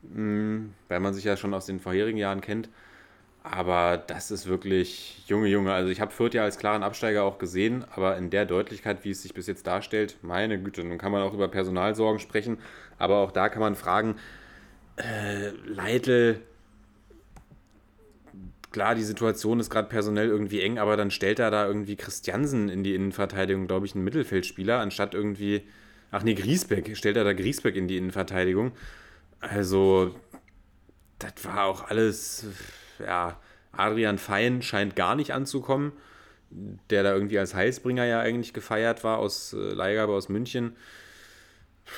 Mm, 0.00 0.68
Weil 0.88 1.00
man 1.00 1.12
sich 1.12 1.24
ja 1.24 1.36
schon 1.36 1.52
aus 1.52 1.66
den 1.66 1.78
vorherigen 1.78 2.16
Jahren 2.16 2.40
kennt. 2.40 2.70
Aber 3.50 3.96
das 3.96 4.30
ist 4.30 4.46
wirklich, 4.46 5.22
Junge, 5.26 5.48
Junge. 5.48 5.72
Also 5.72 5.90
ich 5.90 6.00
habe 6.00 6.12
Fürth 6.12 6.34
ja 6.34 6.42
als 6.42 6.58
klaren 6.58 6.82
Absteiger 6.82 7.24
auch 7.24 7.38
gesehen, 7.38 7.84
aber 7.90 8.16
in 8.18 8.28
der 8.28 8.44
Deutlichkeit, 8.44 9.04
wie 9.04 9.10
es 9.10 9.22
sich 9.22 9.32
bis 9.32 9.46
jetzt 9.46 9.66
darstellt, 9.66 10.18
meine 10.20 10.60
Güte, 10.60 10.84
nun 10.84 10.98
kann 10.98 11.12
man 11.12 11.22
auch 11.22 11.32
über 11.32 11.48
Personalsorgen 11.48 12.20
sprechen, 12.20 12.58
aber 12.98 13.18
auch 13.18 13.32
da 13.32 13.48
kann 13.48 13.60
man 13.60 13.74
fragen, 13.74 14.16
äh, 14.96 15.48
Leitl, 15.66 16.42
klar, 18.70 18.94
die 18.94 19.02
Situation 19.02 19.60
ist 19.60 19.70
gerade 19.70 19.88
personell 19.88 20.28
irgendwie 20.28 20.60
eng, 20.60 20.78
aber 20.78 20.98
dann 20.98 21.10
stellt 21.10 21.38
er 21.38 21.50
da 21.50 21.66
irgendwie 21.66 21.96
Christiansen 21.96 22.68
in 22.68 22.84
die 22.84 22.94
Innenverteidigung, 22.94 23.66
glaube 23.66 23.86
ich, 23.86 23.94
einen 23.94 24.04
Mittelfeldspieler, 24.04 24.78
anstatt 24.78 25.14
irgendwie, 25.14 25.62
ach 26.10 26.22
nee, 26.22 26.34
Griesbeck, 26.34 26.94
stellt 26.98 27.16
er 27.16 27.24
da 27.24 27.32
Griesbeck 27.32 27.76
in 27.76 27.88
die 27.88 27.96
Innenverteidigung. 27.96 28.72
Also, 29.40 30.14
das 31.18 31.32
war 31.44 31.64
auch 31.64 31.88
alles, 31.88 32.44
ja, 33.04 33.36
Adrian 33.72 34.18
Fein 34.18 34.62
scheint 34.62 34.96
gar 34.96 35.14
nicht 35.14 35.32
anzukommen, 35.32 35.92
der 36.90 37.02
da 37.02 37.12
irgendwie 37.12 37.38
als 37.38 37.54
Heilsbringer 37.54 38.04
ja 38.04 38.20
eigentlich 38.20 38.52
gefeiert 38.52 39.04
war 39.04 39.18
aus 39.18 39.52
äh, 39.52 39.56
Leihgabe 39.56 40.12
aus 40.12 40.28
München. 40.28 40.76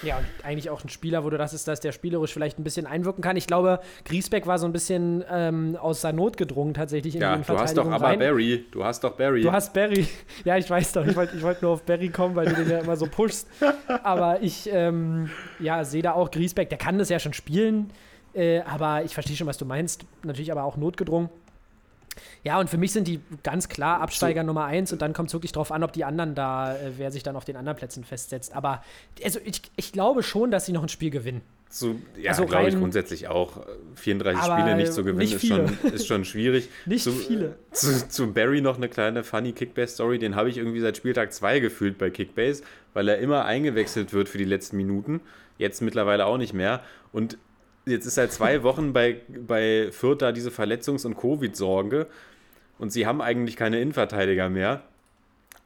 Ja, 0.02 0.18
und 0.18 0.26
eigentlich 0.44 0.70
auch 0.70 0.82
ein 0.84 0.88
Spieler, 0.88 1.24
wo 1.24 1.30
du 1.30 1.36
das 1.36 1.52
ist, 1.52 1.68
dass 1.68 1.80
der 1.80 1.92
spielerisch 1.92 2.32
vielleicht 2.32 2.58
ein 2.58 2.64
bisschen 2.64 2.86
einwirken 2.86 3.22
kann. 3.22 3.36
Ich 3.36 3.46
glaube, 3.46 3.80
Griesbeck 4.04 4.46
war 4.46 4.58
so 4.58 4.66
ein 4.66 4.72
bisschen 4.72 5.24
ähm, 5.28 5.76
aus 5.76 6.00
der 6.00 6.12
Not 6.12 6.36
gedrungen 6.36 6.74
tatsächlich 6.74 7.16
in 7.16 7.20
Ja, 7.20 7.36
die 7.36 7.44
du 7.44 7.58
hast 7.58 7.76
doch 7.76 7.90
aber 7.90 8.06
rein. 8.06 8.18
Barry, 8.18 8.66
du 8.70 8.84
hast 8.84 9.04
doch 9.04 9.16
Barry. 9.16 9.42
Du 9.42 9.52
hast 9.52 9.74
Barry. 9.74 10.06
Ja, 10.44 10.56
ich 10.56 10.70
weiß 10.70 10.92
doch. 10.92 11.06
Ich 11.06 11.16
wollte 11.16 11.36
ich 11.36 11.42
wollt 11.42 11.60
nur 11.60 11.72
auf 11.72 11.82
Barry 11.82 12.08
kommen, 12.08 12.34
weil 12.34 12.46
du 12.46 12.54
den 12.54 12.70
ja 12.70 12.78
immer 12.78 12.96
so 12.96 13.06
pushst. 13.06 13.48
Aber 14.02 14.40
ich 14.42 14.68
ähm, 14.72 15.28
ja, 15.58 15.84
sehe 15.84 16.02
da 16.02 16.12
auch 16.12 16.30
Griesbeck. 16.30 16.68
Der 16.70 16.78
kann 16.78 16.98
das 16.98 17.08
ja 17.08 17.18
schon 17.18 17.32
spielen. 17.32 17.90
Äh, 18.34 18.60
aber 18.60 19.04
ich 19.04 19.14
verstehe 19.14 19.36
schon, 19.36 19.46
was 19.46 19.58
du 19.58 19.64
meinst. 19.64 20.04
Natürlich 20.22 20.52
aber 20.52 20.64
auch 20.64 20.76
notgedrungen. 20.76 21.30
Ja, 22.42 22.58
und 22.58 22.68
für 22.68 22.78
mich 22.78 22.92
sind 22.92 23.06
die 23.06 23.20
ganz 23.42 23.68
klar 23.68 24.00
Absteiger 24.00 24.42
Nummer 24.42 24.64
eins 24.64 24.92
und 24.92 25.00
dann 25.00 25.12
kommt 25.12 25.28
es 25.28 25.34
wirklich 25.34 25.52
drauf 25.52 25.70
an, 25.72 25.82
ob 25.82 25.92
die 25.92 26.04
anderen 26.04 26.34
da, 26.34 26.74
äh, 26.74 26.92
wer 26.96 27.10
sich 27.10 27.22
dann 27.22 27.36
auf 27.36 27.44
den 27.44 27.56
anderen 27.56 27.76
Plätzen 27.76 28.04
festsetzt. 28.04 28.54
Aber 28.54 28.82
also 29.24 29.38
ich, 29.44 29.62
ich 29.76 29.92
glaube 29.92 30.22
schon, 30.22 30.50
dass 30.50 30.66
sie 30.66 30.72
noch 30.72 30.82
ein 30.82 30.88
Spiel 30.88 31.10
gewinnen. 31.10 31.42
Zu, 31.68 32.00
ja, 32.20 32.32
Also 32.32 32.46
glaube 32.46 32.68
ich 32.68 32.76
grundsätzlich 32.76 33.28
auch. 33.28 33.64
34 33.94 34.42
Aber 34.42 34.60
Spiele 34.60 34.76
nicht 34.76 34.92
zu 34.92 35.04
gewinnen 35.04 35.18
nicht 35.18 35.34
ist, 35.34 35.46
schon, 35.46 35.78
ist 35.92 36.06
schon 36.08 36.24
schwierig. 36.24 36.68
Nicht 36.86 37.04
zu, 37.04 37.12
viele. 37.12 37.54
Zu, 37.70 38.08
zu 38.08 38.32
Barry 38.32 38.60
noch 38.60 38.76
eine 38.76 38.88
kleine 38.88 39.22
funny 39.22 39.52
Kickbase-Story. 39.52 40.18
Den 40.18 40.34
habe 40.34 40.48
ich 40.48 40.58
irgendwie 40.58 40.80
seit 40.80 40.96
Spieltag 40.96 41.32
2 41.32 41.60
gefühlt 41.60 41.96
bei 41.96 42.10
Kickbase, 42.10 42.64
weil 42.92 43.06
er 43.08 43.18
immer 43.18 43.44
eingewechselt 43.44 44.12
wird 44.12 44.28
für 44.28 44.38
die 44.38 44.44
letzten 44.44 44.78
Minuten. 44.78 45.20
Jetzt 45.58 45.80
mittlerweile 45.80 46.26
auch 46.26 46.38
nicht 46.38 46.54
mehr. 46.54 46.80
Und 47.12 47.38
jetzt 47.90 48.06
ist 48.06 48.14
seit 48.14 48.32
zwei 48.32 48.62
Wochen 48.62 48.92
bei, 48.92 49.20
bei 49.28 49.88
Fürth 49.92 50.22
da 50.22 50.32
diese 50.32 50.50
Verletzungs- 50.50 51.04
und 51.06 51.16
Covid-Sorge. 51.16 52.06
Und 52.78 52.92
sie 52.92 53.06
haben 53.06 53.20
eigentlich 53.20 53.56
keine 53.56 53.80
Innenverteidiger 53.80 54.48
mehr. 54.48 54.82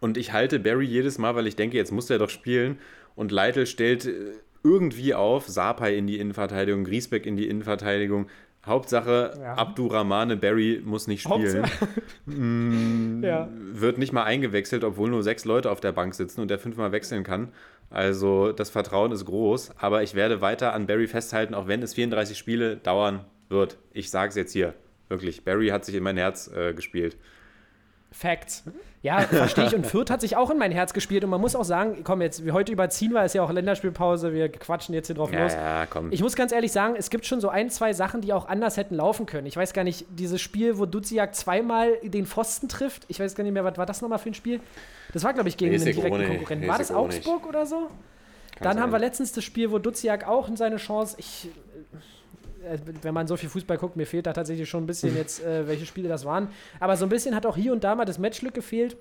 Und 0.01 0.17
ich 0.19 0.33
halte 0.33 0.59
Barry 0.59 0.85
jedes 0.87 1.19
Mal, 1.19 1.35
weil 1.37 1.47
ich 1.47 1.57
denke, 1.57 1.77
jetzt 1.77 1.93
muss 1.93 2.11
er 2.11 2.19
doch 2.19 2.31
spielen. 2.31 2.79
Und 3.15 3.31
Leitl 3.31 3.67
stellt 3.67 4.07
äh, 4.07 4.13
irgendwie 4.65 5.15
auf, 5.15 5.47
Sapai 5.47 5.95
in 5.97 6.07
die 6.07 6.19
Innenverteidigung, 6.19 6.85
Griesbeck 6.85 7.27
in 7.27 7.37
die 7.37 7.49
Innenverteidigung. 7.49 8.27
Hauptsache, 8.67 9.35
Ja. 9.41 9.55
Abdurrahmane 9.55 10.37
Barry 10.37 10.81
muss 10.85 11.07
nicht 11.07 11.23
spielen. 11.23 11.65
Ja. 13.23 13.49
Wird 13.53 13.99
nicht 13.99 14.13
mal 14.13 14.25
eingewechselt, 14.25 14.85
obwohl 14.85 15.11
nur 15.11 15.23
sechs 15.23 15.45
Leute 15.45 15.71
auf 15.71 15.81
der 15.81 15.93
Bank 15.93 16.15
sitzen 16.15 16.41
und 16.41 16.49
der 16.49 16.59
fünfmal 16.59 16.93
wechseln 16.93 17.25
kann. 17.25 17.49
Also 17.95 18.51
das 18.51 18.71
Vertrauen 18.71 19.13
ist 19.13 19.25
groß. 19.25 19.71
Aber 19.79 20.03
ich 20.03 20.15
werde 20.15 20.41
weiter 20.41 20.73
an 20.73 20.87
Barry 20.87 21.07
festhalten, 21.07 21.55
auch 21.55 21.69
wenn 21.69 21.81
es 21.81 21.95
34 21.95 22.37
Spiele 22.37 22.77
dauern 22.77 23.25
wird. 23.49 23.79
Ich 23.93 24.11
sage 24.11 24.31
es 24.31 24.35
jetzt 24.35 24.53
hier. 24.53 24.75
Wirklich, 25.09 25.45
Barry 25.45 25.69
hat 25.69 25.85
sich 25.85 25.95
in 25.95 26.03
mein 26.03 26.17
Herz 26.17 26.49
äh, 26.49 26.75
gespielt. 26.75 27.17
Facts. 28.17 28.63
Ja, 29.03 29.19
verstehe 29.21 29.67
ich. 29.67 29.75
Und 29.75 29.87
Fürth 29.87 30.09
hat 30.09 30.21
sich 30.21 30.37
auch 30.37 30.51
in 30.51 30.57
mein 30.57 30.71
Herz 30.71 30.95
gespielt. 30.95 31.25
Und 31.25 31.31
man 31.31 31.41
muss 31.41 31.57
auch 31.57 31.65
sagen, 31.65 31.99
komm, 32.05 32.23
jetzt, 32.23 32.45
wir 32.45 32.53
heute 32.53 32.71
überziehen 32.73 33.13
wir, 33.13 33.25
ist 33.25 33.35
ja 33.35 33.43
auch 33.43 33.51
Länderspielpause, 33.51 34.33
wir 34.33 34.49
quatschen 34.51 34.95
jetzt 34.95 35.09
hier 35.09 35.17
drauf 35.17 35.33
Ja, 35.33 35.43
los. 35.43 35.53
ja, 35.53 35.87
komm. 35.87 36.13
Ich 36.13 36.23
muss 36.23 36.37
ganz 36.37 36.53
ehrlich 36.53 36.71
sagen, 36.73 36.95
es 36.97 37.11
gibt 37.11 37.27
schon 37.27 37.41
so 37.41 37.49
ein, 37.49 37.71
zwei 37.71 37.93
Sachen, 37.93 38.21
die 38.21 38.33
auch 38.33 38.49
anders 38.49 38.77
hätten 38.77 38.95
laufen 38.95 39.27
können. 39.27 39.47
Ich 39.49 39.57
weiß 39.57 39.73
gar 39.73 39.83
nicht, 39.85 40.07
dieses 40.11 40.41
Spiel, 40.41 40.79
wo 40.79 40.87
Duziak 40.87 41.35
zweimal 41.35 41.97
den 42.03 42.25
Pfosten 42.25 42.69
trifft, 42.69 43.03
ich 43.09 43.19
weiß 43.19 43.35
gar 43.35 43.43
nicht 43.45 43.53
mehr, 43.53 43.65
was 43.65 43.77
war 43.77 43.85
das 43.85 44.01
nochmal 44.01 44.21
für 44.21 44.31
ein 44.31 44.35
Spiel? 44.35 44.61
Das 45.13 45.25
war, 45.25 45.35
glaube 45.35 45.49
ich, 45.49 45.57
gegen 45.57 45.75
ich 45.75 45.81
auch 45.83 45.85
direkten. 46.03 46.27
Konkurrenten. 46.29 46.69
War 46.69 46.79
das 46.79 46.91
auch 46.93 47.09
nicht. 47.09 47.27
Augsburg 47.27 47.47
oder 47.49 47.67
so? 47.67 47.89
Kann 48.57 48.63
Dann 48.63 48.81
haben 48.81 48.91
wir 48.91 49.01
sein. 49.01 49.09
letztens 49.09 49.33
das 49.33 49.43
Spiel, 49.43 49.73
wo 49.73 49.79
Duziak 49.79 50.27
auch 50.29 50.49
in 50.49 50.57
seine 50.57 50.77
Chance. 50.77 51.17
Ich, 51.19 51.49
wenn 53.03 53.15
man 53.15 53.27
so 53.27 53.37
viel 53.37 53.49
Fußball 53.49 53.79
guckt, 53.79 53.97
mir 53.97 54.07
fehlt 54.07 54.27
da 54.27 54.33
tatsächlich 54.33 54.69
schon 54.69 54.85
ein 54.85 54.87
bisschen 54.87 55.17
jetzt, 55.17 55.43
äh, 55.45 55.67
welche 55.67 55.87
Spiele 55.87 56.09
das 56.09 56.25
waren. 56.25 56.49
Aber 56.81 56.97
so 56.97 57.07
ein 57.07 57.09
bisschen 57.09 57.35
hat 57.35 57.47
auch 57.47 57.57
hier 57.57 57.73
und 57.73 57.85
da 57.85 57.95
mal 57.95 58.05
das 58.05 58.19
Matchglück 58.19 58.55
gefehlt. 58.55 58.97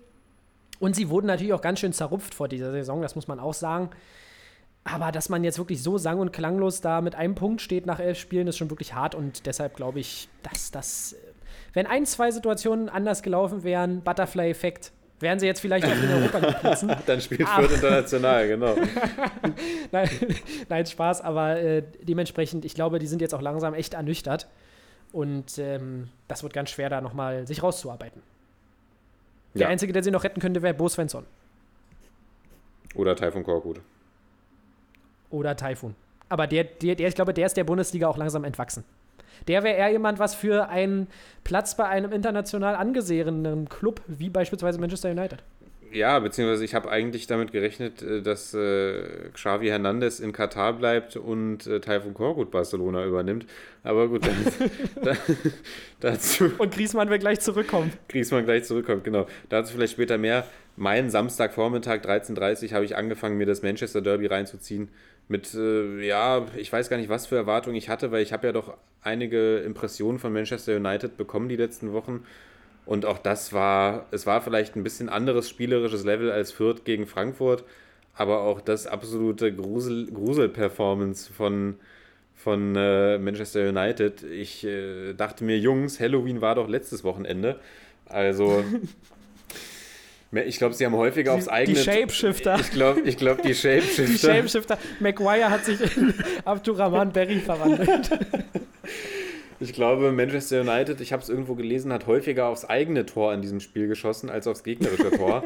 Und 0.80 0.95
sie 0.95 1.09
wurden 1.09 1.28
natürlich 1.28 1.53
auch 1.53 1.61
ganz 1.61 1.80
schön 1.80 1.93
zerrupft 1.93 2.34
vor 2.34 2.47
dieser 2.47 2.72
Saison, 2.72 3.01
das 3.01 3.16
muss 3.16 3.28
man 3.28 3.39
auch 3.39 3.53
sagen. 3.53 3.89
Aber 4.84 5.11
dass 5.11 5.30
man 5.30 5.43
jetzt 5.43 5.57
wirklich 5.57 5.82
so 5.82 5.97
sang- 5.97 6.20
und 6.20 6.34
klanglos 6.34 6.82
da 6.82 6.99
mit 7.01 7.16
einem 7.16 7.36
Punkt 7.36 7.61
steht 7.61 7.86
nach 7.86 7.99
elf 7.99 8.18
Spielen, 8.20 8.47
ist 8.47 8.57
schon 8.57 8.70
wirklich 8.70 8.93
hart. 8.93 9.16
Und 9.16 9.45
deshalb 9.45 9.76
glaube 9.76 9.99
ich, 9.99 10.28
dass 10.41 10.72
das, 10.72 11.14
äh, 11.14 11.18
wenn 11.74 11.88
ein, 11.88 12.05
zwei 12.05 12.32
Situationen 12.32 12.89
anders 12.89 13.24
gelaufen 13.24 13.64
wären, 13.64 14.01
Butterfly-Effekt, 14.01 14.91
wären 15.20 15.39
sie 15.39 15.45
jetzt 15.45 15.59
vielleicht 15.61 15.86
auf 15.86 15.93
den 15.99 16.11
Europa 16.11 16.38
League 16.39 16.59
Plätzen. 16.59 16.91
Dann 17.05 17.22
spielt. 17.22 17.47
Fürth 17.47 17.72
international, 17.72 18.47
genau. 18.47 18.76
Nein, 19.91 20.09
nein, 20.70 20.86
Spaß, 20.86 21.22
aber 21.22 21.59
äh, 21.59 21.84
dementsprechend, 22.01 22.66
ich 22.66 22.74
glaube, 22.76 22.99
die 22.99 23.07
sind 23.07 23.22
jetzt 23.22 23.34
auch 23.34 23.41
langsam 23.41 23.74
echt 23.74 23.93
ernüchtert. 23.93 24.47
Und 25.11 25.57
ähm, 25.59 26.09
das 26.28 26.41
wird 26.43 26.53
ganz 26.53 26.72
schwer, 26.72 26.89
da 26.89 26.99
nochmal 26.99 27.45
sich 27.47 27.61
rauszuarbeiten. 27.61 28.22
Der 29.53 29.61
Ja. 29.64 29.68
Einzige, 29.68 29.93
der 29.93 30.03
sie 30.03 30.09
noch 30.11 30.24
retten 30.24 30.39
könnte, 30.41 30.61
wäre 30.64 30.74
Bo 30.74 30.89
Svensson 30.89 31.26
Oder 32.95 33.16
Taifun 33.16 33.43
Korkut. 33.43 33.80
oder 35.30 35.55
Taifun. 35.55 35.95
Aber 36.30 36.47
der, 36.47 36.64
der, 36.64 36.95
der, 36.95 37.07
ich 37.07 37.16
glaube, 37.16 37.34
der 37.34 37.45
ist 37.45 37.55
der 37.55 37.64
Bundesliga 37.64 38.07
auch 38.07 38.18
langsam 38.18 38.43
entwachsen. 38.43 38.84
Der 39.47 39.63
wäre 39.63 39.77
eher 39.77 39.91
jemand, 39.91 40.19
was 40.19 40.36
für 40.36 40.69
einen 40.69 41.07
Platz 41.43 41.75
bei 41.75 41.86
einem 41.86 42.11
international 42.11 42.75
angesehenen 42.75 43.67
Club, 43.69 44.01
wie 44.07 44.29
beispielsweise 44.29 44.79
Manchester 44.79 45.11
United. 45.11 45.43
ja, 45.93 46.19
beziehungsweise 46.19 46.65
ich 46.65 46.73
habe 46.73 46.89
eigentlich 46.89 47.27
damit 47.27 47.51
gerechnet, 47.51 48.01
äh, 48.01 48.21
dass 48.21 48.53
äh, 48.53 49.03
Xavi 49.34 49.67
Hernandez 49.67 50.19
in 50.19 50.34
Katar 50.34 50.73
bleibt 50.73 51.15
und 51.15 51.67
äh, 51.67 51.79
Taifun 51.79 52.13
Korkut 52.13 52.51
Barcelona 52.51 53.05
übernimmt. 53.05 53.45
Aber 53.84 54.07
gut, 54.07 54.25
dann, 54.25 54.36
da, 55.03 55.15
dazu 55.99 56.51
Und 56.57 56.73
Griezmann 56.73 57.09
will 57.09 57.19
gleich 57.19 57.39
zurückkommen. 57.41 57.91
Griezmann 58.09 58.45
gleich 58.45 58.63
zurückkommt, 58.63 59.03
genau. 59.03 59.27
Dazu 59.49 59.73
vielleicht 59.73 59.93
später 59.93 60.17
mehr. 60.17 60.45
Mein 60.75 61.11
Samstagvormittag 61.11 62.01
13.30 62.01 62.65
Uhr 62.69 62.71
habe 62.71 62.86
ich 62.86 62.95
angefangen, 62.95 63.38
mir 63.38 63.45
das 63.45 63.61
Manchester 63.61 64.01
Derby 64.01 64.25
reinzuziehen. 64.25 64.89
Mit, 65.28 65.53
äh, 65.53 66.05
ja, 66.05 66.45
ich 66.55 66.71
weiß 66.71 66.89
gar 66.89 66.97
nicht, 66.97 67.09
was 67.09 67.28
für 67.28 67.36
Erwartungen 67.36 67.76
ich 67.76 67.89
hatte, 67.89 68.11
weil 68.11 68.21
ich 68.21 68.34
habe 68.34 68.47
ja 68.47 68.53
doch 68.53 68.78
einige 69.01 69.57
Impressionen 69.59 70.19
von 70.19 70.34
Manchester 70.34 70.76
United 70.76 71.17
bekommen 71.17 71.49
die 71.49 71.55
letzten 71.55 71.93
Wochen. 71.93 72.26
Und 72.86 73.05
auch 73.05 73.17
das 73.17 73.53
war, 73.53 74.07
es 74.11 74.26
war 74.26 74.41
vielleicht 74.41 74.76
ein 74.76 74.84
bisschen 74.84 75.09
anderes 75.09 75.49
spielerisches 75.49 76.03
Level 76.03 76.32
als 76.32 76.51
Fürth 76.51 76.84
gegen 76.84 77.07
Frankfurt, 77.07 77.63
aber 78.13 78.41
auch 78.41 78.61
das 78.61 78.88
absolute 78.88 79.53
Grusel, 79.55 80.07
Grusel-Performance 80.11 81.32
von, 81.32 81.76
von 82.36 82.76
äh, 82.76 83.17
Manchester 83.19 83.69
United. 83.69 84.24
Ich 84.24 84.65
äh, 84.65 85.13
dachte 85.13 85.45
mir, 85.45 85.57
Jungs, 85.57 85.99
Halloween 85.99 86.41
war 86.41 86.55
doch 86.55 86.67
letztes 86.67 87.03
Wochenende. 87.03 87.59
Also, 88.05 88.63
ich 90.34 90.57
glaube, 90.57 90.73
sie 90.73 90.86
haben 90.86 90.95
häufiger 90.95 91.34
aufs 91.34 91.47
eigene. 91.47 91.77
Die 91.77 91.84
Shapeshifter. 91.84 92.59
Ich 92.59 92.71
glaube, 92.71 93.01
ich 93.01 93.17
glaub, 93.17 93.41
die 93.41 93.53
Shapeshifter. 93.55 94.05
Die 94.05 94.17
Shapeshifter. 94.17 94.77
Maguire 94.99 95.49
hat 95.49 95.65
sich 95.65 95.79
in 95.97 96.13
Abdurrahman 96.45 97.11
Berry 97.11 97.39
verwandelt. 97.39 98.09
Ich 99.59 99.73
glaube, 99.73 100.11
Manchester 100.11 100.61
United, 100.61 100.99
ich 101.01 101.13
habe 101.13 101.21
es 101.23 101.29
irgendwo 101.29 101.55
gelesen, 101.55 101.93
hat 101.93 102.07
häufiger 102.07 102.47
aufs 102.47 102.65
eigene 102.65 103.05
Tor 103.05 103.34
in 103.34 103.41
diesem 103.41 103.59
Spiel 103.59 103.88
geschossen 103.88 104.29
als 104.29 104.47
aufs 104.47 104.63
gegnerische 104.63 105.11
Tor. 105.11 105.43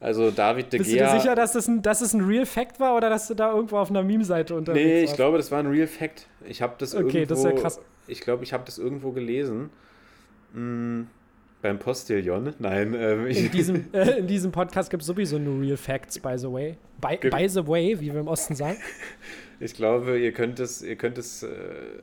Also 0.00 0.30
David 0.30 0.72
de 0.72 0.78
Gea. 0.80 0.84
Bist 0.84 0.92
du 0.92 0.98
dir 0.98 1.20
sicher, 1.20 1.34
dass 1.34 1.52
das, 1.52 1.66
ein, 1.66 1.82
dass 1.82 2.00
es 2.02 2.12
ein 2.12 2.20
Real 2.20 2.46
Fact 2.46 2.78
war 2.78 2.96
oder 2.96 3.08
dass 3.10 3.26
du 3.28 3.34
da 3.34 3.52
irgendwo 3.52 3.78
auf 3.78 3.90
einer 3.90 4.02
Meme-Seite 4.02 4.54
unterwegs 4.54 4.84
Nee, 4.84 5.00
ich 5.00 5.06
warst? 5.08 5.16
glaube, 5.16 5.36
das 5.38 5.50
war 5.50 5.58
ein 5.60 5.66
Real 5.66 5.86
Fact. 5.86 6.26
Ich 6.46 6.62
habe 6.62 6.74
das 6.78 6.94
Okay, 6.94 7.22
irgendwo. 7.22 7.26
das 7.34 7.38
ist 7.38 7.44
ja 7.44 7.52
krass. 7.52 7.80
Ich 8.06 8.20
glaube, 8.20 8.44
ich 8.44 8.52
habe 8.52 8.64
das 8.64 8.78
irgendwo 8.78 9.10
gelesen. 9.12 9.70
Hm, 10.54 11.08
beim 11.62 11.78
Postillon. 11.78 12.54
Nein, 12.58 12.94
ähm, 12.94 13.26
In 13.26 13.50
diesem, 13.52 13.92
äh, 13.92 14.18
in 14.18 14.26
diesem 14.26 14.52
Podcast 14.52 14.90
gibt 14.90 15.02
es 15.02 15.06
sowieso 15.06 15.38
nur 15.38 15.60
Real 15.60 15.76
Facts, 15.76 16.18
by 16.18 16.34
the 16.36 16.50
way. 16.50 16.76
By, 17.00 17.16
by 17.28 17.48
the 17.48 17.66
way, 17.66 17.98
wie 18.00 18.12
wir 18.12 18.20
im 18.20 18.28
Osten 18.28 18.54
sagen. 18.54 18.78
ich 19.60 19.74
glaube, 19.74 20.18
ihr 20.18 20.32
könnt 20.32 20.60
es, 20.60 20.82
ihr 20.82 20.96
könnt 20.96 21.18
es. 21.18 21.42
Äh, 21.42 21.48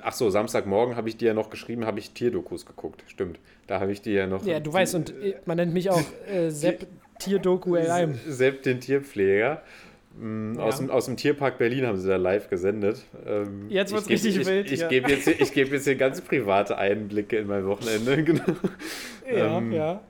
ach 0.01 0.13
so, 0.13 0.29
Samstagmorgen 0.29 0.95
habe 0.95 1.09
ich 1.09 1.17
dir 1.17 1.29
ja 1.29 1.33
noch 1.33 1.49
geschrieben, 1.49 1.85
habe 1.85 1.99
ich 1.99 2.11
Tierdokus 2.11 2.65
geguckt. 2.65 3.03
Stimmt. 3.07 3.39
Da 3.67 3.79
habe 3.79 3.91
ich 3.91 4.01
dir 4.01 4.13
ja 4.13 4.27
noch. 4.27 4.45
Ja, 4.45 4.59
du 4.59 4.71
weißt, 4.71 4.95
und 4.95 5.11
äh, 5.21 5.35
man 5.45 5.57
nennt 5.57 5.73
mich 5.73 5.89
auch 5.89 6.03
äh, 6.31 6.49
Sepp 6.49 6.87
Tierdoku 7.19 7.75
LM. 7.75 8.15
Sepp 8.27 8.63
den 8.63 8.79
Tierpfleger. 8.79 9.61
Mm, 10.17 10.57
Aus, 10.59 10.75
Ja. 10.79 10.85
dem, 10.85 10.91
aus 10.91 11.05
dem 11.05 11.17
Tierpark 11.17 11.57
Berlin 11.57 11.85
haben 11.85 11.97
sie 11.97 12.07
da 12.07 12.15
live 12.15 12.49
gesendet. 12.49 13.03
Ähm, 13.25 13.65
Jetzt 13.69 13.91
ich 13.91 13.97
geb- 13.99 14.09
richtig 14.09 14.37
ich, 14.37 14.45
wild 14.47 14.71
Ich 14.71 14.79
hier. 14.79 14.87
gebe 14.87 15.09
jetzt, 15.11 15.27
ich 15.27 15.51
geb 15.53 15.71
jetzt 15.71 15.83
hier 15.83 15.95
ganz 15.95 16.21
private 16.21 16.77
Einblicke 16.77 17.37
in 17.37 17.47
mein 17.47 17.65
Wochenende. 17.65 18.23
Genau. 18.23 18.43
Ja, 19.29 19.57
Ähm. 19.57 19.71
ja. 19.71 20.01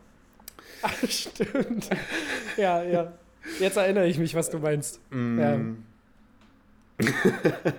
Ach, 0.81 0.93
stimmt. 1.09 1.89
ja, 2.57 2.83
ja. 2.83 3.13
Jetzt 3.59 3.77
erinnere 3.77 4.07
ich 4.07 4.17
mich, 4.19 4.35
was 4.35 4.49
du 4.49 4.59
meinst. 4.59 4.99
Mm. 5.11 5.39
Ja. 5.39 5.59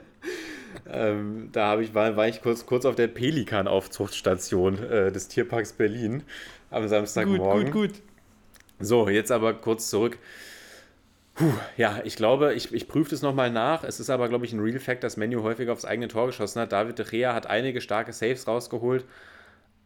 Ähm, 0.89 1.49
da 1.51 1.67
habe 1.67 1.83
ich, 1.83 1.95
war, 1.95 2.17
war 2.17 2.29
ich 2.29 2.43
kurz, 2.43 2.65
kurz 2.65 2.85
auf 2.85 2.95
der 2.95 3.09
Pelikan-Aufzuchtstation 3.09 4.79
äh, 4.85 5.11
des 5.11 5.27
Tierparks 5.27 5.73
Berlin 5.73 6.23
am 6.71 6.83
Gut, 6.83 6.91
Samstagmorgen. 6.91 7.73
gut, 7.73 7.91
gut. 7.95 8.03
So, 8.79 9.09
jetzt 9.09 9.33
aber 9.33 9.55
kurz 9.55 9.91
zurück. 9.91 10.17
Puh, 11.37 11.53
ja, 11.77 12.01
ich 12.05 12.17
glaube, 12.17 12.55
ich, 12.55 12.73
ich 12.73 12.89
prüfe 12.89 13.11
das 13.11 13.21
nochmal 13.23 13.51
nach. 13.51 13.85
Es 13.85 14.01
ist 14.01 14.09
aber, 14.11 14.29
glaube 14.29 14.47
ich, 14.47 14.53
ein 14.55 14.61
Real 14.61 14.79
Fact, 14.79 15.05
dass 15.05 15.19
Menu 15.19 15.43
häufig 15.43 15.69
aufs 15.69 15.85
eigene 15.85 16.09
Tor 16.09 16.27
geschossen 16.27 16.61
hat. 16.63 16.73
David 16.73 16.99
de 16.99 17.07
Gea 17.07 17.35
hat 17.35 17.47
einige 17.47 17.81
starke 17.83 18.13
Saves 18.15 18.47
rausgeholt, 18.49 19.05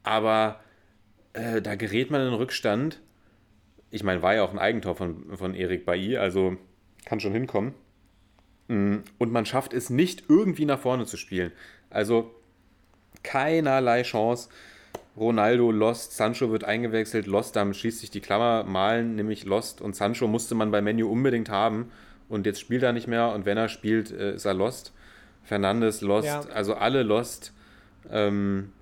aber 0.04 0.60
äh, 1.32 1.62
da 1.62 1.74
gerät 1.76 2.10
man 2.10 2.26
in 2.26 2.34
Rückstand. 2.34 3.00
Ich 3.90 4.04
meine, 4.04 4.22
war 4.22 4.34
ja 4.34 4.44
auch 4.44 4.52
ein 4.52 4.58
Eigentor 4.60 4.94
von, 4.96 5.36
von 5.36 5.54
Erik 5.54 5.86
Bailly, 5.86 6.16
also 6.18 6.56
kann 7.04 7.20
schon 7.20 7.32
hinkommen. 7.32 7.74
Mm, 8.68 8.98
Und 9.18 9.32
man 9.32 9.46
schafft 9.46 9.72
es 9.74 9.90
nicht, 9.90 10.24
irgendwie 10.28 10.66
nach 10.66 10.78
vorne 10.80 11.06
zu 11.06 11.16
spielen. 11.16 11.52
Also 11.90 12.34
keinerlei 13.24 14.02
Chance. 14.02 14.48
Ronaldo 15.16 15.70
lost, 15.70 16.16
Sancho 16.16 16.50
wird 16.50 16.64
eingewechselt, 16.64 17.26
lost, 17.26 17.56
damit 17.56 17.76
schließt 17.76 17.98
sich 18.00 18.10
die 18.10 18.20
Klammer, 18.20 18.64
malen, 18.64 19.16
nämlich 19.16 19.44
lost 19.44 19.80
und 19.80 19.96
Sancho 19.96 20.26
musste 20.28 20.54
man 20.54 20.70
bei 20.70 20.80
Menu 20.80 21.10
unbedingt 21.10 21.48
haben 21.50 21.90
und 22.28 22.46
jetzt 22.46 22.60
spielt 22.60 22.82
er 22.82 22.92
nicht 22.92 23.08
mehr 23.08 23.32
und 23.32 23.44
wenn 23.44 23.58
er 23.58 23.68
spielt, 23.68 24.10
äh, 24.12 24.34
ist 24.34 24.44
er 24.44 24.54
lost. 24.54 24.92
Fernandes 25.42 26.00
lost, 26.00 26.26
Ja. 26.26 26.40
also 26.54 26.74
alle 26.74 27.02
lost. 27.02 27.52
Ähm, 28.10 28.72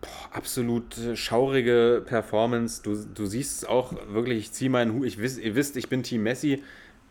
boah, 0.00 0.08
absolut 0.36 0.96
äh, 0.98 1.16
schaurige 1.16 2.02
Performance. 2.06 2.82
Du, 2.82 2.94
du 3.14 3.26
siehst 3.26 3.62
es 3.62 3.68
auch 3.68 3.92
wirklich, 4.08 4.38
ich 4.38 4.52
ziehe 4.52 4.70
meinen 4.70 4.92
Hut, 4.92 5.06
ich 5.06 5.18
wiss, 5.18 5.36
ihr 5.38 5.54
wisst, 5.56 5.76
ich 5.76 5.88
bin 5.88 6.02
Team 6.02 6.22
Messi. 6.22 6.62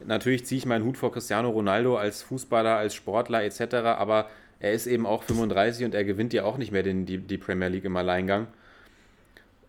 Natürlich 0.06 0.46
ziehe 0.46 0.60
ich 0.60 0.66
meinen 0.66 0.86
Hut 0.86 0.98
vor 0.98 1.12
Cristiano 1.12 1.50
Ronaldo 1.50 1.98
als 1.98 2.22
Fußballer, 2.22 2.76
als 2.78 2.96
Sportler 2.96 3.44
etc., 3.44 3.76
aber 3.76 4.30
er 4.60 4.74
ist 4.74 4.88
eben 4.88 5.06
auch 5.06 5.24
35 5.24 5.86
und 5.86 5.96
er 5.96 6.04
gewinnt 6.04 6.34
ja 6.34 6.44
auch 6.44 6.58
nicht 6.58 6.72
mehr 6.72 6.84
den, 6.84 7.06
die, 7.06 7.18
die 7.18 7.38
Premier 7.38 7.68
League 7.68 7.86
im 7.86 7.96
Alleingang. 7.98 8.48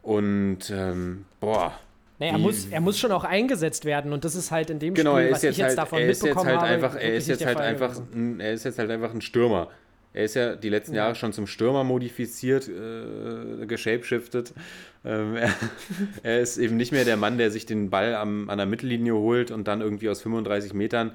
Und 0.02 0.70
ähm, 0.70 1.24
boah, 1.40 1.78
Naja, 2.18 2.32
er 2.32 2.38
muss, 2.38 2.66
er 2.66 2.80
muss 2.80 2.98
schon 2.98 3.10
auch 3.10 3.24
eingesetzt 3.24 3.84
werden 3.84 4.12
und 4.12 4.24
das 4.24 4.36
ist 4.36 4.50
halt 4.50 4.70
in 4.70 4.78
dem 4.78 4.94
genau, 4.94 5.16
Spiel, 5.18 5.32
was 5.32 5.42
jetzt 5.42 5.52
ich 5.52 5.58
jetzt 5.58 5.68
halt, 5.68 5.78
davon 5.78 5.98
er 5.98 6.08
ist 6.08 6.22
jetzt 6.22 6.22
mitbekommen 6.22 6.50
halt 6.50 6.60
habe. 6.60 6.70
einfach, 6.70 6.94
er 6.94 7.14
ist 7.14 7.28
jetzt 7.28 7.44
halt 7.44 7.58
Fall 7.58 7.66
einfach, 7.66 7.90
gewesen. 7.90 8.36
ein, 8.36 8.40
er 8.40 8.52
ist 8.52 8.64
jetzt 8.64 8.78
halt 8.78 8.90
einfach 8.90 9.12
ein 9.12 9.20
Stürmer. 9.20 9.68
Er 10.12 10.24
ist 10.24 10.34
ja 10.34 10.56
die 10.56 10.70
letzten 10.70 10.94
Jahre 10.94 11.14
schon 11.14 11.34
zum 11.34 11.46
Stürmer 11.46 11.84
modifiziert, 11.84 12.68
äh, 12.68 13.66
geshapeshiftet. 13.66 14.54
Ähm, 15.04 15.36
er, 15.36 15.50
er 16.22 16.40
ist 16.40 16.56
eben 16.56 16.76
nicht 16.76 16.90
mehr 16.90 17.04
der 17.04 17.18
Mann, 17.18 17.36
der 17.36 17.50
sich 17.50 17.66
den 17.66 17.90
Ball 17.90 18.14
am, 18.14 18.48
an 18.48 18.56
der 18.56 18.66
Mittellinie 18.66 19.12
holt 19.12 19.50
und 19.50 19.68
dann 19.68 19.82
irgendwie 19.82 20.08
aus 20.08 20.22
35 20.22 20.72
Metern 20.72 21.12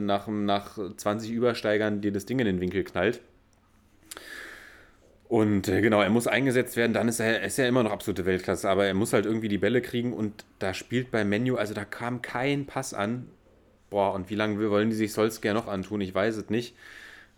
nach, 0.00 0.28
nach 0.28 0.78
20 0.96 1.30
Übersteigern 1.30 2.00
dir 2.00 2.12
das 2.12 2.26
Ding 2.26 2.38
in 2.38 2.46
den 2.46 2.60
Winkel 2.60 2.84
knallt. 2.84 3.20
Und 5.28 5.68
äh, 5.68 5.80
genau, 5.80 6.00
er 6.00 6.10
muss 6.10 6.26
eingesetzt 6.26 6.76
werden, 6.76 6.92
dann 6.92 7.08
ist 7.08 7.18
er, 7.18 7.40
er 7.40 7.46
ist 7.46 7.56
ja 7.56 7.66
immer 7.66 7.82
noch 7.82 7.90
absolute 7.90 8.26
Weltklasse, 8.26 8.68
aber 8.68 8.86
er 8.86 8.94
muss 8.94 9.12
halt 9.12 9.24
irgendwie 9.26 9.48
die 9.48 9.58
Bälle 9.58 9.80
kriegen 9.80 10.12
und 10.12 10.44
da 10.58 10.74
spielt 10.74 11.10
beim 11.10 11.28
Menu, 11.28 11.56
also 11.56 11.74
da 11.74 11.84
kam 11.84 12.22
kein 12.22 12.66
Pass 12.66 12.94
an. 12.94 13.28
Boah, 13.90 14.12
und 14.12 14.28
wie 14.30 14.34
lange 14.34 14.70
wollen 14.70 14.90
die 14.90 14.96
sich 14.96 15.12
Solskjaer 15.12 15.54
noch 15.54 15.66
antun? 15.66 16.00
Ich 16.02 16.14
weiß 16.14 16.36
es 16.36 16.50
nicht. 16.50 16.76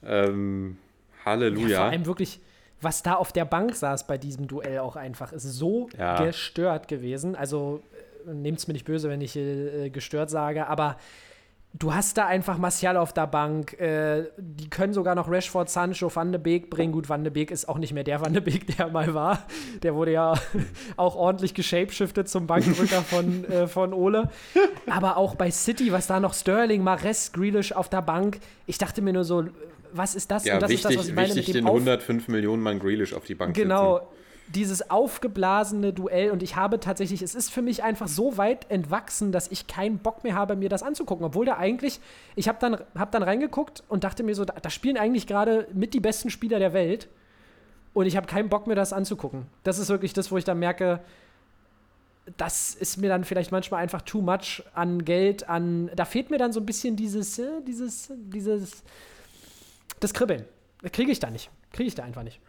Ähm, 0.05 0.78
Halleluja. 1.24 1.68
Ja, 1.68 1.76
vor 1.76 1.86
allem 1.92 2.07
wirklich, 2.07 2.40
was 2.80 3.03
da 3.03 3.14
auf 3.14 3.32
der 3.32 3.44
Bank 3.44 3.74
saß 3.74 4.07
bei 4.07 4.18
diesem 4.18 4.49
Duell 4.49 4.78
auch 4.80 4.97
einfach, 4.97 5.32
ist 5.32 5.44
so 5.44 5.88
Ja. 5.97 6.24
gestört 6.24 6.88
gewesen. 6.88 7.36
Also 7.36 7.82
nehmt 8.26 8.59
es 8.59 8.66
mir 8.66 8.74
nicht 8.74 8.84
böse, 8.84 9.09
wenn 9.09 9.20
ich 9.20 9.36
äh, 9.36 9.90
gestört 9.90 10.30
sage, 10.30 10.66
aber 10.66 10.99
du 11.79 11.95
hast 11.95 12.16
da 12.16 12.27
einfach 12.27 12.59
Martial 12.59 12.97
auf 12.97 13.12
der 13.12 13.27
Bank. 13.27 13.79
Äh, 13.81 14.24
die 14.39 14.68
können 14.70 14.93
sogar 14.93 15.14
noch 15.14 15.31
Rashford, 15.31 15.68
Sancho, 15.68 16.14
Van 16.14 16.33
de 16.33 16.41
Beek 16.41 16.70
bringen. 16.70 16.93
Gut, 16.93 17.09
Van 17.09 17.24
de 17.24 17.33
Beek 17.33 17.51
ist 17.51 17.68
auch 17.68 17.79
nicht 17.79 17.93
mehr 17.93 18.05
der 18.05 18.20
Van 18.20 18.33
de 18.33 18.43
Beek, 18.43 18.77
der 18.77 18.89
mal 18.89 19.14
war. 19.14 19.47
Der 19.83 19.95
wurde 19.95 20.12
ja 20.12 20.35
auch 20.97 21.16
ordentlich 21.16 21.55
geshapeshiftet 21.55 22.29
zum 22.29 22.47
Bankrücker 22.47 23.03
von, 23.03 23.45
äh, 23.51 23.66
von 23.66 23.93
Ole. 23.93 24.31
Aber 24.87 25.16
auch 25.16 25.35
bei 25.35 25.51
City, 25.51 25.93
was 25.93 26.07
da 26.07 26.20
noch 26.20 26.35
Sterling, 26.35 26.83
Mares, 26.83 27.33
Grealish 27.33 27.72
auf 27.72 27.89
der 27.89 28.03
Bank. 28.03 28.39
Ich 28.66 28.79
dachte 28.79 29.03
mir 29.03 29.12
nur 29.12 29.24
so, 29.24 29.45
was 29.93 30.14
ist 30.14 30.31
das? 30.31 30.45
ja, 30.45 30.55
Und 30.55 30.62
das 30.62 30.70
wichtig, 30.70 30.91
ist 30.91 30.99
das, 30.99 31.05
was 31.05 31.09
ich 31.09 31.14
meine 31.14 31.29
wichtig 31.29 31.49
mit 31.49 31.57
dem 31.57 31.64
den 31.64 31.68
Auf 31.68 31.74
105 31.77 32.29
Millionen 32.29 32.62
Mann 32.62 32.79
Grealish 32.79 33.14
auf 33.14 33.24
die 33.24 33.35
Bank 33.35 33.55
Genau, 33.55 34.01
dieses 34.49 34.90
aufgeblasene 34.90 35.92
Duell 35.92 36.30
und 36.30 36.42
ich 36.42 36.57
habe 36.57 36.78
tatsächlich, 36.78 37.22
es 37.22 37.34
ist 37.34 37.51
für 37.51 37.62
mich 37.62 37.82
einfach 37.82 38.09
so 38.09 38.36
weit 38.36 38.70
entwachsen, 38.70 39.32
dass 39.32 39.49
ich 39.49 39.66
keinen 39.66 39.99
Bock 39.99 40.24
mehr 40.24 40.34
habe, 40.34 40.57
mir 40.57 40.68
das 40.68 40.82
anzugucken. 40.82 41.26
Obwohl 41.26 41.47
da 41.47 41.57
eigentlich, 41.57 42.01
ich 42.36 42.49
habe 42.49 42.59
dann, 42.61 42.78
hab 42.94 43.11
dann 43.11 43.22
reingeguckt 43.22 43.82
und 43.88 44.05
dachte 44.05 44.22
mir 44.22 44.34
so, 44.34 44.44
da, 44.44 44.55
da 44.55 44.70
spielen 44.70 44.97
eigentlich 44.97 45.26
gerade 45.26 45.66
mit 45.72 45.94
die 45.94 46.01
besten 46.01 46.30
Spieler 46.30 46.59
der 46.59 46.72
Welt 46.72 47.09
und 47.92 48.07
ich 48.07 48.16
habe 48.16 48.26
keinen 48.26 48.49
Bock 48.49 48.66
mir 48.66 48.74
das 48.74 48.92
anzugucken. 48.92 49.47
Das 49.64 49.78
ist 49.78 49.88
wirklich 49.88 50.12
das, 50.12 50.30
wo 50.30 50.36
ich 50.36 50.44
dann 50.44 50.59
merke, 50.59 51.01
das 52.36 52.74
ist 52.74 52.97
mir 52.99 53.09
dann 53.09 53.24
vielleicht 53.24 53.53
manchmal 53.53 53.82
einfach 53.82 54.03
too 54.03 54.20
much 54.20 54.62
an 54.74 55.05
Geld, 55.05 55.49
an, 55.49 55.90
da 55.94 56.05
fehlt 56.05 56.30
mir 56.30 56.38
dann 56.38 56.53
so 56.53 56.61
ein 56.61 56.66
bisschen 56.66 56.97
dieses, 56.97 57.38
äh, 57.38 57.62
dieses, 57.66 58.12
dieses, 58.16 58.82
das 60.01 60.12
Kribbeln. 60.12 60.44
Kriege 60.92 61.11
ich 61.11 61.20
da 61.20 61.30
nicht. 61.30 61.51
Kriege 61.72 61.88
ich 61.88 61.94
da 61.94 62.05
einfach 62.05 62.22
nicht. 62.22 62.40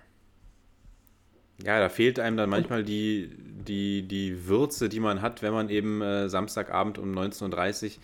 Ja, 1.63 1.79
da 1.79 1.89
fehlt 1.89 2.19
einem 2.19 2.37
dann 2.37 2.49
manchmal 2.49 2.83
die, 2.83 3.29
die, 3.67 4.03
die 4.03 4.47
Würze, 4.47 4.89
die 4.89 4.99
man 4.99 5.21
hat, 5.21 5.41
wenn 5.41 5.53
man 5.53 5.69
eben 5.69 6.01
äh, 6.01 6.29
Samstagabend 6.29 6.97
um 6.99 7.11
19.30 7.17 7.97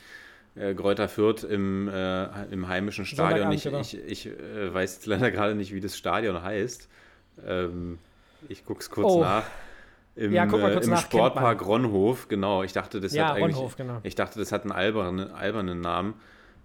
Uhr 0.55 0.63
äh, 0.63 0.73
Gräuter 0.75 1.07
Fürth 1.07 1.43
im, 1.43 1.87
äh, 1.87 2.45
im 2.51 2.67
heimischen 2.67 3.05
Stadion. 3.05 3.51
Ich, 3.51 3.65
ich, 3.65 3.97
ich 4.05 4.25
äh, 4.27 4.73
weiß 4.73 4.95
jetzt 4.95 5.05
leider 5.05 5.31
gerade 5.31 5.55
nicht, 5.55 5.73
wie 5.73 5.79
das 5.79 5.97
Stadion 5.97 6.41
heißt. 6.41 6.89
Ähm, 7.47 7.99
ich 8.49 8.65
gucke 8.65 8.81
es 8.81 8.89
kurz 8.89 9.11
Oh. 9.11 9.21
nach. 9.21 9.43
im, 10.15 10.31
Ja, 10.33 10.45
guck 10.45 10.61
mal 10.61 10.69
äh, 10.71 10.73
kurz 10.73 10.85
im 10.85 10.93
nach, 10.93 11.01
Sportpark 11.01 11.65
Ronhof. 11.65 12.27
Genau, 12.27 12.63
ich 12.63 12.73
dachte, 12.73 12.99
das 12.99 13.13
Ja, 13.13 13.29
hat 13.29 13.35
eigentlich, 13.37 13.55
Ronhof, 13.55 13.75
genau. 13.77 13.99
ich 14.03 14.15
dachte, 14.15 14.39
das 14.39 14.51
hat 14.51 14.63
einen 14.63 14.71
albernen, 14.71 15.31
albernen 15.31 15.79
Namen. 15.79 16.15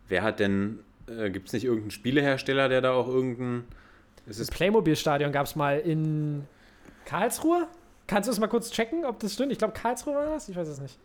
Wer 0.09 0.23
hat 0.23 0.41
denn, 0.41 0.81
äh, 1.07 1.31
gibt 1.31 1.49
es 1.49 1.53
nicht 1.53 1.65
irgendeinen 1.65 1.91
Spielehersteller, 1.91 2.69
der 2.69 2.81
da 2.81 2.93
auch 2.93 3.09
irgendeinen, 3.09 3.65
ist 4.27 4.41
Das 4.41 4.49
Playmobil-Stadion 4.51 5.33
gab 5.33 5.47
es 5.47 5.55
mal 5.57 5.79
in 5.79 6.45
Karlsruhe. 7.09 7.67
Kannst 8.07 8.29
du 8.29 8.33
es 8.33 8.39
mal 8.39 8.49
kurz 8.49 8.71
checken, 8.71 9.05
ob 9.05 9.19
das 9.19 9.33
stimmt? 9.33 9.51
Ich 9.53 9.59
glaube, 9.59 9.73
Karlsruhe 9.73 10.15
war 10.15 10.27
das. 10.27 10.49
Ich 10.49 10.57
weiß 10.57 10.69
es 10.69 10.81
nicht. 10.81 10.99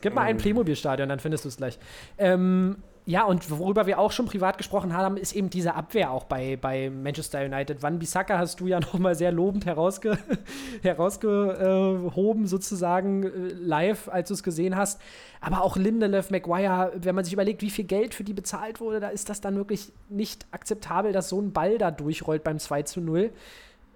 Gib 0.00 0.14
mal 0.14 0.22
ein 0.22 0.36
Ähm. 0.36 0.38
Playmobil-Stadion, 0.38 1.08
dann 1.08 1.20
findest 1.20 1.44
du 1.44 1.48
es 1.48 1.58
gleich. 1.58 1.78
Ähm, 2.16 2.82
ja, 3.04 3.24
und 3.24 3.50
worüber 3.50 3.86
wir 3.86 3.98
auch 3.98 4.12
schon 4.12 4.26
privat 4.26 4.56
gesprochen 4.56 4.94
haben, 4.94 5.16
ist 5.16 5.34
eben 5.34 5.50
diese 5.50 5.74
Abwehr 5.74 6.12
auch 6.12 6.24
bei, 6.24 6.56
bei 6.56 6.88
Manchester 6.90 7.44
United. 7.44 7.82
Van 7.82 7.98
Bissaka 7.98 8.38
hast 8.38 8.60
du 8.60 8.68
ja 8.68 8.80
nochmal 8.80 9.14
sehr 9.14 9.32
lobend 9.32 9.66
herausge 9.66 10.16
herausgehoben, 10.82 12.46
sozusagen 12.46 13.24
äh, 13.24 13.28
live, 13.52 14.08
als 14.08 14.28
du 14.28 14.34
es 14.34 14.42
gesehen 14.42 14.76
hast. 14.76 15.00
Aber 15.42 15.62
auch 15.62 15.76
Lindelöf, 15.76 16.30
Maguire, 16.30 16.92
wenn 16.94 17.14
man 17.14 17.24
sich 17.24 17.34
überlegt, 17.34 17.60
wie 17.60 17.70
viel 17.70 17.84
Geld 17.84 18.14
für 18.14 18.24
die 18.24 18.34
bezahlt 18.34 18.80
wurde, 18.80 19.00
da 19.00 19.08
ist 19.08 19.28
das 19.28 19.42
dann 19.42 19.56
wirklich 19.56 19.92
nicht 20.08 20.46
akzeptabel, 20.52 21.12
dass 21.12 21.28
so 21.28 21.40
ein 21.40 21.52
Ball 21.52 21.76
da 21.76 21.90
durchrollt 21.90 22.44
beim 22.44 22.58
2 22.58 22.82
zu 22.82 23.00
0. 23.00 23.30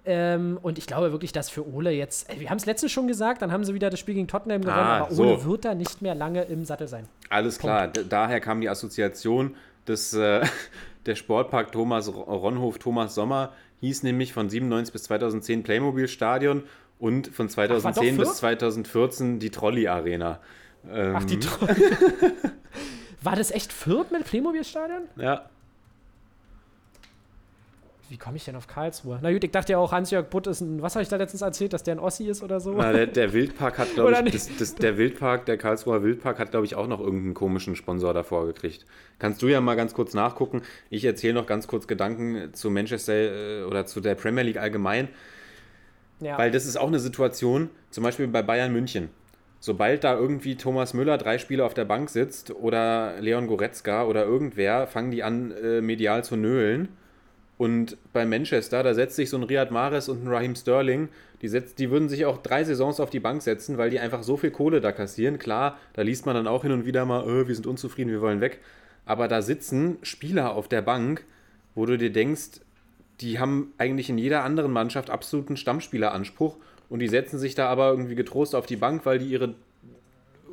Ähm, 0.07 0.59
und 0.61 0.77
ich 0.77 0.85
glaube 0.87 1.11
wirklich, 1.11 1.31
dass 1.31 1.49
für 1.49 1.67
Ole 1.67 1.91
jetzt, 1.91 2.29
ey, 2.29 2.39
wir 2.39 2.49
haben 2.49 2.57
es 2.57 2.65
letztens 2.65 2.91
schon 2.91 3.07
gesagt, 3.07 3.41
dann 3.41 3.51
haben 3.51 3.63
sie 3.63 3.73
wieder 3.73 3.89
das 3.89 3.99
Spiel 3.99 4.13
gegen 4.15 4.27
Tottenham 4.27 4.61
gewonnen, 4.61 4.77
Ah, 4.79 4.97
aber 5.05 5.11
Ole 5.19 5.39
so. 5.39 5.45
wird 5.45 5.65
da 5.65 5.73
nicht 5.75 6.01
mehr 6.01 6.13
lange 6.15 6.43
im 6.43 6.63
Sattel 6.65 6.87
sein. 6.87 7.07
Alles 7.29 7.57
klar, 7.59 7.87
daher 7.87 8.39
kam 8.39 8.61
die 8.61 8.69
Assoziation 8.69 9.55
des, 9.87 10.13
äh, 10.13 10.41
der 11.05 11.15
Sportpark 11.15 11.71
Thomas 11.71 12.07
Ro- 12.13 12.21
Ronhof 12.21 12.77
Thomas 12.77 13.15
Sommer 13.15 13.53
hieß 13.81 14.03
nämlich 14.03 14.31
von 14.33 14.49
97 14.49 14.93
bis 14.93 15.03
2010 15.03 15.63
Playmobil 15.63 16.07
Stadion 16.07 16.63
und 16.99 17.27
von 17.27 17.49
2010 17.49 18.15
Fürth? 18.15 18.27
bis 18.29 18.37
2014 18.37 19.39
die 19.39 19.49
Trolley 19.49 19.87
Arena. 19.87 20.39
Ähm, 20.89 21.13
Ach, 21.17 21.23
die 21.23 21.39
Tro 21.39 21.67
War 23.21 23.35
das 23.35 23.49
echt 23.51 23.73
Fürth 23.73 24.11
mit 24.11 24.23
Playmobil-Stadion? 24.25 25.01
ja, 25.17 25.49
Wie 28.09 28.17
komme 28.17 28.37
ich 28.37 28.45
denn 28.45 28.55
auf 28.55 28.67
Karlsruhe? 28.67 29.19
Na 29.21 29.31
gut, 29.31 29.43
ich 29.43 29.51
dachte 29.51 29.71
ja 29.71 29.77
auch, 29.79 29.91
Hans-Jörg 29.91 30.29
Butt 30.29 30.45
ist 30.47 30.61
ein, 30.61 30.81
was 30.81 30.95
habe 30.95 31.03
ich 31.03 31.09
da 31.09 31.15
letztens 31.15 31.41
erzählt, 31.41 31.73
dass 31.73 31.81
der 31.81 31.95
ein 31.95 31.99
Ossi 31.99 32.25
ist 32.27 32.43
oder 32.43 32.59
so? 32.59 32.73
na, 32.73 32.91
der, 32.91 33.07
der 33.07 33.33
Wildpark 33.33 33.79
hat, 33.79 33.93
glaube 33.93 34.11
ich, 34.25 34.31
das, 34.31 34.49
das, 34.57 34.75
der 34.75 34.97
Wildpark, 34.97 35.45
der 35.45 35.57
Karlsruher 35.57 36.03
Wildpark 36.03 36.37
hat, 36.37 36.51
glaube 36.51 36.65
ich, 36.65 36.75
auch 36.75 36.87
noch 36.87 36.99
irgendeinen 36.99 37.33
komischen 37.33 37.75
Sponsor 37.75 38.13
davor 38.13 38.45
gekriegt. 38.45 38.85
Kannst 39.17 39.41
du 39.41 39.47
ja 39.47 39.59
mal 39.59 39.75
ganz 39.75 39.93
kurz 39.93 40.13
nachgucken. 40.13 40.61
Ich 40.89 41.03
erzähle 41.03 41.33
noch 41.33 41.47
ganz 41.47 41.67
kurz 41.67 41.87
Gedanken 41.87 42.53
zu 42.53 42.69
Manchester 42.69 43.13
äh, 43.13 43.63
oder 43.63 43.85
zu 43.85 44.01
der 44.01 44.15
Premier 44.15 44.43
League 44.43 44.57
allgemein. 44.57 45.07
ja. 46.19 46.37
Weil 46.37 46.51
das 46.51 46.65
ist 46.65 46.77
auch 46.77 46.87
eine 46.87 46.99
Situation, 46.99 47.69
zum 47.89 48.03
Beispiel 48.03 48.27
bei 48.27 48.43
Bayern 48.43 48.71
München. 48.71 49.09
Sobald 49.59 50.03
da 50.03 50.13
irgendwie 50.13 50.57
Thomas 50.57 50.93
Müller 50.93 51.17
drei 51.17 51.39
Spiele 51.39 51.65
auf 51.65 51.73
der 51.73 51.85
Bank 51.85 52.11
sitzt 52.11 52.51
oder 52.51 53.15
Leon 53.19 53.47
Goretzka 53.47 54.05
oder 54.05 54.23
irgendwer, 54.23 54.85
fangen 54.85 55.09
die 55.09 55.23
an, 55.23 55.51
äh, 55.51 55.81
medial 55.81 56.23
zu 56.23 56.35
nölen. 56.35 56.89
Und 57.57 57.97
bei 58.11 58.25
Manchester, 58.25 58.83
da 58.83 58.93
setzt 58.93 59.15
sich 59.15 59.29
so 59.29 59.37
ein 59.37 59.43
Riyad 59.43 59.71
Mahrez 59.71 60.09
und 60.09 60.25
ein 60.25 60.27
Raheem 60.27 60.55
Sterling, 60.55 61.07
die, 61.41 61.47
setzt, 61.47 61.79
die 61.79 61.89
würden 61.89 62.09
sich 62.09 62.25
auch 62.25 62.41
drei 62.41 62.63
Saisons 62.63 62.99
auf 62.99 63.09
die 63.09 63.19
Bank 63.21 63.41
setzen, 63.41 63.77
weil 63.77 63.89
die 63.89 63.99
einfach 63.99 64.23
so 64.23 64.35
viel 64.35 64.51
Kohle 64.51 64.81
da 64.81 64.91
kassieren. 64.91 65.39
Klar, 65.39 65.77
da 65.93 66.01
liest 66.01 66.25
man 66.25 66.35
dann 66.35 66.47
auch 66.47 66.63
hin 66.63 66.71
und 66.71 66.85
wieder 66.85 67.05
mal, 67.05 67.23
äh, 67.23 67.47
wir 67.47 67.55
sind 67.55 67.67
unzufrieden, 67.67 68.11
wir 68.11 68.21
wollen 68.21 68.41
weg. 68.41 68.59
Aber 69.05 69.27
da 69.27 69.41
sitzen 69.41 69.97
Spieler 70.01 70.53
auf 70.53 70.67
der 70.67 70.81
Bank, 70.81 71.23
wo 71.75 71.85
du 71.85 71.97
dir 71.97 72.11
denkst, 72.11 72.61
die 73.21 73.39
haben 73.39 73.73
eigentlich 73.77 74.09
in 74.09 74.17
jeder 74.17 74.43
anderen 74.43 74.71
Mannschaft 74.71 75.09
absoluten 75.09 75.55
Stammspieleranspruch 75.55 76.57
und 76.89 76.99
die 76.99 77.07
setzen 77.07 77.39
sich 77.39 77.55
da 77.55 77.69
aber 77.69 77.89
irgendwie 77.89 78.15
getrost 78.15 78.55
auf 78.55 78.65
die 78.65 78.75
Bank, 78.75 79.05
weil 79.05 79.19
die 79.19 79.27
ihre 79.27 79.55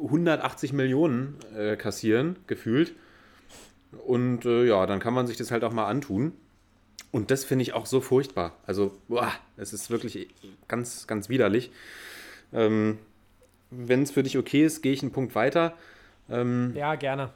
180 0.01 0.73
Millionen 0.73 1.37
äh, 1.57 1.77
kassieren, 1.77 2.37
gefühlt. 2.47 2.95
Und 4.07 4.45
äh, 4.45 4.67
ja, 4.67 4.87
dann 4.87 5.01
kann 5.01 5.15
man 5.15 5.27
sich 5.27 5.37
das 5.37 5.51
halt 5.51 5.65
auch 5.65 5.73
mal 5.73 5.87
antun. 5.87 6.33
Und 7.13 7.31
das 7.31 7.45
finde 7.45 7.63
ich 7.63 7.75
auch 7.75 7.87
so 7.87 8.01
furchtbar. 8.01 8.57
Also, 8.67 8.99
boah, 9.07 9.31
es 9.57 9.73
ist 9.73 9.91
wirklich 9.91 10.29
ganz, 10.67 11.07
ganz 11.07 11.29
widerlich. 11.29 11.71
Ähm, 12.53 12.99
Wenn 13.71 14.03
es 14.03 14.11
für 14.11 14.23
dich 14.23 14.39
okay 14.39 14.65
ist, 14.65 14.83
gehe 14.83 14.93
ich 14.93 15.03
einen 15.03 15.13
Punkt 15.13 15.35
weiter. 15.35 15.75
Ähm, 16.31 16.73
ja, 16.75 16.95
gerne. 16.95 17.31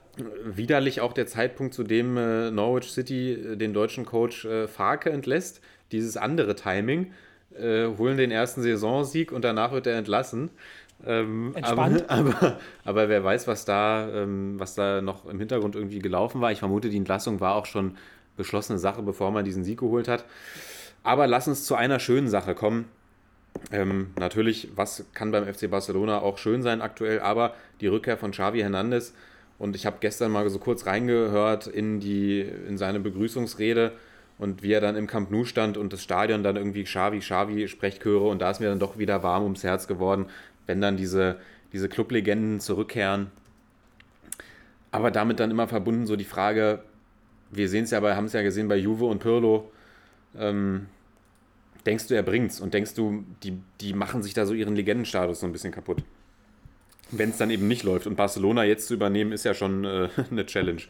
widerlich 0.45 1.01
auch 1.03 1.13
der 1.13 1.27
Zeitpunkt, 1.27 1.75
zu 1.75 1.83
dem 1.83 2.17
äh, 2.17 2.51
Norwich 2.51 2.91
City 2.91 3.33
äh, 3.33 3.57
den 3.57 3.75
deutschen 3.75 4.07
Coach 4.07 4.47
äh, 4.47 4.67
Farke 4.67 5.11
entlässt. 5.11 5.61
Dieses 5.93 6.17
andere 6.17 6.57
Timing. 6.57 7.13
Äh, 7.55 7.89
holen 7.99 8.17
den 8.17 8.31
ersten 8.31 8.63
Saisonsieg 8.63 9.33
und 9.33 9.45
danach 9.45 9.73
wird 9.73 9.87
er 9.87 9.99
entlassen. 9.99 10.51
Ähm, 11.05 11.53
Entspannt. 11.55 12.09
Aber, 12.09 12.29
aber, 12.41 12.59
aber 12.85 13.09
wer 13.09 13.23
weiß, 13.23 13.47
was 13.47 13.65
da, 13.65 14.09
ähm, 14.09 14.59
was 14.59 14.75
da 14.75 15.03
noch 15.03 15.27
im 15.27 15.39
Hintergrund 15.39 15.75
irgendwie 15.75 15.99
gelaufen 15.99 16.41
war. 16.41 16.53
Ich 16.53 16.61
vermute, 16.61 16.89
die 16.89 16.97
Entlassung 16.97 17.41
war 17.41 17.55
auch 17.55 17.67
schon 17.67 17.97
beschlossene 18.37 18.79
Sache, 18.79 19.03
bevor 19.03 19.31
man 19.31 19.45
diesen 19.45 19.65
Sieg 19.65 19.81
geholt 19.81 20.09
hat. 20.09 20.25
Aber 21.03 21.27
lass 21.27 21.49
uns 21.49 21.65
zu 21.65 21.75
einer 21.75 22.01
schönen 22.01 22.29
Sache 22.29 22.55
kommen. 22.55 22.87
Ähm, 23.73 24.09
natürlich, 24.19 24.69
was 24.77 25.05
kann 25.15 25.31
beim 25.31 25.47
FC 25.53 25.71
Barcelona 25.71 26.21
auch 26.21 26.39
schön 26.39 26.63
sein 26.63 26.83
aktuell, 26.83 27.21
aber 27.21 27.55
die 27.81 27.87
Rückkehr 27.87 28.17
von 28.17 28.33
Xavi 28.33 28.61
Hernandez. 28.61 29.15
Und 29.59 29.75
ich 29.77 29.87
habe 29.87 29.97
gestern 30.01 30.33
mal 30.33 30.49
so 30.51 30.59
kurz 30.59 30.87
reingehört 30.87 31.67
in, 31.67 32.01
die, 32.01 32.41
in 32.41 32.77
seine 32.77 33.01
Begrüßungsrede 33.01 33.93
und 34.39 34.63
wie 34.63 34.73
er 34.73 34.81
dann 34.81 34.97
im 34.97 35.07
Camp 35.07 35.31
Nou 35.31 35.45
stand 35.45 35.79
und 35.79 35.93
das 35.93 36.03
Stadion 36.03 36.43
dann 36.43 36.57
irgendwie 36.57 36.85
Xavi, 36.85 37.21
Xavi 37.21 37.69
Sprechchöre 37.69 38.29
und 38.29 38.43
da 38.43 38.51
ist 38.51 38.61
mir 38.61 38.69
dann 38.69 38.79
doch 38.79 38.99
wieder 38.99 39.23
warm 39.23 39.45
ums 39.45 39.65
Herz 39.65 39.87
geworden, 39.87 40.27
wenn 40.67 40.81
dann 40.81 40.97
diese, 40.97 41.37
diese 41.73 41.89
Clublegenden 41.89 42.61
zurückkehren. 42.61 43.31
Aber 44.91 45.11
damit 45.11 45.41
dann 45.41 45.51
immer 45.51 45.69
verbunden 45.69 46.07
so 46.07 46.17
die 46.17 46.25
Frage, 46.25 46.81
wir 47.57 47.69
sehen 47.69 47.85
es 47.85 47.91
ja, 47.91 48.01
bei, 48.01 48.15
haben 48.15 48.27
es 48.27 48.33
ja 48.33 48.43
gesehen 48.43 48.69
bei 48.69 48.77
Juve 48.77 49.07
und 49.07 49.19
Pirlo, 49.19 49.71
ähm, 50.39 50.87
denkst 51.87 52.09
du, 52.09 52.15
er 52.15 52.23
bringt's 52.23 52.61
und 52.61 52.75
denkst 52.75 52.95
du, 52.95 53.25
die, 53.43 53.59
die 53.81 53.93
machen 53.93 54.23
sich 54.23 54.35
da 54.35 54.47
so 54.47 54.55
ihren 54.55 54.75
Legendenstatus 54.75 55.41
so 55.41 55.47
ein 55.47 55.53
bisschen 55.53 55.73
kaputt. 55.73 56.03
Wenn 57.11 57.31
es 57.31 57.37
dann 57.37 57.51
eben 57.51 57.69
nicht 57.69 57.85
läuft. 57.85 58.07
Und 58.09 58.17
Barcelona 58.17 58.65
jetzt 58.65 58.89
zu 58.89 58.95
übernehmen, 58.95 59.31
ist 59.31 59.45
ja 59.45 59.55
schon 59.55 59.85
äh, 59.85 60.09
eine 60.31 60.45
Challenge. 60.45 60.83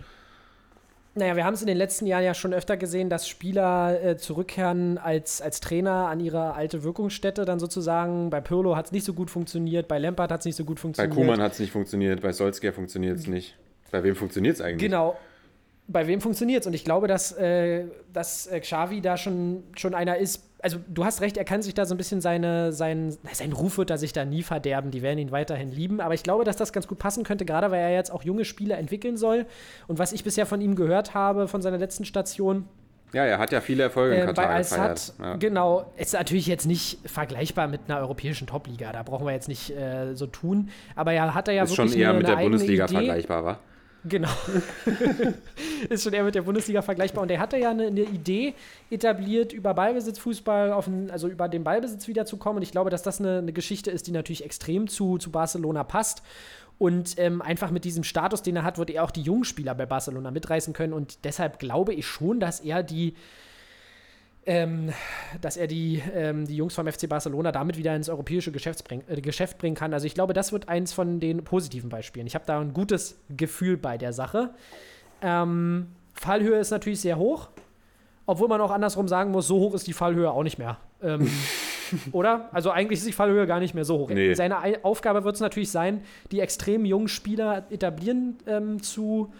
Naja, 1.14 1.34
wir 1.34 1.44
haben 1.46 1.54
es 1.54 1.62
in 1.62 1.66
den 1.66 1.78
letzten 1.78 2.06
Jahren 2.06 2.24
ja 2.24 2.34
schon 2.34 2.52
öfter 2.52 2.76
gesehen, 2.76 3.08
dass 3.08 3.26
Spieler 3.26 4.02
äh, 4.02 4.16
zurückkehren 4.18 4.98
als, 4.98 5.40
als 5.40 5.60
Trainer 5.60 6.08
an 6.08 6.20
ihre 6.20 6.52
alte 6.52 6.84
Wirkungsstätte 6.84 7.46
dann 7.46 7.58
sozusagen. 7.58 8.28
Bei 8.28 8.42
Pirlo 8.42 8.76
hat 8.76 8.86
es 8.86 8.92
nicht 8.92 9.04
so 9.04 9.14
gut 9.14 9.30
funktioniert, 9.30 9.88
bei 9.88 9.98
Lampard 9.98 10.30
hat 10.30 10.40
es 10.40 10.46
nicht 10.46 10.56
so 10.56 10.64
gut 10.64 10.76
Bei 10.76 10.82
funktioniert. 10.82 11.14
Kuman 11.14 11.40
hat 11.40 11.52
es 11.52 11.58
nicht 11.58 11.72
funktioniert, 11.72 12.20
bei 12.20 12.32
Solskjaer 12.32 12.74
funktioniert 12.74 13.18
es 13.18 13.26
nicht. 13.26 13.56
Bei 13.90 14.04
wem 14.04 14.14
funktioniert 14.14 14.56
es 14.56 14.60
eigentlich? 14.60 14.90
Genau. 14.90 15.16
Bei 15.88 16.06
wem 16.06 16.20
funktioniert 16.20 16.62
es? 16.62 16.66
Und 16.66 16.74
ich 16.74 16.84
glaube, 16.84 17.06
dass, 17.06 17.32
äh, 17.32 17.84
dass 18.12 18.46
äh, 18.48 18.60
Xavi 18.60 19.00
da 19.00 19.16
schon, 19.16 19.62
schon 19.76 19.94
einer 19.94 20.16
ist. 20.16 20.42
Also, 20.60 20.78
du 20.88 21.04
hast 21.04 21.20
recht, 21.20 21.36
er 21.36 21.44
kann 21.44 21.62
sich 21.62 21.74
da 21.74 21.86
so 21.86 21.94
ein 21.94 21.96
bisschen 21.96 22.20
seine, 22.20 22.72
sein, 22.72 23.16
sein 23.32 23.52
Ruf 23.52 23.78
wird 23.78 23.90
er 23.90 23.98
sich 23.98 24.12
da 24.12 24.24
nie 24.24 24.42
verderben. 24.42 24.90
Die 24.90 25.02
werden 25.02 25.18
ihn 25.18 25.30
weiterhin 25.30 25.70
lieben. 25.70 26.00
Aber 26.00 26.14
ich 26.14 26.24
glaube, 26.24 26.44
dass 26.44 26.56
das 26.56 26.72
ganz 26.72 26.88
gut 26.88 26.98
passen 26.98 27.22
könnte, 27.22 27.44
gerade 27.44 27.70
weil 27.70 27.80
er 27.80 27.92
jetzt 27.92 28.10
auch 28.10 28.24
junge 28.24 28.44
Spieler 28.44 28.78
entwickeln 28.78 29.16
soll. 29.16 29.46
Und 29.86 29.98
was 30.00 30.12
ich 30.12 30.24
bisher 30.24 30.44
von 30.46 30.60
ihm 30.60 30.74
gehört 30.74 31.14
habe, 31.14 31.46
von 31.46 31.62
seiner 31.62 31.78
letzten 31.78 32.04
Station, 32.04 32.64
Ja, 33.12 33.24
er 33.24 33.38
hat 33.38 33.52
ja 33.52 33.60
viele 33.60 33.84
Erfolge 33.84 34.16
in 34.16 34.22
äh, 34.22 34.26
bei 34.26 34.32
Katar 34.32 34.50
Al-Sad, 34.50 34.78
gefeiert. 34.96 35.12
Ja. 35.20 35.36
genau, 35.36 35.92
ist 35.96 36.14
natürlich 36.14 36.48
jetzt 36.48 36.66
nicht 36.66 36.98
vergleichbar 37.08 37.68
mit 37.68 37.82
einer 37.86 38.00
europäischen 38.00 38.48
Topliga. 38.48 38.90
Da 38.90 39.04
brauchen 39.04 39.24
wir 39.24 39.32
jetzt 39.32 39.46
nicht 39.46 39.70
äh, 39.70 40.14
so 40.16 40.26
tun. 40.26 40.70
Aber 40.96 41.12
ja, 41.12 41.32
hat 41.32 41.46
er 41.46 41.54
ja 41.54 41.62
Ist 41.62 41.76
schon 41.76 41.86
wirklich 41.86 42.02
eher 42.02 42.08
eine, 42.10 42.18
mit 42.18 42.26
der 42.28 42.36
Bundesliga 42.36 42.84
Idee. 42.86 42.94
vergleichbar, 42.94 43.44
wa? 43.44 43.58
Genau. 44.08 44.30
ist 45.88 46.04
schon 46.04 46.12
eher 46.12 46.24
mit 46.24 46.34
der 46.34 46.42
Bundesliga 46.42 46.82
vergleichbar. 46.82 47.22
Und 47.22 47.30
er 47.30 47.40
hatte 47.40 47.56
ja 47.56 47.70
eine, 47.70 47.86
eine 47.86 48.02
Idee 48.02 48.54
etabliert, 48.90 49.52
über 49.52 49.74
Ballbesitzfußball, 49.74 50.72
auf 50.72 50.84
den, 50.84 51.10
also 51.10 51.28
über 51.28 51.48
den 51.48 51.64
Ballbesitz 51.64 52.06
wiederzukommen. 52.06 52.58
Und 52.58 52.62
ich 52.62 52.72
glaube, 52.72 52.90
dass 52.90 53.02
das 53.02 53.20
eine, 53.20 53.38
eine 53.38 53.52
Geschichte 53.52 53.90
ist, 53.90 54.06
die 54.06 54.12
natürlich 54.12 54.44
extrem 54.44 54.88
zu, 54.88 55.18
zu 55.18 55.30
Barcelona 55.30 55.84
passt. 55.84 56.22
Und 56.78 57.18
ähm, 57.18 57.40
einfach 57.40 57.70
mit 57.70 57.84
diesem 57.84 58.04
Status, 58.04 58.42
den 58.42 58.56
er 58.56 58.62
hat, 58.62 58.78
wird 58.78 58.90
er 58.90 59.02
auch 59.02 59.10
die 59.10 59.22
jungen 59.22 59.44
Spieler 59.44 59.74
bei 59.74 59.86
Barcelona 59.86 60.30
mitreißen 60.30 60.74
können. 60.74 60.92
Und 60.92 61.24
deshalb 61.24 61.58
glaube 61.58 61.94
ich 61.94 62.06
schon, 62.06 62.38
dass 62.38 62.60
er 62.60 62.82
die, 62.82 63.14
ähm, 64.46 64.90
dass 65.40 65.56
er 65.56 65.66
die, 65.66 66.02
ähm, 66.14 66.46
die 66.46 66.56
Jungs 66.56 66.74
vom 66.74 66.86
FC 66.86 67.08
Barcelona 67.08 67.50
damit 67.52 67.76
wieder 67.76 67.94
ins 67.96 68.08
europäische 68.08 68.52
Geschäft, 68.52 68.84
bring, 68.86 69.02
äh, 69.08 69.20
Geschäft 69.20 69.58
bringen 69.58 69.74
kann. 69.74 69.92
Also 69.92 70.06
ich 70.06 70.14
glaube, 70.14 70.32
das 70.34 70.52
wird 70.52 70.68
eins 70.68 70.92
von 70.92 71.18
den 71.20 71.42
positiven 71.44 71.90
Beispielen. 71.90 72.26
Ich 72.26 72.34
habe 72.34 72.44
da 72.46 72.60
ein 72.60 72.72
gutes 72.72 73.18
Gefühl 73.36 73.76
bei 73.76 73.98
der 73.98 74.12
Sache. 74.12 74.50
Ähm, 75.20 75.88
Fallhöhe 76.14 76.58
ist 76.58 76.70
natürlich 76.70 77.00
sehr 77.00 77.18
hoch, 77.18 77.48
obwohl 78.26 78.48
man 78.48 78.60
auch 78.60 78.70
andersrum 78.70 79.08
sagen 79.08 79.32
muss, 79.32 79.46
so 79.48 79.58
hoch 79.58 79.74
ist 79.74 79.86
die 79.86 79.92
Fallhöhe 79.92 80.30
auch 80.30 80.42
nicht 80.44 80.58
mehr. 80.58 80.78
Ähm, 81.02 81.28
oder? 82.12 82.48
Also 82.52 82.70
eigentlich 82.70 83.00
ist 83.00 83.06
die 83.08 83.12
Fallhöhe 83.12 83.46
gar 83.46 83.58
nicht 83.60 83.74
mehr 83.74 83.84
so 83.84 83.98
hoch. 83.98 84.10
Nee. 84.10 84.34
Seine 84.34 84.60
Ei- 84.60 84.82
Aufgabe 84.84 85.24
wird 85.24 85.34
es 85.34 85.40
natürlich 85.40 85.70
sein, 85.70 86.02
die 86.30 86.40
extrem 86.40 86.84
jungen 86.84 87.08
Spieler 87.08 87.64
etablieren 87.70 88.36
ähm, 88.46 88.82
zu 88.82 89.32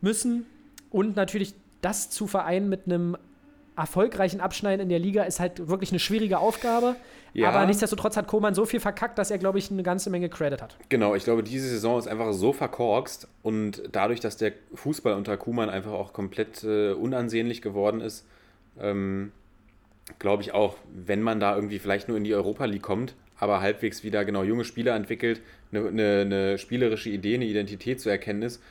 müssen 0.00 0.46
und 0.90 1.16
natürlich 1.16 1.54
das 1.80 2.10
zu 2.10 2.26
vereinen 2.26 2.68
mit 2.68 2.86
einem 2.86 3.16
erfolgreichen 3.78 4.40
Abschneiden 4.40 4.82
in 4.82 4.88
der 4.88 4.98
Liga 4.98 5.22
ist 5.22 5.40
halt 5.40 5.68
wirklich 5.68 5.90
eine 5.90 5.98
schwierige 5.98 6.38
Aufgabe. 6.38 6.96
Ja. 7.32 7.50
Aber 7.50 7.64
nichtsdestotrotz 7.66 8.16
hat 8.16 8.26
Koman 8.26 8.54
so 8.54 8.64
viel 8.66 8.80
verkackt, 8.80 9.18
dass 9.18 9.30
er, 9.30 9.38
glaube 9.38 9.58
ich, 9.58 9.70
eine 9.70 9.82
ganze 9.82 10.10
Menge 10.10 10.28
Credit 10.28 10.60
hat. 10.60 10.76
Genau, 10.88 11.14
ich 11.14 11.24
glaube, 11.24 11.42
diese 11.42 11.68
Saison 11.68 11.98
ist 11.98 12.08
einfach 12.08 12.32
so 12.32 12.52
verkorkst 12.52 13.28
und 13.42 13.82
dadurch, 13.92 14.20
dass 14.20 14.36
der 14.36 14.52
Fußball 14.74 15.14
unter 15.14 15.36
Kuman 15.36 15.70
einfach 15.70 15.92
auch 15.92 16.12
komplett 16.12 16.64
äh, 16.64 16.92
unansehnlich 16.92 17.62
geworden 17.62 18.00
ist, 18.00 18.26
ähm, 18.80 19.32
glaube 20.18 20.42
ich 20.42 20.52
auch, 20.52 20.76
wenn 20.92 21.22
man 21.22 21.38
da 21.38 21.54
irgendwie 21.54 21.78
vielleicht 21.78 22.08
nur 22.08 22.16
in 22.16 22.24
die 22.24 22.34
Europa 22.34 22.64
League 22.64 22.82
kommt, 22.82 23.14
aber 23.38 23.60
halbwegs 23.60 24.02
wieder 24.02 24.24
genau 24.24 24.42
junge 24.42 24.64
Spieler 24.64 24.96
entwickelt, 24.96 25.40
eine, 25.70 25.86
eine, 25.86 26.20
eine 26.22 26.58
spielerische 26.58 27.10
Idee, 27.10 27.34
eine 27.34 27.44
Identität 27.44 28.00
zu 28.00 28.08
erkennen 28.08 28.42
ist, 28.42 28.62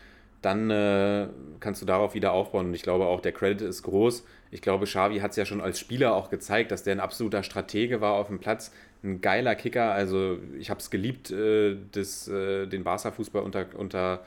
dann 0.42 0.70
äh, 0.70 1.28
kannst 1.60 1.82
du 1.82 1.86
darauf 1.86 2.14
wieder 2.14 2.32
aufbauen. 2.32 2.68
Und 2.68 2.74
ich 2.74 2.84
glaube 2.84 3.06
auch, 3.06 3.22
der 3.22 3.32
Credit 3.32 3.62
ist 3.62 3.84
groß. 3.84 4.24
Ich 4.52 4.62
glaube, 4.62 4.86
Xavi 4.86 5.20
hat 5.20 5.32
es 5.32 5.38
ja 5.38 5.46
schon 5.46 5.62
als 5.62 5.80
Spieler 5.80 6.16
auch 6.16 6.30
gezeigt, 6.30 6.72
dass 6.72 6.84
der 6.84 6.96
ein 6.96 7.00
absoluter 7.00 7.44
Stratege 7.44 8.02
war 8.02 8.14
auf 8.14 8.28
dem 8.28 8.40
Platz, 8.40 8.72
ein 9.04 9.22
geiler 9.22 9.56
Kicker. 9.56 9.92
Also 9.92 10.40
ich 10.58 10.70
habe 10.70 10.80
es 10.80 10.90
geliebt, 10.90 11.32
äh, 11.32 11.78
das, 11.92 12.28
äh, 12.28 12.68
den 12.68 12.84
Barca-Fußball 12.84 13.44
unter, 13.44 13.66
unter 13.76 14.22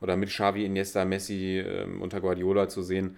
oder 0.00 0.16
mit 0.16 0.28
Xavi, 0.28 0.64
Iniesta, 0.64 1.04
Messi 1.04 1.58
äh, 1.58 1.84
unter 2.00 2.20
Guardiola 2.20 2.68
zu 2.68 2.82
sehen. 2.82 3.16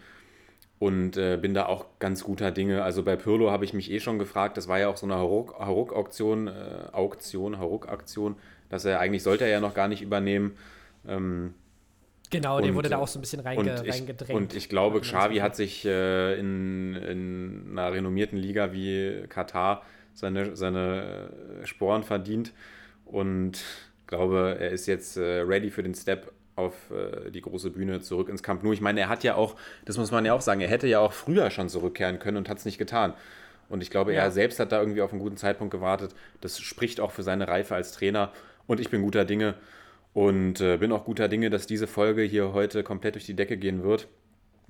Und 0.79 1.17
äh, 1.17 1.39
bin 1.41 1.55
da 1.55 1.67
auch 1.67 1.87
ganz 1.99 2.23
guter 2.23 2.51
Dinge. 2.51 2.83
Also 2.83 3.03
bei 3.03 3.17
Pirlo 3.17 3.51
habe 3.51 3.65
ich 3.65 3.73
mich 3.73 3.91
eh 3.91 3.99
schon 3.99 4.19
gefragt, 4.19 4.59
das 4.59 4.69
war 4.69 4.79
ja 4.79 4.89
auch 4.89 4.99
so 4.99 5.07
eine 5.07 5.17
Haruk-Auktion, 5.17 6.49
äh, 6.49 6.53
Auktion, 6.93 7.59
Haruk-Aktion, 7.59 8.37
dass 8.69 8.85
er 8.85 9.01
eigentlich 9.01 9.23
sollte 9.23 9.45
er 9.45 9.51
ja 9.51 9.61
noch 9.61 9.73
gar 9.73 9.89
nicht 9.89 10.03
übernehmen. 10.03 10.55
Ähm, 11.09 11.55
Genau, 12.31 12.61
der 12.61 12.71
Und, 12.71 12.77
wurde 12.77 12.89
da 12.89 12.99
auch 12.99 13.09
so 13.09 13.19
ein 13.19 13.23
bisschen 13.23 13.41
reinge, 13.41 13.61
und, 13.61 13.87
ich, 13.87 13.95
reingedrängt. 13.95 14.37
und 14.39 14.55
ich 14.55 14.69
glaube, 14.69 15.01
Xavi 15.01 15.37
hat 15.39 15.57
sich 15.57 15.85
äh, 15.85 16.39
in, 16.39 16.95
in 16.95 17.67
einer 17.73 17.93
renommierten 17.93 18.39
Liga 18.39 18.73
wie 18.73 19.25
Katar 19.29 19.83
seine, 20.15 20.57
seine 20.57 21.31
äh, 21.63 21.67
Sporen 21.67 22.03
verdient 22.03 22.53
und 23.05 23.63
glaube, 24.07 24.57
er 24.59 24.71
ist 24.71 24.87
jetzt 24.87 25.17
äh, 25.17 25.41
ready 25.41 25.71
für 25.71 25.83
den 25.83 25.95
Step 25.95 26.33
auf 26.57 26.91
äh, 26.91 27.31
die 27.31 27.43
große 27.43 27.71
Bühne 27.71 28.01
zurück 28.01 28.29
ins 28.29 28.43
Camp 28.43 28.63
Nou. 28.63 28.73
Ich 28.73 28.81
meine, 28.81 29.01
er 29.01 29.09
hat 29.09 29.23
ja 29.25 29.35
auch, 29.35 29.57
das 29.85 29.99
muss 29.99 30.11
man 30.11 30.25
ja 30.25 30.33
auch 30.33 30.41
sagen, 30.41 30.61
er 30.61 30.69
hätte 30.69 30.87
ja 30.87 31.01
auch 31.01 31.13
früher 31.13 31.51
schon 31.51 31.69
zurückkehren 31.69 32.19
können 32.19 32.39
und 32.39 32.49
hat 32.49 32.59
es 32.59 32.65
nicht 32.65 32.79
getan. 32.79 33.13
Und 33.69 33.83
ich 33.83 33.91
glaube, 33.91 34.15
Ja. 34.15 34.23
er 34.23 34.31
selbst 34.31 34.59
hat 34.61 34.73
da 34.73 34.81
irgendwie 34.81 35.03
auf 35.03 35.11
einen 35.13 35.21
guten 35.21 35.37
Zeitpunkt 35.37 35.73
gewartet. 35.73 36.15
Das 36.41 36.59
spricht 36.61 37.01
auch 37.01 37.11
für 37.11 37.23
seine 37.23 37.47
Reife 37.49 37.75
als 37.75 37.93
Trainer. 37.93 38.33
Und 38.67 38.81
ich 38.81 38.91
bin 38.91 39.03
guter 39.03 39.25
Dinge 39.25 39.55
und 40.17 40.61
äh, 40.63 40.79
bin 40.79 40.93
auch 40.93 41.05
guter 41.05 41.29
Dinge, 41.29 41.51
dass 41.51 41.67
diese 41.67 41.87
Folge 41.87 42.23
hier 42.23 42.55
heute 42.55 42.83
komplett 42.83 43.17
durch 43.17 43.27
die 43.27 43.35
Decke 43.35 43.59
gehen 43.59 43.83
wird. 43.83 44.09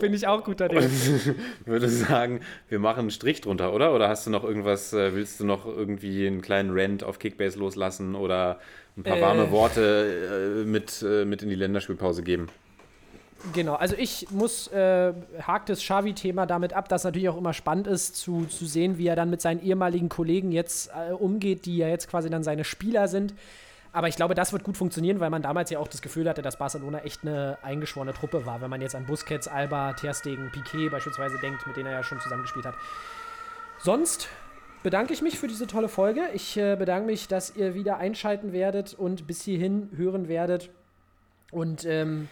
Bin 0.00 0.12
ich 0.12 0.26
auch 0.26 0.42
guter 0.42 0.68
Dinge. 0.68 0.90
würde 1.66 1.88
sagen, 1.88 2.40
wir 2.68 2.80
machen 2.80 2.98
einen 2.98 3.10
Strich 3.12 3.42
drunter, 3.42 3.72
oder? 3.72 3.94
Oder 3.94 4.08
hast 4.08 4.26
du 4.26 4.30
noch 4.30 4.42
irgendwas, 4.42 4.92
äh, 4.92 5.14
willst 5.14 5.38
du 5.38 5.44
noch 5.44 5.66
irgendwie 5.66 6.26
einen 6.26 6.42
kleinen 6.42 6.70
Rant 6.72 7.04
auf 7.04 7.20
Kickbase 7.20 7.60
loslassen 7.60 8.16
oder 8.16 8.58
ein 8.96 9.04
paar 9.04 9.18
Äh. 9.18 9.22
warme 9.22 9.52
Worte 9.52 10.64
äh, 10.64 10.68
mit, 10.68 11.00
äh, 11.08 11.24
mit 11.24 11.44
in 11.44 11.48
die 11.48 11.54
Länderspielpause 11.54 12.24
geben? 12.24 12.48
Genau, 13.54 13.74
also 13.74 13.96
ich 13.96 14.30
muss, 14.30 14.68
äh, 14.68 15.14
hakt 15.42 15.70
das 15.70 15.80
Xavi-Thema 15.80 16.44
damit 16.44 16.74
ab, 16.74 16.88
dass 16.88 17.04
natürlich 17.04 17.30
auch 17.30 17.38
immer 17.38 17.54
spannend 17.54 17.86
ist, 17.86 18.16
zu, 18.16 18.44
zu 18.44 18.66
sehen, 18.66 18.98
wie 18.98 19.06
er 19.06 19.16
dann 19.16 19.30
mit 19.30 19.40
seinen 19.40 19.62
ehemaligen 19.62 20.10
Kollegen 20.10 20.52
jetzt 20.52 20.90
äh, 20.90 21.12
umgeht, 21.12 21.64
die 21.64 21.78
ja 21.78 21.88
jetzt 21.88 22.08
quasi 22.08 22.28
dann 22.28 22.42
seine 22.42 22.64
Spieler 22.64 23.08
sind. 23.08 23.34
Aber 23.92 24.08
ich 24.08 24.16
glaube, 24.16 24.34
das 24.34 24.52
wird 24.52 24.62
gut 24.62 24.76
funktionieren, 24.76 25.20
weil 25.20 25.30
man 25.30 25.42
damals 25.42 25.70
ja 25.70 25.78
auch 25.78 25.88
das 25.88 26.02
Gefühl 26.02 26.28
hatte, 26.28 26.42
dass 26.42 26.58
Barcelona 26.58 27.00
echt 27.00 27.22
eine 27.22 27.58
eingeschworene 27.62 28.12
Truppe 28.12 28.46
war. 28.46 28.60
Wenn 28.60 28.70
man 28.70 28.82
jetzt 28.82 28.94
an 28.94 29.06
Busquets, 29.06 29.48
Alba, 29.48 29.94
Ter 29.94 30.14
Stegen, 30.14 30.50
Piquet 30.52 30.90
beispielsweise 30.90 31.38
denkt, 31.38 31.66
mit 31.66 31.76
denen 31.76 31.86
er 31.86 31.92
ja 31.92 32.02
schon 32.04 32.20
zusammengespielt 32.20 32.66
hat. 32.66 32.74
Sonst 33.78 34.28
bedanke 34.82 35.12
ich 35.12 35.22
mich 35.22 35.38
für 35.38 35.48
diese 35.48 35.66
tolle 35.66 35.88
Folge. 35.88 36.28
Ich 36.34 36.56
äh, 36.56 36.76
bedanke 36.76 37.06
mich, 37.06 37.26
dass 37.26 37.56
ihr 37.56 37.74
wieder 37.74 37.96
einschalten 37.96 38.52
werdet 38.52 38.94
und 38.94 39.26
bis 39.26 39.42
hierhin 39.42 39.88
hören 39.96 40.28
werdet. 40.28 40.70
Und 41.50 41.84
ähm, 41.84 42.28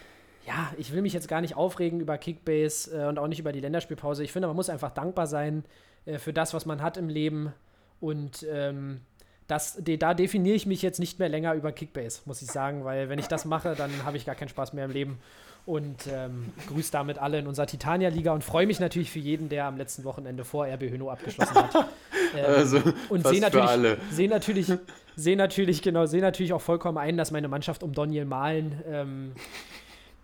ja, 0.49 0.73
ich 0.77 0.91
will 0.91 1.03
mich 1.03 1.13
jetzt 1.13 1.27
gar 1.27 1.41
nicht 1.41 1.55
aufregen 1.55 1.99
über 1.99 2.17
Kickbase 2.17 3.03
äh, 3.03 3.07
und 3.07 3.19
auch 3.19 3.27
nicht 3.27 3.39
über 3.39 3.51
die 3.51 3.59
Länderspielpause. 3.59 4.23
Ich 4.23 4.31
finde, 4.31 4.47
man 4.47 4.55
muss 4.55 4.69
einfach 4.69 4.89
dankbar 4.89 5.27
sein 5.27 5.63
äh, 6.05 6.17
für 6.17 6.33
das, 6.33 6.55
was 6.55 6.65
man 6.65 6.81
hat 6.81 6.97
im 6.97 7.07
Leben. 7.07 7.53
Und 8.01 8.47
ähm, 8.51 9.01
das, 9.45 9.75
de, 9.75 9.97
da 9.97 10.15
definiere 10.15 10.55
ich 10.55 10.65
mich 10.65 10.81
jetzt 10.81 10.99
nicht 10.99 11.19
mehr 11.19 11.29
länger 11.29 11.53
über 11.53 11.71
Kickbase, 11.71 12.21
muss 12.25 12.41
ich 12.41 12.51
sagen, 12.51 12.83
weil 12.83 13.09
wenn 13.09 13.19
ich 13.19 13.27
das 13.27 13.45
mache, 13.45 13.75
dann 13.75 13.91
habe 14.05 14.17
ich 14.17 14.25
gar 14.25 14.33
keinen 14.33 14.49
Spaß 14.49 14.73
mehr 14.73 14.85
im 14.85 14.91
Leben. 14.91 15.19
Und 15.67 16.07
ähm, 16.11 16.51
grüße 16.67 16.91
damit 16.91 17.19
alle 17.19 17.37
in 17.37 17.45
unserer 17.45 17.67
Titania-Liga 17.67 18.33
und 18.33 18.43
freue 18.43 18.65
mich 18.65 18.79
natürlich 18.79 19.11
für 19.11 19.19
jeden, 19.19 19.49
der 19.49 19.65
am 19.65 19.77
letzten 19.77 20.03
Wochenende 20.03 20.45
vor 20.45 20.65
RB 20.65 20.81
Hönow 20.89 21.11
abgeschlossen 21.11 21.55
hat. 21.55 21.87
Ähm, 22.37 22.45
Also, 22.45 22.79
und 23.09 23.25
sehe 23.27 23.41
natürlich, 23.41 23.97
sehe 24.11 24.29
natürlich, 24.29 24.71
sehe 25.15 25.35
natürlich, 25.35 25.81
genau, 25.81 26.05
sehe 26.05 26.21
natürlich 26.21 26.53
auch 26.53 26.61
vollkommen 26.61 26.99
ein, 26.99 27.17
dass 27.17 27.31
meine 27.31 27.47
Mannschaft 27.47 27.81
um 27.81 27.91
Daniel 27.91 28.25
Mahlen, 28.25 28.79
ähm, 28.87 29.31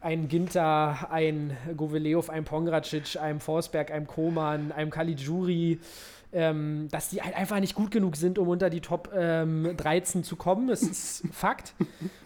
ein 0.06 0.27
Ginter, 0.27 1.11
ein 1.11 1.57
Goveleov, 1.76 2.30
ein 2.30 2.45
Pongracic, 2.45 3.18
ein 3.19 3.40
Forsberg, 3.40 3.90
ein 3.90 4.06
Koman, 4.06 4.72
ein 4.72 4.91
Caligiuri, 4.91 5.80
ähm, 6.32 6.88
dass 6.91 7.10
die 7.10 7.23
halt 7.23 7.36
einfach 7.36 7.60
nicht 7.60 7.73
gut 7.73 7.90
genug 7.90 8.15
sind, 8.15 8.38
um 8.38 8.48
unter 8.48 8.69
die 8.69 8.82
Top 8.82 9.10
ähm, 9.15 9.76
13 9.76 10.23
zu 10.23 10.36
kommen. 10.36 10.68
Das 10.68 10.84
ist 10.84 11.23
Fakt. 11.32 11.73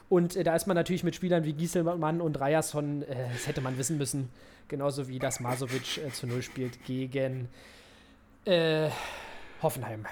Und 0.09 0.35
äh, 0.35 0.43
da 0.43 0.57
ist 0.57 0.67
man 0.67 0.75
natürlich 0.75 1.05
mit 1.05 1.15
Spielern 1.15 1.45
wie 1.45 1.53
Gieselmann 1.53 2.19
und 2.19 2.41
Ryerson, 2.41 3.03
äh, 3.03 3.29
das 3.31 3.47
hätte 3.47 3.61
man 3.61 3.77
wissen 3.77 3.97
müssen, 3.97 4.29
genauso 4.67 5.07
wie 5.07 5.17
das 5.17 5.39
Masovic 5.39 5.99
äh, 5.99 6.11
zu 6.11 6.27
Null 6.27 6.41
spielt 6.41 6.83
gegen 6.83 7.47
äh, 8.43 8.89
Hoffenheim. 9.61 10.05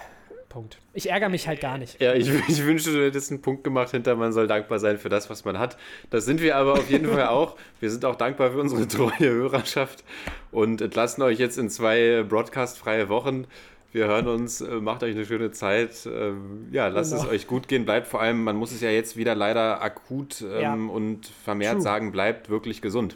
Punkt. 0.57 0.79
Ich 0.93 1.11
ärgere 1.11 1.29
mich 1.29 1.47
halt 1.47 1.61
gar 1.61 1.77
nicht. 1.77 2.01
Ja, 2.01 2.13
ich, 2.15 2.27
ich 2.47 2.65
wünschte, 2.65 2.91
du 2.91 3.05
hättest 3.05 3.29
einen 3.31 3.41
Punkt 3.43 3.63
gemacht 3.63 3.91
hinter, 3.91 4.15
man 4.15 4.33
soll 4.33 4.47
dankbar 4.47 4.79
sein 4.79 4.97
für 4.97 5.07
das, 5.09 5.29
was 5.29 5.45
man 5.45 5.59
hat. 5.59 5.77
Das 6.09 6.25
sind 6.25 6.41
wir 6.41 6.55
aber 6.55 6.73
auf 6.73 6.89
jeden 6.89 7.07
Fall 7.07 7.27
auch. 7.27 7.55
Wir 7.79 7.91
sind 7.91 8.03
auch 8.05 8.15
dankbar 8.15 8.49
für 8.51 8.59
unsere 8.59 8.87
treue 8.87 9.29
Hörerschaft 9.29 10.03
und 10.51 10.81
entlassen 10.81 11.21
euch 11.21 11.37
jetzt 11.37 11.59
in 11.59 11.69
zwei 11.69 12.23
broadcast-freie 12.27 13.07
Wochen. 13.07 13.45
Wir 13.93 14.07
hören 14.07 14.27
uns, 14.27 14.61
äh, 14.61 14.67
macht 14.81 15.03
euch 15.03 15.15
eine 15.15 15.25
schöne 15.25 15.51
Zeit. 15.51 16.07
Ähm, 16.11 16.67
Ja, 16.71 16.87
lasst 16.87 17.11
Genau. 17.11 17.23
es 17.25 17.29
euch 17.29 17.45
gut 17.47 17.67
gehen. 17.67 17.85
Bleibt 17.85 18.07
vor 18.07 18.19
allem, 18.19 18.43
man 18.43 18.55
muss 18.55 18.71
es 18.71 18.81
ja 18.81 18.89
jetzt 18.89 19.15
wieder 19.15 19.35
leider 19.35 19.81
akut 19.83 20.41
ähm, 20.41 20.61
Ja. 20.61 20.73
und 20.73 21.27
vermehrt 21.45 21.73
True. 21.73 21.81
sagen, 21.83 22.11
bleibt 22.11 22.49
wirklich 22.49 22.81
gesund. 22.81 23.15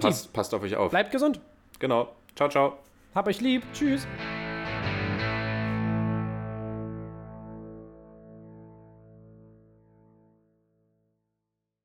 Passt, 0.00 0.32
passt 0.32 0.54
auf 0.54 0.62
euch 0.62 0.76
auf. 0.76 0.90
bleibt 0.92 1.10
gesund. 1.10 1.40
Genau. 1.78 2.14
Ciao, 2.36 2.48
ciao. 2.48 2.78
Hab 3.14 3.26
euch 3.28 3.40
lieb. 3.40 3.62
Tschüss. 3.74 4.06